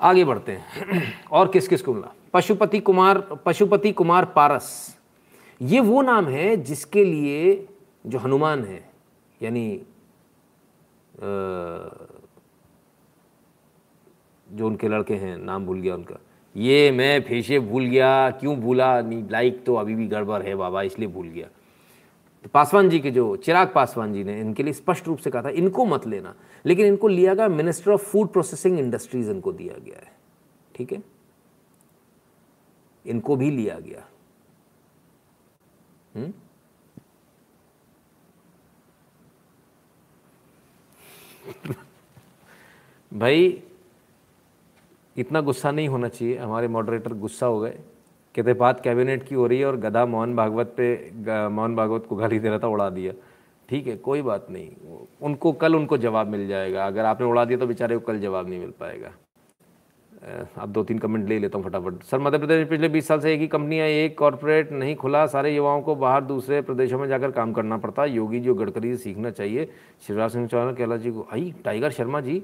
आगे 0.00 0.24
बढ़ते 0.24 0.52
हैं। 0.52 1.24
और 1.32 1.48
किस 1.48 1.68
किस 1.68 1.82
को 1.82 1.94
मिला? 1.94 2.12
पशुपति 2.32 2.80
कुमार 2.80 3.20
पशुपति 3.46 3.92
कुमार 3.92 4.24
पारस। 4.24 4.96
ये 5.62 5.80
वो 5.80 6.02
नाम 6.02 6.26
है 6.26 6.56
जिसके 6.56 7.04
लिए 7.04 7.68
जो 8.06 8.18
हनुमान 8.18 8.64
है, 8.64 8.90
यानी 9.42 9.82
जो 14.52 14.66
उनके 14.66 14.88
लड़के 14.88 15.14
हैं, 15.14 15.36
नाम 15.38 15.66
भूल 15.66 15.80
गया 15.80 15.94
उनका। 15.94 16.16
ये 16.56 16.90
मैं 16.90 17.22
फेशे 17.22 17.58
भूल 17.58 17.84
गया। 17.86 18.30
क्यों 18.30 18.60
भूला? 18.60 19.00
नहीं 19.00 19.28
लाइक 19.30 19.64
तो 19.64 19.74
अभी 19.74 19.94
भी 19.94 20.06
गड़बड़ 20.06 20.42
है 20.42 20.54
बाबा, 20.54 20.82
इसलिए 20.82 21.08
भूल 21.08 21.28
गया। 21.28 21.46
तो 22.44 22.50
पासवान 22.54 22.88
जी 22.88 23.00
के 23.00 23.10
जो, 23.10 23.36
चिराग 23.36 23.72
पासवान 23.74 24.12
जी 24.12 24.24
ने 24.24 24.40
इनके 24.40 24.62
लिए 24.62 24.72
स्पष्ट 24.72 25.06
रूप 25.06 25.18
से 25.18 25.30
कहा 25.30 25.42
था, 25.42 25.48
इनको 25.48 25.84
मत 25.84 26.06
लेना। 26.06 26.34
लेकिन 26.66 26.86
इनको 26.86 27.08
लिया 27.08 27.34
गया 27.34 27.48
minister 27.48 27.90
of 27.90 28.02
food 28.02 28.28
processing 28.28 28.78
industries 28.78 29.30
इनको 29.30 29.52
दिया 29.52 29.78
गया 29.78 29.98
है। 29.98 30.12
ठीक 30.74 30.92
है? 30.92 31.02
इनको 33.06 33.36
भी 33.36 33.50
लिया 33.50 33.78
गया। 33.78 34.08
हुँ? 36.16 36.32
भाई 43.14 43.62
इतना 45.16 45.40
गुस्सा 45.40 45.70
नहीं 45.70 45.88
होना 45.88 46.08
चाहिए। 46.08 46.36
हमारे 46.38 46.68
मॉडरेटर 46.68 47.12
गुस्सा 47.14 47.46
हो 47.46 47.60
गए। 47.60 47.78
कहते, 48.34 48.52
बात 48.54 48.80
कैबिनेट 48.80 49.22
की 49.22 49.34
हो 49.34 49.46
रही 49.46 49.58
है 49.58 49.66
और 49.66 49.76
गधा 49.76 50.04
मोहन 50.06 50.34
भागवत 50.36 50.74
पे 50.76 51.48
मोहन 51.48 51.76
भागवत 51.76 52.06
को 52.08 52.16
गाली 52.16 52.38
दे 52.38 52.48
रहा 52.48 52.58
था, 52.58 52.68
उड़ा 52.68 52.88
दिया। 52.90 53.12
ठीक 53.68 53.86
है, 53.86 53.96
कोई 53.98 54.22
बात 54.22 54.46
नहीं। 54.50 54.70
उनको, 55.22 55.52
कल 55.52 55.76
उनको 55.76 55.98
जवाब 55.98 56.28
मिल 56.28 56.46
जाएगा। 56.48 56.86
अगर 56.86 57.04
आपने 57.04 57.26
उड़ा 57.26 57.44
दिया 57.44 57.58
तो 57.58 57.66
बेचारे 57.66 57.96
को 57.98 58.06
कल 58.06 58.18
जवाब 58.20 58.48
नहीं 58.48 58.60
मिल 58.60 58.72
पाएगा। 58.80 59.12
अब 60.58 60.72
दो 60.72 60.82
तीन 60.84 60.98
कमेंट 60.98 61.28
ले 61.28 61.38
लेता 61.38 61.58
हूँ 61.58 61.66
फटाफट। 61.66 62.02
सर, 62.02 62.18
मध्य 62.18 62.38
प्रदेश 62.38 62.58
में 62.58 62.68
पिछले 62.68 62.88
बीस 62.88 63.08
साल 63.08 63.20
से 63.20 63.32
एक 63.34 63.40
ही 63.40 63.46
कंपनियाँ 63.46 63.86
एक 63.86 64.16
कॉरपोरेट 64.18 64.72
नहीं 64.72 64.94
खुला। 64.96 65.24
सारे 65.26 65.54
युवाओं 65.54 65.82
को 65.82 65.94
बाहर 65.94 66.24
दूसरे 66.24 66.60
प्रदेशों 66.62 66.98
में 66.98 67.06
जाकर 67.08 67.30
काम 67.30 67.52
करना 67.52 67.76
पड़ता। 67.76 68.04
योगी 68.04 68.40
जी 68.40 68.54
गडकरी 68.54 68.96
से 68.96 69.02
सीखना 69.02 69.30
चाहिए। 69.30 69.68
शिवराज 70.06 70.30
सिंह 70.30 70.46
चौहान 70.46 70.74
कैलाश 70.74 71.00
जी 71.00 71.10
को, 71.10 71.26
आई, 71.32 71.52
टाइगर 71.64 71.90
शर्मा 71.90 72.20
जी 72.20 72.42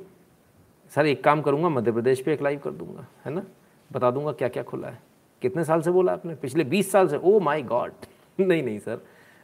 सर, 0.92 1.06
एक 1.06 1.22
काम 1.24 1.40
करूँगा, 1.42 1.68
मध्य 1.68 1.92
प्रदेश 1.92 2.20
पे 2.22 2.32
एक 2.32 2.42
लाइव 2.42 2.58
कर 2.58 2.70
दूँगा, 2.72 3.06
है 3.24 3.32
ना? 3.32 3.42
बता 3.90 4.10
दूँगा 4.10 4.32
क्या 4.32 4.48
क्या 4.48 4.62
खुला 4.62 4.88
है। 4.88 5.00
कितने 5.42 5.64
साल 5.64 5.82
से 5.82 5.90
बोला 5.90 6.12
आपने? 6.12 6.34
पिछले 6.34 6.64
बीस 6.64 6.90
साल 6.92 7.08
से। 7.08 7.16
ओ 7.16 7.38
माई 7.40 7.62
गॉड 7.64 7.92
नहीं 8.38 8.62
नहीं, 8.62 8.78
सर, 8.78 9.00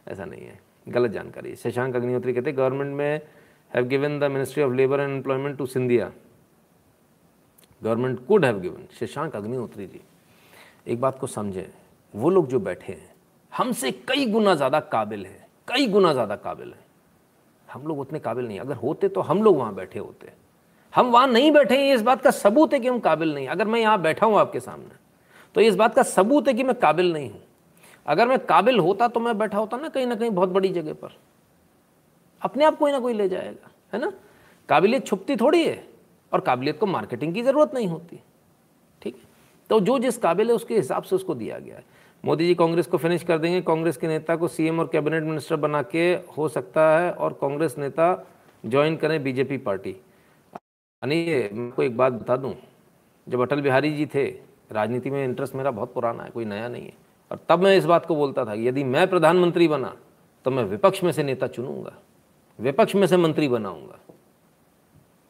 ऐसा 0.07 0.25
नहीं 0.25 0.41
है। 0.41 0.59
गलत 0.87 1.11
जानकारी। 1.11 1.55
शशांक 1.55 1.95
अग्निहोत्री 1.95 2.33
कहते 2.33 2.51
गवर्नमेंट 2.51 2.95
में 2.95 3.21
have 3.71 3.85
given 3.87 4.19
the 4.19 4.23
ministry 4.31 4.63
of 4.63 4.73
labour 4.73 4.99
and 4.99 5.11
employment 5.11 5.57
to 5.57 5.65
Scindia 5.65 6.11
government 7.81 8.25
could 8.27 8.45
have 8.45 8.59
given 8.59 8.87
Shashank 8.99 9.35
Agnihotri 9.35 9.87
ji, 9.87 10.01
एक 10.87 11.01
बात 11.01 11.19
को 11.19 11.27
समझें। 11.27 11.65
वो 12.13 12.29
लोग 12.29 12.47
जो 12.47 12.59
बैठे 12.59 12.93
हैं, 12.93 13.11
हमसे 13.51 13.91
कई 14.07 14.25
गुना 14.25 14.55
ज़्यादा 14.55 14.79
काबिल 14.79 15.25
हैं। 15.25 15.47
कई 15.67 15.87
गुना 15.87 16.13
ज़्यादा 16.13 16.35
काबिल 16.37 16.67
हैं। 16.67 16.85
हम 17.67 17.87
लोग 17.87 17.99
उतने 17.99 18.19
काबिल 18.19 18.47
नहीं 18.47 18.59
अगर 18.59 18.75
होते 18.75 19.09
तो 19.09 19.21
हम 19.21 19.43
लोग 19.43 19.57
वहाँ 19.57 19.75
बैठे 19.75 19.99
होते। 19.99 20.31
हम 20.93 21.07
वहाँ 21.07 21.27
नहीं 21.27 21.51
बैठे 21.51 21.77
हैं, 21.77 21.93
इस 21.95 22.01
बात 22.01 22.21
का 22.21 22.31
सबूत 22.31 22.73
है 22.73 22.79
कि 22.79 22.87
हम 22.87 22.99
काबिल 22.99 23.33
नहीं 23.33 23.47
अगर 23.47 23.67
मैं 23.67 23.79
यहाँ 23.79 24.01
बैठा 24.01 24.25
हूँ 24.25 24.37
आपके 24.39 24.59
सामने 24.59 24.97
तो 25.55 25.61
इस 25.61 25.75
बात 25.75 25.95
का 25.95 26.03
सबूत 26.05 26.47
है 26.47 26.53
कि 26.53 26.63
मैं 26.63 26.75
काबिल 26.77 27.11
नहीं 27.13 27.29
हूँ। 27.29 27.41
अगर 28.05 28.27
मैं 28.27 28.37
काबिल 28.39 28.79
होता 28.79 29.07
तो 29.07 29.19
मैं 29.19 29.37
बैठा 29.37 29.57
होता 29.57 29.77
ना 29.77 29.89
कहीं 29.89 30.07
ना 30.07 30.15
कहीं 30.15 30.29
बहुत 30.31 30.49
बड़ी 30.49 30.69
जगह 30.69 30.93
पर। 30.93 31.15
अपने 32.41 32.65
आप 32.65 32.77
कोई 32.77 32.91
ना 32.91 32.99
कोई 32.99 33.13
ले 33.13 33.27
जाएगा, 33.29 33.69
है 33.93 33.99
ना? 33.99 34.11
काबिलियत 34.69 35.05
छुपती 35.07 35.35
थोड़ी 35.35 35.63
है 35.63 35.83
और 36.31 36.39
काबिलियत 36.41 36.79
को 36.79 36.85
मार्केटिंग 36.85 37.33
की 37.33 37.41
ज़रूरत 37.43 37.73
नहीं 37.73 37.87
होती, 37.87 38.19
ठीक 39.01 39.15
है? 39.15 39.21
तो 39.69 39.79
जो 39.79 39.97
जिस 39.99 40.17
काबिल 40.17 40.47
है, 40.47 40.55
उसके 40.55 40.75
हिसाब 40.75 41.03
से 41.03 41.15
उसको 41.15 41.35
दिया 41.35 41.57
गया 41.59 41.75
है। 41.75 41.83
मोदी 42.23 42.47
जी 42.47 42.55
कांग्रेस 42.55 42.87
को 42.87 42.97
फिनिश 42.97 43.23
कर 43.23 43.37
देंगे। 43.37 43.61
कांग्रेस 43.61 43.97
के 43.97 44.07
नेता 44.07 44.35
को 44.35 44.47
सीएम 44.47 44.79
और 44.79 44.89
कैबिनेट 44.91 45.23
मिनिस्टर 45.23 45.55
बना 45.57 45.81
के 45.85 46.11
हो 46.37 46.47
सकता 46.49 46.87
है 46.91 47.11
और 47.11 47.33
कांग्रेस 47.41 47.77
नेता 47.77 48.13
ज्वाइन 48.63 48.95
करें 48.97 49.21
बीजेपी 49.23 49.57
पार्टी। 49.59 49.95
यानी 51.03 51.15
मैं 51.25 51.67
आपको 51.67 51.83
एक 51.83 51.95
बात 51.97 52.13
बता 52.13 52.35
दूँ। 52.37 52.53
जब 53.27 53.41
अटल 53.41 53.61
बिहारी 53.61 53.91
जी 53.91 54.05
थे, 54.05 54.25
राजनीति 54.71 55.09
में 55.09 55.23
इंटरेस्ट 55.23 55.55
मेरा 55.55 55.71
बहुत 55.71 55.93
पुराना 55.93 56.23
है, 56.23 56.29
कोई 56.29 56.45
नया 56.45 56.67
नहीं 56.67 56.85
है। 56.85 56.93
और 57.31 57.39
तब 57.49 57.59
मैं 57.59 57.75
इस 57.77 57.85
बात 57.85 58.05
को 58.05 58.15
बोलता 58.15 58.45
था 58.45 58.53
यदि 58.53 58.83
मैं 58.83 59.07
प्रधानमंत्री 59.07 59.67
बना 59.67 59.95
तो 60.45 60.51
मैं 60.51 60.63
विपक्ष 60.63 61.03
में 61.03 61.11
से 61.11 61.23
नेता 61.23 61.47
चुनूँगा। 61.47 61.93
विपक्ष 62.59 62.95
में 62.95 63.05
से 63.07 63.17
मंत्री 63.17 63.47
बनाऊँगा। 63.47 63.99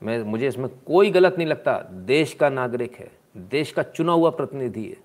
मैं, 0.02 0.22
मुझे 0.22 0.48
इसमें 0.48 0.68
कोई 0.86 1.12
गलत 1.12 1.36
नहीं 1.38 1.48
लगता। 1.48 1.78
देश 2.06 2.34
का 2.34 2.50
नागरिक 2.50 2.96
है, 2.96 3.12
देश 3.38 3.72
का 3.72 3.84
चुना 3.84 4.12
हुआ 4.12 4.30
प्रतिनिधि 4.30 4.86
है। 4.86 4.98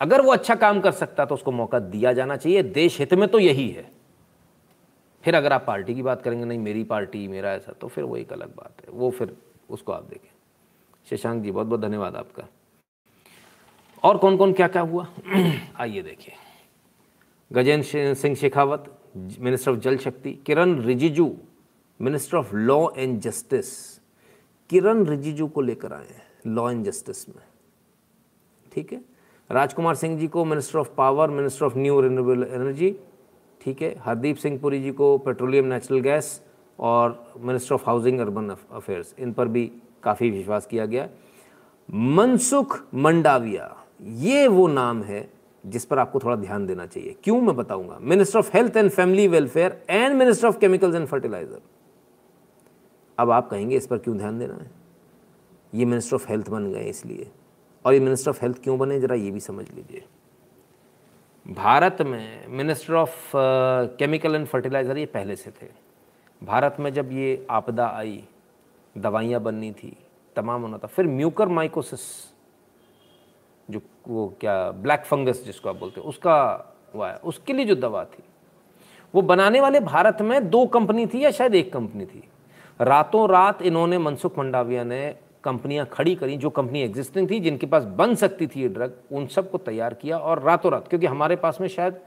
अगर 0.00 0.20
वो 0.20 0.32
अच्छा 0.32 0.54
काम 0.54 0.80
कर 0.80 0.92
सकता 0.92 1.24
तो 1.24 1.34
उसको 1.34 1.52
मौका 1.52 1.78
दिया 1.78 2.12
जाना 2.12 2.36
चाहिए। 2.36 2.62
देश 2.62 2.98
हित 2.98 3.14
में 3.14 3.28
तो 3.28 3.38
यही 3.38 3.68
है। 3.70 3.90
फिर 5.24 5.34
अगर 5.34 5.52
आप 5.52 5.64
पार्टी 5.66 5.94
की 5.94 6.02
बात 6.02 6.22
करेंगे, 6.22 6.44
नहीं, 6.44 6.58
मेरी 6.58 6.84
पार्टी, 6.84 7.26
मेरा 7.28 7.52
ऐसा 7.52 7.72
तो 7.72 7.88
फिर 7.88 8.04
वो 8.04 8.16
एक 8.16 8.32
अलग 8.32 8.54
बात 8.56 8.82
है। 8.82 8.92
वो 8.92 9.10
फिर 9.10 9.36
उसको 9.70 9.92
आप 9.92 10.02
देखें। 10.02 10.32
शशांक 11.10 11.42
जी 11.42 11.50
बहुत 11.50 11.66
बहुत 11.66 11.80
धन्यवाद 11.80 12.16
आपका। 12.16 12.48
और 14.02 14.18
कौन 14.18 14.36
कौन 14.36 14.52
क्या 14.52 14.68
क्या 14.68 14.82
हुआ? 14.82 15.08
आइए 15.76 16.02
देखिए। 16.02 16.34
Gajendra 17.52 18.14
Singh 18.14 18.34
Shekhawat, 18.34 18.98
minister 19.16 19.70
of 19.70 19.78
Jal 19.78 19.98
Shakti, 19.98 20.32
Kiran 20.32 20.82
Rijiju, 20.82 21.36
minister 22.00 22.36
of 22.36 22.54
law 22.54 22.88
and 22.96 23.20
justice. 23.20 24.00
Kiran 24.70 25.04
Rijiju 25.04 25.48
को 25.48 25.60
लेकर 25.60 25.92
आए 25.92 26.08
हैं, 26.08 26.22
लॉ 26.46 26.70
एंड 26.70 26.84
जस्टिस 26.84 27.28
में। 27.28 27.44
ठीक 28.72 28.92
है? 28.92 29.04
राजकुमार 29.50 29.94
सिंह 29.94 30.18
जी 30.18 30.28
को 30.28 30.44
minister 30.44 30.78
of 30.78 30.94
power, 30.94 31.30
minister 31.30 31.66
of 31.66 31.78
new 31.78 32.00
renewable 32.00 32.42
energy. 32.42 32.96
ठीक 33.60 33.82
है? 33.82 33.98
हरदीप 33.98 34.36
सिंह 34.36 34.58
पुरी 34.58 34.82
जी 34.82 34.92
को 34.92 35.18
पेट्रोलियम, 35.18 35.64
नेचुरल 35.64 36.00
गैस। 36.00 36.45
और 36.78 37.34
minister 37.40 37.74
of 37.74 37.84
housing 37.86 38.18
urban 38.20 38.48
affairs 38.50 39.14
इन 39.18 39.32
पर 39.32 39.48
भी 39.48 39.70
काफ़ी 40.02 40.30
विश्वास 40.30 40.66
किया 40.66 40.86
गया। 40.86 41.08
मनसुख 41.88 42.80
मंडाविया, 42.94 43.74
ये 44.00 44.46
वो 44.48 44.66
नाम 44.68 45.02
है 45.02 45.28
जिस 45.64 45.84
पर 45.84 45.98
आपको 45.98 46.18
थोड़ा 46.18 46.36
ध्यान 46.36 46.66
देना 46.66 46.86
चाहिए। 46.86 47.14
क्यों 47.24 47.40
मैं 47.40 47.54
बताऊँगा? 47.56 47.98
Minister 48.00 48.38
of 48.38 48.50
health 48.54 48.76
and 48.76 48.90
family 48.90 49.26
welfare 49.28 49.80
and 49.90 50.16
minister 50.16 50.48
of 50.48 50.58
chemicals 50.58 50.94
and 50.94 51.06
fertiliser 51.06 51.60
अब 53.18 53.30
आप 53.30 53.48
कहेंगे, 53.50 53.76
इस 53.76 53.86
पर 53.86 53.98
क्यों 53.98 54.16
ध्यान 54.18 54.38
देना 54.38 54.54
है? 54.54 54.70
ये 55.72 55.84
मिनिस्टर 55.84 56.16
ऑफ़ 56.16 56.28
हेल्थ 56.28 56.48
बन 56.50 56.70
गए 56.72 56.88
इसलिए। 56.88 57.30
और 57.84 57.94
ये 57.94 58.00
मिनिस्टर 58.00 58.30
ऑफ़ 58.30 58.40
हेल्थ 58.42 58.62
क्यों 58.62 58.78
बने? 58.78 58.98
ज़रा 59.00 59.14
ये 59.14 59.30
भी 59.30 59.40
समझ 59.40 59.64
लीजिए। 59.70 60.04
भारत 61.46 62.02
में 62.02 62.46
minister 62.48 62.94
of 62.94 63.32
chemical 63.98 64.34
and 64.34 64.46
fertiliser 64.46 64.98
ये 64.98 65.06
पहले 65.06 65.36
से 65.36 65.50
थे। 65.50 65.68
भारत 66.42 66.76
में 66.80 66.92
जब 66.92 67.12
ये 67.12 67.46
आपदा 67.50 67.86
आई, 67.88 68.22
दवाइयाँ 68.96 69.40
बननी 69.42 69.70
थी, 69.72 69.96
तमाम 70.36 70.62
होना 70.62 70.78
था 70.78 70.86
फिर 70.86 71.06
म्यूकर 71.06 71.48
माइकोसिस 71.48 72.00
जो 73.68 73.80
वो 74.08 74.26
क्या, 74.40 74.70
ब्लैक 74.72 75.04
फंगस 75.04 75.44
जिसको 75.44 75.68
आप 75.68 75.76
बोलते 75.76 76.00
हैं, 76.00 76.08
उसका 76.08 76.74
हुआ 76.94 77.10
है 77.10 77.16
उसके 77.24 77.52
लिए 77.52 77.64
जो 77.66 77.74
दवा 77.76 78.04
थी, 78.04 78.22
वो 79.14 79.22
बनाने 79.22 79.60
वाले 79.60 79.80
भारत 79.80 80.22
में 80.22 80.48
दो 80.50 80.64
कंपनी 80.68 81.06
थी 81.06 81.24
या 81.24 81.30
शायद 81.30 81.54
एक 81.54 81.72
कंपनी 81.72 82.06
थी। 82.06 82.22
रातों 82.80 83.28
रात 83.28 83.62
इन्होंने 83.62 83.98
मनसुख 83.98 84.38
मंडाविया 84.38 84.84
ने 84.84 85.14
कंपनियाँ 85.44 85.86
खड़ी 85.86 86.14
करी, 86.14 86.36
जो 86.36 86.50
कंपनी 86.50 86.82
एग्जिस्टिंग 86.82 87.30
थी, 87.30 87.40
जिनके 87.40 87.66
पास 87.66 87.84
बन 87.96 88.14
सकती 88.14 88.46
थी 88.46 88.60
ये 88.62 88.68
ड्रग 88.68 88.96
उन 89.12 89.26
सबको 89.26 89.58
तैयार 89.58 89.94
किया 89.94 90.18
और 90.18 90.42
रातों 90.42 90.72
रात, 90.72 90.88
क्योंकि 90.88 91.06
हमारे 91.06 91.36
पास 91.36 91.60
में 91.60 91.68
शायद 91.68 92.00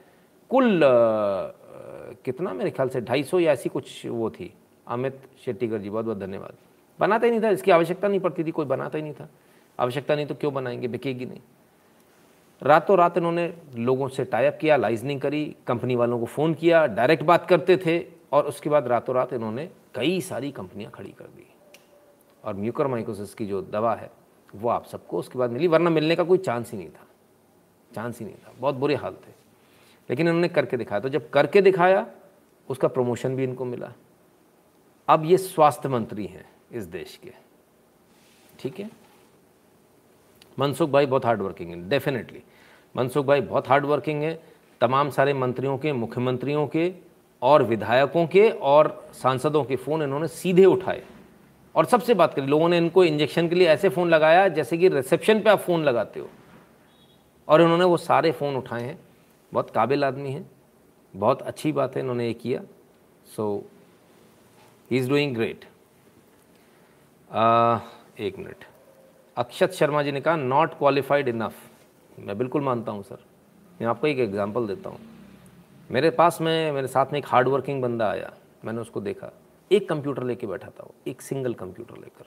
कुल 0.52 0.82
कितना 2.30 2.54
मेरे 2.54 2.72
ख्याल 2.72 2.90
से 2.90 3.02
ढाई 3.02 3.24
सौ 3.24 3.40
या 3.40 3.52
ऐसी 3.52 3.70
कुछ 3.70 4.06
वो 4.06 4.30
थी। 4.30 4.54
अमित 4.88 5.22
शेट्टीकर 5.46 5.78
जी, 5.78 5.90
बहुत 5.90 6.06
बहुत 6.06 6.18
धन्यवाद। 6.18 6.54
बनाता 7.00 7.26
ही 7.26 7.32
नहीं 7.32 7.42
था, 7.42 7.50
इसकी 7.50 7.72
आवश्यकता 7.72 8.08
नहीं 8.08 8.20
पड़ती 8.20 8.44
थी, 8.44 8.52
कोई 8.52 8.66
बनाता 8.66 8.98
ही 8.98 9.04
नहीं 9.04 9.14
था। 9.14 9.30
आवश्यकता 9.80 10.16
नहीं 10.16 10.26
तो 10.26 10.36
क्यों 10.36 10.54
बनाएँगे, 10.54 10.88
बिकेगी 10.88 11.26
नहीं। 11.26 11.40
रातों 12.64 12.98
रात 12.98 13.18
इन्होंने 13.18 13.54
लोगों 13.76 14.08
से 14.08 14.26
टाइप 14.26 14.58
किया 14.62 14.76
लाइजनिंग 14.76 15.22
करी 15.22 15.56
कंपनी 15.68 15.96
वालों 15.96 16.20
को 16.20 16.26
फ़ोन 16.26 16.54
किया 16.54 16.86
डायरेक्ट 16.86 17.24
बात 17.24 17.50
करते 17.50 17.78
थे, 17.78 18.06
और 18.32 18.46
उसके 18.46 18.70
बाद 18.70 18.88
रातों 18.88 19.16
रात 19.16 19.34
इन्होंने 19.34 19.70
कई 19.96 20.22
सारी 20.22 20.52
कंपनियाँ 20.52 20.92
खड़ी 20.92 21.12
कर 21.12 21.26
दी। 21.26 21.48
और 22.44 22.54
म्यूकर 22.54 22.88
माइकोसिस 22.88 23.34
की 23.34 23.46
जो 23.46 23.62
दवा 23.62 23.96
है, 23.96 24.12
वो 24.56 24.70
आप 24.70 24.86
सबको 24.86 25.20
उसके 25.20 25.40
बाद 25.40 25.50
मिली, 25.50 25.68
वरना 25.68 25.90
मिलने 25.90 26.16
का 26.16 26.24
कोई 26.24 26.38
चांस 26.38 26.72
ही 26.72 26.78
नहीं 26.78 26.90
था। 26.90 27.08
चांस 27.96 28.20
ही 28.20 28.26
नहीं 28.26 28.36
था। 28.36 28.54
बहुत 28.60 28.76
बुरे 28.76 28.96
हाल 28.96 29.14
थे। 29.14 29.40
लेकिन 30.10 30.28
इन्होंने 30.28 30.48
करके 30.48 30.78
दिखाया। 30.78 31.00
तो 31.00 31.10
जब 31.10 31.30
करके 31.30 31.62
दिखाया 31.62 32.08
उसका 32.70 32.88
प्रमोशन 32.88 33.36
भी 33.36 33.44
इनको 33.44 33.66
मिला। 33.66 33.94
अब 35.08 35.26
ये 35.26 35.38
स्वास्थ्य 35.38 35.90
मंत्री 35.90 36.26
हैं 36.26 36.50
इस 36.72 36.84
देश 36.84 37.20
के। 37.24 37.32
ठीक 38.60 38.80
है? 38.80 38.90
मनसुख 40.60 40.90
भाई 40.90 41.06
बहुत 41.06 41.26
हार्ड 41.26 41.42
वर्किंग 41.42 41.70
है 41.70 41.90
डेफिनेटली 41.90 42.44
मनसुख 42.98 43.26
भाई 43.26 43.42
बहुत 43.42 43.68
हार्ड 43.68 43.86
वर्किंग 43.86 44.24
है, 44.24 44.44
तमाम 44.82 45.10
सारे 45.10 45.34
मंत्रियों 45.34 45.78
के, 45.78 45.94
मुख्यमंत्रियों 45.94 46.68
के 46.68 46.94
और 47.42 47.64
विधायकों 47.64 48.28
के 48.28 48.50
और 48.50 49.10
सांसदों 49.14 49.64
के 49.64 49.76
फ़ोन 49.76 50.02
इन्होंने 50.02 50.28
सीधे 50.28 50.66
उठाए। 50.66 51.06
और 51.76 51.86
सबसे 51.86 52.14
बात 52.14 52.34
करी, 52.34 52.48
लोगों 52.48 52.70
ने 52.70 52.78
इनको 52.78 53.04
इंजेक्शन 53.04 53.50
के 53.50 53.56
लिए 53.56 53.68
ऐसे 53.68 53.90
फ़ोन 53.90 54.10
लगाया 54.10 54.48
जैसे 54.48 54.78
कि 54.78 54.90
रिसेप्शन 54.90 55.42
पे 55.42 55.50
आप 55.50 55.60
फ़ोन 55.60 55.84
लगाते 55.84 56.20
हो। 56.20 56.30
और 57.48 57.62
इन्होंने 57.62 57.84
वो 57.84 57.98
सारे 57.98 58.32
फ़ोन 58.32 58.56
उठाए 58.56 58.84
हैं। 58.84 59.00
बहुत 59.54 59.70
काबिल 59.70 60.04
आदमी 60.04 60.32
हैं। 60.32 60.52
बहुत 61.14 61.42
अच्छी 61.42 61.72
बात 61.72 61.96
है 61.96 62.02
इन्होंने 62.02 62.28
ये 62.28 62.34
किया। 62.36 62.62
So 63.28 63.64
he 64.92 64.98
is 64.98 65.10
doing 65.10 65.36
great 65.36 65.66
एक 68.20 68.38
मिनट। 68.38 68.64
अक्षत 69.38 69.72
शर्मा 69.72 70.04
जी 70.04 70.12
ने 70.12 70.22
कहा 70.22 70.36
नॉट 70.36 70.78
क्वालिफाइड 70.78 71.28
इनफ 71.28 71.56
मैं 72.18 72.38
बिल्कुल 72.38 72.62
मानता 72.62 72.92
हूँ, 72.92 73.04
सर। 73.04 73.18
मैं 73.82 73.88
आपको 73.88 74.08
एक 74.08 74.20
एग्ज़ाम्पल 74.20 74.68
देता 74.68 74.90
हूँ। 74.90 75.00
मेरे 75.90 76.10
पास 76.12 76.40
में, 76.42 76.72
मेरे 76.72 76.88
साथ 76.88 77.12
में 77.12 77.20
एक 77.20 77.26
हार्ड 77.28 77.48
वर्किंग 77.48 77.82
बंदा 77.82 78.10
आया। 78.10 78.32
मैंने 78.66 78.82
उसको 78.82 79.02
देखा। 79.02 79.32
एक 79.72 79.88
कंप्यूटर 79.90 80.24
लेके 80.24 80.48
बैठा 80.48 80.68
था 80.70 80.84
वो, 80.84 80.94
एक 81.08 81.22
सिंगल 81.22 81.54
कंप्यूटर 81.54 81.98
लेकर। 81.98 82.26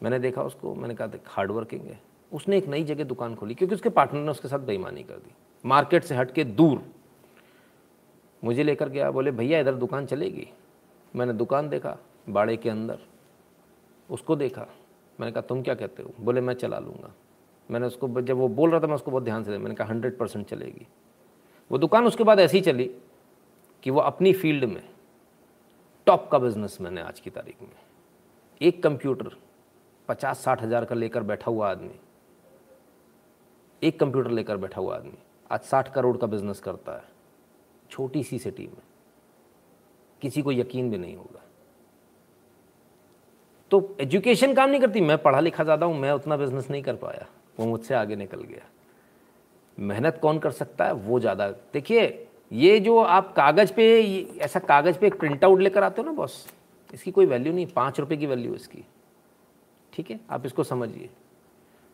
मैंने 0.00 0.18
देखा 0.18 0.42
उसको, 0.42 0.74
मैंने 0.74 0.94
कहा, 0.94 1.06
देख 1.06 1.20
हार्ड 1.26 1.50
वर्किंग 1.50 1.82
है। 1.82 1.98
उसने 2.32 2.56
एक 2.58 2.68
नई 2.68 2.84
जगह 2.84 3.04
दुकान 3.04 3.34
खोली, 3.34 3.54
क्योंकि 3.54 3.74
उसके 3.74 3.88
पार्टनर 3.90 4.20
ने 4.20 4.30
उसके 4.30 4.48
साथ 4.48 4.58
बेईमानी 4.60 5.02
कर 5.02 5.14
दी। 5.14 5.34
मार्केट 5.64 6.04
से 6.04 6.14
हट 6.14 6.32
के 6.32 6.44
दूर। 6.44 6.82
मुझे 8.44 8.62
लेकर 8.62 8.88
गया 8.88 9.10
बोले, 9.10 9.30
भैया, 9.30 9.58
इधर 9.58 9.74
दुकान 9.74 10.06
चलेगी? 10.06 10.48
मैंने, 11.16 11.32
दुकान 11.32 11.68
देखा, 11.68 11.98
बाड़े 12.28 12.56
के 12.56 12.70
अंदर। 12.70 12.98
उसको 14.10 14.36
देखा। 14.36 14.66
मैंने 15.20 15.32
कहा, 15.32 15.40
तुम 15.40 15.62
क्या 15.62 15.74
कहते 15.74 16.02
हो? 16.02 16.14
बोले, 16.20 16.40
मैं 16.40 16.54
चला 16.54 16.78
लूँगा। 16.78 17.12
मैंने 17.70 17.86
उसको, 17.86 18.20
जब 18.20 18.36
वो 18.36 18.48
बोल 18.48 18.70
रहा 18.70 18.80
था, 18.80 18.86
मैं 18.86 18.94
उसको 18.94 19.10
बहुत 19.10 19.22
ध्यान 19.22 19.44
से 19.44 19.58
मैंने 19.58 19.74
कहा, 19.74 19.88
हंड्रेड 19.88 20.18
परसेंट 20.18 20.46
चलेगी। 20.46 20.86
वो 21.70 21.78
दुकान 21.78 22.06
उसके 22.06 22.24
बाद 22.24 22.40
ऐसी 22.40 22.60
चली 22.60 22.90
कि 23.82 23.90
वो 23.90 24.00
अपनी 24.00 24.32
फ़ील्ड 24.32 24.64
में 24.64 24.82
टॉप 26.06 26.28
का 26.32 26.38
बिज़नेस 26.38 26.78
मैंने 26.80 27.00
आज 27.00 27.20
की 27.20 27.30
तारीख 27.30 27.62
में। 27.62 27.68
एक 28.60 28.82
कंप्यूटर 28.82 29.36
पचास 30.08 30.38
साठ 30.38 30.62
हज़ार 30.62 30.84
का 30.84 30.94
लेकर 30.94 31.22
बैठा 31.22 31.50
हुआ 31.50 31.70
आदमी। 31.70 31.94
एक 33.82 34.00
कंप्यूटर 34.00 34.30
लेकर 34.30 34.56
बैठा 34.56 34.80
हुआ 34.80 34.96
आदमी। 34.96 35.18
आज 35.50 35.60
साठ 35.60 35.92
करोड़ 35.92 36.16
का 36.16 36.26
बिज़नेस 36.26 36.60
करता 36.60 36.92
है। 36.92 37.11
छोटी 37.92 38.22
सी 38.24 38.38
सिटी 38.38 38.62
में, 38.62 38.82
किसी 40.22 40.42
को 40.42 40.52
यकीन 40.52 40.90
भी 40.90 40.98
नहीं 40.98 41.16
होगा। 41.16 41.40
तो 43.70 43.96
एजुकेशन 44.00 44.54
काम 44.54 44.70
नहीं 44.70 44.80
करती, 44.80 45.00
मैं 45.00 45.16
पढ़ा 45.18 45.40
लिखा 45.40 45.64
ज़्यादा 45.64 45.86
हूँ, 45.86 45.98
मैं 45.98 46.12
उतना 46.12 46.36
बिज़नेस 46.36 46.70
नहीं 46.70 46.82
कर 46.82 46.96
पाया, 46.96 47.26
वो 47.58 47.66
मुझसे 47.66 47.94
आगे 47.94 48.16
निकल 48.16 48.42
गया। 48.42 48.66
मेहनत 49.78 50.18
कौन 50.22 50.38
कर 50.38 50.50
सकता 50.50 50.84
है? 50.84 50.92
वो 50.92 51.20
ज़्यादा, 51.20 51.48
देखिए, 51.48 52.26
ये 52.52 52.78
जो 52.80 52.98
आप 52.98 53.32
कागज़ 53.34 53.72
पे, 53.72 53.84
ऐसा 54.38 54.60
कागज़ 54.60 54.98
पे 54.98 55.06
एक 55.06 55.18
प्रिंट 55.18 55.44
आउट 55.44 55.60
लेकर 55.60 55.82
आते 55.82 56.02
हो 56.02 56.06
ना 56.06 56.12
बॉस 56.12 56.46
इसकी 56.94 57.10
कोई 57.10 57.26
वैल्यू 57.26 57.52
नहीं, 57.52 57.66
पाँच 57.66 58.00
रुपये 58.00 58.18
की 58.18 58.26
वैल्यू 58.26 58.54
इसकी। 58.54 58.84
ठीक 59.92 60.10
है, 60.10 60.18
आप 60.30 60.46
इसको 60.46 60.64
समझिए। 60.64 61.08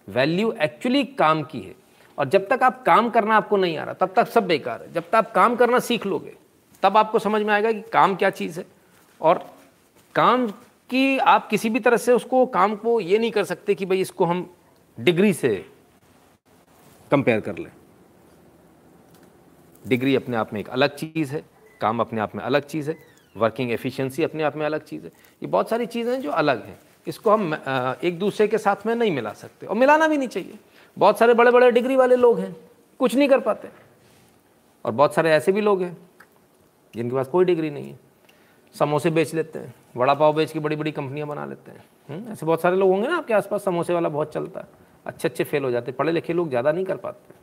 वैल्यू 0.09 0.53
एक्चुअली 0.62 1.05
काम 1.05 1.42
की 1.42 1.61
है। 1.61 1.74
और 2.19 2.29
जब 2.29 2.49
तक 2.49 2.62
आप 2.62 2.83
काम 2.83 3.11
करना 3.11 3.37
आपको 3.37 3.57
नहीं 3.57 3.77
आ 3.79 3.85
रहा, 3.85 3.95
तब 3.95 4.12
तक 4.16 4.29
सब 4.29 4.47
बेकार 4.47 4.83
है। 4.83 4.93
जब 4.93 5.09
तक 5.09 5.14
आप 5.14 5.33
काम 5.33 5.57
करना 5.57 5.79
सीख 5.79 6.07
लोगे, 6.07 6.35
तब 6.83 6.97
आपको 6.97 7.19
समझ 7.19 7.43
में 7.43 7.53
आएगा 7.55 7.73
कि 7.73 7.81
काम 7.93 8.14
क्या 8.16 8.31
चीज़ 8.31 8.59
है। 8.61 8.66
और 9.21 9.39
काम 10.14 10.47
की 10.91 11.19
आप 11.19 11.49
किसी 11.49 11.71
भी 11.71 11.81
तरह 11.81 11.97
से 11.97 12.12
उसको, 12.12 12.47
काम 12.47 12.77
को 12.77 13.01
ये 13.01 13.19
नहीं 13.19 13.31
कर 13.31 13.45
सकते 13.45 13.75
कि 13.75 13.87
भाई 13.87 14.01
इसको 14.01 14.25
हम 14.25 14.51
डिग्री 14.99 15.33
से 15.33 15.55
कंपेयर 17.11 17.41
कर 17.41 17.59
लें। 17.59 17.71
डिग्री 19.87 20.16
अपने 20.16 20.37
आप 20.37 20.53
में 20.53 20.61
एक 20.61 20.69
अलग 20.69 20.97
चीज़ 20.97 21.33
है, 21.33 21.45
काम 21.81 22.01
अपने 22.01 22.21
आप 22.21 22.35
में 22.35 22.43
अलग 22.45 22.66
चीज़ 22.66 22.91
है, 22.91 22.97
वर्किंग 23.37 23.71
एफिशिएंसी 23.73 24.23
अपने 24.23 24.43
आप 24.43 24.57
में 24.57 24.64
अलग 24.66 24.85
चीज़ 24.85 25.05
है। 25.05 25.11
ये 25.43 25.47
बहुत 25.47 25.71
सारी 25.71 25.87
चीज़ें 25.87 26.12
हैं 26.12 26.21
जो 26.21 26.31
अलग 26.31 26.64
हैं। 26.66 26.79
इसको 27.07 27.31
हम 27.31 27.55
एक 28.05 28.19
दूसरे 28.19 28.49
के 28.49 28.59
साथ 28.59 28.87
में 28.87 28.95
नहीं 28.95 29.12
मिला 29.12 29.33
सकते 29.33 29.66
और 29.66 29.77
मिलाना 29.77 30.09
भी 30.09 30.16
नहीं 30.16 30.29
चाहिए। 30.29 30.59
बहुत 30.99 31.18
सारे 31.18 31.34
बड़े 31.34 31.51
बड़े 31.51 31.70
डिग्री 31.70 31.96
वाले 31.96 32.16
लोग 32.16 32.38
हैं 32.38 32.55
कुछ 33.01 33.14
नहीं 33.14 33.28
कर 33.28 33.40
पाते। 33.40 33.68
और 34.84 34.92
बहुत 34.92 35.14
सारे 35.14 35.30
ऐसे 35.30 35.53
भी 35.53 35.61
लोग 35.61 35.82
हैं 35.82 35.96
जिनके 36.94 37.14
पास 37.16 37.28
कोई 37.28 37.44
डिग्री 37.44 37.70
नहीं 37.70 37.90
है। 37.90 37.99
समोसे 38.74 39.11
बेच 39.11 39.34
लेते 39.34 39.59
हैं 39.59 39.74
वड़ा 39.96 40.14
पाव 40.14 40.32
बेच 40.32 40.53
के 40.53 40.59
बड़ी 40.59 40.76
बड़ी 40.76 40.92
कंपनियाँ 40.92 41.28
बना 41.28 41.44
लेते 41.44 41.70
हैं। 41.70 41.84
हम्म, 42.09 42.32
ऐसे 42.32 42.46
बहुत 42.46 42.62
सारे 42.62 42.76
लोग 42.76 42.90
होंगे 42.90 43.09
ना 43.09 43.16
आपके 43.16 43.34
आसपास 43.34 43.64
समोसे 43.64 43.94
वाला 43.94 44.09
बहुत 44.09 44.32
चलता 44.32 44.61
है। 44.61 44.66
अच्छे 45.07 45.28
अच्छे 45.28 45.44
फेल 45.44 45.64
हो 45.64 45.70
जाते 45.70 45.92
पढ़े 45.92 46.12
लिखे 46.12 46.32
लोग 46.32 46.49
ज़्यादा 46.49 46.72
नहीं 46.72 46.84
कर 46.84 46.96
पाते। 46.96 47.34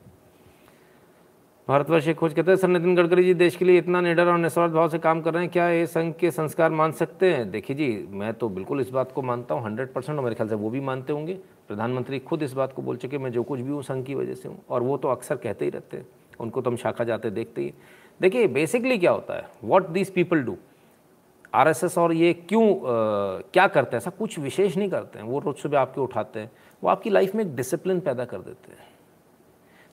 भारतवर्ष 1.67 2.09
खोज 2.09 2.33
कहते 2.33 2.51
हैं 2.51 2.57
सर 2.57 2.67
नितिन 2.67 2.95
गडकरी 2.95 3.23
जी, 3.23 3.33
देश 3.33 3.55
के 3.55 3.65
लिए 3.65 3.77
इतना 3.77 4.01
निडर 4.01 4.27
और 4.27 4.37
निस्वार्थ 4.37 4.73
भाव 4.73 4.89
से 4.89 4.97
काम 4.99 5.21
कर 5.21 5.33
रहे 5.33 5.43
हैं, 5.43 5.51
क्या 5.51 5.69
ये 5.69 5.85
संघ 5.87 6.13
के 6.15 6.31
संस्कार 6.31 6.71
मान 6.71 6.91
सकते 6.91 7.31
हैं? 7.33 7.49
देखिए 7.51 7.75
जी, 7.75 7.87
मैं 8.09 8.33
तो 8.33 8.49
बिल्कुल 8.49 8.81
इस 8.81 8.89
बात 8.89 9.11
को 9.11 9.21
मानता 9.21 9.55
हूँ, 9.55 9.63
हंड्रेड 9.65 9.93
परसेंट 9.93 10.19
मेरे 10.19 10.35
ख्याल 10.35 10.49
से 10.49 10.55
वो 10.55 10.69
भी 10.69 10.79
मानते 10.81 11.13
होंगे। 11.13 11.33
प्रधानमंत्री 11.67 12.19
खुद 12.21 12.43
इस 12.43 12.53
बात 12.53 12.73
को 12.73 12.81
बोल 12.81 12.97
चुके 12.97 13.17
मैं 13.17 13.31
जो 13.31 13.43
कुछ 13.43 13.59
भी 13.59 13.71
हूँ, 13.71 13.81
संघ 13.83 14.05
की 14.05 14.15
वजह 14.15 14.33
से 14.33 14.47
हूँ, 14.49 14.61
और 14.69 14.83
वो 14.83 14.97
तो 14.97 15.07
अक्सर 15.07 15.35
कहते 15.37 15.65
ही 15.65 15.71
रहते 15.71 15.97
हैं, 15.97 16.07
उनको 16.39 16.61
तो 16.61 16.69
हम 16.69 16.77
शाखा 16.77 17.03
जाते 17.03 17.29
देखते 17.31 17.61
ही। 17.61 17.73
देखिए 18.21 18.47
बेसिकली 18.49 18.97
क्या 18.97 19.11
होता 19.11 19.35
है? 19.35 19.49
What 19.63 19.89
these 19.89 20.13
people 20.13 20.43
do 20.43 20.57
RSS 21.53 21.97
और 21.97 22.13
ये 22.13 22.33
क्यों 22.33 22.73
क्या 22.83 23.67
करते 23.67 23.95
हैं? 23.95 23.97
ऐसा 23.97 24.11
कुछ 24.11 24.39
विशेष 24.39 24.77
नहीं 24.77 24.89
करते 24.89 25.19
हैं, 25.19 25.25
वो 25.25 25.39
रोज़ 25.39 25.57
सुबह 25.57 25.79
आपके 25.79 26.01
उठाते 26.01 26.39
हैं, 26.39 26.51
वो 26.83 26.89
आपकी 26.89 27.09
लाइफ 27.09 27.35
में 27.35 27.43
एक 27.45 27.55
डिसिप्लिन 27.55 27.99
पैदा 27.99 28.25
कर 28.25 28.37
देते 28.39 28.71
हैं। 28.71 28.93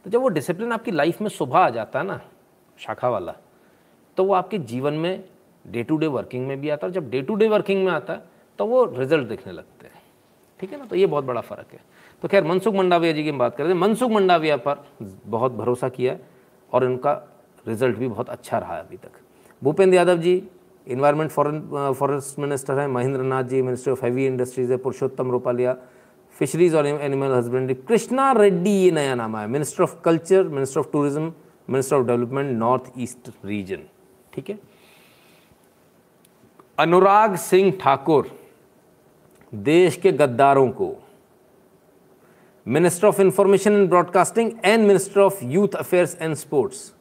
तो 0.04 0.10
जब 0.10 0.20
वो 0.20 0.28
डिसिप्लिन 0.28 0.72
आपकी 0.72 0.90
लाइफ 0.90 1.20
में 1.20 1.28
सुबह 1.28 1.58
आ 1.58 1.68
जाता 1.70 1.98
है 1.98 2.06
ना, 2.06 2.20
शाखा 2.78 3.08
वाला 3.08 3.34
तो 4.18 4.24
वो 4.24 4.34
आपके 4.34 4.58
जीवन 4.58 4.94
में 4.94 5.24
डे 5.64 5.82
टू 5.82 5.96
डे 5.96 6.06
वर्किंग 6.08 6.46
में 6.46 6.60
भी 6.60 6.68
आता 6.68 6.86
है 6.86 6.90
और 6.90 6.94
जब 6.94 7.10
डे 7.10 7.22
टू 7.22 7.34
डे 7.34 7.48
वर्किंग 7.48 7.84
में 7.84 7.92
आता 7.92 8.12
है 8.12 8.22
तो 8.58 8.66
वो 8.66 8.84
रिज़ल्ट 8.86 9.28
दिखने 9.28 9.52
लगते 9.52 9.86
हैं। 9.86 10.00
ठीक 10.60 10.72
है 10.72 10.78
ना? 10.78 10.84
तो 10.84 10.96
ये 10.96 11.06
बहुत 11.06 11.24
बड़ा 11.24 11.40
फ़र्क 11.40 11.72
है। 11.72 11.80
तो 12.22 12.28
खैर, 12.28 12.44
मनसुख 12.44 12.74
मंडाविया 12.74 13.12
जी 13.12 13.24
की 13.24 13.32
बात 13.32 13.56
करें 13.56 13.74
मनसुख 13.74 14.10
मंडाविया 14.10 14.56
पर 14.58 14.84
बहुत 15.02 15.52
भरोसा 15.52 15.88
किया 15.88 16.16
और 16.72 16.84
उनका 16.84 17.12
रिज़ल्ट 17.66 17.96
भी 17.96 18.08
बहुत 18.08 18.30
अच्छा 18.30 18.58
रहा 18.58 18.76
है 18.76 18.82
अभी 18.82 18.96
तक। 18.96 19.10
Bhupender 19.62 19.96
Yadav 19.96 20.18
ji 20.18 20.42
environment 20.86 21.30
foreign 21.30 21.92
forest 21.98 22.38
minister 22.38 22.78
हैं। 22.78 22.86
Mahendra 22.88 23.22
Nath 23.22 23.44
ji 23.44 23.62
minister 23.62 23.90
of 23.92 24.04
heavy 24.04 24.26
industries 24.26 24.72
है। 24.72 24.76
पुरुषोत्तम 24.78 25.30
रूपालिया 25.30 25.76
फिशरीज 26.42 26.74
और 26.74 26.86
एनिमल 26.86 27.32
हस्बेंड्री 27.32 27.74
कृष्णा 27.88 28.30
रेड्डी 28.32 28.70
ये 28.72 28.90
नया 28.90 29.14
नाम 29.14 29.36
है 29.36 29.46
minister 29.48 29.82
of 29.82 30.00
culture 30.04 30.42
minister 30.44 30.80
of 30.80 30.86
tourism 30.92 31.32
minister 31.68 31.96
of 31.96 32.06
development 32.06 32.50
north 32.58 32.92
east 32.98 33.30
region 33.44 33.82
ठीक 34.32 34.50
है? 34.50 34.58
अनुराग 36.78 37.36
सिंह 37.38 37.70
ठाकुर, 37.80 38.30
देश 39.52 39.96
के 39.96 40.12
गद्दारों 40.12 40.68
को। 40.70 40.94
Minister 42.66 43.06
of 43.08 43.20
information 43.22 43.72
and 43.72 43.88
broadcasting 43.88 44.52
and 44.64 44.86
minister 44.86 45.20
of 45.20 45.44
youth 45.44 45.74
affairs 45.76 46.16
and 46.20 46.34
sports 46.36 46.92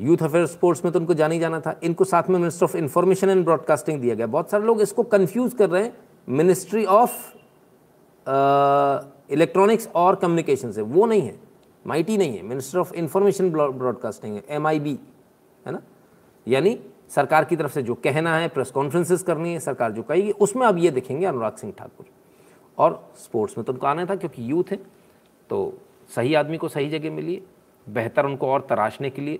youth 0.00 0.22
affair 0.22 0.46
sports 0.46 0.84
में 0.84 0.92
तो 0.92 0.98
उनको 0.98 1.14
जानी 1.14 1.38
जाना 1.38 1.60
था। 1.60 1.78
इनको 1.84 2.04
साथ 2.04 2.30
में 2.30 2.38
minister 2.38 2.64
of 2.64 2.76
information 2.76 3.30
and 3.30 3.44
broadcasting 3.44 4.00
दिया 4.00 4.14
गया। 4.14 4.26
बहुत 4.28 4.50
सारे 4.50 4.64
लोग 4.64 4.80
इसको 4.82 5.02
कंफ्यूज 5.04 5.54
कर 5.54 5.70
रहे 5.70 5.82
हैं। 5.82 5.92
मिनिस्ट्री 6.28 6.84
ऑफ़ 6.84 7.12
इलेक्ट्रॉनिक्स 8.26 9.88
और 9.94 10.16
कम्युनिकेशन 10.16 10.72
से 10.72 10.82
वो 10.82 11.06
नहीं 11.06 11.22
है 11.22 11.36
माइटी 11.84 12.16
नहीं 12.18 12.36
है 12.36 12.42
मिनिस्टर 12.44 12.78
ऑफ़ 12.78 12.94
इंफॉर्मेशन 12.94 13.50
ब्रॉडकास्टिंग 13.50 14.36
है 14.36 14.42
एमआईबी 14.50 14.98
है 15.66 15.72
ना? 15.72 15.80
यानी 16.46 16.78
सरकार 17.10 17.44
की 17.44 17.56
तरफ़ 17.56 17.72
से 17.72 17.82
जो 17.82 17.94
कहना 17.96 18.36
है 18.36 18.48
प्रेस 18.48 18.70
कॉन्फ्रेंसेस 18.70 19.22
करनी 19.22 19.52
है, 19.52 19.58
सरकार 19.60 19.92
जो 19.92 20.02
कहेगी, 20.02 20.30
उसमें 20.32 20.66
अब 20.66 20.78
ये 20.78 20.90
देखेंगे 20.90 21.26
अनुराग 21.26 21.56
सिंह 21.56 21.72
ठाकुर। 21.78 22.06
और 22.78 23.12
स्पोर्ट्स 23.16 23.58
में 23.58 23.64
तो 23.64 23.72
उनको 23.72 23.86
आना 23.86 24.04
था 24.06 24.16
क्योंकि 24.16 24.50
यूथ 24.50 24.70
है 24.72 24.76
तो 25.50 25.72
सही 26.10 26.34
आदमी 26.34 26.56
को 26.58 26.68
सही 26.68 26.88
जगह 26.90 27.10
मिली, 27.10 27.40
बेहतर 27.86 28.26
उनको 28.26 28.48
और 28.48 28.66
तराशने 28.70 29.10
के 29.10 29.22
लिए 29.22 29.38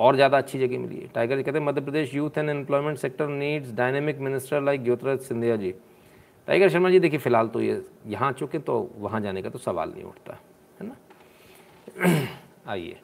और 0.00 0.14
ज़्यादा 0.16 0.38
अच्छी 0.38 0.58
जगह 0.58 0.78
मिली। 0.78 0.96
है 0.96 1.08
टाइगर 1.14 1.42
कहते 1.42 1.58
हैं, 1.58 1.66
Madhya 1.66 1.80
Pradesh 1.80 2.14
youth 2.14 2.38
and 2.38 2.50
employment 2.50 2.98
sector 2.98 3.28
needs 3.28 3.72
dynamic 3.74 4.18
minister 4.20 4.62
like 4.62 4.84
Jyotiraj 4.84 5.18
Scindia 5.20 5.56
ji. 5.56 5.74
Tiger 6.46 6.68
Sharma 6.68 6.90
ji, 6.90 6.98
देखिए, 6.98 7.18
फ़िलहाल 7.18 7.48
तो 7.48 7.60
ये 7.60 7.86
यहाँ 8.06 8.32
चुके 8.32 8.58
तो 8.58 8.90
वहाँ 8.96 9.20
जाने 9.20 9.42
का 9.42 9.50
तो 9.50 9.58
सवाल 9.58 9.90
नहीं 9.90 10.04
उठता, 10.04 10.38
है 10.80 10.86
ना? 10.88 10.96
आइए। 12.66 13.00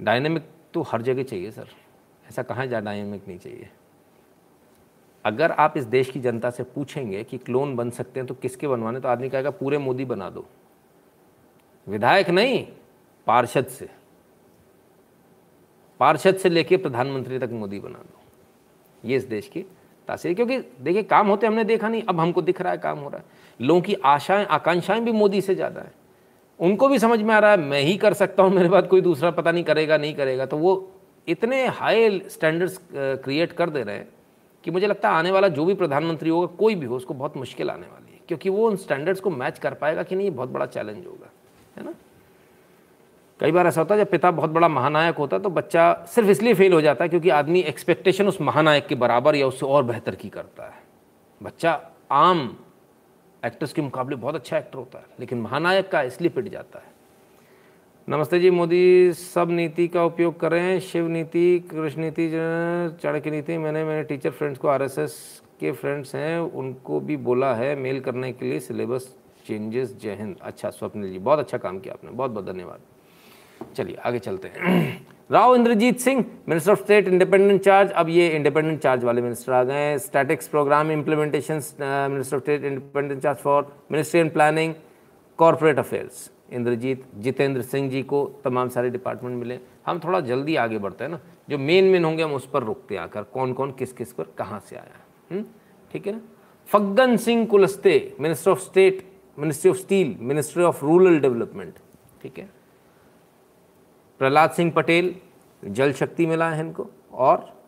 डायनेमिक 0.00 0.42
तो 0.74 0.82
हर 0.82 1.02
जगह 1.02 1.22
चाहिए, 1.22 1.50
सर। 1.50 1.68
ऐसा 2.28 2.42
कहाँ 2.42 2.66
जा 2.66 2.80
डायनेमिक 2.80 3.28
नहीं 3.28 3.38
चाहिए? 3.38 3.70
अगर 5.24 5.52
आप 5.52 5.74
इस 5.76 5.84
देश 5.84 6.10
की 6.10 6.20
जनता 6.20 6.50
से 6.50 6.62
पूछेंगे 6.62 7.24
कि 7.24 7.38
क्लोन 7.38 7.76
बन 7.76 7.90
सकते 7.90 8.20
हैं 8.20 8.26
तो 8.26 8.34
किसके 8.34 8.68
बनवाने? 8.68 9.00
तो 9.00 9.08
आदमी 9.08 9.28
कहेगा, 9.28 9.50
पूरे 9.50 9.78
मोदी 9.78 10.04
बना 10.04 10.30
दो। 10.30 10.46
विधायक 11.88 12.30
नहीं, 12.30 12.66
पार्षद 13.26 13.66
से। 13.66 13.88
पार्षद 16.00 16.36
से 16.36 16.48
लेके 16.48 16.76
प्रधानमंत्री 16.76 17.38
तक 17.38 17.48
मोदी 17.52 17.80
बना 17.80 17.98
दो। 17.98 18.20
ये 19.08 19.16
इस 19.16 19.24
देश 19.24 19.48
की 19.48 19.64
तासीर, 20.08 20.34
क्योंकि 20.34 20.58
देखिए, 20.58 21.02
काम 21.02 21.28
होते 21.28 21.46
हमने 21.46 21.64
देखा 21.64 21.88
नहीं, 21.88 22.02
अब 22.02 22.20
हमको 22.20 22.42
दिख 22.42 22.60
रहा 22.60 22.72
है 22.72 22.78
काम 22.78 22.98
हो 22.98 23.08
रहा 23.08 23.18
है। 23.18 23.66
लोगों 23.66 23.80
की 23.80 23.94
आशाएँ, 24.04 24.44
आकांक्षाएँ 24.44 25.00
भी 25.00 25.12
मोदी 25.12 25.40
से 25.40 25.54
ज़्यादा 25.54 25.80
है। 25.80 25.92
उनको 26.60 26.88
भी 26.88 26.98
समझ 26.98 27.20
में 27.22 27.34
आ 27.34 27.38
रहा 27.38 27.50
है, 27.50 27.56
मैं 27.56 27.80
ही 27.80 27.96
कर 27.96 28.12
सकता 28.12 28.42
हूँ, 28.42 28.52
मेरे 28.54 28.68
बाद 28.68 28.86
कोई 28.86 29.00
दूसरा 29.00 29.30
पता 29.30 29.52
नहीं 29.52 29.64
करेगा 29.64 29.96
नहीं 29.96 30.14
करेगा। 30.14 30.46
तो 30.46 30.56
वो 30.56 30.90
इतने 31.28 31.66
हाई 31.66 32.22
स्टैंडर्ड्स 32.28 32.80
क्रिएट 32.94 33.52
कर 33.52 33.70
दे 33.70 33.82
रहे 33.82 33.96
हैं 33.96 34.08
कि 34.64 34.70
मुझे 34.70 34.86
लगता 34.86 35.10
है 35.10 35.14
आने 35.14 35.30
वाला 35.30 35.48
जो 35.48 35.64
भी 35.64 35.74
प्रधानमंत्री 35.74 36.30
होगा, 36.30 36.46
कोई 36.46 36.74
भी 36.74 36.86
हो, 36.86 36.96
उसको 36.96 37.14
बहुत 37.14 37.36
मुश्किल 37.36 37.70
आने 37.70 37.86
वाली 37.86 38.12
है। 38.12 38.20
क्योंकि 38.28 38.48
वो 38.48 38.66
उन 38.68 38.76
स्टैंडर्ड्स 38.76 39.20
को 39.20 39.30
मैच 39.30 39.58
कर 39.58 39.74
पाएगा 39.74 40.02
कि 40.02 40.16
नहीं, 40.16 40.26
ये 40.26 40.30
बहुत 40.30 40.48
बड़ा 40.48 40.66
चैलेंज 40.66 41.06
होगा, 41.06 41.30
है 41.78 41.84
ना? 41.84 41.94
कई 43.40 43.52
बार 43.52 43.66
ऐसा 43.66 43.80
होता 43.80 43.94
है, 43.94 44.00
जब 44.00 44.10
पिता 44.10 44.30
बहुत 44.30 44.50
बड़ा 44.50 44.68
महानायक 44.68 45.16
होता 45.16 45.36
है 45.36 45.42
तो 45.42 45.50
बच्चा 45.50 45.92
सिर्फ़ 46.08 46.28
इसलिए 46.30 46.54
फेल 46.54 46.72
हो 46.72 46.80
जाता 46.80 47.04
है 47.04 47.08
क्योंकि 47.08 47.30
आदमी 47.30 47.60
एक्सपेक्टेशन 47.62 48.28
उस 48.28 48.40
महानायक 48.40 48.86
के 48.86 48.94
बराबर 48.96 49.36
या 49.36 49.46
उससे 49.46 49.66
और 49.66 49.82
बेहतर 49.84 50.14
की 50.14 50.28
करता 50.28 50.64
है। 50.64 50.82
बच्चा 51.40 51.80
आम 52.12 52.56
एक्टर्स 53.42 53.72
के 53.72 53.82
मुकाबले 53.82 54.16
बहुत 54.16 54.34
अच्छा 54.34 54.56
एक्टर 54.58 54.78
होता 54.78 54.98
है, 54.98 55.04
लेकिन 55.20 55.40
महानायक 55.40 55.90
का 55.90 56.02
इसलिए 56.02 56.30
पिट 56.30 56.48
जाता 56.48 56.78
है। 56.78 56.96
नमस्ते 58.08 58.38
जी 58.40 58.50
मोदी, 58.50 59.12
सब 59.12 59.50
नीति 59.50 59.86
का 59.88 60.04
उपयोग 60.04 60.38
करें 60.40 60.80
शिव 60.80 61.08
नीति, 61.08 61.58
कृष्ण 61.70 62.00
नीति 62.00 62.28
चाणक्य 63.02 63.30
नीति। 63.30 63.58
मैंने, 63.58 63.84
मेरे 63.84 64.02
टीचर 64.04 64.30
फ्रेंड्स 64.30 64.58
को 64.58 64.68
आरएसएस 64.68 65.42
के 65.60 65.72
फ्रेंड्स 65.72 66.14
हैं, 66.14 66.38
उनको 66.40 67.00
भी 67.00 67.16
बोला 67.18 67.54
है 67.54 67.74
मेल 67.76 68.00
करने 68.00 68.32
के 68.32 68.46
लिए 68.46 68.60
सिलेबस 68.60 69.14
चेंजेस 69.46 69.96
जय 70.02 70.14
हिंद। 70.14 70.36
अच्छा 70.42 70.70
स्वप्निल 70.70 71.12
जी, 71.12 71.18
बहुत 71.20 71.38
अच्छा 71.38 71.58
काम 71.58 71.78
किया 71.78 71.94
आपने 71.94 72.10
बहुत 72.10 72.30
बहुत 72.30 72.46
धन्यवाद। 72.46 72.80
चलिए, 73.76 73.96
आगे 73.96 74.18
चलते 74.18 74.48
हैं। 74.48 75.06
Rao 75.32 75.54
Inderjit 75.54 75.98
Singh 76.00 76.24
minister 76.48 76.72
of 76.72 76.82
state 76.82 77.08
independent 77.08 77.60
charge 77.62 77.90
अब 77.92 78.08
ये 78.08 78.28
इंडिपेंडेंट 78.28 78.80
चार्ज 78.80 79.04
वाले 79.04 79.22
मिनिस्टर 79.22 79.52
आ 79.52 79.62
गए 79.64 79.74
हैं। 79.74 79.98
Statistics 79.98 80.48
programme 80.48 80.90
implementation 80.90 81.60
minister 82.10 82.36
of 82.36 82.42
state 82.42 82.64
independent 82.64 83.22
charge 83.22 83.38
for 83.38 83.72
ministry 83.92 84.20
and 84.20 84.32
planning 84.32 84.74
corporate 85.38 85.78
affairs 85.78 86.30
Inderjit, 86.52 87.04
Jitendra 87.16 87.62
Singh 87.62 87.90
ji 87.90 88.02
को 88.02 88.24
तमाम 88.44 88.68
सारे 88.68 88.90
डिपार्टमेंट 88.90 89.36
मिले। 89.38 89.58
हम 89.86 89.98
थोड़ा 89.98 90.20
जल्दी 90.20 90.56
आगे 90.56 90.78
बढ़ते 90.78 91.04
हैं 91.04 91.10
ना। 91.10 91.20
जो 91.50 91.58
मेन 91.58 91.84
मेन 91.84 92.04
होंगे, 92.04 92.22
हम 92.22 92.32
उस 92.32 92.48
पर 92.50 92.62
रुकते 92.62 92.94
हैं 92.94 93.02
आकर। 93.02 93.22
कौन 93.22 93.52
कौन 93.52 93.72
किस 93.72 93.92
किस 93.92 94.12
पर, 94.12 94.24
कहाँ 94.38 94.60
से 94.60 94.76
आया 94.76 95.00
हम्म? 95.30 95.44
ठीक 95.92 96.06
है 96.06 96.12
ना? 96.12 96.20
Faggan 96.68 97.16
Singh 97.16 97.46
Kulaste 97.46 98.14
minister 98.20 98.50
of 98.50 98.60
state 98.60 99.06
ministry 99.38 99.70
of 99.70 99.76
steel 99.78 100.16
ministry 100.20 100.62
of 100.64 100.84
rural 100.84 101.18
development 101.20 101.74
ठीक 102.22 102.38
है? 102.38 102.48
प्रहलाद 104.18 104.50
सिंह 104.50 104.70
पटेल 104.72 105.14
जल 105.64 105.92
शक्ति 105.92 106.26
मिला 106.26 106.50
है 106.50 106.60
इनको 106.60 106.86
और 107.12 107.62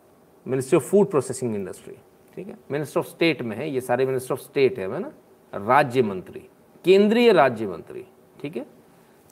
ministry 0.47 0.77
of 0.77 0.83
food 0.83 1.09
processing 1.09 1.55
industry 1.55 1.95
ठीक 2.35 2.47
है? 2.47 2.57
मिनिस्टर 2.71 2.99
ऑफ़ 2.99 3.07
स्टेट 3.07 3.41
में 3.41 3.55
है, 3.57 3.69
ये 3.69 3.81
सारे 3.81 4.05
मिनिस्टर 4.05 4.33
ऑफ़ 4.33 4.39
स्टेट 4.39 4.79
है 4.79 4.99
ना? 4.99 5.11
राज्य 5.53 6.01
मंत्री, 6.01 6.39
केंद्रीय 6.85 7.31
राज्य 7.33 7.67
मंत्री, 7.67 8.05
ठीक 8.41 8.57
है? 8.57 8.65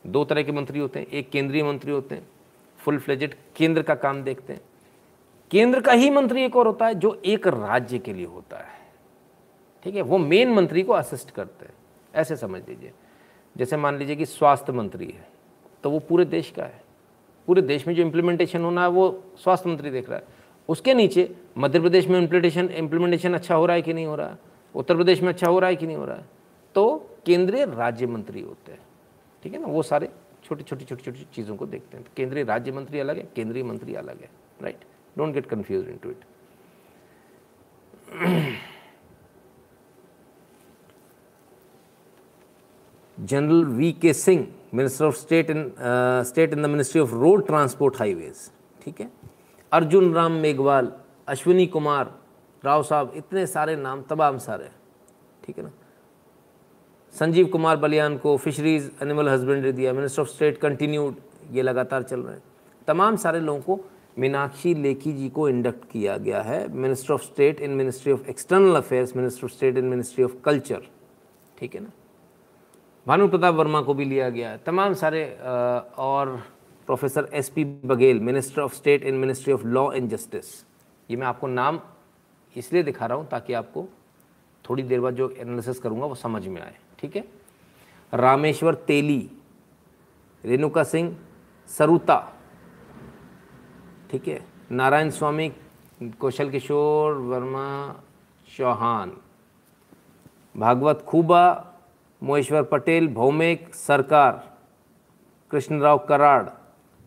दो 0.07 0.24
तरह 0.26 0.43
के 0.43 0.51
मंत्री 0.51 0.80
होते 0.80 0.99
हैं, 0.99 1.07
एक 1.07 1.30
केंद्रीय 1.30 1.63
मंत्री 1.63 1.91
होते 1.91 2.15
हैं 2.15 2.28
फुल 2.80 2.99
फ्लेजेड 2.99 3.36
केंद्र 3.55 3.82
का 3.82 3.95
काम 3.95 4.22
देखते 4.24 4.53
हैं। 4.53 4.61
केंद्र 5.51 5.82
का 5.82 5.91
ही 5.91 6.09
मंत्री 6.09 6.43
एक 6.43 6.55
और 6.55 6.67
होता 6.67 6.88
है, 6.88 6.95
जो 6.95 7.22
एक 7.26 7.47
राज्य 7.47 7.99
के 7.99 8.13
लिए 8.13 8.26
होता 8.26 8.57
है, 8.57 8.78
ठीक 9.84 9.95
है? 9.95 10.01
वो 10.01 10.17
मेन 10.17 10.53
मंत्री 10.53 10.84
को 10.84 10.93
असिस्ट 10.93 11.32
करते 11.32 11.65
हैं। 11.65 11.74
ऐसे 12.15 12.36
समझ 12.36 12.61
लीजिए। 12.70 12.91
जैसे 13.55 13.78
मान 13.78 13.97
लीजिए 13.97 14.15
कि 14.15 14.26
स्वास्थ्य 14.26 14.74
मंत्री 14.74 15.05
है 15.05 15.28
तो 15.84 15.89
वो 15.91 15.99
पूरे 15.99 16.26
देश 16.26 16.51
का 16.51 16.63
है। 16.63 16.84
पूरे 17.48 17.62
देश 17.62 17.88
में 17.88 17.94
जो 17.96 18.02
इम्प्लीमेंटेशन 18.04 18.64
होना 18.64 18.82
है, 18.82 18.88
वो 18.88 19.24
स्वास्थ्य 19.44 19.70
मंत्री 19.70 19.90
देख 19.90 20.10
रहा 20.10 20.20
है। 20.20 20.38
उसके 20.70 20.94
नीचे 20.94 21.30
मध्य 21.58 21.80
प्रदेश 21.80 22.08
में 22.08 22.20
इम्प्लीमेंटेशन 22.20 22.70
इम्प्लीमेंटेशन 22.70 23.34
अच्छा 23.34 23.56
हो 23.56 23.66
रहा 23.66 23.76
है 23.76 23.82
कि 23.82 23.94
नहीं 23.94 24.06
हो 24.06 24.16
रहा 24.16 24.28
है? 24.28 24.38
उत्तर 24.76 24.96
प्रदेश 24.96 25.22
में 25.22 25.30
अच्छा 25.30 25.48
हो 25.48 25.60
रहा 25.60 25.70
है 25.70 25.76
कि 25.76 25.88
नहीं 25.88 25.98
हो 25.98 26.06
रहा 26.06 26.16
है? 26.16 26.26
तो 26.76 26.98
केंद्रीय 27.26 27.66
राज्य 27.66 28.08
मंत्री 28.08 28.42
होते 28.42 28.72
हैं। 28.72 28.80
ठीक 29.44 29.54
है 29.54 29.60
ना? 29.62 29.68
वो 29.68 29.84
सारे 29.84 30.10
छोटी 30.44 30.64
छोटी 30.64 30.86
छोटी 30.86 31.04
छोटी 31.04 31.26
चीज़ों 31.34 31.56
को 31.56 31.66
देखते 31.66 31.98
हैं। 31.98 32.06
केंद्रीय 32.18 32.44
राज्य 32.44 32.72
मंत्री 32.72 33.00
अलग 33.00 33.18
है, 33.18 33.28
केंद्रीय 33.36 33.64
मंत्री 33.64 33.96
अलग 33.96 34.22
है 34.22 34.30
right 34.62 34.84
don't 35.18 35.34
get 35.34 35.46
confuse 35.46 35.90
into 35.98 36.10
it 36.10 36.24
general 43.18 43.64
V 43.66 43.92
K 43.92 44.14
Singh 44.14 44.48
minister 44.74 45.05
of 45.05 45.15
state 45.15 45.49
in 45.49 45.72
state 46.28 46.53
in 46.53 46.61
the 46.63 46.65
ministry 46.65 47.01
of 47.01 47.13
road 47.13 47.45
transport 47.47 47.97
highways 47.99 48.49
ठीक 48.84 49.01
है? 49.01 49.09
अर्जुन 49.72 50.13
राम 50.13 50.32
मेघवाल 50.41 50.91
अश्विनी 51.28 51.65
कुमार 51.67 52.13
राव 52.63 52.84
साहब 52.84 53.11
इतने 53.15 53.45
सारे 53.47 53.76
नाम, 53.76 54.01
तमाम 54.01 54.38
सारे, 54.38 54.70
ठीक 55.45 55.57
है 55.57 55.63
ना? 55.63 55.72
संजीव 57.13 57.47
कुमार 57.47 57.78
बलियान 57.78 58.17
को 58.17 58.36
फिशरीज 58.38 58.89
एनिमल 59.03 59.30
हस्बेंड्री 59.30 59.72
दिया 59.72 59.93
मिनिस्टर 59.93 60.22
ऑफ़ 60.22 60.30
स्टेट 60.30 60.57
कंटिन्यूड 60.57 61.15
ये 61.51 61.61
लगातार 61.61 62.03
चल 62.03 62.20
रहे 62.20 62.34
हैं। 62.34 62.43
तमाम 62.88 63.15
सारे 63.17 63.39
लोगों 63.39 63.61
को 63.61 63.80
मीनाक्षी 64.20 64.74
लेखी 64.74 65.13
जी 65.13 65.30
को 65.30 65.47
इंडक्ट 65.49 65.86
किया 65.91 66.17
गया 66.17 66.41
है 66.41 66.67
minister 66.74 67.13
of 67.13 67.24
state 67.24 67.61
in 67.61 67.72
ministry 67.72 68.13
of 68.13 68.30
external 68.30 68.76
affairs 68.76 69.15
minister 69.15 69.45
of 69.45 69.53
state 69.53 69.78
in 69.78 69.86
ministry 69.86 70.24
of 70.24 70.34
culture 70.45 70.82
ठीक 71.59 71.76
है 71.76 71.82
ना? 71.82 71.91
भानु 73.10 73.28
प्रताप 73.28 73.55
वर्मा 73.55 73.82
को 73.82 73.93
भी 73.93 74.05
लिया 74.05 74.30
गया। 74.30 74.55
तमाम 74.66 74.93
सारे 74.93 75.22
और 75.97 76.30
professor 76.88 77.30
S 77.34 77.47
P 77.49 77.64
Baghel, 77.64 78.20
minister 78.20 78.62
of 78.62 78.74
state 78.76 79.03
in 79.03 79.16
ministry 79.16 79.53
of 79.53 79.64
law 79.66 79.91
and 79.91 80.10
justice. 80.10 80.45
ये 81.10 81.18
मैं 81.18 81.28
आपको 81.28 81.47
नाम 81.47 81.80
इसलिए 82.55 82.84
दिखा 82.84 83.05
रहा 83.05 83.18
हूँ 83.18 83.28
ताकि 83.28 83.53
आपको 83.53 83.86
थोड़ी 84.66 84.84
देर 84.84 84.99
बाद 85.01 85.16
जो 85.16 85.30
एनालिसिस 85.32 85.80
करूँगा 85.80 86.05
वो 86.05 86.16
समझ 86.16 86.45
में 86.47 86.62
आए, 86.62 86.76
ठीक 86.99 87.16
है? 87.16 87.24
रामेश्वर 88.14 88.74
तेली, 88.88 89.30
रेणुका 90.43 90.84
सिंह, 90.84 91.16
सरुता, 91.70 92.20
ठीक 94.12 94.28
है? 94.28 94.39
नारायण 94.72 95.10
स्वामी, 95.10 95.51
कौशल 96.20 96.49
किशोर 96.49 97.14
वर्मा 97.14 97.66
चौहान, 98.47 99.18
भागवत 100.57 101.03
खूबा 101.07 101.41
मोहेश्वर 102.22 102.63
पटेल, 102.63 103.07
भौमिक, 103.07 103.74
सरकार, 103.76 104.57
कृष्णराव 105.51 105.97
कराड़, 106.07 106.49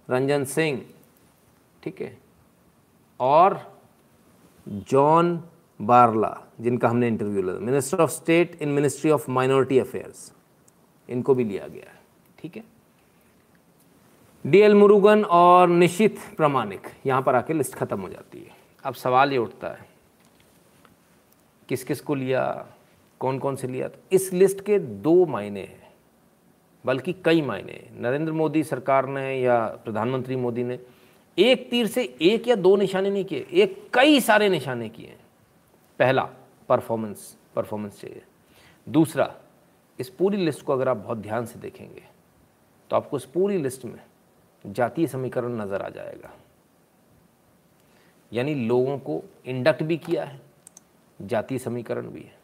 रंजन 0.08 0.44
सिंह, 0.44 0.82
ठीक 1.82 2.00
है, 2.00 2.16
और 3.20 3.60
जॉन 4.66 5.42
बारला, 5.80 6.36
जिनका 6.60 6.88
हमने 6.88 7.08
इंटरव्यू 7.08 7.42
लिया 7.42 7.58
minister 7.60 8.00
of 8.00 8.10
state 8.10 8.58
in 8.62 8.68
ministry 8.68 9.10
of 9.10 9.30
minority 9.30 9.78
affairs 9.78 10.32
इनको 11.08 11.34
भी 11.34 11.44
लिया 11.44 11.66
गया 11.68 11.90
है, 11.90 11.98
ठीक 12.38 12.56
है। 12.56 12.64
डीएल 14.44 14.74
मुरुगन 14.74 15.24
और 15.24 15.68
निशित 15.68 16.18
प्रमाणिक 16.36 16.86
यहाँ 17.06 17.22
पर 17.22 17.34
आके 17.34 17.52
लिस्ट 17.52 17.74
खत्म 17.74 18.00
हो 18.00 18.08
जाती 18.08 18.38
है। 18.38 18.56
अब 18.84 18.94
सवाल 18.94 19.32
ये 19.32 19.38
उठता 19.38 19.68
है 19.68 19.86
किस 21.68 21.84
किस 21.84 22.00
को 22.00 22.14
लिया? 22.14 22.66
कौन 23.22 23.38
कौन 23.38 23.56
से 23.56 23.68
लिया? 23.68 23.88
तो 23.88 23.98
इस 24.12 24.32
लिस्ट 24.32 24.60
के 24.60 24.78
दो 24.78 25.14
मायने 25.26 25.60
हैं, 25.60 25.90
बल्कि 26.84 27.12
कई 27.24 27.42
मायने 27.42 27.80
नरेंद्र 27.94 28.32
मोदी 28.32 28.62
सरकार 28.64 29.06
ने 29.08 29.34
या 29.34 29.58
प्रधानमंत्री 29.84 30.36
मोदी 30.36 30.64
ने 30.64 30.78
एक 31.38 31.68
तीर 31.70 31.86
से 31.86 32.02
एक 32.22 32.48
या 32.48 32.54
दो 32.56 32.74
निशाने 32.76 33.10
नहीं 33.10 33.24
किए, 33.24 33.46
एक 33.52 33.88
कई 33.94 34.20
सारे 34.20 34.48
निशाने 34.48 34.88
किए 34.88 35.06
हैं। 35.06 35.20
पहला 36.00 36.28
परफॉर्मेंस 36.68 37.36
परफॉर्मेंस 37.54 38.00
चाहिए। 38.00 38.22
दूसरा, 38.86 39.34
इस 39.98 40.08
पूरी 40.10 40.36
लिस्ट 40.36 40.64
को 40.64 40.72
अगर 40.72 40.88
आप 40.88 40.96
बहुत 40.96 41.18
ध्यान 41.18 41.46
से 41.46 41.58
देखेंगे 41.60 42.02
तो 42.90 42.96
आपको 42.96 43.16
इस 43.16 43.24
पूरी 43.24 43.56
लिस्ट 43.58 43.84
में 43.84 44.00
जातीय 44.64 45.06
समीकरण 45.06 45.60
नज़र 45.60 45.82
आ 45.82 45.88
जाएगा। 45.90 46.30
यानी 48.32 48.54
लोगों 48.56 48.98
को 48.98 49.22
इंडक्ट 49.46 49.82
भी 49.82 49.96
किया 49.98 50.24
है, 50.24 50.40
जातीय 51.20 51.58
समीकरण 51.58 52.08
भी 52.08 52.20
है। 52.20 52.40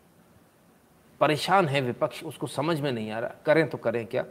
परेशान 1.21 1.69
है 1.69 1.81
विपक्ष, 1.81 2.25
उसको 2.25 2.47
समझ 2.47 2.81
में 2.81 2.93
नहीं 2.93 3.11
आ 3.11 3.19
रहा। 3.19 3.35
करें 3.47 3.69
तो 3.69 3.79
करें 3.79 4.07
क्या? 4.07 4.25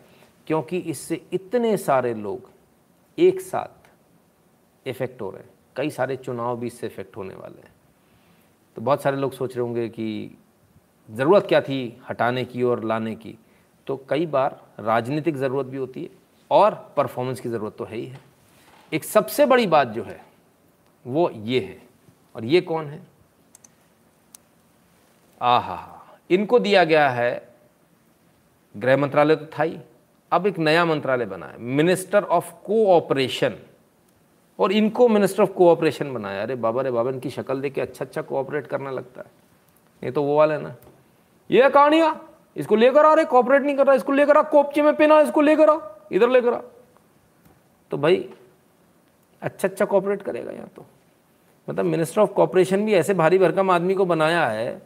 क्योंकि 0.47 0.77
इससे 0.77 1.27
इतने 1.33 1.77
सारे 1.77 2.13
लोग 2.13 2.49
एक 3.17 3.41
साथ 3.41 3.89
इफ़ेक्ट 4.87 5.21
हो 5.21 5.29
रहे 5.29 5.43
हैं। 5.43 5.49
कई 5.75 5.89
सारे 5.89 6.15
चुनाव 6.15 6.59
भी 6.59 6.67
इससे 6.67 6.87
इफ़ेक्ट 6.87 7.17
होने 7.17 7.35
वाले 7.35 7.61
हैं। 7.61 7.73
तो 8.75 8.81
बहुत 8.81 9.01
सारे 9.01 9.17
लोग 9.17 9.33
सोच 9.33 9.55
रहे 9.57 9.65
होंगे 9.65 9.89
कि 9.89 10.37
ज़रूरत 11.09 11.45
क्या 11.47 11.61
थी 11.61 12.01
हटाने 12.09 12.45
की 12.45 12.63
और 12.63 12.83
लाने 12.83 13.15
की। 13.15 13.37
तो 13.87 14.05
कई 14.09 14.25
बार 14.25 14.61
राजनीतिक 14.79 15.35
ज़रूरत 15.35 15.65
भी 15.65 15.77
होती 15.77 16.03
है 16.03 16.09
और 16.51 16.93
परफॉर्मेंस 16.97 17.39
की 17.39 17.49
ज़रूरत 17.49 17.75
तो 17.77 17.85
है 17.85 17.95
ही 17.95 18.05
है। 18.05 18.19
एक 18.93 19.03
सबसे 19.03 19.45
बड़ी 19.45 19.67
बात 19.67 19.87
जो 19.87 20.03
है, 20.03 20.25
वो 21.05 21.29
ये 21.29 21.59
है। 21.59 21.81
और 22.35 22.45
ये 22.45 22.61
कौन 22.61 22.87
है? 22.87 23.01
आहा 25.41 25.96
इनको 26.29 26.59
दिया 26.59 26.83
गया 26.83 27.09
है, 27.09 27.47
गृह 28.75 28.97
मंत्रालय 28.97 29.35
तो 29.35 29.45
था 29.53 29.63
ही। 29.63 29.77
अब 30.31 30.47
एक 30.47 30.57
नया 30.59 30.85
मंत्रालय 30.85 31.25
बना 31.25 31.45
है, 31.45 31.57
मिनिस्टर 31.59 32.23
ऑफ़ 32.23 32.51
कोऑपरेशन। 32.65 33.55
और 34.59 34.71
इनको 34.71 35.07
मिनिस्टर 35.07 35.43
ऑफ़ 35.43 35.51
कोऑपरेशन 35.51 36.13
बनाया। 36.13 36.41
अरे 36.41 36.55
बाबा 36.57 36.81
रे 36.81 36.91
बाबा, 36.91 37.09
इनकी 37.11 37.29
शक्ल 37.29 37.59
देख 37.61 37.73
के 37.73 37.81
अच्छा 37.81 38.05
अच्छा 38.05 38.21
कोऑपरेट 38.21 38.67
करना 38.67 38.91
लगता 38.91 39.21
है। 39.21 39.27
ये 40.01 40.11
तो 40.11 40.23
वो 40.23 40.37
वाला 40.37 40.53
है 40.53 40.61
ना। 40.61 40.75
ये 41.49 41.69
कहानियाँ। 41.69 42.23
इसको 42.55 42.75
लेकर 42.75 43.05
आ 43.05 43.13
रहे 43.13 43.25
कोऑपरेट 43.25 43.61
नहीं 43.61 43.75
कर 43.75 43.85
रहा, 43.85 43.95
इसको 43.95 44.11
लेकर 44.11 44.37
आ 44.37 44.41
कोपचे 44.43 44.81
में 44.81 44.95
पेना, 44.95 45.19
इसको 45.21 45.41
लेकर 45.41 45.69
आ 45.69 45.77
इधर 46.11 46.29
लेकर 46.29 46.53
आ 46.53 46.61
तो 47.91 47.97
भाई 47.97 48.17
अच्छा 49.41 49.67
अच्छा 49.67 49.85
कॉपरेट 49.85 50.21
करेगा 50.21 50.51
यहाँ 50.51 50.67
तो। 50.75 50.85
मतलब 51.67 51.85
मिनिस्टर 51.85 52.21
ऑफ़ 52.21 52.31
कॉपरेशन 52.33 52.85
भी 52.85 52.93
ऐसे 52.93 53.13
भारी 53.13 53.37
भरकम 53.37 53.71
आदमी 53.71 53.93
को 53.93 54.05
बनाया 54.05 54.45
है 54.47 54.81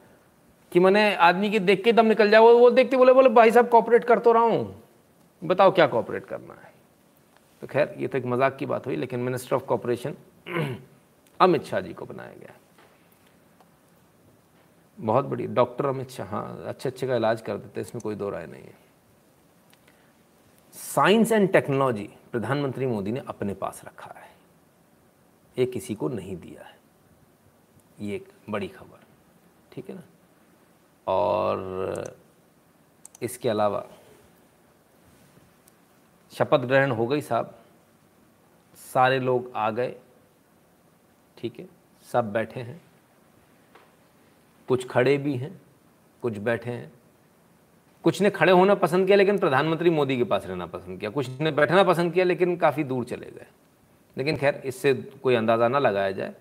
कि 0.72 0.80
मैंने 0.80 1.14
आदमी 1.18 1.50
के 1.50 1.60
देख 1.60 1.84
के 1.84 1.92
दम 1.94 2.06
निकल 2.06 2.30
जाए, 2.32 2.40
वो 2.42 2.58
वो 2.58 2.70
देखते 2.72 2.98
बोले 2.98 3.14
बोले, 3.14 3.30
भाई 3.30 3.52
साहब 3.52 3.70
कॉपरेट 3.70 4.04
कर 4.04 4.20
तो 4.20 4.32
रहा 4.32 4.44
हूँ। 4.44 4.84
बताओ 5.42 5.72
क्या 5.72 5.88
कॉपरेट 5.88 6.26
करना 6.26 6.54
है? 6.54 6.72
तो 7.62 7.68
खैर, 7.68 7.96
ये 7.98 8.08
तो 8.08 8.18
एक 8.18 8.26
मज़ाक 8.26 8.56
की 8.58 8.66
बात 8.66 8.88
हुई, 8.88 8.96
लेकिन 8.96 9.20
minister 9.20 9.56
of 9.56 9.64
cooperation 9.66 10.16
Amit 11.40 11.64
Shah 11.66 11.80
ji 11.80 11.94
को 11.94 12.06
बनाया 12.06 12.34
गया। 12.40 12.56
बहुत 14.98 15.26
बड़ी 15.26 15.48
डॉक्टर 15.50 15.86
अमित 15.86 16.10
शाह 16.10 16.28
हाँ 16.28 16.64
अच्छे 16.68 16.90
अच्छे 16.90 17.08
का 17.08 17.16
इलाज 17.16 17.42
कर 17.42 17.58
देते 17.58 17.82
इसमें 17.82 18.02
कोई 18.02 18.16
दो 18.16 18.30
राय 18.30 18.46
नहीं 18.48 18.64
है। 18.64 18.80
साइंस 20.76 21.32
एंड 21.32 21.52
टेक्नोलॉजी 21.52 22.10
प्रधानमंत्री 22.32 22.86
मोदी 22.86 23.12
ने 23.12 23.22
अपने 23.28 23.54
पास 23.54 23.82
रखा 23.86 24.14
है। 24.18 24.30
ये 25.58 25.66
किसी 25.66 25.96
को 25.96 26.10
नहीं 26.10 26.36
दिया 26.38 26.64
है। 26.64 26.76
ये 28.00 28.16
एक 28.16 28.28
बड़ी 28.50 28.68
खबर। 28.68 29.06
ठीक 29.72 29.90
है 29.90 29.96
ना? 29.96 30.04
और 31.08 32.16
इसके 33.22 33.50
अलावा 33.50 33.86
शपथ 36.34 36.60
ग्रहण 36.60 36.92
हो 36.92 37.08
गई 37.08 37.22
साहब। 37.22 37.58
सारे 38.94 39.20
लोग 39.20 39.52
आ 39.56 39.70
गए, 39.72 39.96
ठीक 41.38 41.60
है, 41.60 41.68
सब 42.08 42.32
बैठे 42.34 42.60
हैं। 42.60 42.82
कुछ 44.68 44.88
खड़े 44.88 45.18
भी 45.18 45.36
हैं, 45.36 45.62
कुछ 46.22 46.38
बैठे 46.38 46.72
हैं। 46.72 46.92
कुछ 48.04 48.22
ने 48.22 48.30
खड़े 48.30 48.52
होना 48.52 48.76
पसंद 48.76 49.06
किया, 49.06 49.18
लेकिन 49.18 49.38
प्रधानमंत्री 49.40 49.90
मोदी 49.90 50.18
के 50.18 50.24
पास 50.24 50.46
रहना 50.46 50.66
पसंद 50.66 51.00
किया। 51.00 51.12
कुछ 51.12 51.40
ने 51.40 51.52
बैठना 51.52 51.84
पसंद 51.84 52.14
किया, 52.14 52.26
लेकिन 52.26 52.56
काफ़ी 52.58 52.84
दूर 52.84 53.06
चले 53.06 53.32
गए। 53.32 53.48
लेकिन 54.18 54.38
खैर, 54.38 54.62
इससे 54.66 54.94
कोई 54.94 55.36
अंदाज़ा 55.36 55.68
ना 55.68 55.80
लगाया 55.80 56.12
जाए। 56.12 56.34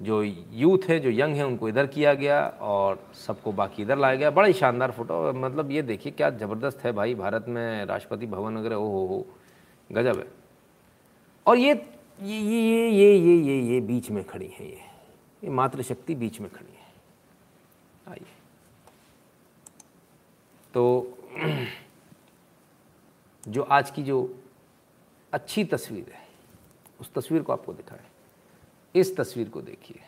जो 0.00 0.22
यूथ 0.22 0.78
है, 0.88 1.00
जो 1.00 1.10
यंग 1.10 1.36
है, 1.36 1.46
उनको 1.46 1.68
इधर 1.68 1.86
किया 1.86 2.14
गया 2.14 2.48
और 2.48 3.08
सबको 3.26 3.52
बाकी 3.52 3.82
इधर 3.82 3.98
लाया 3.98 4.14
गया। 4.14 4.30
बड़ा 4.30 4.46
ही 4.46 4.52
शानदार 4.52 4.90
फ़ोटो। 4.90 5.32
मतलब 5.32 5.70
ये 5.70 5.82
देखिए 5.82 6.12
क्या 6.12 6.30
ज़बरदस्त 6.30 6.84
है 6.84 6.92
भाई, 6.92 7.14
भारत 7.14 7.44
में 7.48 7.84
राष्ट्रपति 7.84 8.26
भवन 8.26 8.56
वगैरह 8.56 8.76
ओ 8.76 8.80
हो 8.80 9.06
हो, 9.06 9.26
गजब 9.92 10.18
है। 10.18 10.26
और 11.46 11.56
ये 11.56 11.86
ये 12.22 12.40
ये 12.40 12.62
ये 12.62 12.90
ये 12.90 13.16
ये 13.16 13.36
ये 13.36 13.60
ये 13.60 13.80
बीच 13.80 14.10
में 14.10 14.24
खड़ी 14.24 14.46
है 14.46 14.66
ये। 14.66 14.78
ये 15.44 15.50
मातृशक्ति 15.50 16.14
बीच 16.14 16.40
में 16.40 16.50
खड़ी 16.50 16.66
है। 16.66 16.92
आइए। 18.08 18.26
तो 20.74 21.16
जो 23.48 23.62
आज 23.62 23.90
की 23.90 24.02
जो 24.02 24.42
अच्छी 25.32 25.64
तस्वीर 25.64 26.12
है, 26.12 26.28
उस 27.00 27.12
तस्वीर 27.12 27.42
को 27.42 27.52
आपको 27.52 27.72
दिखाएँ। 27.72 28.13
इस 28.94 29.16
तस्वीर 29.16 29.48
को 29.48 29.62
देखिए। 29.62 30.00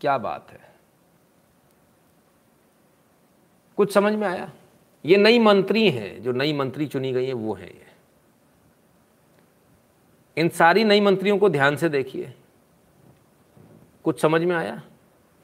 क्या 0.00 0.18
बात 0.18 0.50
है। 0.50 0.74
कुछ 3.76 3.94
समझ 3.94 4.12
में 4.12 4.28
आया? 4.28 4.52
ये 5.04 5.16
नई 5.16 5.38
मंत्री 5.38 5.90
हैं, 5.90 6.22
जो 6.22 6.32
नई 6.32 6.52
मंत्री 6.52 6.86
चुनी 6.86 7.12
गई 7.12 7.26
है, 7.26 7.32
वो 7.32 7.54
है 7.54 7.66
ये। 7.66 7.86
इन 10.36 10.48
सारी 10.48 10.84
नई 10.84 11.00
मंत्रियों 11.00 11.38
को 11.38 11.48
ध्यान 11.48 11.76
से 11.76 11.88
देखिए। 11.88 12.34
कुछ 14.04 14.20
समझ 14.20 14.42
में 14.42 14.56
आया? 14.56 14.82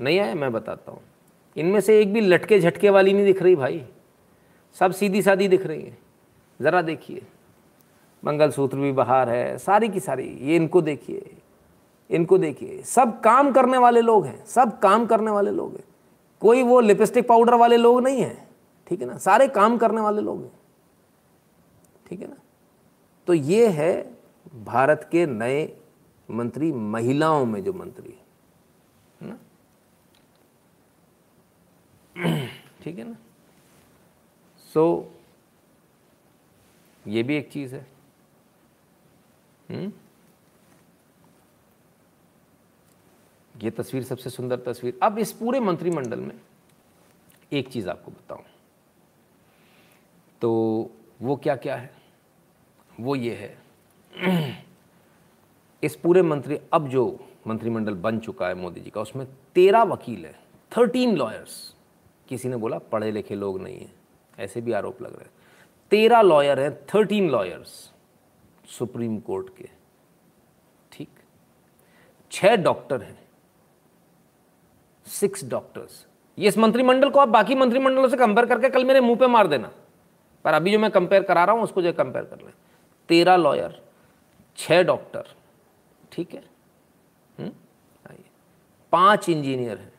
नहीं 0.01 0.21
आया? 0.21 0.35
मैं 0.35 0.53
बताता 0.53 0.93
हूँ। 0.93 1.03
इनमें 1.57 1.81
से 1.81 2.01
एक 2.01 2.13
भी 2.13 2.21
लटके 2.21 2.61
झटके 2.61 2.91
वाली 2.91 3.13
नहीं 3.13 3.25
दिख 3.25 3.43
रही 3.43 3.57
भाई। 3.57 3.87
सब 4.75 4.93
सीधी 4.93 5.23
सादी 5.23 5.49
दिख 5.49 5.67
रही 5.67 5.83
है। 5.83 5.99
ज़रा 6.63 6.83
देखिए। 6.83 7.27
मंगलसूत्र 8.25 8.77
भी 8.77 8.93
बाहर 8.93 9.29
है, 9.29 9.59
सारी 9.59 9.89
की 9.89 10.01
सारी। 10.01 10.29
ये 10.29 10.57
इनको 10.57 10.83
देखिए। 10.83 11.37
इनको 12.11 12.39
देखिए 12.39 12.83
सब 12.83 13.21
काम 13.21 13.53
करने 13.53 13.79
वाले 13.79 14.01
लोग 14.01 14.27
हैं 14.27 14.45
सब 14.47 14.79
काम 14.79 15.07
करने 15.07 15.31
वाले 15.31 15.51
लोग 15.51 15.75
हैं। 15.77 15.85
कोई 16.41 16.63
वो 16.63 16.81
लिपस्टिक 16.81 17.29
पाउडर 17.29 17.55
वाले 17.55 17.77
लोग 17.77 18.03
नहीं 18.03 18.23
हैं 18.23 18.49
ठीक 18.87 19.01
है 19.01 19.07
ना? 19.07 19.17
सारे 19.19 19.49
काम 19.49 19.77
करने 19.79 20.01
वाले 20.01 20.23
लोग 20.23 20.43
हैं 20.43 20.53
ठीक 22.09 22.21
है 22.21 22.29
ना? 22.29 22.37
तो 23.27 23.35
ये 23.35 23.69
है 23.69 24.17
भारत 24.65 25.09
के 25.13 25.27
नए 25.27 25.77
मंत्री 26.31 26.73
महिलाओं 26.73 27.47
में 27.47 27.65
जो 27.65 27.73
मंत्री 27.73 28.19
है 29.21 29.29
ना? 29.29 29.39
ठीक 32.83 32.99
है 32.99 33.05
ना? 33.05 33.17
सो 34.75 35.05
so, 35.07 35.23
ये 37.09 37.23
भी 37.23 37.37
एक 37.37 37.51
चीज़ 37.53 37.75
है। 37.75 37.87
हुँ? 39.69 39.93
ये 43.63 43.71
तस्वीर 43.71 44.03
सबसे 44.03 44.31
सुंदर 44.31 44.61
तस्वीर। 44.61 44.99
अब 45.03 45.19
इस 45.19 45.33
पूरे 45.33 45.61
मंत्रिमंडल 45.61 46.21
में 46.21 46.41
एक 47.53 47.69
चीज़ 47.69 47.89
आपको 47.89 48.11
बताऊँ। 48.11 48.43
तो 50.41 50.91
वो 51.23 51.37
क्या 51.37 51.57
क्या 51.57 51.77
है? 51.77 51.95
वो 53.01 53.17
ये 53.17 53.57
है। 54.15 54.65
इस 55.83 55.97
पूरे 55.97 56.23
मंत्री, 56.23 56.61
अब 56.73 56.89
जो 56.89 57.29
मंत्रिमंडल 57.47 57.95
बन 57.95 58.19
चुका 58.19 58.49
है 58.49 58.55
मोदी 58.55 58.81
जी 58.81 58.91
का, 58.91 59.01
उसमें 59.01 59.27
तेरह 59.55 59.83
वकील 59.83 60.27
है 60.27 60.41
थर्टीन 60.77 61.17
लॉयर्स 61.17 61.75
किसी 62.29 62.49
ने 62.49 62.57
बोला 62.57 62.79
पढ़े 62.79 63.11
लिखे 63.11 63.35
लोग 63.35 63.61
नहीं 63.61 63.79
हैं। 63.79 63.95
ऐसे 64.39 64.61
भी 64.61 64.73
आरोप 64.73 65.03
लग 65.03 65.13
रहे 65.13 65.25
हैं। 65.25 65.31
तेरह 65.91 66.21
लॉयर 66.21 66.61
हैं 66.61 66.87
थर्टीन 66.87 67.31
लॉयर्स 67.31 67.93
सुप्रीम 68.67 69.19
कोर्ट 69.19 69.57
के। 69.57 69.69
ठीक? 70.93 71.09
छह 72.31 72.57
डॉक्टर 72.57 73.03
हैं। 73.03 73.22
सिक्स 75.21 75.45
डॉक्टर्स 75.45 76.07
ये 76.39 76.49
इस 76.49 76.59
मंत्रिमंडल 76.59 77.11
को 77.11 77.21
आप 77.21 77.29
बाकी 77.29 77.55
मंत्रिमंडलों 77.55 78.09
से 78.09 78.17
कंपेयर 78.17 78.47
करके 78.47 78.69
कल 78.71 78.85
मेरे 78.85 79.01
मुँह 79.01 79.19
पे 79.19 79.27
मार 79.27 79.47
देना। 79.47 79.71
पर 80.45 80.55
अभी 80.55 80.73
जो 80.73 80.79
मैं 80.79 80.91
कंपेयर 80.91 81.23
करा 81.23 81.45
रहा 81.45 81.55
हूँ, 81.55 81.63
उसको 81.63 81.83
जो 81.83 81.93
कंपेयर 81.93 82.25
कर 82.25 82.37
लें। 82.37 82.53
तेरह 83.09 83.37
लॉयर 83.37 83.83
छह 84.57 84.83
डॉक्टर 84.83 85.25
ठीक 86.13 86.35
है? 86.35 86.45
हम्म? 87.39 87.53
पाँच 88.93 89.29
इंजीनियर 89.29 89.79
हैं। 89.79 89.93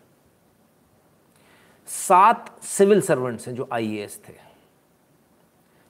सात 1.87 2.63
सिविल 2.63 3.01
सर्वेंट्स 3.01 3.47
हैं 3.47 3.55
जो 3.55 3.69
आईएएस 3.73 4.21
थे। 4.29 4.33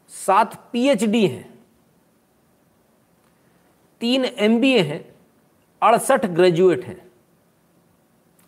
सात 0.09 0.69
पीएचडी 0.71 1.27
हैं। 1.27 1.59
तीन 3.99 4.25
एमबीए 4.25 4.81
हैं। 4.81 5.15
अड़सठ 5.81 6.25
ग्रेजुएट 6.25 6.83
हैं। 6.85 7.11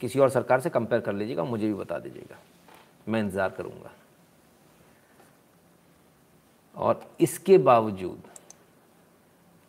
किसी 0.01 0.19
और 0.19 0.29
सरकार 0.29 0.59
से 0.61 0.69
कंपेयर 0.69 1.01
कर 1.01 1.13
लीजिएगा 1.13 1.43
मुझे 1.43 1.67
भी 1.67 1.73
बता 1.73 1.99
दीजिएगा। 1.99 2.37
मैं 3.07 3.19
इंतज़ार 3.19 3.49
करूँगा। 3.49 3.91
और 6.77 7.05
इसके 7.19 7.57
बावजूद 7.57 8.23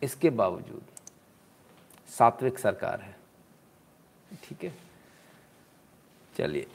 इसके 0.01 0.29
बावजूद 0.29 0.81
सात्विक 2.09 2.59
सरकार 2.59 3.01
है। 3.01 3.15
ठीक 4.43 4.63
है? 4.63 4.73
चलिए। 6.35 6.67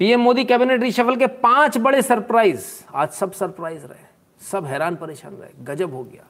पीएम 0.00 0.20
मोदी 0.20 0.44
कैबिनेट 0.44 0.80
रिशफल 0.80 1.16
के 1.16 1.26
पाँच 1.26 1.78
बड़े 1.78 2.02
सरप्राइज़। 2.02 2.66
आज 2.94 3.10
सब 3.10 3.32
सरप्राइज़ 3.32 3.86
रहे। 3.86 4.04
सब 4.40 4.64
हैरान 4.64 4.96
परेशान 4.96 5.34
रहे। 5.34 5.64
गजब 5.64 5.94
हो 5.94 6.04
गया। 6.04 6.26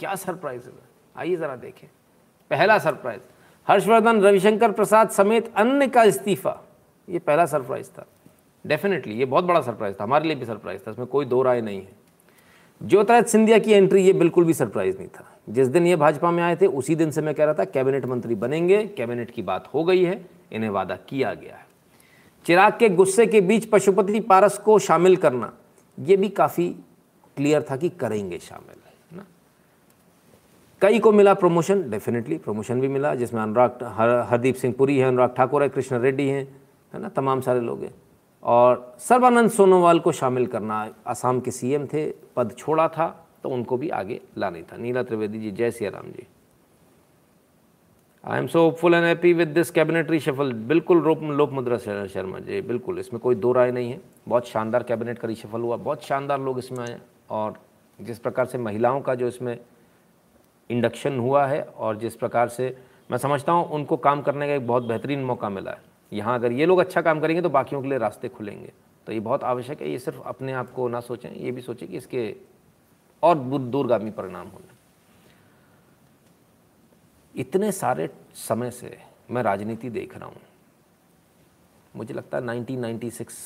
क्या 0.00 0.14
सरप्राइज़ 0.14 0.66
है? 0.66 0.72
आइए 1.16 1.36
जरा 1.36 1.56
देखें। 1.56 1.88
पहला 2.50 2.78
सरप्राइज़। 2.78 3.22
हर्षवर्धन, 3.68 4.20
रविशंकर 4.20 4.72
प्रसाद 4.72 5.10
समेत 5.10 5.52
अन्य 5.56 5.88
का 5.88 6.04
इस्तीफा। 6.04 6.60
ये 7.08 7.18
पहला 7.18 7.46
सरप्राइज़ 7.46 7.88
था। 7.88 8.06
डेफिनेटली 8.66 9.14
ये 9.14 9.24
बहुत 9.24 9.44
बड़ा 9.44 9.60
सरप्राइज़ 9.60 9.96
था। 9.96 10.04
हमारे 10.04 10.24
लिए 10.24 10.36
भी 10.36 10.46
सरप्राइज़ 10.46 10.82
था। 10.86 10.90
इसमें 10.90 11.06
कोई 11.06 11.24
दो 11.24 11.42
राय 11.42 11.60
नहीं 11.60 11.80
है। 11.80 11.92
ज्योतिराज 12.82 13.26
सिंधिया 13.26 13.58
की 13.58 13.72
एंट्री 13.72 14.02
ये 14.02 14.12
बिल्कुल 14.12 14.44
भी 14.44 14.54
सरप्राइज़ 14.54 14.98
नहीं 14.98 15.08
था। 15.08 15.32
जिस 15.48 15.68
दिन 15.68 15.86
ये 15.86 15.96
भाजपा 15.96 16.30
में 16.30 16.42
आए 16.42 16.56
थे, 16.56 16.66
उसी 16.66 16.94
दिन 16.94 17.10
से 17.10 17.22
मैं 17.22 17.34
कह 17.34 17.44
रहा 17.44 17.54
था, 17.54 17.64
कैबिनेट 17.64 18.04
मंत्री 18.04 18.34
बनेंगे, 18.34 18.86
कैबिनेट 18.86 19.30
की 19.30 19.42
बात 19.42 19.68
हो 19.74 19.84
गई 19.84 20.04
है, 20.04 20.26
इन्हें 20.52 20.70
वादा 20.70 20.96
किया 20.96 21.34
गया 21.34 21.56
है। 21.56 21.66
चिराग 22.46 22.78
के 22.78 22.88
गुस्से 22.88 23.26
के 23.26 23.40
बीच 23.40 23.64
पशुपति 23.64 24.20
पारस 24.20 24.58
को 24.58 24.78
शामिल 24.78 25.16
करना, 25.16 25.52
ये 26.00 26.16
भी 26.16 26.28
काफ़ी 26.28 26.68
क्लियर 27.36 27.66
था 27.70 27.76
कि 27.76 27.88
करेंगे 27.88 28.38
शामिल। 28.38 28.81
कई 30.82 30.98
को 30.98 31.10
मिला 31.12 31.32
प्रमोशन 31.34 31.82
डेफिनेटली 31.90 32.36
प्रमोशन 32.38 32.80
भी 32.80 32.88
मिला 32.88 33.14
जिसमें 33.14 33.40
अनुराग 33.42 33.78
हर, 33.96 34.08
हरदीप 34.30 34.54
सिंह 34.54 34.74
पुरी 34.78 34.98
है 34.98 35.08
अनुराग 35.08 35.34
ठाकुर 35.36 35.62
है 35.62 35.68
कृष्ण 35.68 35.98
रेड्डी 36.00 36.28
हैं 36.28 36.44
है 36.94 37.00
ना 37.02 37.08
तमाम 37.10 37.40
सारे 37.40 37.60
लोग 37.60 37.82
हैं। 37.82 37.94
और 38.42 38.94
सर्बानंद 39.00 39.50
सोनोवाल 39.50 39.98
को 40.00 40.12
शामिल 40.12 40.46
करना 40.46 40.82
असम 41.06 41.40
के 41.40 41.50
सीएम 41.50 41.86
थे 41.86 42.04
पद 42.36 42.54
छोड़ा 42.58 42.88
था 42.88 43.06
तो 43.42 43.48
उनको 43.50 43.76
भी 43.76 43.88
आगे 43.90 44.20
लाना 44.38 44.62
था। 44.62 44.76
Neela 44.76 45.02
Trivedi 45.02 45.40
ji 45.40 45.50
Jai 45.52 45.70
Siya 45.70 45.90
Ram 45.90 46.10
ji. 46.12 46.26
I 48.24 48.38
am 48.38 48.46
so 48.46 48.60
hopeful 48.60 48.94
and 48.94 49.04
happy 49.04 49.32
with 49.32 49.48
this 49.50 49.70
cabinet 49.70 50.10
reshuffle 50.10 50.52
बिल्कुल 50.68 51.00
रोप 51.02 51.22
लोक 51.22 51.52
मुद्रा 51.52 51.78
शर्मा 51.78 52.38
जी 52.40 52.60
बिल्कुल 52.62 52.98
इसमें 52.98 53.20
कोई 53.22 53.34
दो 53.36 53.52
राय 53.52 53.70
नहीं 53.72 53.90
है। 53.90 54.00
बहुत 54.28 54.48
शानदार 54.48 54.82
कैबिनेट 54.82 55.18
का 55.18 55.28
रिशफल 55.28 55.60
हुआ 55.60 55.76
बहुत 55.78 56.04
शानदार 56.04 56.40
लोग 56.40 56.58
इसमें 56.58 56.78
आए 56.80 56.98
और 57.30 57.54
जिस 57.98 58.18
प्रकार 58.18 58.46
से 58.46 58.58
महिलाओं 58.58 59.00
का 59.00 59.14
जो 59.14 59.28
इसमें 59.28 59.58
इंडक्शन 60.72 61.18
हुआ 61.18 61.46
है 61.46 61.62
और 61.62 61.96
जिस 61.96 62.16
प्रकार 62.16 62.48
से 62.48 62.76
मैं 63.10 63.18
समझता 63.18 63.52
हूँ 63.52 63.64
उनको 63.70 63.96
काम 63.98 64.22
करने 64.22 64.46
का 64.48 64.54
एक 64.54 64.66
बहुत 64.66 64.82
बेहतरीन 64.82 65.24
मौका 65.24 65.48
मिला 65.50 65.70
है। 65.70 65.80
यहाँ 66.12 66.34
अगर 66.34 66.52
ये 66.52 66.66
लोग 66.66 66.78
अच्छा 66.78 67.00
काम 67.02 67.20
करेंगे 67.20 67.42
तो 67.42 67.48
बाकियों 67.50 67.82
के 67.82 67.88
लिए 67.88 67.98
रास्ते 67.98 68.28
खुलेंगे। 68.28 68.72
तो 69.06 69.12
ये 69.12 69.20
बहुत 69.20 69.44
आवश्यक 69.44 69.80
है 69.82 69.90
ये 69.90 69.98
सिर्फ़ 69.98 70.20
अपने 70.20 70.52
आप 70.52 70.70
को 70.72 70.88
ना 70.88 71.00
सोचें 71.00 71.30
ये 71.30 71.50
भी 71.52 71.60
सोचें 71.62 71.88
कि 71.88 71.96
इसके 71.96 72.34
और 73.22 73.38
दूरगामी 73.38 74.10
परिणाम 74.10 74.48
होने 74.48 74.70
इतने 77.34 77.70
सारे 77.72 78.08
समय 78.38 78.70
से 78.70 78.96
मैं 79.30 79.42
राजनीति 79.42 79.90
देख 79.90 80.16
रहा 80.16 80.26
हूँ। 80.26 80.40
मुझे 81.94 82.14
लगता 82.14 82.38
है 82.38 82.44
1996, 82.44 83.38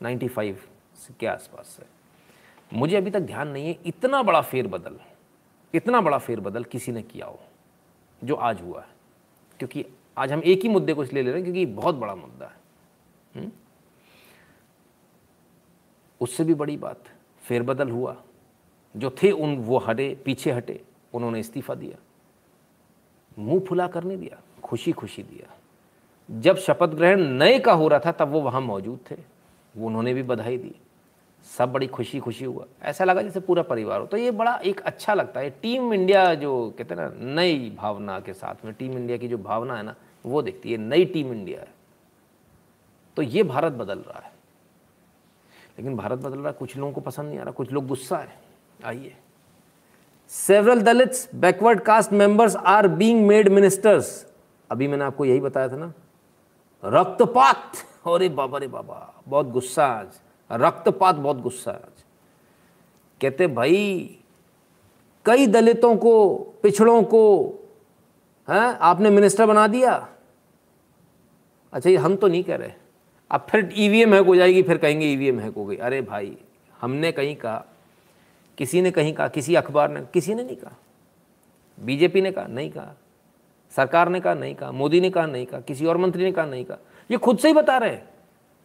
95 0.00 0.56
के 1.20 1.26
आसपास 1.26 1.66
से। 1.68 1.84
मुझे 2.72 2.96
अभी 2.96 3.10
तक 3.10 3.20
ध्यान 3.20 3.48
नहीं 3.48 3.66
है 3.66 3.78
इतना 3.86 4.22
बड़ा 4.22 4.40
फेरबदल 4.42 4.98
इतना 5.74 6.00
बड़ा 6.00 6.18
फेरबदल 6.18 6.64
किसी 6.64 6.92
ने 6.92 7.02
किया 7.02 7.26
हो, 7.26 7.40
जो 8.24 8.34
आज 8.34 8.62
हुआ 8.62 8.80
है। 8.80 8.88
क्योंकि 9.58 9.86
आज 10.18 10.32
हम 10.32 10.42
एक 10.44 10.62
ही 10.62 10.68
मुद्दे 10.68 10.94
को 10.94 11.04
इसलिए 11.04 11.22
ले 11.22 11.30
रहे 11.30 11.42
हैं 11.42 11.52
क्योंकि 11.52 11.72
बहुत 11.72 11.94
बड़ा 11.94 12.14
मुद्दा 12.14 12.46
है? 12.46 12.60
हम्म? 13.36 13.52
उससे 16.20 16.44
भी 16.44 16.54
बड़ी 16.54 16.76
बात, 16.76 17.04
फेरबदल 17.42 17.90
हुआ। 17.90 18.22
जो 18.96 19.10
थे 19.10 19.30
उन, 19.30 19.56
वो 19.56 19.78
हटे, 19.78 20.22
पीछे 20.24 20.52
हटे, 20.52 20.84
उन्होंने 21.14 21.40
इस्तीफा 21.40 21.74
दिया। 21.74 21.96
मुँह 23.38 23.60
फुला 23.60 23.88
कर 23.88 24.04
नहीं 24.04 24.18
दिया, 24.18 24.42
खुशी 24.62 24.92
खुशी 24.92 25.22
दिया। 25.22 25.54
जब 26.40 26.56
शपथ 26.56 26.86
ग्रहण 26.86 27.20
नए 27.20 27.58
का 27.58 27.72
हो 27.72 27.88
रहा 27.88 28.00
था, 28.06 28.12
तब 28.12 28.28
वो 28.28 28.40
वहाँ 28.40 28.60
मौजूद 28.60 28.98
थे। 29.10 29.16
वो 29.76 29.86
उन्होंने 29.86 30.14
भी 30.14 30.22
बधाई 30.22 30.58
दी। 30.58 30.74
सब 31.58 31.72
बड़ी 31.72 31.86
खुशी 31.86 32.18
खुशी 32.20 32.44
हुआ। 32.44 32.66
ऐसा 32.82 33.04
लगा 33.04 33.22
जैसे 33.22 33.40
पूरा 33.40 33.62
परिवार 33.62 34.00
हो। 34.00 34.06
तो 34.06 34.16
ये 34.16 34.30
बड़ा 34.30 34.54
एक 34.56 34.80
अच्छा 34.80 35.14
लगता 35.14 35.40
है। 35.40 35.50
टीम 35.50 35.94
इंडिया 35.94 36.34
जो 36.34 36.74
कहते 36.78 36.94
हैं 36.94 37.00
ना, 37.00 37.34
नई 37.34 37.76
भावना 37.78 38.20
के 38.20 38.32
साथ 38.32 38.64
में, 38.64 38.74
टीम 38.74 38.92
इंडिया 38.92 39.18
की 39.18 39.28
जो 39.28 39.38
भावना 39.38 39.76
है 39.76 39.82
ना, 39.82 39.94
वो 40.26 40.42
देखती 40.42 40.72
है 40.72 40.78
नई 40.78 41.04
टीम 41.04 41.32
इंडिया 41.32 41.60
है। 41.60 41.68
तो 43.16 43.22
ये 43.22 43.42
भारत 43.42 43.72
बदल 43.72 43.98
रहा 43.98 44.20
है। 44.20 44.32
लेकिन 45.78 45.96
भारत 45.96 46.18
बदल 46.18 46.38
रहा 46.38 46.48
है, 46.48 46.52
कुछ 46.52 46.76
लोगों 46.76 46.92
को 46.92 47.00
पसंद 47.00 47.28
नहीं 47.28 47.38
आ 47.38 47.42
रहा, 47.42 47.52
कुछ 47.52 47.72
लोग 47.72 47.86
गुस्सा 47.86 48.16
है। 48.16 48.38
आइए। 48.84 49.16
Several 50.28 50.82
Dalits 50.82 51.34
backward 51.34 51.80
caste 51.80 52.12
members 52.12 52.56
are 52.56 52.88
being 52.88 53.26
made 53.26 53.48
ministers 53.48 54.26
अभी 54.70 54.88
मैंने 54.88 55.04
आपको 55.04 55.24
यही 55.24 55.40
बताया 55.40 55.68
था 55.68 55.76
ना, 55.76 55.92
रक्तपात। 56.84 57.76
अरे 58.06 58.28
बाबा 58.28 58.58
रे 58.58 58.66
बाबा, 58.66 59.22
बहुत 59.28 59.46
गुस्सा 59.46 59.86
आज। 59.86 60.20
रक्तपात 60.52 61.14
बहुत 61.14 61.36
गुस्सा 61.36 61.70
है 61.70 61.76
आज। 61.76 62.04
कहते, 63.20 63.46
भाई, 63.46 64.16
कई 65.24 65.46
दलितों 65.46 65.96
को, 65.96 66.36
पिछड़ों 66.62 67.02
को, 67.02 67.46
हैं, 68.50 68.78
आपने 68.80 69.10
मिनिस्टर 69.10 69.46
बना 69.46 69.66
दिया। 69.66 70.08
अच्छा 71.72 71.90
ये 71.90 71.96
हम 71.96 72.16
तो 72.16 72.28
नहीं 72.28 72.44
कह 72.44 72.56
रहे। 72.56 72.72
अब 73.30 73.46
फिर 73.50 73.74
ईवीएम 73.76 74.14
हैक 74.14 74.26
हो 74.26 74.36
जाएगी, 74.36 74.62
फिर 74.62 74.78
कहेंगे 74.78 75.06
ईवीएम 75.06 75.38
हैक 75.38 75.54
हो 75.54 75.66
गई। 75.66 75.76
अरे 75.76 76.02
भाई, 76.02 76.36
हमने 76.80 77.12
कहीं 77.12 77.36
कहा, 77.36 77.64
किसी 78.58 78.82
ने 78.82 78.90
कहीं 78.90 79.14
कहा, 79.14 79.28
किसी 79.28 79.54
अखबार 79.54 79.90
ने, 79.90 80.00
किसी 80.00 80.34
ने 80.34 80.44
नहीं 80.44 80.56
कहा। 80.56 80.72
बीजेपी 81.80 82.20
ने 82.20 82.32
कहा, 82.32 82.46
नहीं 82.46 82.70
कहा। 82.70 82.94
सरकार 83.76 84.08
ने 84.08 84.20
कहा, 84.20 84.34
नहीं 84.34 84.54
कहा। 84.54 84.72
मोदी 84.72 85.00
ने 85.00 85.10
कहा, 85.10 85.26
नहीं 85.26 85.46
कहा। 85.46 85.60
किसी 85.60 85.86
और 85.86 85.96
मंत्री 85.96 86.24
ने 86.24 86.32
कहा, 86.32 86.44
नहीं 86.44 86.64
कहा। 86.64 86.78
ये 87.10 87.16
खुद 87.16 87.38
से 87.38 87.48
ही 87.48 87.54
बता 87.54 87.78
रहे 87.78 87.90
हैं। 87.90 88.08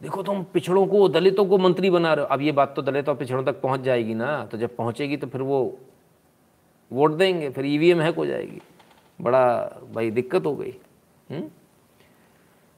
देखो, 0.01 0.23
तुम 0.23 0.43
पिछड़ों 0.53 0.85
को, 0.87 1.07
दलितों 1.09 1.45
को 1.45 1.57
मंत्री 1.57 1.89
बना 1.89 2.13
रहे 2.13 2.25
हो। 2.25 2.33
अब 2.33 2.41
ये 2.41 2.51
बात 2.51 2.73
तो 2.75 2.81
दलित 2.81 3.09
और 3.09 3.15
पिछड़ों 3.15 3.43
तक 3.43 3.61
पहुँच 3.61 3.81
जाएगी 3.81 4.13
ना। 4.13 4.45
तो 4.51 4.57
जब 4.57 4.75
पहुंचेगी 4.75 5.17
तो 5.17 5.27
फिर 5.27 5.41
वो 5.41 5.77
वोट 6.91 7.11
देंगे, 7.11 7.49
फिर 7.49 7.65
ईवीएम 7.65 8.01
हैक 8.01 8.15
हो 8.15 8.25
जाएगी। 8.25 8.61
बड़ा, 9.19 9.45
भाई, 9.93 10.11
दिक्कत 10.11 10.45
हो 10.45 10.55
गई। 10.55 10.73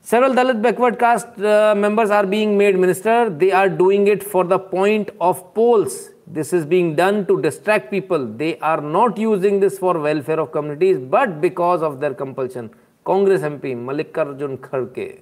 Several 0.07 0.33
Dalit 0.35 0.55
backward 0.55 0.95
caste 0.95 1.39
members 1.77 2.11
are 2.11 2.25
being 2.25 2.55
made 2.57 2.77
minister 2.77 3.29
they 3.29 3.49
are 3.51 3.67
doing 3.69 4.07
it 4.09 4.23
for 4.23 4.47
the 4.47 4.53
point 4.71 5.11
of 5.21 5.41
polls 5.55 5.99
this 6.29 6.53
is 6.53 6.65
being 6.67 6.95
done 6.97 7.23
to 7.23 7.35
distract 7.35 7.89
people 7.91 8.25
they 8.37 8.57
are 8.63 8.81
not 8.83 9.19
using 9.19 9.59
this 9.61 9.79
for 9.79 9.97
welfare 9.97 10.39
of 10.39 10.49
communities 10.53 11.03
but 11.11 11.29
because 11.41 11.83
of 11.83 11.95
their 11.95 12.13
compulsion 12.13 12.69
Congress 13.05 13.43
M 13.43 13.57
P 13.59 13.73
Mallikarjun 13.75 14.55
खड़के 14.63 15.13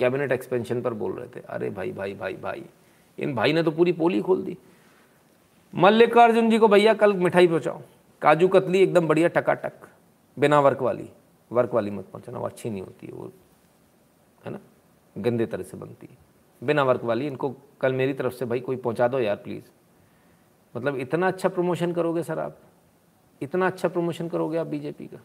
cabinet 0.00 0.32
expansion 0.32 0.80
पर 0.82 0.94
बोल 0.94 1.12
रहे 1.12 1.28
थे, 1.28 1.40
अरे 1.40 1.70
भाई 1.70 1.92
भाई 1.92 2.14
भाई 2.14 2.34
भाई, 2.34 2.64
इन 3.18 3.34
भाई 3.34 3.52
ने 3.52 3.62
तो 3.62 3.70
पूरी 3.70 3.92
पोली 3.92 4.20
खोल 4.20 4.42
दी। 4.44 4.56
मल्लिकार्जुन 5.74 6.50
जी 6.50 6.58
को 6.58 6.68
भैया 6.68 6.94
कल 6.94 7.12
मिठाई 7.14 7.48
पहुँचाओ। 7.48 7.82
काजू 8.22 8.48
कतली 8.48 8.82
एकदम 8.82 9.08
बढ़िया 9.08 9.28
टकाटक, 9.28 9.88
बिना 10.36 10.60
वर्क 10.60 10.82
वाली 10.82 11.08
वर्क 11.50 11.74
वाली 11.74 11.90
मत 11.90 12.06
पहुँचाना, 12.12 12.38
वो 12.38 12.46
अच्छी 12.46 12.70
नहीं 12.70 12.82
होती 12.82 13.06
है 13.06 13.12
वो, 13.12 13.30
है 14.44 14.52
ना, 14.52 14.58
गंदे 15.16 15.46
तरह 15.46 15.62
से 15.62 15.76
बनती 15.76 16.08
है। 16.10 16.16
बिना 16.62 16.82
वर्क 16.82 17.04
वाली, 17.04 17.26
इनको 17.26 17.54
कल 17.80 17.92
मेरी 17.92 18.12
तरफ़ 18.14 18.32
से, 18.32 18.44
भाई, 18.44 18.60
कोई 18.60 18.76
पहुँचा 18.76 19.08
दो 19.08 19.18
यार 19.18 19.36
प्लीज़ 19.36 19.64
मतलब 20.74 20.96
इतना 20.96 21.28
अच्छा 21.28 21.48
प्रमोशन 21.48 21.92
करोगे 21.92 22.22
सर 22.22 22.38
आप, 22.38 22.56
इतना 23.40 23.66
अच्छा 23.66 23.88
प्रमोशन 23.88 24.28
करोगे 24.28 24.58
आप 24.58 24.66
बीजेपी 24.66 25.06
का। 25.06 25.20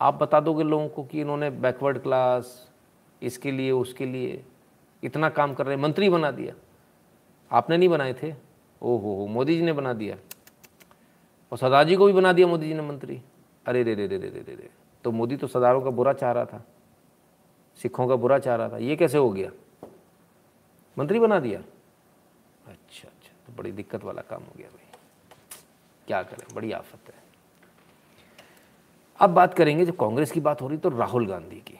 आप 0.00 0.14
बता 0.14 0.40
दोगे 0.40 0.64
लोगों 0.64 0.88
को 0.88 1.04
कि 1.04 1.20
इन्होंने 1.20 1.50
बैकवर्ड 1.50 1.98
क्लास 1.98 2.69
इसके 3.22 3.50
लिए, 3.50 3.70
उसके 3.70 4.06
लिए। 4.06 4.44
इतना 5.04 5.28
काम 5.28 5.54
कर 5.54 5.66
रहे 5.66 5.76
मंत्री 5.76 6.08
बना 6.08 6.30
दिया। 6.30 6.54
आपने 7.52 7.76
नहीं 7.76 7.88
बनाए 7.88 8.14
थे? 8.22 8.34
ओहो 8.82 9.16
हो 9.16 9.26
मोदी 9.26 9.56
जी 9.56 9.62
ने 9.62 9.72
बना 9.72 9.92
दिया। 9.92 10.16
और 11.52 11.58
सरदार 11.58 11.84
जी 11.84 11.96
को 11.96 12.06
भी 12.06 12.12
बना 12.12 12.32
दिया 12.32 12.46
मोदी 12.46 12.68
जी 12.68 12.74
ने 12.74 12.82
मंत्री। 12.82 13.22
अरे 13.66 13.82
रे 13.82 13.94
रे 13.94 14.06
रे 14.06 14.18
रे 14.18 14.28
रे 14.28 14.40
रे 14.40 14.54
रे। 14.54 14.70
तो 15.04 15.12
मोदी 15.12 15.36
तो 15.36 15.46
सरदारों 15.46 15.82
का 15.82 15.90
बुरा 15.90 16.12
चाह 16.12 16.32
रहा 16.32 16.44
था। 16.44 16.66
सिखों 17.76 18.08
का 18.08 18.16
बुरा 18.16 18.38
चाह 18.38 18.56
रहा 18.56 18.68
था। 18.68 18.78
ये 18.78 18.96
कैसे 18.96 19.18
हो 19.18 19.30
गया? 19.30 19.50
मंत्री 20.98 21.18
बना 21.18 21.40
दिया। 21.40 21.58
अच्छा 22.66 23.08
अच्छा। 23.08 23.32
तो 23.46 23.52
बड़ी 23.56 23.72
दिक्कत 23.72 24.04
वाला 24.04 24.22
काम 24.22 24.42
हो 24.42 24.52
गया 24.56 24.68
भाई। 24.68 24.86
क्या 26.06 26.22
करें? 26.22 26.54
बड़ी 26.54 26.72
आफत 26.72 27.08
है। 27.08 27.20
अब 29.20 29.30
बात 29.30 29.54
करेंगे, 29.54 29.86
जब 29.86 29.96
कांग्रेस 29.96 30.30
की 30.30 30.40
बात 30.40 30.62
हो 30.62 30.68
रही 30.68 30.78
तो 30.78 30.88
राहुल 30.88 31.26
गांधी 31.26 31.56
की। 31.56 31.79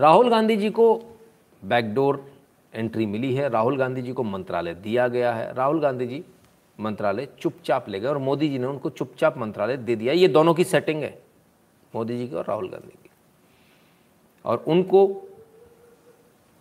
राहुल 0.00 0.30
गांधी 0.30 0.56
जी 0.56 0.70
को 0.70 0.94
बैकडोर 1.62 2.24
एंट्री 2.74 3.06
मिली 3.06 3.34
है। 3.34 3.48
राहुल 3.48 3.76
गांधी 3.78 4.02
जी 4.02 4.12
को 4.12 4.22
मंत्रालय 4.22 4.74
दिया 4.74 5.08
गया 5.08 5.32
है। 5.34 5.52
राहुल 5.54 5.80
गांधी 5.80 6.06
जी 6.06 6.24
मंत्रालय 6.78 7.28
चुपचाप 7.40 7.88
ले 7.88 8.00
गए 8.00 8.08
और 8.08 8.18
मोदी 8.18 8.48
जी 8.48 8.58
ने 8.58 8.66
उनको 8.66 8.90
चुपचाप 8.90 9.38
मंत्रालय 9.38 9.76
दे 9.76 9.96
दिया। 9.96 10.12
ये 10.12 10.28
दोनों 10.28 10.54
की 10.54 10.64
सेटिंग 10.64 11.02
है, 11.02 11.22
मोदी 11.94 12.18
जी 12.18 12.28
की 12.28 12.34
और 12.34 12.44
राहुल 12.48 12.68
गांधी 12.68 12.98
की। 13.02 13.10
और 14.44 14.64
उनको 14.66 15.06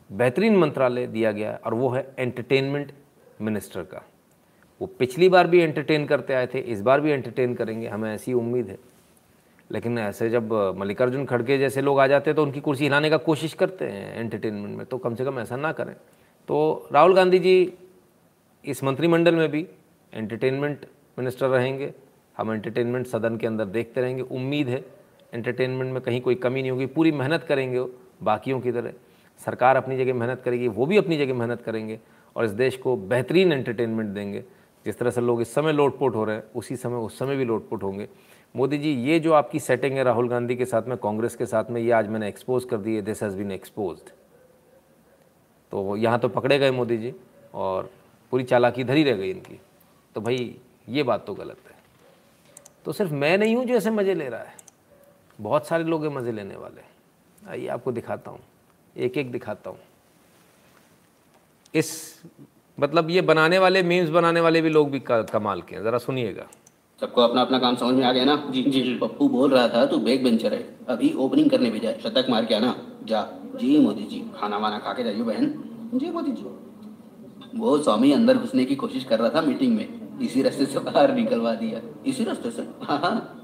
बेहतरीन 0.10 0.58
मंत्रालय 0.58 1.08
दिया 1.08 1.32
गया 1.32 1.60
और 1.66 1.74
वो 1.74 1.90
है 1.90 2.14
एंटरटेनमेंट 2.20 2.92
मिनिस्टर 3.42 3.84
का। 3.84 4.04
वो 4.82 4.88
पिछली 4.88 5.30
बार 5.30 5.48
भी 5.48 5.60
एंटरटेन 5.60 6.06
करते 6.06 6.34
आए 6.34 6.48
थे, 6.48 6.60
इस 6.60 6.82
बार 6.82 7.02
भी 7.02 7.12
एंटरटेन 7.12 7.56
करेंगे। 7.56 7.88
हमें 7.88 8.14
ऐसी 8.14 8.34
उम्मीद 8.34 8.70
है। 8.70 8.78
लेकिन 9.72 9.98
ऐसे 10.00 10.30
जब 10.30 10.54
मल्लिकार्जुन 10.78 11.26
खड़गे 11.26 11.58
जैसे 11.58 11.82
लोग 11.82 12.00
आ 12.00 12.08
जाते 12.08 12.30
हैं 12.30 12.36
तो 12.36 12.44
उनकी 12.44 12.60
कुर्सी 12.60 12.84
हिलाने 12.84 13.10
का 13.10 13.18
कोशिश 13.20 13.54
करते 13.54 13.86
हैं 13.86 14.20
एंटरटेनमेंट 14.20 14.78
में 14.78 14.86
तो 14.86 14.98
कम 14.98 15.16
से 15.16 15.26
कम 15.26 15.40
ऐसा 15.40 15.56
ना 15.56 15.72
करें। 15.72 15.94
तो 16.50 16.88
राहुल 16.94 17.16
गांधी 17.16 17.40
जी 17.40 17.74
इस 18.66 18.84
मंत्रिमंडल 18.84 19.36
में 19.36 19.48
भी 19.52 19.66
एंटरटेनमेंट 20.14 20.86
मिनिस्टर 21.20 21.48
रहेंगे। 21.48 21.94
हम 22.38 22.52
एंटरटेनमेंट 22.54 23.08
सदन 23.08 23.38
के 23.38 23.48
अंदर 23.48 23.66
देखते 23.68 24.02
रहेंगे। 24.02 24.22
उम्मीद 24.22 24.70
है 24.70 24.84
एंटरटेनमेंट 25.34 25.94
में 25.94 26.02
कहीं 26.02 26.22
कोई 26.22 26.36
कमी 26.36 26.62
नहीं 26.62 26.72
होगी। 26.72 26.86
पूरी 26.86 27.12
मेहनत 27.12 27.44
करेंगे 27.44 27.80
वो, 27.80 27.90
बाकियों 28.24 28.60
की 28.62 28.72
तरह। 28.72 28.94
सरकार 29.40 29.76
अपनी 29.76 29.98
जगह 29.98 30.14
मेहनत 30.14 30.42
करेगी, 30.46 30.68
वो 30.68 30.86
भी 30.86 30.98
अपनी 30.98 31.18
जगह 31.18 31.34
मेहनत 31.34 31.62
करेंगे 31.62 32.00
और 32.36 32.46
इस 32.46 32.52
देश 32.52 32.78
को 32.78 32.96
बेहतरीन 32.98 33.52
एंटरटेनमेंट 33.52 34.10
देंगे। 34.10 34.44
जिस 34.86 34.98
तरह 35.00 35.12
से 35.12 35.22
लोग 35.22 35.42
इस 35.42 35.54
समय 35.54 35.74
लोटपोट 35.74 36.16
हो 36.16 36.24
रहे 36.26 36.36
हैं, 36.36 36.44
उसी 36.56 36.76
समय, 36.76 36.96
उस 36.96 37.18
समय 37.20 37.36
भी 37.36 37.46
लोटपोट 37.46 37.84
होंगे। 37.84 38.08
मोदी 38.56 38.78
जी, 38.78 38.92
ये 39.04 39.20
जो 39.20 39.34
आपकी 39.34 39.60
सेटिंग 39.60 39.94
है 39.94 40.04
राहुल 40.04 40.28
गांधी 40.30 40.56
के 40.56 40.66
साथ 40.66 40.88
में, 40.88 40.98
कांग्रेस 40.98 41.36
के 41.36 41.46
साथ 41.46 41.70
में, 41.72 41.82
ये 41.82 41.92
आज 41.92 42.08
मैंने 42.08 42.28
एक्सपोज 42.28 42.66
कर 42.66 42.78
दी 42.78 42.96
है 42.96 43.02
दिस 43.02 43.24
हैज़ 43.24 43.36
बीन 43.38 43.52
एक्सपोज 43.52 44.00
तो 45.72 45.96
यहाँ 45.98 46.20
तो 46.20 46.30
पकड़े 46.30 46.58
गए 46.60 46.72
मोदी 46.72 46.98
जी 46.98 47.14
और 47.54 47.90
पूरी 48.34 48.44
चालाकी 48.44 48.84
धरी 48.84 49.04
रह 49.04 49.16
गई 49.18 49.30
इनकी। 49.30 49.60
तो 50.16 50.22
भाई, 50.22 50.56
ये 50.90 51.04
बात 51.04 51.26
तो 51.26 51.34
गलत 51.34 51.58
है। 51.68 51.76
तो 52.86 52.92
सिर्फ़ 52.92 53.14
मैं 53.14 53.38
नहीं 53.38 53.56
हूँ 53.56 53.66
जो 53.66 53.76
ऐसे 53.76 53.92
मज़े 53.92 54.14
ले 54.14 54.28
रहा 54.30 54.42
है। 54.42 54.56
बहुत 55.40 55.68
सारे 55.68 55.84
लोग 55.84 56.06
हैं 56.06 56.12
मज़े 56.14 56.32
लेने 56.32 56.56
वाले। 56.56 56.82
आइए, 57.50 57.68
आपको 57.68 57.92
दिखाता 57.92 58.32
हूँ। 58.32 58.40
एक 58.96 59.18
एक 59.18 59.32
दिखाता 59.32 59.70
हूँ। 59.70 59.80
इस 61.74 62.22
मतलब 62.78 63.10
ये 63.10 63.22
बनाने 63.22 63.60
वाले 63.60 63.84
मीम्स 63.84 64.10
बनाने 64.10 64.40
वाले 64.40 64.62
भी 64.62 64.70
लोग 64.70 64.92
भी 64.92 65.00
कमाल 65.08 65.62
के 65.62 65.76
हैं। 65.76 65.84
ज़रा 65.84 65.98
सुनिएगा। 65.98 66.48
सबको 67.02 67.22
अपना 67.22 67.42
अपना 67.42 67.60
काम 67.60 67.76
समझ 67.76 67.94
में 67.96 68.04
आ 68.06 68.12
गया 68.12 68.26
ना? 68.26 68.36
जी 68.50 68.62
जी 68.64 68.98
पप्पू 68.98 69.30
बोल 69.30 69.52
रहा 69.52 69.68
था 69.68 69.86
तू 69.86 69.98
बैक 69.98 70.24
बेंचर 70.24 70.54
है 70.54 70.78
अभी 70.90 71.14
ओपनिंग 71.14 71.50
करने 71.50 71.70
भी 71.70 71.80
जाए 71.80 72.00
शतक 72.04 72.28
मार 72.30 72.46
के 72.46 72.56
आना। 72.56 72.76
जा। 73.04 73.22
जी 73.62 73.78
मोदी 73.80 74.04
जी 74.04 74.24
खाना 74.36 74.58
वाना 74.58 74.78
खा 74.80 74.94
के 74.94 75.04
जाइए 75.04 75.22
बहन। 75.22 75.48
जी 75.96 76.10
मोदी 76.10 76.32
जी। 76.32 77.60
वो 77.60 77.78
स्वामी 77.78 78.12
अंदर 78.12 78.38
घुसने 78.38 78.66
की 78.66 78.76
कोशिश 78.76 79.04
कर 79.04 79.20
रहा 79.20 79.30
था 79.30 79.42
मीटिंग 79.42 79.76
में। 79.76 80.20
इसी 80.22 80.42
रास्ते 80.42 80.66
से 80.66 80.80
बाहर 80.80 81.16
निकलवा 81.16 81.54
दिया। 81.56 81.82
इसी 82.06 82.24
रास्ते 82.24 82.52
से? 82.52 82.68
हाँ 82.84 83.00
हाँ। 83.00 83.38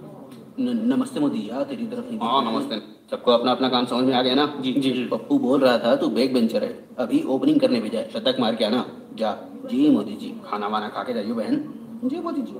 नमस्ते 0.59 1.19
मोदी 1.19 1.49
यार 1.49 1.63
तेरी 1.63 1.87
तरफ़ 1.87 2.05
नहीं 2.05 2.19
हाँ 2.19 2.53
नमस्ते। 2.53 2.79
सबको 3.11 3.31
अपना 3.31 3.51
अपना 3.51 3.69
काम 3.69 3.85
समझ 3.85 4.05
में 4.05 4.13
आ 4.13 4.21
गया 4.21 4.35
ना? 4.35 4.45
जी 4.61 4.73
जी 4.73 5.05
पप्पू 5.05 5.39
बोल 5.39 5.59
रहा 5.59 5.77
था 5.77 5.95
तू 5.95 6.07
बैक 6.09 6.33
बेंचर 6.33 6.63
है 6.63 6.87
अभी 6.99 7.23
ओपनिंग 7.23 7.59
करने 7.59 7.81
भी 7.81 7.89
जाए 7.89 8.09
शतक 8.13 8.37
मार 8.39 8.55
के 8.55 8.65
आना। 8.65 8.85
जा। 9.15 9.37
जी 9.65 9.89
मोदी 9.89 10.15
जी 10.15 10.33
खाना 10.45 10.67
वाना 10.67 10.89
खा 10.89 11.03
के 11.03 11.13
जाइए 11.13 11.33
बहन। 11.33 11.63
जी 12.03 12.19
मोदी 12.19 12.41
जी। 12.41 12.55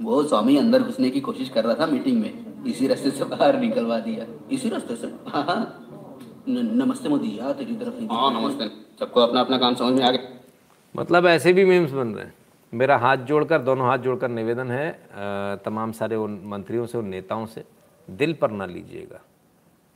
वो 0.00 0.22
स्वामी 0.22 0.56
अंदर 0.56 0.82
घुसने 0.82 1.10
की 1.10 1.20
कोशिश 1.20 1.48
कर 1.48 1.64
रहा 1.64 1.74
था 1.74 1.86
मीटिंग 1.86 2.20
में। 2.20 2.64
इसी 2.64 2.86
रास्ते 2.86 3.10
से 3.10 3.24
बाहर 3.24 3.58
निकलवा 3.60 3.98
दिया। 3.98 4.26
इसी 4.52 4.68
रास्ते 4.68 4.96
से? 4.96 5.06
हाँ 5.28 5.44
हाँ। 5.44 5.88
नमस्ते 6.48 7.08
मोदी 7.08 7.38
यार 7.38 7.52
तेरी 7.52 7.74
तरफ़ 7.76 8.12
हाँ 8.12 8.30
नमस्ते। 8.32 8.68
सबको 9.00 9.20
अपना 9.20 9.40
अपना 9.40 9.58
काम 9.58 9.74
समझ 9.74 9.92
में 9.94 10.04
आ 10.04 10.10
गया। 10.10 10.40
मतलब 10.96 11.26
ऐसे 11.26 11.52
भी 11.52 11.64
मीम्स 11.64 11.92
बन 11.92 12.08
रहे 12.08 12.24
हैं। 12.24 12.34
मेरा 12.72 12.96
हाथ 12.98 13.16
जोड़कर 13.28 13.62
दोनों 13.62 13.86
हाथ 13.86 13.98
जोड़कर 13.98 14.28
निवेदन 14.28 14.70
है 14.70 15.58
तमाम 15.64 15.92
सारे 15.92 16.16
उन 16.16 16.40
मंत्रियों 16.44 16.86
से 16.86 16.98
उन 16.98 17.06
नेताओं 17.08 17.46
से 17.46 17.64
दिल 18.08 18.32
पर 18.34 18.50
ना 18.50 18.66
लीजिएगा। 18.66 19.20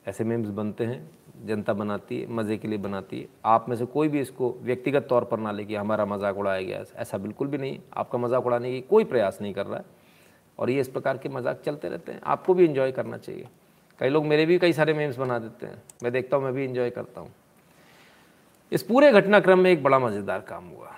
ऐसे 0.06 0.24
मीम्स 0.24 0.48
बनते 0.48 0.84
हैं। 0.84 1.10
जनता 1.44 1.72
बनाती 1.72 2.20
है 2.20 2.32
मज़े 2.32 2.56
के 2.58 2.68
लिए 2.68 2.78
बनाती। 2.78 3.20
है 3.20 3.26
आप 3.44 3.68
में 3.68 3.76
से 3.76 3.84
कोई 3.86 4.08
भी 4.08 4.20
इसको 4.20 4.54
व्यक्तिगत 4.62 5.06
तौर 5.08 5.24
पर 5.24 5.38
ना 5.38 5.52
ले 5.52 5.64
कि 5.64 5.74
हमारा 5.74 6.04
मज़ाक 6.06 6.38
उड़ाया 6.38 6.62
गया 6.62 6.84
ऐसा 6.96 7.18
बिल्कुल 7.18 7.48
भी 7.48 7.58
नहीं। 7.58 7.78
आपका 7.94 8.18
मज़ाक 8.18 8.46
उड़ाने 8.46 8.70
की 8.72 8.80
कोई 8.80 9.04
प्रयास 9.04 9.38
नहीं 9.42 9.52
कर 9.54 9.66
रहा 9.66 9.78
है। 9.78 9.84
और 10.58 10.70
ये 10.70 10.80
इस 10.80 10.88
प्रकार 10.88 11.18
के 11.18 11.28
मज़ाक 11.28 11.60
चलते 11.64 11.88
रहते 11.88 12.12
हैं। 12.12 12.20
आपको 12.24 12.54
भी 12.54 12.64
इन्जॉय 12.64 12.92
करना 12.92 13.16
चाहिए। 13.18 13.48
कई 14.00 14.08
लोग 14.08 14.26
मेरे 14.26 14.46
भी 14.46 14.58
कई 14.58 14.72
सारे 14.72 14.94
मेम्स 14.94 15.16
बना 15.16 15.38
देते 15.38 15.66
हैं। 15.66 15.82
मैं 16.02 16.12
देखता 16.12 16.36
हूँ, 16.36 16.44
मैं 16.44 16.52
भी 16.54 16.64
इन्जॉय 16.64 16.90
करता 16.90 17.20
हूँ। 17.20 17.32
इस 18.72 18.82
पूरे 18.82 19.10
घटनाक्रम 19.12 19.58
में 19.58 19.70
एक 19.70 19.82
बड़ा 19.82 19.98
मज़ेदार 19.98 20.40
काम 20.40 20.68
हुआ। 20.68 20.94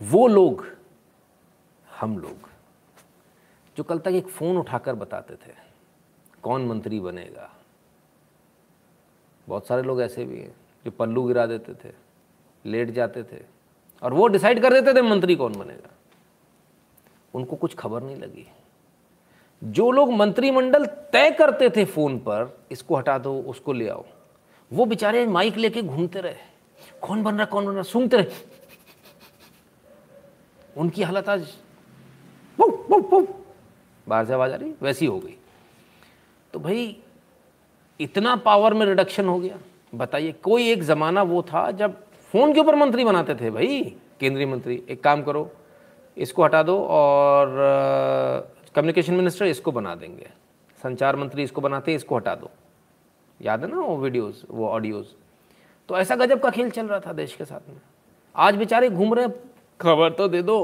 वो 0.00 0.26
लोग, 0.28 0.66
हम 1.86 2.18
लोग, 2.18 2.48
जो 3.76 3.84
कल 3.84 3.98
तक 3.98 4.12
एक 4.12 4.28
फ़ोन 4.28 4.56
उठाकर 4.56 4.94
बताते 4.94 5.34
थे, 5.36 5.52
कौन 6.42 6.66
मंत्री 6.66 7.00
बनेगा? 7.00 7.50
बहुत 9.48 9.66
सारे 9.66 9.82
लोग 9.82 10.00
ऐसे 10.02 10.24
भी 10.24 10.38
हैं 10.38 10.54
जो 10.84 10.90
पल्लू 10.90 11.22
गिरा 11.24 11.46
देते 11.46 11.74
थे, 11.74 11.92
लेट 12.64 12.90
जाते 12.90 13.22
थे, 13.22 13.42
और 14.02 14.14
वो 14.14 14.26
डिसाइड 14.26 14.62
कर 14.62 14.72
देते 14.72 14.94
थे 14.94 15.02
मंत्री 15.02 15.36
कौन 15.36 15.58
बनेगा। 15.58 15.90
उनको 17.34 17.56
कुछ 17.56 17.74
खबर 17.74 18.02
नहीं 18.02 18.16
लगी। 18.16 18.46
जो 19.62 19.90
लोग 19.90 20.12
मंत्रिमंडल 20.12 20.84
तय 21.12 21.30
करते 21.30 21.70
थे 21.70 21.84
फ़ोन 21.84 22.18
पर, 22.18 22.58
इसको 22.70 22.96
हटा 22.96 23.18
दो, 23.18 23.38
उसको 23.40 23.72
ले 23.72 23.88
आओ, 23.88 24.04
वो 24.70 24.84
बेचारे 24.84 25.26
माइक 25.26 25.56
लेके 25.56 25.82
घूमते 25.82 26.20
रहे। 26.20 26.34
कौन 27.02 27.22
बन 27.22 27.34
रहा, 27.34 27.44
कौन 27.44 27.66
बन 27.66 27.72
रहा 27.72 27.82
सुनते 27.82 28.16
रहे। 28.16 28.26
उनकी 30.76 31.02
हालत 31.02 31.28
आज 31.28 31.52
बाहर 34.06 34.24
से 34.26 34.32
आवाज़ 34.32 34.52
आ 34.52 34.56
रही, 34.56 34.74
वैसी 34.82 35.06
हो 35.06 35.18
गई। 35.18 35.36
तो 36.52 36.58
भाई 36.60 36.96
इतना 38.00 38.34
पावर 38.36 38.74
में 38.74 38.84
रिडक्शन 38.86 39.26
हो 39.26 39.38
गया। 39.38 39.58
बताइए, 39.94 40.32
कोई 40.34 40.70
एक 40.70 40.82
ज़माना 40.82 41.22
वो 41.22 41.42
था 41.42 41.70
जब 41.72 41.96
फ़ोन 42.34 42.52
के 42.54 42.60
ऊपर 42.60 42.74
मंत्री 42.74 43.04
बनाते 43.04 43.34
थे 43.34 43.50
भाई? 43.50 43.82
केंद्रीय 44.20 44.46
मंत्री, 44.46 44.82
एक 44.88 45.02
काम 45.02 45.22
करो, 45.22 45.50
इसको 46.16 46.44
हटा 46.44 46.62
दो 46.62 46.78
और 46.80 47.48
कम्युनिकेशन 48.74 49.14
मिनिस्टर 49.14 49.46
इसको 49.46 49.72
बना 49.72 49.94
देंगे। 49.94 50.28
संचार 50.82 51.16
मंत्री 51.16 51.42
इसको 51.42 51.60
बनाते, 51.60 51.94
इसको 51.94 52.16
हटा 52.16 52.34
दो। 52.34 52.50
याद 53.40 53.64
है 53.64 53.70
ना 53.70 53.80
वो 53.80 53.96
वीडियोस 53.96 54.44
वो 54.50 54.68
ऑडियोज़ 54.68 55.06
तो 55.88 55.96
ऐसा 55.98 56.16
गजब 56.16 56.40
का 56.40 56.50
खेल 56.50 56.70
चल 56.70 56.86
रहा 56.86 57.00
था 57.00 57.12
देश 57.12 57.34
के 57.36 57.44
साथ 57.44 57.68
में। 57.68 57.80
आज 58.34 58.56
बेचारे 58.56 58.88
घूम 58.90 59.14
रहे 59.14 59.28
खबर 59.80 60.10
तो 60.10 60.28
दे 60.28 60.42
दो। 60.42 60.56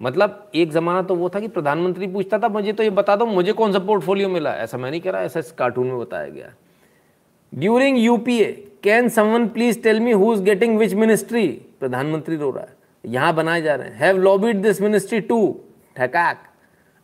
मतलब 0.00 0.50
एक 0.54 0.70
ज़माना 0.72 1.02
तो 1.02 1.14
वो 1.14 1.28
था 1.28 1.40
कि 1.40 1.48
प्रधानमंत्री 1.48 2.06
पूछता 2.06 2.38
था, 2.38 2.48
मुझे 2.48 2.72
तो 2.72 2.82
ये 2.82 2.90
बता 2.90 3.16
दो, 3.16 3.26
मुझे 3.26 3.52
कौन 3.52 3.72
सा 3.72 3.78
पोर्टफोलियो 3.80 4.28
मिला? 4.28 4.54
ऐसा 4.54 4.78
मैं 4.78 4.90
नहीं 4.90 5.00
कह 5.00 5.10
रहा, 5.10 5.22
ऐसा 5.22 5.40
इस 5.40 5.50
कार्टून 5.52 5.86
में 5.86 5.98
बताया 5.98 6.28
गया 6.28 6.52
during 7.52 7.98
UPA 7.98 8.52
can 8.82 9.08
someone 9.08 9.46
please 9.48 9.82
tell 9.82 10.00
me 10.00 10.12
who 10.12 10.32
is 10.34 10.42
getting 10.42 10.78
which 10.78 10.94
ministry 10.94 11.46
प्रधानमंत्री 11.80 12.36
रो 12.36 12.50
रहा 12.50 12.64
है। 12.64 12.76
यहाँ 13.04 13.34
बनाए 13.34 13.62
जा 13.62 13.74
रहे 13.74 13.88
हैं। 13.88 13.96
Have 13.96 14.16
lobbied 14.18 14.62
this 14.62 14.80
ministry 14.80 15.20
to 15.20 15.38
ठकाक। 15.96 16.42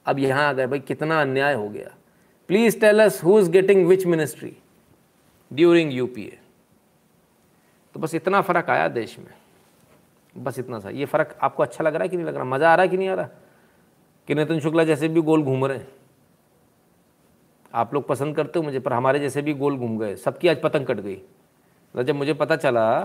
अब 0.07 0.19
यहाँ 0.19 0.49
आ 0.49 0.53
गए, 0.53 0.67
भाई, 0.67 0.79
कितना 0.81 1.21
अन्याय 1.21 1.55
हो 1.55 1.69
गया। 1.69 1.95
Please 2.49 2.79
tell 2.81 3.03
us 3.03 3.23
who 3.25 3.39
is 3.41 3.51
getting 3.51 3.87
which 3.87 4.07
ministry 4.07 4.57
during 5.51 5.93
UPA 5.93 6.39
तो 7.95 8.01
बस 8.01 8.15
इतना 8.15 8.41
फ़र्क 8.41 8.71
आया 8.71 8.89
देश 8.91 9.19
में। 9.19 9.33
बस 10.35 10.59
इतना 10.59 10.79
सा 10.79 10.91
ये 10.91 11.05
फ़र्क 11.05 11.37
आपको 11.43 11.63
अच्छा 11.63 11.85
लग 11.85 11.95
रहा 11.95 12.03
है 12.03 12.09
कि 12.09 12.17
नहीं 12.17 12.27
लग 12.27 12.35
रहा? 12.35 12.45
मज़ा 12.45 12.73
आ 12.73 12.75
रहा 12.75 12.83
है 12.83 12.89
कि 12.89 12.97
नहीं 12.97 13.09
आ 13.09 13.15
रहा? 13.15 13.29
कि 14.29 14.35
नितिन 14.35 14.61
शुक्ला 14.61 14.85
जैसे 14.85 15.09
भी 15.09 15.21
गोल 15.21 15.43
घूम 15.43 15.65
रहे 15.67 15.79
हैं। 15.79 15.89
आप 17.75 17.95
लोग 17.95 18.07
पसंद 18.09 18.37
करते 18.37 18.59
हो 18.59 18.63
मुझे 18.63 18.81
पर 18.81 18.93
हमारे 18.93 19.19
जैसे 19.19 19.43
भी 19.43 19.55
गोल 19.55 19.77
घूम 19.77 19.99
गए। 19.99 20.15
सबकी 20.17 20.49
आज 20.49 20.61
पतंग 20.63 20.87
कट 20.87 21.01
गई। 21.01 21.15
तो 21.95 22.03
जब 22.03 22.15
मुझे 22.15 22.35
पता 22.35 22.57
चला 22.57 23.01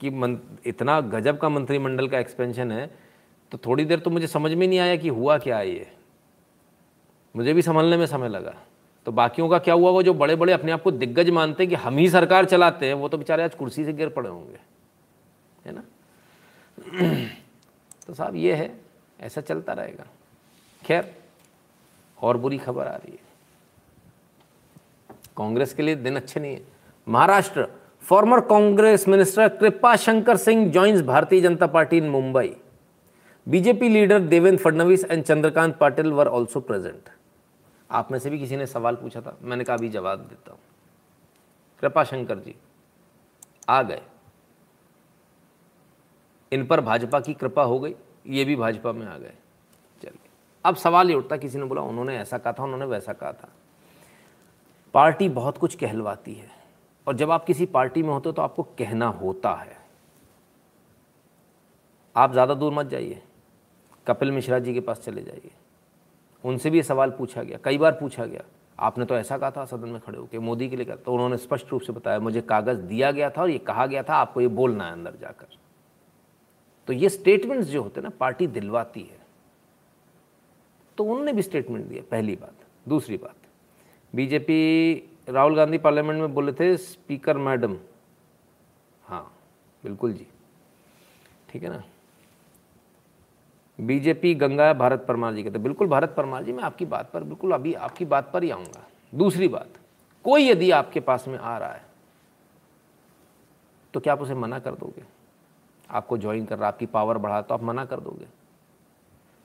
कि 0.00 0.10
मन, 0.10 0.38
इतना 0.66 1.00
गजब 1.00 1.38
का 1.38 1.48
मंत्रिमंडल 1.48 2.08
का 2.08 2.18
एक्सपेंशन 2.18 2.72
है 2.72 2.86
तो 3.52 3.58
थोड़ी 3.58 3.84
देर 3.84 3.98
तो 3.98 4.10
मुझे 4.10 4.26
समझ 4.26 4.52
में 4.52 4.66
नहीं 4.68 4.78
आया 4.78 4.96
कि 4.96 5.08
हुआ 5.08 5.38
क्या 5.38 5.60
ये। 5.60 5.86
मुझे 7.34 7.52
भी 7.52 7.62
संभलने 7.62 7.96
में 7.96 8.06
समय 8.06 8.28
लगा। 8.28 8.54
तो 9.06 9.12
बाकियों 9.12 9.48
का 9.48 9.58
क्या 9.58 9.74
हुआ? 9.74 9.90
वो 9.90 10.02
जो 10.02 10.14
बड़े 10.14 10.36
बड़े 10.36 10.52
अपने 10.52 10.72
आप 10.72 10.82
को 10.82 10.90
दिग्गज 10.90 11.30
मानते 11.30 11.62
हैं 11.62 11.70
कि 11.70 11.76
हम 11.76 11.96
ही 11.96 12.08
सरकार 12.10 12.44
चलाते 12.44 12.86
हैं 12.86 12.94
वो 12.94 13.08
तो 13.08 13.18
बेचारे 13.18 13.42
आज 13.42 13.54
कुर्सी 13.54 13.84
से 13.84 13.92
गिर 13.92 14.08
पड़े 14.08 14.28
होंगे। 14.28 14.58
है 15.66 15.72
ना? 15.72 15.82
तो 16.78 18.14
साहब 18.14 18.36
ये 18.36 18.54
है, 18.54 18.70
ऐसा 19.20 19.40
चलता 19.40 19.72
रहेगा। 19.72 20.06
खैर, 20.82 21.14
और 22.18 22.36
बुरी 22.36 22.58
खबर 22.58 22.86
आ 22.86 22.94
रही 22.96 23.12
है। 23.12 23.22
कांग्रेस 25.36 25.74
के 25.74 25.82
लिए 25.82 25.94
दिन 25.94 26.16
अच्छे 26.16 26.40
नहीं 26.40 26.54
है। 26.54 26.62
महाराष्ट्र 27.08 27.66
फॉर्मर 28.02 28.40
कांग्रेस 28.40 29.06
मिनिस्टर 29.08 29.48
कृपा 29.48 29.94
Shankar 29.96 30.36
Singh 30.36 30.70
joins 30.72 31.00
Bharatiya 31.00 31.40
Janata 31.40 31.66
Party 31.66 31.96
in 31.96 32.08
Mumbai 32.10 32.54
BJP 33.46 33.88
leader 33.88 34.20
Devendra 34.20 34.62
Fadnavis 34.62 35.04
and 35.04 35.24
Chandrakant 35.24 35.76
Patil 35.76 36.12
were 36.12 36.28
also 36.28 36.60
present 36.60 37.08
आप 37.90 38.12
में 38.12 38.18
से 38.18 38.30
भी 38.30 38.38
किसी 38.38 38.56
ने 38.56 38.66
सवाल 38.66 38.96
पूछा 38.96 39.20
था? 39.20 39.36
मैंने 39.42 39.64
कहा, 39.64 39.76
अभी 39.76 39.88
जवाब 39.88 40.18
देता 40.18 40.52
हूँ। 40.52 40.58
कृपा 41.82 42.04
शंकर 42.04 42.38
जी, 42.38 42.54
आ 43.68 43.82
गए। 43.82 44.00
इन 46.54 46.64
पर 46.66 46.80
भाजपा 46.82 47.20
की 47.20 47.34
कृपा 47.34 47.62
हो 47.64 47.78
गई, 47.80 47.94
ये 48.26 48.44
भी 48.44 48.56
भाजपा 48.56 48.92
में 48.92 49.06
आ 49.06 49.16
गए। 49.18 49.32
चलिए, 50.02 50.30
अब 50.64 50.76
सवाल 50.76 51.10
ये 51.10 51.16
उठता, 51.16 51.36
किसी 51.36 51.58
ने 51.58 51.64
बोला, 51.64 51.82
उन्होंने 51.82 52.16
ऐसा 52.18 52.38
कहा 52.38 52.52
था, 52.52 52.62
उन्होंने 52.62 52.86
वैसा 52.86 53.12
कहा 53.12 53.32
था। 53.32 53.48
पार्टी 54.94 55.28
बहुत 55.30 55.58
कुछ 55.58 55.74
कहलवाती 55.74 56.34
है, 56.34 56.50
और 57.06 57.14
जब 57.14 57.30
आप 57.30 57.44
किसी 57.44 57.66
पार्टी 57.68 58.02
में 58.02 58.08
होते 58.10 58.28
हो 58.28 58.32
तो 58.32 58.42
आपको 58.42 58.62
कहना 58.78 59.06
होता 59.14 59.54
है। 59.54 59.76
आप 62.16 62.32
ज़्यादा 62.32 62.54
दूर 62.54 62.72
मत 62.72 62.86
जाइए, 62.86 63.20
कपिल 64.06 64.30
मिश्रा 64.32 64.58
जी 64.58 64.74
के 64.74 64.80
पास 64.80 65.00
चले 65.00 65.22
जाइए। 65.22 65.50
उनसे 66.44 66.70
भी 66.70 66.76
ये 66.76 66.82
सवाल 66.82 67.10
पूछा 67.10 67.42
गया, 67.42 67.58
कई 67.64 67.78
बार 67.78 67.92
पूछा 67.92 68.24
गया, 68.24 68.42
आपने 68.78 69.04
तो 69.04 69.16
ऐसा 69.16 69.38
कहा 69.38 69.50
था, 69.50 69.64
सदन 69.66 69.88
में 69.88 70.00
खड़े 70.00 70.18
होकर 70.18 70.38
मोदी 70.40 70.68
के 70.68 70.76
लिए 70.76 70.84
कहा 70.84 70.96
तो 70.96 71.12
उन्होंने 71.12 71.36
स्पष्ट 71.38 71.70
रूप 71.70 71.82
से 71.82 71.92
बताया, 71.92 72.18
मुझे 72.20 72.40
कागज़ 72.42 72.80
दिया 72.80 73.10
गया 73.10 73.30
था 73.30 73.42
और 73.42 73.50
ये 73.50 73.58
कहा 73.60 73.86
गया 73.86 74.02
था, 74.02 74.14
आपको 74.14 74.40
ये 74.40 74.48
बोलना 74.50 74.86
है 74.86 74.92
अंदर 74.92 75.16
जाकर। 75.20 75.56
तो 76.88 76.92
ये 76.92 77.08
स्टेटमेंट्स 77.08 77.66
जो 77.68 77.82
होते 77.82 78.00
हैं 78.00 78.04
ना, 78.04 78.10
पार्टी 78.10 78.46
दिलवाती 78.46 79.02
है। 79.02 79.22
तो 80.98 81.04
उन्होंने 81.04 81.32
भी 81.32 81.42
स्टेटमेंट 81.42 81.84
दिया, 81.86 82.02
पहली 82.10 82.34
बात। 82.36 82.54
दूसरी 82.88 83.16
बात 83.16 83.36
बीजेपी 84.12 84.94
राहुल 85.28 85.54
गांधी 85.56 85.78
पार्लियामेंट 85.78 86.20
में 86.20 86.34
बोले 86.34 86.52
थे 86.52 86.76
स्पीकर 86.76 87.38
मैडम 87.38 87.76
हाँ 89.04 89.22
बिल्कुल 89.84 90.12
जी। 90.12 90.26
ठीक 91.48 91.62
है 91.62 91.70
ना? 91.70 91.82
बीजेपी 93.78 94.34
गंगा 94.34 94.72
भारत 94.72 95.04
परमार 95.08 95.34
जी 95.34 95.42
कहते 95.42 95.58
बिल्कुल 95.58 95.88
भारत 95.88 96.14
परमार 96.16 96.42
जी, 96.44 96.52
मैं 96.52 96.62
आपकी 96.64 96.84
बात 96.84 97.10
पर, 97.12 97.22
बिल्कुल 97.22 97.52
अभी 97.52 97.72
आपकी 97.74 98.04
बात 98.04 98.30
पर 98.32 98.42
ही 98.42 98.50
आऊँगा। 98.50 98.86
दूसरी 99.12 99.48
बात, 99.48 99.78
कोई 100.24 100.48
यदि 100.48 100.70
आपके 100.72 101.00
पास 101.00 101.26
में 101.28 101.38
आ 101.38 101.56
रहा 101.58 101.72
है 101.72 101.82
तो 103.94 104.00
क्या 104.00 104.12
आप 104.12 104.20
उसे 104.20 104.34
मना 104.34 104.58
कर 104.58 104.74
दोगे? 104.74 105.02
आपको 105.90 106.18
ज्वाइन 106.18 106.44
कर 106.44 106.58
रहा, 106.58 106.68
आपकी 106.68 106.86
पावर 106.86 107.18
बढ़ा 107.18 107.40
तो 107.42 107.54
आप 107.54 107.62
मना 107.62 107.84
कर 107.84 108.00
दोगे। 108.00 108.26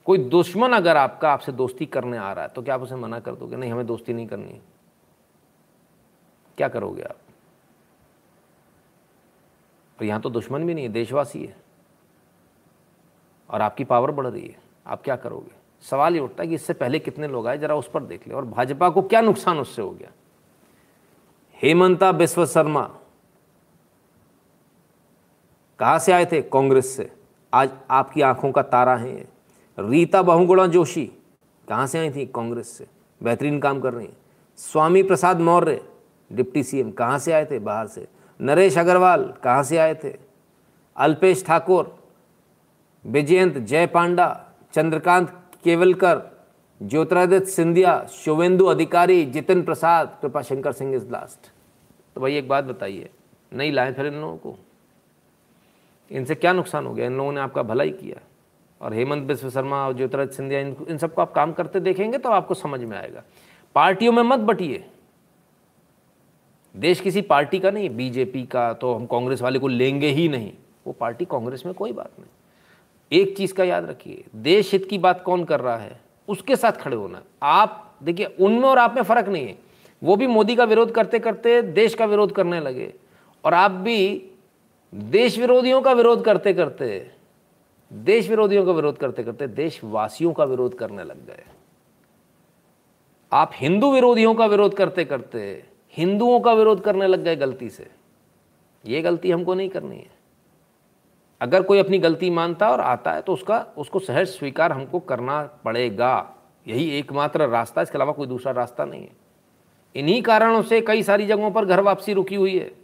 कोई 0.06 0.18
दुश्मन 0.18 0.72
अगर 0.72 0.96
आपका 0.96 1.32
आपसे 1.32 1.52
दोस्ती 1.52 1.86
करने 1.86 2.16
आ 2.16 2.32
रहा 2.32 2.44
है 2.44 2.50
तो 2.50 2.62
क्या 2.62 2.74
आप 2.74 2.82
उसे 2.82 2.96
मना 2.96 3.20
कर 3.20 3.34
दोगे? 3.34 3.56
नहीं, 3.56 3.72
हमें 3.72 3.86
दोस्ती 3.86 4.12
नहीं 4.12 4.26
करनी 4.26 4.52
है। 4.52 4.60
क्या 6.58 6.68
करोगे 6.68 7.02
आप? 7.02 7.16
और 9.98 10.04
यहाँ 10.04 10.20
तो 10.20 10.30
दुश्मन 10.30 10.66
भी 10.66 10.74
नहीं 10.74 10.84
है, 10.84 10.92
देशवासी 10.92 11.44
है। 11.44 11.56
और 13.50 13.60
आपकी 13.60 13.84
पावर 13.84 14.10
बढ़ 14.10 14.26
रही 14.26 14.46
है। 14.46 14.56
आप 14.86 15.02
क्या 15.02 15.16
करोगे? 15.16 15.52
सवाल 15.82 16.14
ये 16.14 16.20
उठता 16.20 16.42
है 16.42 16.48
कि 16.48 16.54
इससे 16.54 16.72
पहले 16.72 16.98
कितने 16.98 17.28
लोग 17.28 17.46
आए? 17.46 17.58
जरा 17.58 17.74
उस 17.74 17.90
पर 17.90 18.02
देख 18.02 18.26
ले। 18.28 18.34
और 18.34 18.44
भाजपा 18.44 18.88
को 18.90 19.02
क्या 19.02 19.20
नुकसान 19.20 19.58
उससे 19.58 19.82
हो 19.82 19.90
गया? 19.90 20.10
हेमंता 21.54 22.12
बिस्व 22.12 22.46
शर्मा 22.46 22.82
कहाँ 25.80 25.98
से 25.98 26.12
आए 26.12 26.24
थे? 26.26 26.40
कांग्रेस 26.42 26.96
से। 26.96 27.08
आज 27.52 27.70
आपकी 27.90 28.20
आँखों 28.20 28.50
का 28.52 28.62
तारा 28.62 28.96
है 28.96 29.14
ये। 29.14 29.26
रीता 29.78 30.22
बहुगुणा 30.22 30.66
जोशी, 30.66 31.04
कहाँ 31.68 31.86
से 31.86 31.98
आई 31.98 32.10
थी? 32.10 32.26
कांग्रेस 32.26 32.68
से। 32.68 32.86
बेहतरीन 33.22 33.58
काम 33.60 33.80
कर 33.80 33.92
रही 33.92 34.06
हैं। 34.06 34.16
स्वामी 34.58 35.02
प्रसाद 35.02 35.40
मौर्य, 35.40 35.80
डिप्टी 36.30 36.62
सीएम, 36.62 36.90
कहाँ 36.90 37.18
से 37.18 37.32
आए 37.32 37.46
थे? 37.46 37.58
बाहर 37.58 37.86
से। 37.86 38.06
नरेश 38.40 38.78
अग्रवाल, 38.78 39.24
कहाँ 39.44 39.62
से 39.62 39.76
आए 39.76 39.94
थे? 39.94 40.14
अल्पेश 40.96 41.44
ठाकुर, 41.46 41.98
विजयंत 43.04 43.58
जय 43.58 43.86
पांडा 43.86 44.46
चंद्रकांत 44.74 45.42
केवलकर, 45.64 46.22
ज्योतिरादित्य 46.82 47.46
सिंधिया, 47.46 48.04
शुभेंदु 48.04 48.66
अधिकारी 48.66 49.24
जितिन 49.24 49.62
प्रसाद 49.62 50.18
कृपा 50.22 50.42
शंकर 50.42 50.72
सिंह 50.72 50.94
इज़ 50.94 51.10
लास्ट 51.10 51.52
तो 52.14 52.20
भाई 52.20 52.36
एक 52.36 52.48
बात 52.48 52.64
बताइए 52.64 53.10
नहीं 53.52 53.72
लाए 53.72 53.92
फिर 53.92 54.06
इन 54.06 54.14
लोगों 54.14 54.36
को? 54.36 54.58
इनसे 56.10 56.34
क्या 56.34 56.52
नुकसान 56.52 56.86
हो 56.86 56.94
गया? 56.94 57.06
इन 57.06 57.16
लोगों 57.16 57.32
ने 57.32 57.40
आपका 57.40 57.62
भला 57.62 57.84
ही 57.84 57.90
किया। 57.90 58.20
और 58.80 58.94
हेमंत 58.94 59.22
बिस्व 59.22 59.50
शर्मा 59.50 59.86
और 59.86 59.92
ज्योतिराज 59.92 60.30
सिंधिया 60.30 60.60
इन, 60.60 60.76
इन 60.88 60.98
सबको 60.98 61.22
आप 61.22 61.32
काम 61.32 61.52
करते 61.52 61.80
देखेंगे 61.80 62.18
तो 62.18 62.28
आपको 62.28 62.54
समझ 62.54 62.80
में 62.80 62.98
आएगा। 62.98 63.22
पार्टियों 63.74 64.12
में 64.12 64.22
मत 64.22 64.38
बटिए। 64.38 64.84
देश 66.76 67.00
किसी 67.00 67.22
पार्टी 67.22 67.58
का 67.58 67.70
नहीं 67.70 67.90
बीजेपी 67.90 68.42
का 68.42 68.72
तो 68.72 68.94
हम 68.94 69.06
कांग्रेस 69.06 69.42
वाले 69.42 69.58
को 69.58 69.68
लेंगे 69.68 70.08
ही 70.08 70.28
नहीं। 70.28 70.52
वो 70.86 70.92
पार्टी 70.92 71.24
कांग्रेस 71.24 71.62
में 71.66 71.74
कोई 71.74 71.92
बात 71.92 72.10
नहीं। 72.18 72.28
एक 73.12 73.36
चीज़ 73.36 73.54
का 73.54 73.64
याद 73.64 73.84
रखिए 73.84 74.24
देश 74.36 74.72
हित 74.72 74.86
की 74.90 74.98
बात 74.98 75.22
कौन 75.22 75.44
कर 75.44 75.60
रहा 75.60 75.76
है? 75.76 76.00
उसके 76.28 76.56
साथ 76.56 76.72
खड़े 76.72 76.96
होना। 76.96 77.22
आप 77.42 77.94
देखिए 78.02 78.26
उनमें 78.26 78.68
और 78.68 78.78
आप 78.78 78.94
में 78.94 79.02
फ़र्क 79.02 79.28
नहीं 79.28 79.46
है। 79.46 79.58
वो 80.02 80.16
भी 80.16 80.26
मोदी 80.26 80.56
का 80.56 80.64
विरोध 80.64 80.92
करते 80.92 81.18
करते 81.18 81.62
देश 81.62 81.94
का 81.94 82.04
विरोध 82.04 82.32
करने 82.32 82.60
लगे। 82.60 82.94
और 83.44 83.54
आप 83.54 83.70
भी 83.70 84.29
देश 84.92 85.38
विरोधियों 85.38 85.80
का 85.82 85.92
विरोध 85.92 86.24
करते 86.24 86.52
करते 86.54 87.10
देश 87.92 88.28
विरोधियों 88.28 88.64
का 88.66 88.72
विरोध 88.72 88.96
करते 88.98 89.22
करते 89.24 89.46
देशवासियों 89.46 90.32
का 90.32 90.44
विरोध 90.44 90.74
करने 90.74 91.04
लग 91.04 91.26
गए। 91.26 91.44
आप 93.32 93.50
हिंदू 93.54 93.92
विरोधियों 93.92 94.34
का 94.34 94.46
विरोध 94.46 94.74
करते 94.74 95.04
करते 95.04 95.42
हिंदुओं 95.94 96.40
का 96.40 96.52
विरोध 96.52 96.80
करने 96.80 97.06
लग 97.06 97.22
गए 97.24 97.36
गलती 97.36 97.68
से। 97.70 97.90
ये 98.84 99.02
गलती 99.02 99.30
हमको 99.30 99.54
नहीं 99.54 99.68
करनी 99.68 99.96
है। 99.96 100.10
अगर 101.40 101.62
कोई 101.62 101.78
अपनी 101.78 101.98
गलती 101.98 102.30
मानता 102.30 102.70
और 102.70 102.80
आता 102.80 103.12
है 103.12 103.20
तो 103.20 103.32
उसका, 103.32 103.66
उसको 103.78 103.98
सहज 103.98 104.26
स्वीकार 104.26 104.72
हमको 104.72 104.98
करना 104.98 105.42
पड़ेगा। 105.64 106.36
यही 106.66 106.88
एकमात्र 106.90 107.48
रास्ता, 107.48 107.82
इसके 107.82 107.98
अलावा 107.98 108.12
कोई 108.12 108.26
दूसरा 108.26 108.52
रास्ता 108.52 108.84
नहीं 108.84 109.02
है। 109.02 109.16
इन्हीं 109.94 110.22
कारणों 110.22 110.62
से 110.62 110.80
कई 110.80 111.02
सारी 111.02 111.26
जगहों 111.26 111.50
पर 111.50 111.64
घर 111.64 111.80
वापसी 111.80 112.12
रुकी 112.12 112.34
हुई 112.34 112.58
है। 112.58 112.79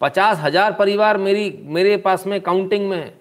पचास 0.00 0.38
हज़ार 0.38 0.72
परिवार 0.72 1.18
मेरी, 1.18 1.62
मेरे 1.64 1.96
पास 1.96 2.26
में 2.26 2.40
काउंटिंग 2.40 2.88
में 2.88 2.96
है, 2.96 3.14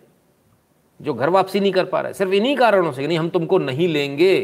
जो 1.02 1.14
घर 1.14 1.30
वापसी 1.30 1.60
नहीं 1.60 1.72
कर 1.72 1.86
पा 1.86 2.02
रहे 2.02 2.14
सिर्फ़ 2.14 2.34
इन्हीं 2.34 2.56
कारणों 2.58 2.92
से 2.92 3.08
नहीं 3.08 3.18
हम 3.18 3.30
तुमको 3.30 3.58
नहीं 3.58 3.88
लेंगे। 3.88 4.40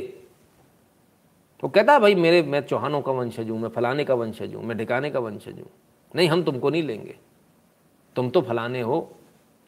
तो 1.60 1.68
कहता 1.68 2.00
भाई, 2.00 2.16
मेरे, 2.16 2.42
मैं 2.42 2.62
चौहानों 2.62 3.02
का 3.02 3.12
वंशज 3.12 3.50
हूँ, 3.50 3.60
मैं 3.60 3.70
फलाने 3.70 4.04
का 4.04 4.14
वंशज 4.14 4.56
हूँ, 4.56 4.64
मैं 4.64 4.78
ढिकाने 4.78 5.10
का 5.10 5.20
वंशज 5.20 5.60
हूँ। 5.60 5.70
नहीं, 6.16 6.28
हम 6.30 6.44
तुमको 6.44 6.70
नहीं 6.70 6.84
लेंगे। 6.84 7.16
तुम 8.16 8.30
तो 8.30 8.42
फलाने 8.42 8.82
हो, 8.82 9.16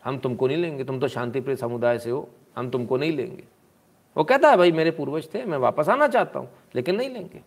हम 0.03 0.17
तुमको 0.17 0.47
नहीं 0.47 0.57
लेंगे। 0.57 0.83
तुम 0.83 0.99
तो 0.99 1.07
शांतिप्रिय 1.07 1.55
समुदाय 1.55 1.99
से 1.99 2.09
हो, 2.09 2.29
हम 2.57 2.69
तुमको 2.69 2.97
नहीं 2.97 3.11
लेंगे। 3.11 3.43
वो 4.15 4.23
कहता 4.23 4.49
है, 4.49 4.57
भाई, 4.57 4.71
मेरे 4.71 4.91
पूर्वज 4.91 5.27
थे, 5.33 5.45
मैं 5.45 5.57
वापस 5.57 5.89
आना 5.89 6.07
चाहता 6.07 6.39
हूँ, 6.39 6.49
लेकिन 6.75 6.95
नहीं 6.95 7.09
लेंगे। 7.09 7.41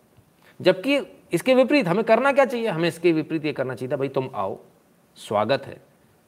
जबकि 0.61 0.99
इसके 1.33 1.53
विपरीत, 1.53 1.87
हमें 1.87 2.03
करना 2.03 2.31
क्या 2.31 2.45
चाहिए? 2.45 2.67
हमें 2.67 2.87
इसके 2.87 3.11
विपरीत 3.11 3.45
ये 3.45 3.53
करना 3.53 3.75
चाहिए 3.75 3.91
था, 3.91 3.97
भाई, 3.97 4.07
तुम 4.07 4.29
आओ। 4.35 4.59
स्वागत 5.17 5.65
है। 5.65 5.79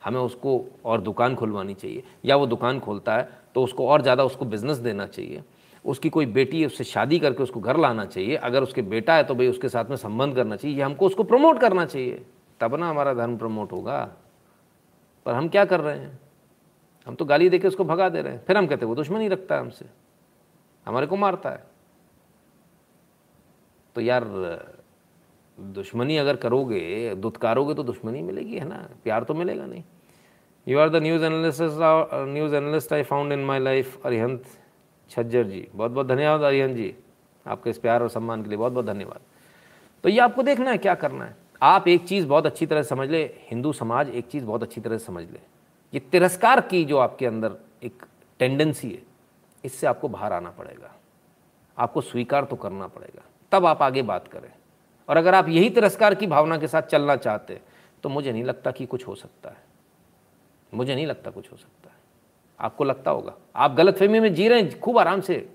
हमें 0.02 0.20
उसको 0.20 0.60
और 0.86 1.02
दुकान 1.02 1.36
खुलवानी 1.36 1.74
चाहिए। 1.74 2.04
या 2.26 2.36
वो 2.36 2.46
दुकान 2.46 2.80
खोलता 2.80 3.16
है 3.16 3.30
तो 3.56 3.64
उसको 3.64 3.88
और 3.88 4.02
ज़्यादा 4.02 4.24
उसको 4.24 4.46
बिज़नेस 4.46 4.78
देना 4.78 5.06
चाहिए। 5.08 5.44
उसकी 5.86 6.10
कोई 6.10 6.26
बेटी 6.28 6.60
है 6.62 6.68
उससे 6.68 6.84
शादी 6.84 7.20
करके 7.20 7.44
उसको 7.44 7.60
घर 7.60 7.78
लाना 7.78 8.06
चाहिए। 8.06 8.36
अगर 8.38 8.64
उसके 8.64 8.82
बेटा 8.84 9.16
है 9.16 9.24
तो 9.24 9.36
भाई 9.36 9.48
उसके 9.48 9.70
साथ 9.70 9.86
में 9.86 9.96
संबंध 9.98 10.36
करना 10.36 10.56
चाहिए। 10.56 10.82
हमको 10.82 11.06
उसको 11.06 11.24
प्रमोट 11.24 11.60
करना 11.60 11.86
चाहिए। 11.86 12.26
तब 12.60 12.76
ना 12.76 12.90
हमारा 12.90 13.14
धर्म 13.14 13.38
प्रमोट 13.38 13.72
होगा। 13.72 14.04
पर 15.26 15.34
हम 15.34 15.48
क्या 15.50 15.66
कर 15.66 15.80
रहे 15.82 15.98
हैं? 15.98 16.20
हम 17.08 17.16
तो 17.16 17.26
गाली 17.26 17.50
देके 17.50 17.68
उसको 17.68 17.84
भगा 17.84 18.10
दे 18.10 18.22
रहे 18.22 18.34
हैं। 18.34 18.44
फिर 18.46 18.58
हम 18.58 18.68
कहते 18.68 18.86
हैं, 18.86 18.90
वो 18.90 18.96
दुश्मनी 18.96 19.28
रखता 19.28 19.56
है 19.56 19.62
हमसे। 19.62 19.86
हमारे 20.88 21.08
को 21.08 21.16
मारता 21.16 21.50
है। 21.50 21.64
तो 23.96 24.02
यार 24.02 24.24
दुश्मनी 25.58 26.18
अगर 26.18 26.36
करोगे, 26.36 27.16
दुत्कारोगे 27.16 27.74
तो 27.74 27.84
दुश्मनी 27.84 28.22
मिलेगी, 28.22 28.58
है 28.58 28.68
ना? 28.68 28.88
प्यार 29.04 29.24
तो 29.24 29.34
मिलेगा 29.34 29.66
नहीं। 29.66 29.84
You 30.68 30.80
are 30.80 30.90
the 30.90 30.96
news 30.96 31.24
analyst 31.24 31.62
news 31.62 32.56
analyst 32.56 32.94
I 32.94 33.04
found 33.04 33.34
in 33.34 33.40
my 33.40 33.60
life 33.60 34.06
Arihant 34.06 34.46
Chhajjar 35.10 35.44
ji 35.44 35.68
बहुत 35.76 35.92
बहुत 35.92 36.08
धन्यवाद 36.08 36.42
अरिहंत 36.42 36.76
जी। 36.78 36.94
आपके 37.46 37.70
इस 37.70 37.78
प्यार 37.78 38.04
और 38.04 38.10
सम्मान 38.10 38.44
के 38.44 38.50
लिए 38.50 38.58
बहुत 38.58 38.74
बहुत 38.74 38.86
धन्यवाद। 38.86 39.20
तो 40.04 40.10
ये 40.10 40.20
आपको 40.20 40.44
देखना 40.44 40.72
है, 40.72 40.78
क्या 40.78 40.96
करना 40.96 41.26
है। 41.26 41.36
आप 41.62 41.88
एक 41.88 42.08
चीज़ 42.08 42.28
बहुत 42.28 42.46
अच्छी 42.46 42.66
तरह 42.66 42.84
समझ 42.84 43.10
ले, 43.10 43.24
हिंदू 43.52 43.74
समाज 43.74 44.10
एक 44.10 44.28
चीज़ 44.28 44.46
बहुत 44.46 44.64
अच्छी 44.64 44.82
तरह 44.82 44.98
समझ 44.98 45.24
ले। 45.24 45.40
ये 45.94 46.00
तिरस्कार 46.02 46.62
की 46.62 46.84
जो 46.86 46.98
आपके 46.98 47.26
अंदर 47.26 47.56
एक 47.84 48.04
टेंडेंसी 48.40 48.92
है, 48.92 49.02
इससे 49.64 49.88
आपको 49.88 50.08
बाहर 50.08 50.34
आना 50.34 50.50
पड़ेगा। 50.50 50.92
आपको 51.78 52.02
स्वीकार 52.02 52.44
तो 52.44 52.56
करना 52.56 52.88
पड़ेगा। 52.88 53.22
तब 53.52 53.66
आप 53.66 53.82
आगे 53.82 54.02
बात 54.02 54.28
करें। 54.28 54.52
और 55.10 55.18
अगर 55.18 55.36
आप 55.36 55.50
यही 55.50 55.70
तिरस्कार 55.70 56.16
की 56.16 56.28
भावना 56.28 56.58
के 56.58 56.68
साथ 56.68 56.82
चलना 56.82 57.16
चाहते 57.16 57.62
तो 58.04 58.10
मुझे 58.10 58.32
नहीं 58.32 58.44
लगता 58.44 58.72
कि 58.72 58.86
कुछ 58.86 59.08
हो 59.08 59.16
सकता 59.16 59.50
है। 59.50 59.58
मुझे 60.74 60.96
नहीं 60.96 61.08
लगता 61.08 61.32
कुछ 61.32 61.52
हो 61.52 61.58
सकता 61.58 61.90
है। 61.90 61.96
आपको 62.60 62.84
लगता 62.84 63.12
होगा। 63.12 63.34
आप 63.56 63.74
गलत 63.74 63.98
फहमी 63.98 64.20
में 64.20 64.34
जी 64.34 64.48
रहे 64.48 64.62
हैं, 64.62 64.80
खूब 64.80 64.98
आराम 64.98 65.22
से, 65.22 65.50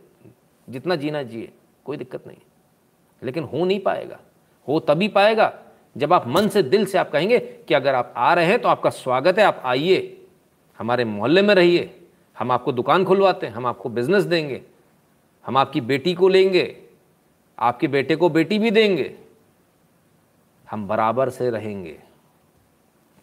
जितना 0.69 0.97
जीना 0.97 1.23
जिए, 1.23 1.53
कोई 1.85 1.97
दिक्कत 1.97 2.27
नहीं। 2.27 2.37
लेकिन 3.23 3.45
हो 3.45 3.65
नहीं 3.65 3.81
पाएगा। 3.81 4.21
हो 4.69 4.81
तभी 4.81 5.09
पाएगा 5.09 5.59
जब 5.97 6.13
आप 6.13 6.27
मन 6.27 6.49
से, 6.49 6.63
दिल 6.63 6.87
से 6.87 6.99
आप 6.99 7.11
कहेंगे 7.11 7.39
कि 7.39 7.75
अगर 7.75 7.95
आप 7.95 8.15
आ 8.17 8.35
रहे 8.35 8.45
हैं 8.45 8.59
तो 8.59 8.69
आपका 8.69 8.91
स्वागत 8.91 9.39
है, 9.39 9.45
आप 9.45 9.63
आइए, 9.65 10.27
हमारे 10.79 11.05
मोहल्ले 11.05 11.43
में 11.43 11.55
रहिए, 11.55 12.09
हम 12.39 12.51
आपको 12.53 12.73
दुकान 12.73 13.05
खुलवाते 13.05 13.47
हैं, 13.47 13.55
हम 13.55 13.67
आपको 13.67 13.89
बिज़नेस 13.89 14.25
देंगे, 14.25 14.63
हम 15.47 15.57
आपकी 15.57 15.81
बेटी 15.81 16.15
को 16.15 16.29
लेंगे, 16.29 16.83
आपके 17.59 17.89
बेटे 17.89 18.17
को 18.17 18.29
बेटी 18.29 18.59
भी 18.59 18.71
देंगे। 18.71 19.28
हम 20.69 20.87
बराबर 20.89 21.31
से 21.31 21.51
रहेंगे, 21.51 21.99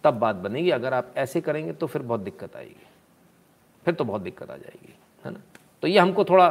तब 0.03 0.13
बात 0.13 0.35
बनेगी। 0.35 0.69
अगर 0.69 0.93
आप 0.93 1.13
ऐसे 1.17 1.41
करेंगे 1.41 1.73
तो 1.73 1.87
फिर 1.87 2.01
बहुत 2.01 2.19
दिक्कत 2.19 2.55
आएगी। 2.55 2.85
फिर 3.85 3.93
तो 3.93 4.03
बहुत 4.03 4.21
दिक्कत 4.21 4.51
आ 4.51 4.55
जाएगी, 4.55 4.93
है 5.25 5.31
ना? 5.31 5.39
तो 5.83 5.87
ये 5.87 5.99
हमको 5.99 6.23
थोड़ा 6.25 6.47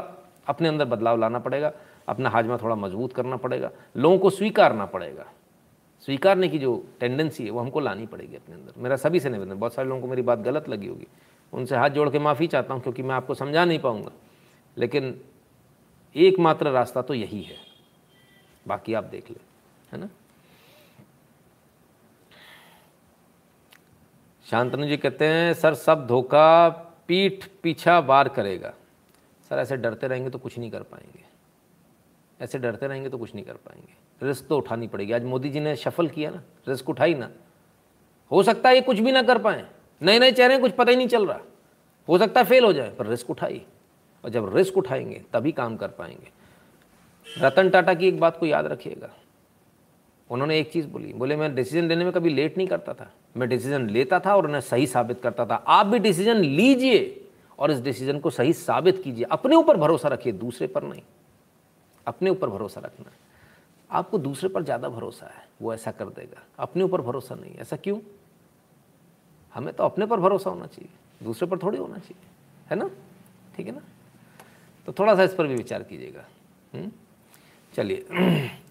अपने 0.47 0.69
अंदर 0.69 0.85
बदलाव 0.85 1.19
लाना 1.19 1.39
पड़ेगा, 1.39 1.73
अपना 2.09 2.31
हाजमा 2.31 2.57
थोड़ा 2.57 2.75
मज़बूत 2.75 3.13
करना 3.13 3.37
पड़ेगा, 3.37 3.71
लोगों 3.97 4.19
को 4.19 4.31
स्वीकारना 4.31 4.87
पड़ेगा। 4.87 5.27
स्वीकारने 6.07 6.49
की 6.49 6.59
जो 6.59 6.87
टेंडेंसी 7.01 7.45
है, 7.45 7.51
वो 7.51 7.61
हमको 7.61 7.81
लानी 7.81 8.07
पड़ेगी 8.07 8.37
अपने 8.37 8.55
अंदर। 8.55 8.73
मेरा 8.79 8.97
सभी 8.97 9.21
से 9.21 9.31
निवेदन, 9.31 9.55
बहुत 9.55 9.75
सारे 9.75 9.89
लोगों 9.89 10.01
को 10.01 10.07
मेरी 10.07 10.23
बात 10.23 10.39
गलत 10.39 10.69
लगी 10.69 10.87
होगी। 10.87 11.07
उनसे 11.53 11.77
हाथ 11.77 11.91
जोड़ 11.91 12.09
के 12.11 12.19
माफ़ी 12.19 12.47
चाहता 12.47 12.75
हूँ, 12.75 12.83
क्योंकि 12.83 13.03
मैं 13.03 13.15
आपको 13.15 13.35
समझा 13.35 13.65
नहीं 13.65 13.79
पाऊँगा। 13.79 14.11
लेकिन 14.77 15.21
एकमात्र 16.15 16.71
रास्ता 16.71 17.03
तो 17.03 17.15
यही 17.15 17.43
है। 17.43 17.57
बाकी 18.67 18.95
आप 18.95 19.05
देख 19.05 19.31
लें, 19.31 19.41
है 19.93 19.99
ना? 20.01 20.09
शांतनु 24.51 24.87
जी 24.87 24.97
कहते 24.97 25.25
हैं, 25.25 25.55
सर, 25.55 25.75
सब 25.75 26.07
धोखा 26.07 26.69
पीठ 27.09 27.45
पीछा 27.63 28.01
बार 28.01 28.29
करेगा। 28.29 28.75
सर, 29.51 29.59
ऐसे 29.59 29.77
डरते 29.77 30.07
रहेंगे 30.07 30.31
तो 30.31 30.39
कुछ 30.39 30.59
नहीं 30.59 30.71
कर 30.71 30.83
पाएँगे। 30.83 31.25
ऐसे 32.45 32.59
डरते 32.59 32.87
रहेंगे 32.87 33.09
तो 33.09 33.19
कुछ 33.19 33.35
नहीं 33.35 33.45
कर 33.45 33.53
पाएँगे। 33.53 34.27
रिस्क 34.27 34.47
तो 34.47 34.57
उठानी 34.57 34.89
पड़ेगी। 34.89 35.13
आज 35.13 35.25
मोदी 35.25 35.51
जी 35.51 35.61
ने 35.61 35.77
सफल 35.77 36.09
किया 36.09 36.31
ना, 36.31 36.43
रिस्क 36.69 36.91
उठाई 36.91 37.15
ना। 37.15 37.31
हो 38.31 38.43
सकता 38.43 38.69
है 38.69 38.75
ये 38.75 38.81
कुछ 38.81 38.99
भी 38.99 39.13
ना 39.13 39.23
कर 39.23 39.39
पाए। 39.39 39.67
नए 40.03 40.19
नए 40.19 40.33
चेहरे, 40.33 40.59
कुछ 40.59 40.73
पता 40.73 40.91
ही 40.91 40.97
नहीं 40.97 41.09
चल 41.09 41.27
रहा। 41.27 41.41
हो 42.09 42.19
सकता 42.19 42.41
है 42.41 42.47
फेल 42.47 42.65
हो 42.65 42.73
जाए, 42.73 42.91
पर 42.91 43.07
रिस्क 43.07 43.31
उठाई। 43.31 43.67
और 44.25 44.31
जब 44.31 44.57
रिस्क 44.57 44.77
उठाएँगे, 44.77 45.25
तभी 45.33 45.53
काम 45.53 45.77
कर 45.77 45.89
पाएँगे। 45.89 46.31
रतन 47.41 47.71
टाटा 47.71 47.95
की 47.95 48.09
एक 48.09 48.21
बात 48.21 48.37
को 48.37 48.47
याद 48.47 48.67
रखिएगा। 48.67 49.11
उन्होंने 50.31 50.59
एक 50.59 50.73
चीज़ 50.73 50.89
बोली, 50.89 51.13
बोले, 51.13 51.37
मैं 51.37 51.55
डिसीज़न 51.55 51.89
लेने 51.89 52.05
में 52.05 52.13
कभी 52.13 52.31
लेट 52.31 52.57
नहीं 52.57 52.69
करता 52.69 52.95
था। 52.95 53.13
मैं 53.37 53.49
डिसीज़न 53.49 53.91
लेता 53.91 54.21
था 54.21 54.37
और 54.37 54.47
उन्हें 54.47 54.61
सही 54.61 54.87
साबित 54.87 55.21
करता 55.21 55.47
था। 55.47 55.55
आप 55.55 55.87
भी 55.87 55.99
डिसीज़न 55.99 56.37
लीजिए 56.37 57.29
और 57.59 57.71
इस 57.71 57.79
डिसीज़न 57.81 58.19
को 58.19 58.31
सही 58.31 58.53
साबित 58.53 59.03
कीजिए। 59.03 59.25
अपने 59.25 59.57
ऊपर 59.57 59.77
भरोसा 59.77 60.09
रखिए, 60.09 60.33
दूसरे 60.33 60.67
पर 60.67 60.83
नहीं। 60.83 61.03
अपने 62.07 62.31
ऊपर 62.31 62.49
भरोसा 62.49 62.81
रखना। 62.81 63.13
आपको 63.91 64.19
दूसरे 64.19 64.49
पर 64.49 64.63
ज़्यादा 64.63 64.89
भरोसा 64.89 65.27
है, 65.27 65.49
वो 65.63 65.75
ऐसा 65.75 65.91
कर 65.91 66.05
देगा। 66.05 66.43
अपने 66.59 66.83
ऊपर 66.83 67.01
भरोसा 67.01 67.35
नहीं। 67.35 67.55
ऐसा 67.55 67.77
क्यों? 67.77 67.99
हमें 69.55 69.75
तो 69.75 69.85
अपने 69.85 70.07
पर 70.07 70.21
भरोसा 70.21 70.51
होना 70.51 70.67
चाहिए। 70.67 70.91
दूसरे 71.23 71.49
पर 71.49 71.59
थोड़ी 71.59 71.79
होना 71.79 71.99
चाहिए। 71.99 72.27
है 72.71 72.77
ना? 72.77 72.91
ठीक 73.57 73.67
है 73.67 73.73
ना? 73.73 73.81
तो 74.87 74.93
थोड़ा 74.93 75.15
सा 75.15 75.23
इस 75.23 75.35
पर 75.35 75.47
भी 75.47 75.55
विचार 75.55 75.83
कीजिएगा। 75.83 76.25
हम्म? 76.75 76.93
चलिए। 77.75 78.07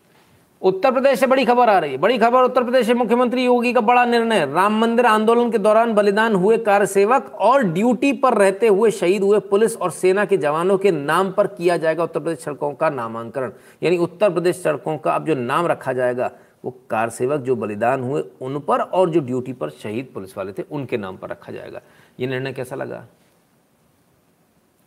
उत्तर 0.63 0.91
प्रदेश 0.91 1.19
से 1.19 1.27
बड़ी 1.27 1.45
खबर 1.45 1.69
आ 1.69 1.77
रही 1.79 1.91
है। 1.91 1.97
बड़ी 1.97 2.17
खबर, 2.17 2.43
उत्तर 2.43 2.63
प्रदेश 2.63 2.87
के 2.87 2.93
मुख्यमंत्री 2.93 3.43
योगी 3.45 3.73
का 3.73 3.81
बड़ा 3.81 4.05
निर्णय। 4.05 4.45
राम 4.45 4.79
मंदिर 4.79 5.05
आंदोलन 5.05 5.51
के 5.51 5.57
दौरान 5.57 5.93
बलिदान 5.93 6.35
हुए 6.35 6.57
कार्य 6.57 6.85
सेवक 6.85 7.31
और 7.41 7.63
ड्यूटी 7.63 8.11
पर 8.13 8.33
रहते 8.33 8.67
हुए 8.67 8.91
शहीद 8.91 9.23
हुए 9.23 9.39
पुलिस 9.39 9.77
और 9.77 9.91
सेना 9.91 10.25
के 10.25 10.37
जवानों 10.37 10.77
के 10.77 10.91
नाम 10.91 11.31
पर 11.31 11.47
किया 11.47 11.77
जाएगा 11.77 12.03
उत्तर 12.03 12.19
प्रदेश 12.19 12.39
सड़कों 12.39 12.73
का 12.73 12.89
नामांकन। 12.89 13.53
यानी 13.83 13.97
उत्तर 13.97 14.29
प्रदेश 14.29 14.63
सड़कों 14.63 14.97
का 14.97 15.15
अब 15.15 15.25
जो 15.25 15.35
नाम 15.35 15.67
रखा 15.67 15.93
जाएगा, 15.93 16.31
वो 16.65 16.71
कार 16.89 17.09
सेवक 17.09 17.41
जो 17.41 17.55
बलिदान 17.55 18.03
हुए, 18.03 18.23
उन 18.41 18.59
पर 18.59 18.81
और 18.81 19.09
जो 19.09 19.19
ड्यूटी 19.19 19.53
पर 19.53 19.69
शहीद 19.69 20.09
पुलिस 20.13 20.37
वाले 20.37 20.53
थे, 20.53 20.63
उनके 20.71 20.97
नाम 20.97 21.17
पर 21.17 21.29
रखा 21.29 21.51
जाएगा। 21.51 21.81
ये 22.19 22.27
निर्णय 22.27 22.53
कैसा 22.53 22.75
लगा? 22.75 23.05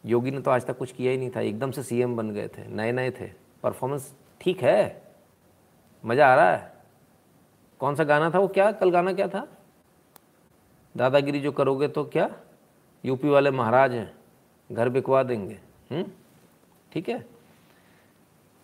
योगी 0.06 0.30
ने 0.30 0.40
तो 0.40 0.50
आज 0.50 0.66
तक 0.66 0.78
कुछ 0.78 0.92
किया 0.92 1.12
ही 1.12 1.18
नहीं 1.18 1.30
था। 1.30 1.40
एकदम 1.40 1.70
से 1.70 1.82
सीएम 1.82 2.16
बन 2.16 2.30
गए 2.30 2.48
थे 2.48 2.68
नए 2.68 2.92
नए 2.92 3.10
थे। 3.10 3.26
परफॉर्मेंस 3.62 4.12
ठीक 4.40 4.62
है? 4.62 5.05
मज़ा 6.06 6.26
आ 6.28 6.34
रहा 6.34 6.50
है? 6.50 6.72
कौन 7.80 7.94
सा 7.94 8.04
गाना 8.04 8.30
था 8.30 8.38
वो? 8.38 8.48
क्या? 8.48 8.70
कल 8.72 8.90
गाना 8.90 9.12
क्या 9.12 9.28
था? 9.28 9.46
दादागिरी 10.94 11.40
जो 11.40 11.52
करोगे 11.52 11.88
तो 11.88 12.04
क्या? 12.04 12.30
यूपी 13.04 13.28
वाले 13.28 13.50
महाराज 13.50 13.92
हैं, 13.92 14.12
घर 14.70 14.88
बिकवा 14.88 15.22
देंगे। 15.22 15.58
हम्म? 15.90 16.04
ठीक 16.92 17.08
है? 17.08 17.18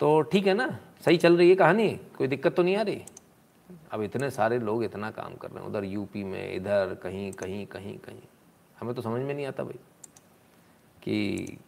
तो 0.01 0.21
ठीक 0.23 0.47
है 0.47 0.55
ना? 0.55 0.79
सही 1.05 1.17
चल 1.17 1.37
रही 1.37 1.49
है 1.49 1.55
कहानी? 1.55 1.89
कोई 2.19 2.27
दिक्कत 2.27 2.55
तो 2.55 2.63
नहीं 2.63 2.77
आ 2.77 2.83
रही? 2.83 3.03
अब 3.93 4.03
इतने 4.03 4.31
सारे 4.31 4.59
लोग 4.59 4.85
इतना 4.85 5.11
काम 5.11 5.35
कर 5.35 5.51
रहे 5.51 5.61
हैं, 5.61 5.71
उधर 5.71 5.85
यूपी 5.85 6.25
में, 6.25 6.55
इधर, 6.55 6.95
कहीं 6.95 7.33
कहीं 7.33 7.67
कहीं 7.67 7.99
कहीं। 7.99 8.21
हमें 8.81 8.95
तो 8.95 9.03
समझ 9.03 9.21
में 9.23 9.35
नहीं 9.35 9.47
आता 9.47 9.65
भाई 9.65 9.79
कि 11.03 11.59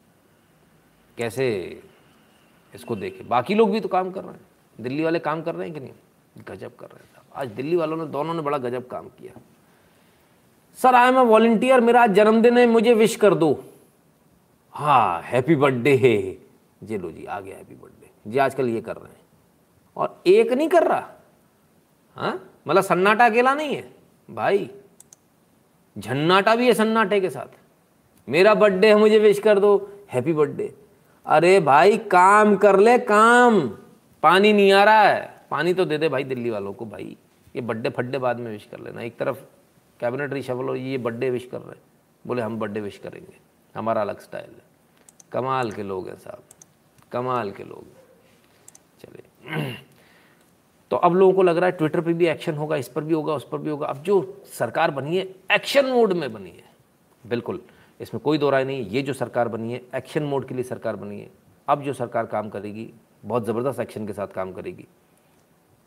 कैसे 1.18 1.46
इसको 2.74 2.96
देखे। 2.96 3.24
बाकी 3.24 3.54
लोग 3.54 3.70
भी 3.70 3.80
तो 3.80 3.88
काम 3.88 4.10
कर 4.10 4.24
रहे 4.24 4.32
हैं। 4.32 4.53
दिल्ली 4.80 5.02
वाले 5.04 5.18
काम 5.18 5.42
कर 5.42 5.54
रहे 5.54 5.68
हैं 5.68 5.74
कि 5.74 5.80
नहीं? 5.80 5.92
गजब 6.48 6.76
कर 6.76 6.86
रहे 6.86 7.02
हैं 7.02 7.22
आज 7.36 7.48
दिल्ली 7.48 7.76
वालों 7.76 7.96
ने, 7.96 8.06
दोनों 8.06 8.34
ने 8.34 8.42
बड़ा 8.42 8.58
गजब 8.58 8.86
काम 8.86 9.08
किया। 9.08 9.40
Sir 10.74 10.94
I 10.94 11.08
am 11.08 11.18
a 11.18 11.22
volunteer 11.22 11.80
मेरा 11.80 12.06
जन्मदिन 12.06 12.58
है, 12.58 12.66
मुझे 12.66 12.94
विश 12.94 13.16
कर 13.16 13.34
दो। 13.34 13.64
हाँ 14.72 15.22
हैप्पी 15.22 15.56
बर्थडे 15.56 15.96
है 15.96 16.38
जी 16.86 16.98
लो 16.98 17.10
जी, 17.10 17.24
आ 17.24 17.40
गया 17.40 17.56
हैप्पी 17.56 17.74
बर्थडे 17.74 18.30
जी, 18.30 18.38
आजकल 18.38 18.68
ये 18.68 18.80
कर 18.80 18.96
रहे 18.96 19.08
हैं। 19.08 19.20
और 19.96 20.22
एक 20.26 20.52
नहीं 20.52 20.68
कर 20.68 20.82
रहा। 20.82 21.08
हाँ? 22.16 22.50
मतलब 22.68 22.82
सन्नाटा 22.82 23.26
अकेला 23.26 23.54
नहीं 23.54 23.76
है। 23.76 23.94
भाई, 24.30 24.70
झन्नाटा 25.98 26.54
भी 26.56 26.66
है 26.66 26.74
सन्नाटे 26.74 27.20
के 27.20 27.30
साथ। 27.30 27.58
मेरा 28.28 28.54
बर्थडे 28.54 28.88
है, 28.88 28.94
मुझे 28.94 29.18
विश 29.18 29.38
कर 29.38 29.58
दो। 29.58 29.90
हैप्पी 30.10 30.32
बर्थडे 30.32 30.74
अरे 31.26 31.60
भाई, 31.60 31.98
काम 31.98 32.56
कर 32.56 32.78
ले, 32.80 32.98
काम। 32.98 33.78
पानी 34.24 34.52
नहीं 34.52 34.72
आ 34.72 34.84
रहा 34.84 35.02
है। 35.02 35.42
पानी 35.50 35.74
तो 35.74 35.84
दे 35.84 35.98
दे 35.98 36.08
भाई 36.08 36.24
दिल्ली 36.24 36.50
वालों 36.50 36.72
को 36.72 36.86
भाई। 36.86 37.16
ये 37.56 37.60
बड्डे 37.60 37.90
फड्डे 37.90 38.18
बाद 38.18 38.38
में 38.40 38.50
विश 38.52 38.64
कर 38.70 38.80
लेना। 38.80 39.02
एक 39.02 39.16
तरफ़ 39.16 39.38
कैबिनेट 40.00 40.32
रिशफल 40.32 40.68
हो 40.68 40.74
ये 40.74 40.98
बड्डे 40.98 41.30
विश 41.30 41.48
कर 41.52 41.60
रहे 41.60 41.76
बोले, 42.26 42.42
हम 42.42 42.58
बड्डे 42.58 42.80
विश 42.80 42.98
करेंगे। 42.98 43.36
हमारा 43.74 44.00
अलग 44.00 44.20
स्टाइल 44.20 44.50
है। 44.50 44.62
कमाल 45.32 45.72
के 45.72 45.82
लोग 45.82 46.08
हैं 46.08 46.16
साहब। 46.16 46.42
कमाल 47.12 47.50
के 47.50 47.64
लोग 47.64 47.84
चलिए 49.02 49.74
तो 50.90 50.96
अब 50.96 51.14
लोगों 51.14 51.32
को 51.32 51.42
लग 51.42 51.56
रहा 51.56 51.70
है 51.70 51.76
ट्विटर 51.76 52.00
पे 52.00 52.12
भी 52.12 52.26
एक्शन 52.26 52.54
होगा, 52.54 52.76
इस 52.76 52.88
पर 52.88 53.04
भी 53.04 53.14
होगा, 53.14 53.34
उस 53.34 53.48
पर 53.48 53.58
भी 53.58 53.70
होगा। 53.70 53.86
अब 53.86 54.02
जो 54.02 54.42
सरकार 54.58 54.90
बनी 54.90 55.16
है 55.16 55.24
एक्शन 55.52 55.86
मोड 55.86 56.12
में 56.12 56.32
बनी 56.32 56.50
है। 56.50 56.72
बिल्कुल। 57.26 57.60
इसमें 58.00 58.20
कोई 58.22 58.38
दो 58.38 58.50
राय 58.50 58.64
नहीं 58.64 58.86
ये 58.86 59.02
जो 59.02 59.12
सरकार 59.12 59.48
बनी 59.48 59.72
है 59.72 59.82
एक्शन 59.94 60.22
मोड 60.22 60.48
के 60.48 60.54
लिए 60.54 60.64
सरकार 60.64 60.96
बनी 60.96 61.20
है। 61.20 61.30
अब 61.68 61.82
जो 61.82 61.92
सरकार 61.92 62.26
काम 62.26 62.48
करेगी 62.48 62.90
बहुत 63.24 63.46
ज़बरदस्त 63.46 63.80
एक्शन 63.80 64.06
के 64.06 64.12
साथ 64.12 64.28
काम 64.28 64.52
करेगी। 64.52 64.86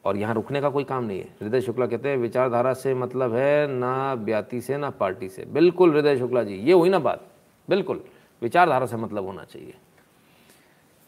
और 0.06 0.18
यहाँ 0.18 0.34
रुकने 0.34 0.62
का 0.62 0.70
कोई 0.70 0.84
काम 0.84 1.04
नहीं 1.04 1.20
है। 1.20 1.26
हृदय 1.42 1.62
शुक्ला 1.62 1.88
कहते 1.88 2.10
हैं, 2.10 2.18
विचारधारा 2.18 2.74
से 2.74 2.94
मतलब 2.94 3.34
है 3.34 3.68
ना 3.68 4.16
ब्याती 4.16 4.62
से, 4.62 4.78
ना 4.78 4.90
पार्टी 4.90 5.30
से। 5.30 5.46
बिल्कुल 5.46 5.92
हृदय 5.92 6.18
शुक्ला 6.18 6.44
जी, 6.44 6.56
ये 6.56 6.74
हुई 6.74 6.90
ना 6.90 7.00
बात। 7.00 7.28
बिल्कुल, 7.70 8.04
विचारधारा 8.42 8.86
से 8.86 8.98
मतलब 8.98 9.26
होना 9.26 9.44
चाहिए। 9.44 9.74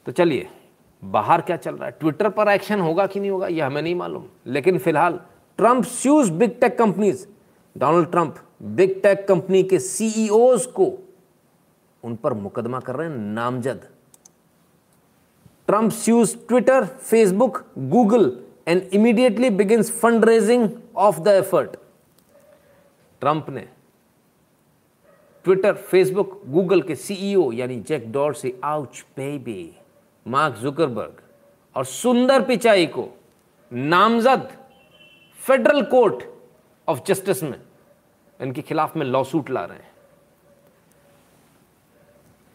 तो 0.06 0.12
चलिए, 0.12 0.48
बाहर 1.04 1.42
क्या 1.42 1.58
चल 1.58 1.76
रहा 1.76 1.86
है? 1.86 1.92
ट्विटर 1.92 2.30
पर 2.30 2.48
एक्शन 2.48 2.80
होगा 2.80 3.08
कि 3.08 3.20
नहीं 3.20 3.32
होगा 3.32 3.48
यह 3.48 3.66
हमें 3.66 3.82
नहीं 3.82 3.96
मालूम। 3.96 4.26
लेकिन 4.48 4.78
फ़िलहाल 4.78 5.20
Trump 5.58 5.84
sues 5.84 6.30
big 6.30 6.60
tech 6.62 6.78
companies 6.78 7.28
Donald 7.78 8.12
Trump 8.12 8.36
big 8.62 9.02
tech 9.04 9.28
company 9.28 9.64
CEOs 9.64 9.80
CEOs 9.80 10.66
को 10.66 10.92
उन 12.04 12.16
पर 12.16 12.34
मुकदमा 12.34 12.80
कर 12.80 12.96
रहे 12.96 13.10
हैं, 13.10 13.18
नामजद। 13.18 13.88
Sues 15.90 16.48
Twitter 16.48 16.86
Facebook 16.86 17.66
Google 17.78 18.44
and 18.68 18.82
immediately 18.82 19.50
begins 19.50 19.92
fund 20.00 20.26
raising 20.26 20.70
of 20.96 21.20
the 21.20 21.28
effort 21.28 21.70
Trump 23.22 23.50
ने 23.50 23.68
ट्विटर 25.44 25.74
फेसबुक 25.74 26.42
गूगल 26.48 26.82
के 26.82 26.96
सीईओ 26.96 27.52
यानी 27.52 27.80
जैक 27.80 28.12
डॉर 28.12 28.34
से 28.34 28.60
आउच 28.64 29.06
बेबी 29.18 29.76
मार्क 30.28 30.56
जुकरबर्ग 30.56 31.22
और 31.76 31.86
सुंदर 31.86 32.42
पिचाई 32.42 32.86
को 32.88 33.08
नामजद 33.74 34.52
फेडरल 35.48 35.82
कोर्ट 35.82 36.24
ऑफ़ 36.88 37.00
जस्टिस 37.08 37.44
में 37.44 37.62
इनके 38.42 38.62
खिलाफ 38.62 38.98
में 38.98 39.06
लॉसूट 39.06 39.50
ला 39.50 39.66
रहे 39.66 39.78
हैं। 39.78 39.92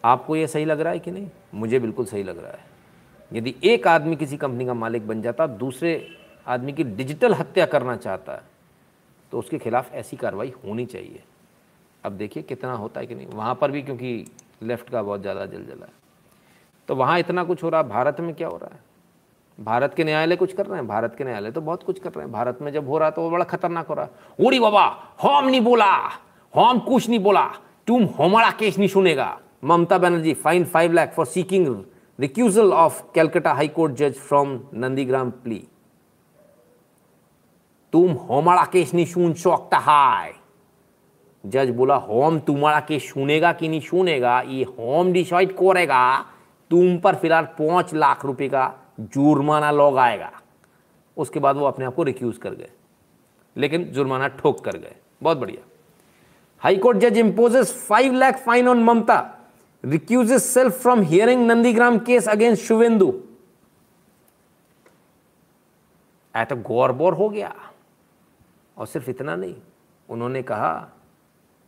आपको 0.04 0.36
यह 0.36 0.46
सही 0.46 0.64
लग 0.64 0.80
रहा 0.80 0.92
है 0.92 0.98
कि 0.98 1.10
नहीं? 1.10 1.30
मुझे 1.54 1.78
बिल्कुल 1.78 2.06
सही 2.06 2.22
लग 2.22 2.38
रहा 2.38 2.52
है। 2.52 2.73
यदि 3.30 3.54
एक 3.64 3.86
आदमी 3.88 4.16
किसी 4.16 4.36
कंपनी 4.36 4.66
का 4.66 4.74
मालिक 4.74 5.06
बन 5.08 5.22
जाता, 5.22 5.46
दूसरे 5.46 6.06
आदमी 6.46 6.72
की 6.72 6.84
डिजिटल 6.84 7.34
हत्या 7.34 7.66
करना 7.66 7.96
चाहता 7.96 8.32
है 8.32 8.42
तो 9.32 9.38
उसके 9.38 9.58
खिलाफ 9.58 9.92
ऐसी 9.94 10.16
कार्रवाई 10.16 10.52
होनी 10.64 10.86
चाहिए। 10.86 11.22
अब 12.04 12.12
देखिए 12.12 12.42
कितना 12.42 12.72
होता 12.72 13.00
है 13.00 13.06
कि 13.06 13.14
नहीं। 13.14 13.26
वहाँ 13.26 13.54
पर 13.54 13.70
भी 13.70 13.82
क्योंकि 13.82 14.24
लेफ़्ट 14.62 14.90
का 14.90 15.02
बहुत 15.02 15.20
ज़्यादा 15.20 15.46
जल 15.46 15.64
जला 15.64 15.86
है। 15.86 15.92
तो 16.88 16.94
वहाँ 16.94 17.18
इतना 17.18 17.44
कुछ 17.44 17.62
हो 17.62 17.68
रहा 17.68 17.80
है। 17.80 17.88
भारत 17.88 18.20
में 18.20 18.34
क्या 18.34 18.48
हो 18.48 18.56
रहा 18.56 18.74
है? 18.74 18.80
भारत 19.58 19.94
के 19.94 20.04
न्यायालय 20.04 20.36
कुछ 20.36 20.52
कर 20.52 20.66
रहे 20.66 20.78
हैं? 20.78 20.86
भारत 20.88 21.14
के 21.18 21.24
न्यायालय 21.24 21.50
तो 21.50 21.60
बहुत 21.60 21.82
कुछ 21.82 21.98
कर 21.98 22.10
रहे 22.10 22.24
हैं। 22.24 22.32
भारत 22.32 22.58
में 22.62 22.72
जब 22.72 22.88
हो 22.88 22.98
रहा 22.98 23.10
तो 23.10 23.22
वो 23.22 23.30
बड़ा 23.30 23.44
खतरनाक 23.44 23.86
हो 23.86 23.94
रहा 23.94 24.04
है। 24.04 24.58
बाबा, 24.60 24.84
हम 25.22 25.48
नहीं 25.48 25.60
बोला। 25.60 25.92
हम 26.54 26.78
कुछ 26.80 27.08
नहीं 27.08 27.18
बोला। 27.20 27.46
तुम 27.86 28.08
हमारा 28.18 28.50
केस 28.50 28.78
नहीं 28.78 28.88
सुनेगा। 28.88 29.38
Mamata 29.64 29.98
Banerjee 29.98 30.34
fine 30.34 30.64
five 30.64 30.92
lakh 30.92 31.12
for 31.14 31.26
seeking 31.26 31.66
recusal 32.18 32.72
of 32.72 33.02
Calcutta 33.14 33.52
High 33.52 33.68
Court 33.68 33.94
जज 33.94 34.14
फ्रॉम 34.14 34.60
नंदीग्राम 34.74 35.30
प्ली 35.30 35.66
तुम 37.92 38.16
हमारा 38.30 38.64
केस 38.64 38.94
नहीं 38.94 39.06
सुन 39.06 39.32
सकता 39.34 39.78
है 39.78 40.32
जज 41.44 41.70
बोला, 41.70 41.94
होम 41.94 42.38
तुम्हारा 42.38 42.80
केस 42.80 43.08
सुनेगा 43.08 43.52
कि 43.52 43.68
नहीं 43.68 43.80
सुनेगा 43.80 44.40
ये 44.40 44.64
होम 44.64 45.12
डिसाइड 45.12 45.52
करेगा, 45.52 46.18
तुम 46.70 46.96
पर 46.98 47.14
फ़िलहाल 47.14 47.44
पाँच 47.58 47.94
लाख 47.94 48.24
रुपए 48.24 48.48
का 48.48 48.72
जुर्माना 49.00 49.70
लॉग 49.70 49.98
आएगा 49.98 50.30
उसके 51.16 51.40
बाद 51.40 51.56
वो 51.56 51.66
अपने 51.66 51.84
आप 51.84 51.94
को 51.94 52.02
रिक्यूज 52.02 52.38
कर 52.38 52.54
गए। 52.54 52.70
लेकिन 53.56 53.84
जुर्माना 53.84 54.28
ठोक 54.28 54.64
कर 54.64 54.76
गए। 54.76 54.94
बहुत 55.22 55.38
बढ़िया। 55.38 55.62
हाईकोर्ट 56.62 56.98
जज 56.98 57.18
imposes 57.18 57.72
five 57.88 58.12
lakh 58.12 58.38
fine 58.38 58.68
on 58.68 58.82
Mamata. 58.84 59.18
Recuses 59.84 60.52
self 60.54 60.80
from 60.82 61.02
hearing 61.02 61.46
Nandigram 61.46 61.98
case 61.98 62.28
against 62.28 62.62
Suvendu 62.62 63.12
ऐ 66.34 66.44
तो 66.44 66.56
गौर 66.58 66.92
बोर 66.92 67.14
हो 67.14 67.28
गया 67.28 67.54
और 68.76 68.86
सिर्फ़ 68.86 69.10
इतना 69.10 69.36
नहीं, 69.36 69.54
उन्होंने 70.08 70.42
कहा 70.42 70.74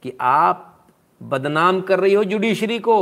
कि 0.05 0.13
आप 0.21 0.87
बदनाम 1.21 1.81
कर 1.81 2.01
रही 2.01 2.15
हो 2.15 2.25
जुडिशरी 2.25 2.79
को, 2.79 2.97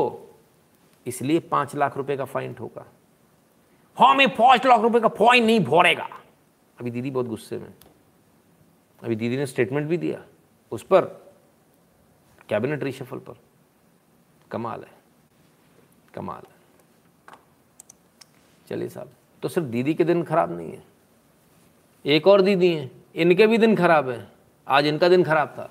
इसलिए 1.06 1.40
पाँच 1.40 1.74
लाख 1.76 1.96
रुपए 1.96 2.16
का 2.16 2.24
फाइन 2.24 2.54
ठोका 2.54 2.84
हमें 3.98 4.28
पाँच 4.36 4.66
लाख 4.66 4.80
रुपए 4.80 5.00
का 5.00 5.08
फाइन 5.10 5.44
नहीं 5.44 5.60
भरेगा। 5.60 6.08
अभी 6.78 6.90
दीदी 6.90 7.10
बहुत 7.10 7.26
गुस्से 7.26 7.58
में। 7.58 7.72
अभी 9.02 9.16
दीदी 9.16 9.36
ने 9.36 9.46
स्टेटमेंट 9.46 9.88
भी 9.88 9.96
दिया, 9.96 10.22
उस 10.72 10.82
पर 10.82 11.04
कैबिनेट 12.48 12.84
रिशफल 12.84 13.18
पर। 13.18 13.38
कमाल 14.50 14.82
है। 14.82 14.93
कमाल। 16.14 16.42
चलिए 18.68 18.88
साहब 18.88 19.08
तो 19.42 19.48
सिर्फ़ 19.48 19.68
दीदी 19.68 19.94
के 19.94 20.04
दिन 20.04 20.22
खराब 20.22 20.56
नहीं 20.56 20.70
है। 20.70 20.82
एक 22.04 22.26
और 22.26 22.42
दीदी 22.42 22.68
हैं, 22.68 22.90
इनके 23.14 23.46
भी 23.46 23.58
दिन 23.58 23.76
खराब 23.76 24.08
है। 24.10 24.26
आज 24.68 24.86
इनका 24.86 25.08
दिन 25.08 25.24
खराब 25.24 25.48
था। 25.48 25.70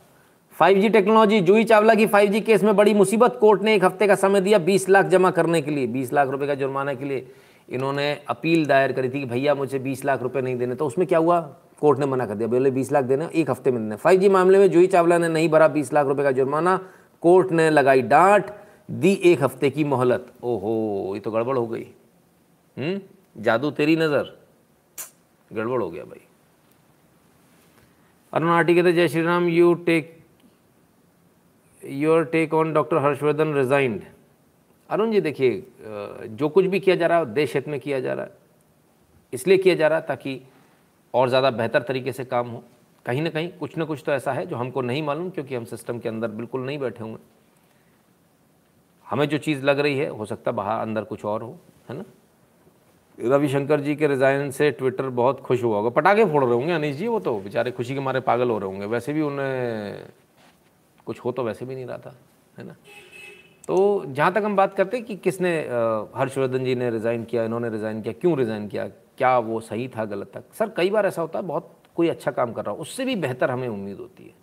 5G 0.53 0.90
टेक्नोलॉजी, 0.90 1.40
जूही 1.41 1.64
चावला 1.64 1.94
की 1.95 2.07
5G 2.07 2.41
केस 2.41 2.64
में 2.64 2.76
बड़ी 2.76 2.94
मुसीबत, 2.94 3.38
कोर्ट 3.41 3.61
ने 3.61 3.76
एक 3.76 3.84
हफ़्ते 3.84 4.07
का 4.07 4.15
समय 4.15 4.41
दिया 4.41 4.57
20 4.60 4.90
लाख 4.90 5.06
जमा 5.06 5.32
करने 5.32 5.61
के 5.61 5.72
लिए 5.72 5.88
20 5.88 6.14
लाख 6.14 6.30
रुपए 6.30 6.48
का 6.48 6.56
जुर्माना 6.56 6.94
के 6.94 7.06
लिए। 7.06 7.28
इन्होंने 7.70 8.14
अपील 8.28 8.65
दायर 8.65 8.91
करी 8.91 9.10
थी 9.10 9.20
कि 9.20 9.26
भैया 9.26 9.56
मुझे 9.56 9.80
20 9.80 10.06
लाख 10.06 10.22
रुपए 10.22 10.41
नहीं 10.41 10.56
देने। 10.57 10.76
तो 10.76 10.86
उसमें 10.86 11.07
क्या 11.07 11.20
हुआ? 11.20 11.40
कोर्ट 11.82 11.99
ने 11.99 12.06
मना 12.06 12.26
कर 12.26 12.36
दिया, 12.36 12.48
बोले 12.48 12.72
20 12.72 12.91
लाख 12.91 13.03
देने, 13.03 13.28
एक 13.36 13.49
हफ़्ते 13.49 13.72
में 13.72 13.82
देना। 13.84 13.95
फाइव 13.95 14.32
मामले 14.32 14.57
में 14.57 14.72
जूही 14.72 14.88
चावला 14.88 15.18
ने 15.18 15.28
नहीं 15.28 15.49
भरा 15.49 15.68
बीस 15.68 15.94
लाख 15.94 16.07
रुपए 16.07 16.24
का 16.24 16.32
जुर्माना, 16.32 16.78
कोर्ट 17.22 17.52
ने 17.52 17.70
लगाई 17.70 18.02
डांट 18.02 18.52
दी 18.89 19.14
एक 19.14 19.43
हफ़्ते 19.43 19.69
की 19.69 19.84
मोहलत। 19.84 20.31
ओहो, 20.43 21.14
ये 21.15 21.19
तो 21.19 21.31
गड़बड़ 21.31 21.57
हो 21.57 21.65
गई। 21.68 21.85
हम्म? 22.77 22.99
जादू 23.38 23.72
तेरी 23.72 23.95
नज़र। 23.95 24.38
गड़बड़ 25.51 25.81
हो 25.81 25.89
गया 25.89 26.03
भाई। 26.03 26.22
अरुण 28.34 28.49
आर्टी 28.49 28.76
कहते, 28.76 28.93
Jai 28.93 29.07
Shri 29.07 29.22
Ram 29.22 29.47
you 29.49 29.73
take 29.85 30.18
your 31.81 32.23
take 32.26 32.53
on 32.53 32.73
doctor 32.73 32.97
Harshvardhan 32.97 33.53
resigned 33.53 34.01
Arun 34.89 35.11
ji 35.11 35.22
देखिए 35.22 35.64
जो 36.30 36.49
कुछ 36.49 36.65
भी 36.65 36.80
किया 36.80 36.95
जा 36.95 37.07
रहा 37.07 37.18
है, 37.18 37.34
देश 37.34 37.53
हित 37.55 37.68
में 37.68 37.80
किया 37.80 37.99
जा 37.99 38.14
रहा 38.14 38.26
है। 38.26 38.31
इसलिए 39.34 39.57
किया 39.57 39.76
जा 39.76 39.88
रहा 39.88 39.99
है 39.99 40.05
ताकि 40.07 40.41
और 41.14 41.30
ज़्यादा 41.30 41.51
बेहतर 41.51 41.81
तरीके 41.81 42.11
से 42.11 42.26
काम 42.26 42.47
हो। 42.47 42.64
कहीं 43.05 43.22
ना 43.22 43.30
कहीं 43.30 43.49
कुछ 43.60 43.77
ना 43.77 43.85
कुछ 43.85 44.03
तो 44.05 44.11
ऐसा 44.11 44.34
है 44.34 44.45
जो 44.45 44.55
हमको 44.55 44.81
नहीं 44.81 45.03
मालूम, 45.03 45.30
क्योंकि 45.30 45.55
हम 45.55 45.65
सिस्टम 45.65 45.99
के 45.99 46.10
अंदर 46.10 46.27
बिल्कुल 46.30 46.61
नहीं 46.61 46.77
बैठे 46.80 47.03
हुए 47.03 47.18
हमें 49.08 49.28
जो 49.30 49.38
चीज़ 49.38 49.64
लग 49.64 49.80
रही 49.80 49.98
है, 49.98 50.08
हो 50.10 50.26
सकता 50.26 50.52
बाहर 50.52 50.82
अंदर 50.82 51.04
कुछ 51.04 51.26
और 51.26 51.44
हो, 51.44 51.58
है 51.90 51.98
ना? 51.98 52.04
रविशंकर 53.18 53.80
जी 53.80 53.96
के 53.96 54.08
रिज़ाइन 54.08 54.52
से 54.52 54.70
ट्विटर 54.72 55.10
बहुत 55.12 55.40
खुश 55.40 55.64
हुआ 55.64 55.78
होगा। 55.78 55.90
पटाखे 55.92 56.26
फोड़ 56.26 56.44
रहे 56.44 56.54
होंगे 56.54 56.74
अनिश 56.74 56.96
जी, 56.96 57.08
वो 57.08 57.20
तो 57.20 57.38
बेचारे 57.40 57.72
खुशी 57.72 57.94
के 57.94 58.00
मारे 58.00 58.20
पागल 58.22 58.50
हो 58.50 58.58
रहे 58.60 58.70
होंगे। 58.70 58.86
वैसे 58.86 59.14
भी 59.14 59.22
उन्हें 59.22 60.06
कुछ 61.06 61.20
हो 61.20 61.32
तो 61.32 61.44
वैसे 61.44 61.66
भी 61.66 61.76
नहीं 61.76 61.86
रहा 61.86 61.98
था, 61.98 62.16
है 62.58 62.66
ना? 62.66 62.76
तो 63.68 64.06
जहाँ 64.08 64.32
तक 64.34 64.42
हम 64.44 64.56
बात 64.56 64.74
करते 64.76 65.02
कि 65.02 65.16
किसने 65.18 65.58
हर्षवर्धन 66.16 66.66
जी 66.66 66.76
ने 66.76 66.90
रिज़ाइन 66.90 67.24
किया, 67.24 67.44
इन्होंने 67.46 67.70
रिज़ाइन 67.70 68.02
किया, 68.02 68.14
क्यों 68.14 68.38
रिज़ाइन 68.38 68.68
किया, 68.68 68.88
क्या 69.18 69.38
वो 69.40 69.60
सही 69.62 69.88
था, 69.88 70.06
गलत 70.06 70.32
था? 70.36 70.42
सर, 70.54 70.70
कई 70.70 70.90
बार 70.90 71.06
ऐसा 71.06 71.22
होता 71.22 71.40
है, 71.40 71.46
बहुत 71.46 71.70
कोई 71.96 72.08
अच्छा 72.10 72.32
काम 72.32 72.54
कर 72.54 72.66
रहा 72.66 72.76
हो, 72.76 72.82
उससे 72.82 73.06
भी 73.06 73.16
बेहतर 73.16 73.52
हमें 73.52 73.68
उम्मीद 73.68 73.98
होती 73.98 74.24
है। 74.24 74.34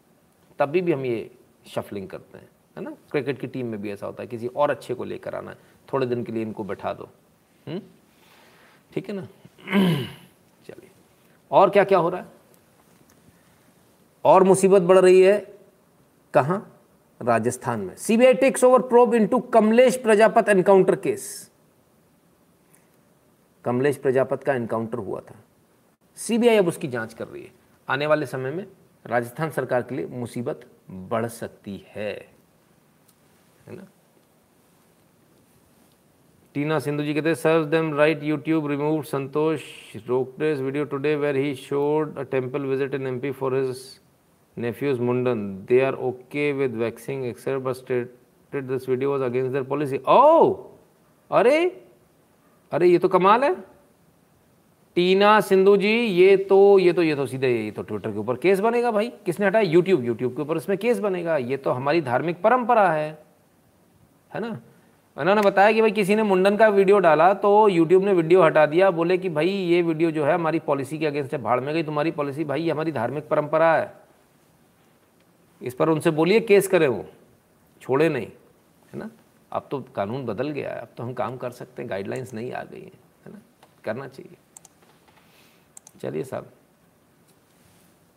तभी 0.59 0.81
भी 0.81 0.93
हम 0.93 1.05
ये 1.05 1.31
शफलिंग 1.67 2.09
करते 2.09 2.39
हैं। 2.39 2.49
है 2.77 2.83
ना? 2.83 2.91
क्रिकेट 2.91 3.41
की 3.41 3.47
टीम 3.47 3.67
में 3.67 3.83
भी 3.83 3.91
ऐसा 3.93 4.07
होता 4.07 4.23
है, 4.23 4.27
किसी 4.27 4.47
और 4.47 4.71
अच्छे 4.71 4.95
को 4.95 5.05
लेकर 5.05 5.35
आना 5.35 5.51
है 5.51 5.57
थोड़े 5.93 6.07
दिन 6.07 6.25
के 6.25 6.33
लिए 6.33 6.43
इनको 6.43 6.65
बैठा 6.65 6.93
दो। 6.93 7.09
हम्म? 7.69 7.81
ठीक 8.95 9.09
है 9.09 9.15
ना? 9.15 9.23
चलिए। 10.67 10.91
और 11.51 11.71
क्या 11.71 11.85
क्या 11.85 11.99
हो 11.99 12.09
रहा 12.09 12.21
है? 12.21 12.27
और 14.25 14.43
मुसीबत 14.43 14.83
बढ़ 14.83 14.99
रही 14.99 15.21
है 15.21 15.59
कहाँ? 16.35 16.77
राजस्थान 17.23 17.81
में। 17.81 17.97
CBI 17.97 18.35
takes 18.35 18.65
over 18.65 18.83
probe 18.83 19.15
into 19.15 19.39
Kamlesh 19.39 19.97
Prajapat 19.97 20.49
encounter 20.49 20.97
case 20.97 21.51
Kamlesh 23.65 23.97
Prajapat 23.97 24.45
का 24.45 24.55
एनकाउंटर 24.55 24.99
हुआ 24.99 25.21
था। 25.21 25.35
सीबीआई 26.17 26.57
अब 26.57 26.69
उसकी 26.69 26.89
जाँच 26.89 27.15
कर 27.15 27.29
रही 27.29 27.43
है। 27.43 27.53
आने 27.89 28.07
वाले 28.07 28.27
समय 28.27 28.51
में 28.51 28.67
राजस्थान 29.07 29.51
सरकार 29.51 29.83
के 29.83 29.95
लिए 29.95 30.07
मुसीबत 30.07 30.67
बढ़ 30.91 31.27
सकती 31.27 31.87
है। 31.89 32.30
है 33.71 33.77
ना? 33.77 33.87
टीना 36.55 36.79
सिंधु 36.81 37.03
जी 37.05 37.15
कहते 37.15 37.35
serve 37.37 37.65
them 37.71 37.95
right 37.95 38.23
YouTube 38.25 38.67
remove 38.71 39.03
Santosh 39.15 39.63
रोकटेस 40.09 40.61
video 40.61 40.85
today 40.85 41.17
where 41.17 41.37
he 41.37 41.55
showed 41.57 42.19
a 42.19 42.23
temple 42.31 42.63
visit 42.67 42.95
in 42.95 43.07
MP 43.07 43.31
for 43.33 43.57
his 43.57 43.89
nephews 44.57 44.99
Mundan, 44.99 45.43
they 45.67 45.77
are 45.81 45.95
okay 46.07 46.53
with 46.53 46.73
waxing 46.75 47.21
except 47.25 47.63
but 47.65 47.77
stated 47.77 48.67
this 48.69 48.85
video 48.85 49.13
was 49.13 49.23
against 49.23 49.53
their 49.53 49.65
policy. 49.65 50.01
Oh! 50.07 50.73
अरे! 51.31 51.61
अरे 52.73 52.89
ये 52.89 52.99
तो 52.99 53.09
कमाल 53.09 53.45
है। 53.45 53.55
टीना 54.97 55.41
सिंधु 55.41 55.77
जी 55.77 55.93
ये 55.93 56.37
तो 56.51 56.59
ये 56.79 56.93
तो 56.93 57.03
ये 57.03 57.15
तो 57.17 57.27
सीधे 57.27 57.49
ये 57.49 57.71
तो 57.71 57.83
ट्विटर 57.83 58.13
के 58.13 58.19
ऊपर 58.19 58.37
केस 58.37 58.61
बनेगा 58.61 58.91
भाई। 58.91 59.09
किसने 59.27 59.47
हटाया? 59.47 59.71
यूट्यूब 59.71 60.05
यूट्यूब 60.05 60.35
के 60.37 60.43
ऊपर 60.43 60.57
इसमें 60.57 60.77
केस 60.79 60.99
बनेगा। 61.01 61.37
ये 61.37 61.57
तो 61.57 61.71
हमारी 61.71 62.01
धार्मिक 62.03 62.43
परंपरा 62.43 62.91
है। 62.91 63.19
है 64.35 64.41
ना? 64.41 64.61
उन्होंने 65.17 65.43
बताया 65.43 65.73
कि 65.73 65.81
भाई 65.81 65.91
किसी 65.91 66.15
ने 66.15 66.23
मुंडन 66.23 66.57
का 66.57 66.69
वीडियो 66.69 66.99
डाला 66.99 67.35
तो 67.35 67.69
यूट्यूब 67.69 68.05
ने 68.05 68.13
वीडियो 68.13 68.43
हटा 68.43 68.67
दिया। 68.67 68.91
बोले 68.91 69.19
कि 69.19 69.29
भाई 69.29 69.49
ये 69.49 69.83
वीडियो 69.83 70.11
जो 70.11 70.25
है 70.25 70.35
हमारी 70.35 70.59
पॉलिसी 70.59 70.99
के 70.99 71.07
अगेंस्ट 71.07 71.33
है। 71.33 71.43
भाड़ 71.43 71.61
में 71.61 71.75
गई 71.75 71.83
तुम्हारी 71.83 72.11
पॉलिसी 72.11 72.45
भाई 72.45 72.71
हमारी 72.71 72.93
धार्मिक 72.93 73.29
परंपरा 73.29 73.75
है। 73.77 73.93
इस 75.63 75.75
पर 75.75 75.89
उनसे 75.89 76.11
बोलिए, 76.11 76.41
केस 76.41 76.69
करें 76.69 76.89
वो। 76.89 77.05
छोड़े 77.81 78.09
नहीं। 78.09 78.27
है 78.93 78.99
ना? 78.99 79.11
अब 79.53 79.69
तो 79.71 79.81
कानून 79.81 80.27
बदल 80.27 80.51
गया 80.51 80.71
है। 80.71 80.81
अब 80.81 80.89
तो 80.97 81.03
हम 81.03 81.13
काम 81.13 81.37
कर 81.37 81.51
सकते 81.51 81.83
हैं। 81.83 81.91
गाइडलाइंस 81.91 82.35
नहीं 82.35 82.53
आ 82.53 82.63
गई 82.63 82.81
हैं। 82.81 82.99
है 83.27 83.33
ना? 83.33 83.41
करना 83.85 84.09
चाहिए। 84.09 84.37
चलिए 86.03 86.25
साहब। 86.25 86.47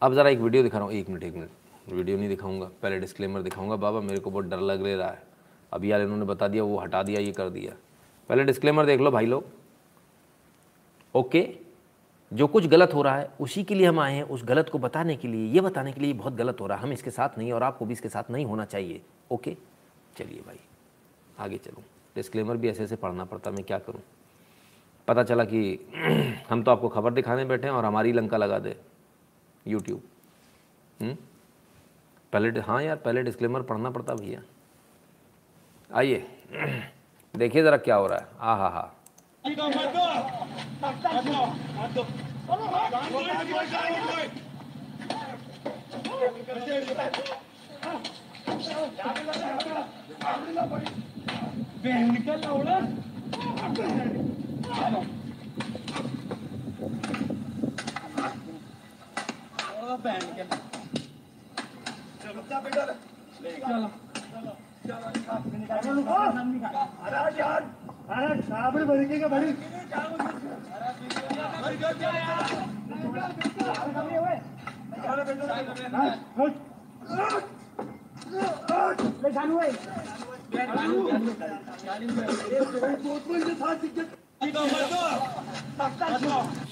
अब 0.01 0.13
ज़रा 0.13 0.29
एक 0.29 0.39
वीडियो 0.39 0.63
दिखा 0.63 0.77
रहा 0.77 0.87
हूँ। 0.87 0.93
एक 0.93 1.09
मिनट 1.09 1.23
एक 1.23 1.33
मिनट। 1.33 1.49
वीडियो 1.93 2.17
नहीं 2.17 2.29
दिखाऊँगा। 2.29 2.69
पहले 2.81 2.99
डिस्क्लेमर 2.99 3.41
दिखाऊँगा। 3.41 3.75
बाबा, 3.75 3.99
मेरे 3.99 4.19
को 4.19 4.31
बहुत 4.31 4.45
डर 4.45 4.59
लग 4.59 4.85
रहा 4.85 5.09
है। 5.09 5.32
अभी 5.73 5.91
यार 5.91 6.01
इन्होंने 6.01 6.25
बता 6.25 6.47
दिया, 6.47 6.63
वो 6.63 6.77
हटा 6.77 7.03
दिया, 7.03 7.21
ये 7.21 7.31
कर 7.31 7.49
दिया। 7.49 7.75
पहले 8.29 8.43
डिस्क्लेमर 8.43 8.85
देख 8.85 8.99
लो 9.01 9.11
भाई 9.11 9.25
लोग। 9.25 9.45
ओके 11.15 11.57
जो 12.33 12.47
कुछ 12.47 12.65
गलत 12.65 12.93
हो 12.93 13.01
रहा 13.01 13.17
है, 13.17 13.29
उसी 13.39 13.63
के 13.63 13.75
लिए 13.75 13.87
हम 13.87 13.99
आए 13.99 14.13
हैं, 14.13 14.23
उस 14.23 14.43
गलत 14.43 14.69
को 14.69 14.79
बताने 14.79 15.15
के 15.15 15.27
लिए, 15.27 15.53
ये 15.53 15.61
बताने 15.61 15.91
के 15.91 16.01
लिए 16.01 16.13
बहुत 16.13 16.33
गलत 16.33 16.61
हो 16.61 16.67
रहा 16.67 16.77
है। 16.77 16.83
हम 16.83 16.93
इसके 16.93 17.11
साथ 17.11 17.37
नहीं 17.37 17.51
और 17.51 17.63
आपको 17.63 17.85
भी 17.85 17.93
इसके 17.93 18.09
साथ 18.09 18.31
नहीं 18.31 18.45
होना 18.45 18.65
चाहिए। 18.65 19.01
ओके 19.31 19.57
चलिए 20.17 20.41
भाई, 20.41 20.59
आगे 21.39 21.57
चलूँ। 21.57 21.83
डिस्क्लेमर 22.15 22.57
भी 22.57 22.69
ऐसे 22.69 22.83
ऐसे 22.83 22.95
पढ़ना 22.95 23.25
पड़ता, 23.25 23.51
मैं 23.51 23.63
क्या 23.63 23.79
करूँ? 23.79 24.01
पता 25.07 25.23
चला 25.23 25.43
कि 25.43 25.79
हम 26.49 26.63
तो 26.63 26.71
आपको 26.71 26.89
खबर 26.89 27.13
दिखाने 27.13 27.45
बैठे 27.45 27.67
हैं 27.67 27.73
और 27.73 27.85
हमारी 27.85 28.11
लंका 28.11 28.37
लगा 28.37 28.59
दे 28.59 28.75
यूट्यूब 29.67 30.01
हम्म? 31.01 31.17
पहले 32.33 32.59
हाँ 32.59 32.83
यार, 32.83 32.95
पहले 32.95 33.23
डिस्क्लेमर 33.23 33.61
पढ़ना 33.61 33.89
पड़ता 33.89 34.15
भैया। 34.15 34.41
आइए। 35.95 36.25
देखिए 37.33 37.63
ज़रा 37.63 37.77
क्या 37.87 37.95
हो 37.95 38.07
रहा 38.07 38.17
है। 38.19 38.27
आ 38.39 38.55
हा 38.55 38.67
हा। 38.69 38.91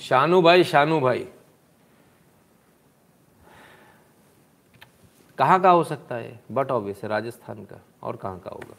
शानू 0.07 0.41
भाई 0.41 0.63
शानू 0.63 0.99
भाई 0.99 1.27
कहाँ 5.38 5.59
का 5.61 5.69
हो 5.69 5.83
सकता 5.83 6.15
है? 6.15 6.39
बट 6.51 6.71
ऑब्वियस 6.71 6.99
है 7.03 7.09
राजस्थान 7.09 7.63
का। 7.65 7.79
और 8.03 8.15
कहाँ 8.15 8.39
का 8.39 8.49
होगा? 8.49 8.75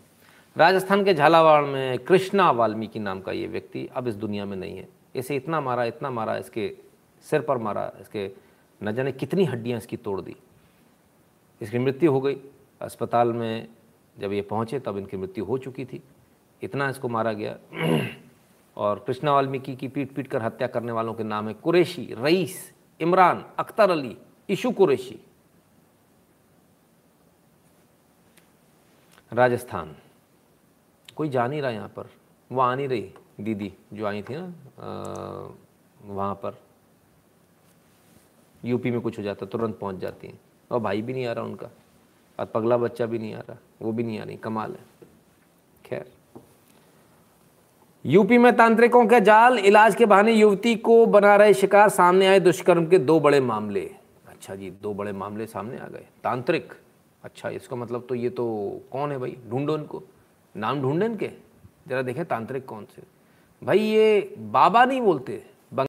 राजस्थान 0.57 1.05
के 1.05 1.15
झालावाड़ 1.15 1.65
में 1.65 1.99
कृष्णा 1.99 2.51
वाल्मीकि 2.51 2.99
नाम 2.99 3.21
का 3.21 3.33
ये 3.33 3.47
व्यक्ति 3.47 3.89
अब 3.97 4.09
इस 4.09 4.15
दुनिया 4.15 4.45
में 4.45 4.57
नहीं 4.57 4.77
है। 4.77 4.89
इसे 5.15 5.37
इतना 5.37 5.61
मारा 5.61 5.85
इतना 5.85 6.11
मारा, 6.11 6.37
इसके 6.37 6.77
सिर 7.23 7.41
पर 7.41 7.59
मारा, 7.59 7.93
इसके 8.01 8.31
न 8.83 8.93
जाने 8.93 9.13
कितनी 9.13 9.45
हड्डियाँ 9.45 9.79
इसकी 9.79 9.97
तोड़ 9.97 10.21
दी। 10.21 10.37
इसकी 11.63 11.79
मृत्यु 11.79 12.13
हो 12.13 12.21
गई। 12.21 12.37
अस्पताल 12.81 13.33
में 13.33 13.69
जब 14.19 14.33
ये 14.33 14.43
पहुँचे 14.43 14.79
तब 14.79 14.99
इनकी 14.99 15.17
मृत्यु 15.17 15.45
हो 15.45 15.59
चुकी 15.59 15.85
थी। 15.85 16.03
इतना 16.63 16.89
इसको 16.89 17.09
मारा 17.09 17.33
गया। 17.33 17.57
और 18.77 19.05
कृष्णा 19.07 19.33
वाल्मीकि 19.33 19.77
की 19.77 19.89
पीट 19.89 20.13
पीट 20.13 20.29
कर 20.29 20.43
हत्या 20.43 20.67
करने 20.67 20.93
वालों 20.93 21.15
के 21.15 21.25
नाम 21.25 21.49
है 21.49 21.55
कुरेशी, 21.55 22.15
रईस, 22.19 22.73
इमरान, 23.01 23.45
अख्तर 23.59 23.91
अली, 23.91 24.17
इशू 24.49 24.71
कुरैशी। 24.71 25.21
राजस्थान। 29.33 29.95
कोई 31.17 31.29
जा 31.29 31.47
नहीं 31.47 31.63
रहा 31.63 31.71
यहाँ 31.71 31.89
पर। 31.89 32.11
वो 32.51 32.61
आ 32.61 32.75
नहीं 32.75 32.89
रही 32.89 33.13
दीदी 33.41 33.73
जो 33.93 34.07
आई 34.07 34.23
थी 34.23 34.35
ना 34.37 35.55
वहाँ 36.05 36.35
पर। 36.35 36.59
यूपी 38.65 38.91
में 38.91 39.01
कुछ 39.01 39.19
हो 39.19 39.23
जाता, 39.23 39.47
तुरंत 39.47 39.79
पहुँच 39.79 39.97
जाती 39.97 40.27
हैं। 40.27 40.41
और 40.71 40.81
भाई 40.81 41.03
भी 41.03 41.13
नहीं 41.13 41.27
आ 41.27 41.33
रहा 41.33 41.45
उनका। 41.45 41.69
और 42.39 42.47
पगला 42.47 42.77
बच्चा 42.77 43.07
भी 43.07 43.19
नहीं 43.19 43.35
आ 43.35 43.39
रहा। 43.39 43.57
वो 43.83 43.93
भी 43.93 44.03
नहीं 44.03 44.21
आ 44.21 44.25
रही, 44.25 44.37
कमाल 44.37 44.73
है। 44.73 45.09
खैर। 45.85 46.13
यूपी 48.05 48.39
में 48.39 48.57
तांत्रिकों 48.57 49.07
का 49.07 49.19
जाल, 49.19 49.59
इलाज 49.59 49.95
के 49.95 50.07
बहाने 50.07 50.33
युवती 50.33 50.75
को 50.77 51.05
बना 51.07 51.37
रहे 51.37 51.55
शिकार। 51.55 51.89
सामने 51.89 52.27
आए 52.27 52.41
दुष्कर्म 52.41 52.87
के 52.87 52.99
दो 52.99 53.21
बड़े 53.21 53.41
मामले। 53.41 53.95
अच्छा 54.29 54.55
जी, 54.55 54.71
दो 54.71 54.95
बड़े 54.95 55.13
मामले 55.13 55.47
सामने 55.47 55.79
आ 55.79 55.87
गए। 55.87 56.07
तांत्रिक। 56.25 56.73
अच्छा 57.25 57.49
इसका 57.49 57.77
मतलब 57.77 58.07
तो 58.09 58.15
ये 58.15 58.31
तो 58.31 58.81
कौन 58.93 59.13
है 59.13 59.19
भाई? 59.19 59.37
ढूंढो 59.51 59.79
इनको। 59.79 60.03
नाम 60.57 60.83
ढूंढे 60.83 61.07
इनके। 61.07 61.31
जरा 61.89 62.03
देखें 62.03 62.25
तांत्रिक 62.25 62.67
कौन 62.67 62.85
से। 62.85 63.03
भाई, 63.67 63.79
ये 63.79 64.35
बाबा 64.39 64.85
नहीं 64.85 65.01
बोलते। 65.01 65.52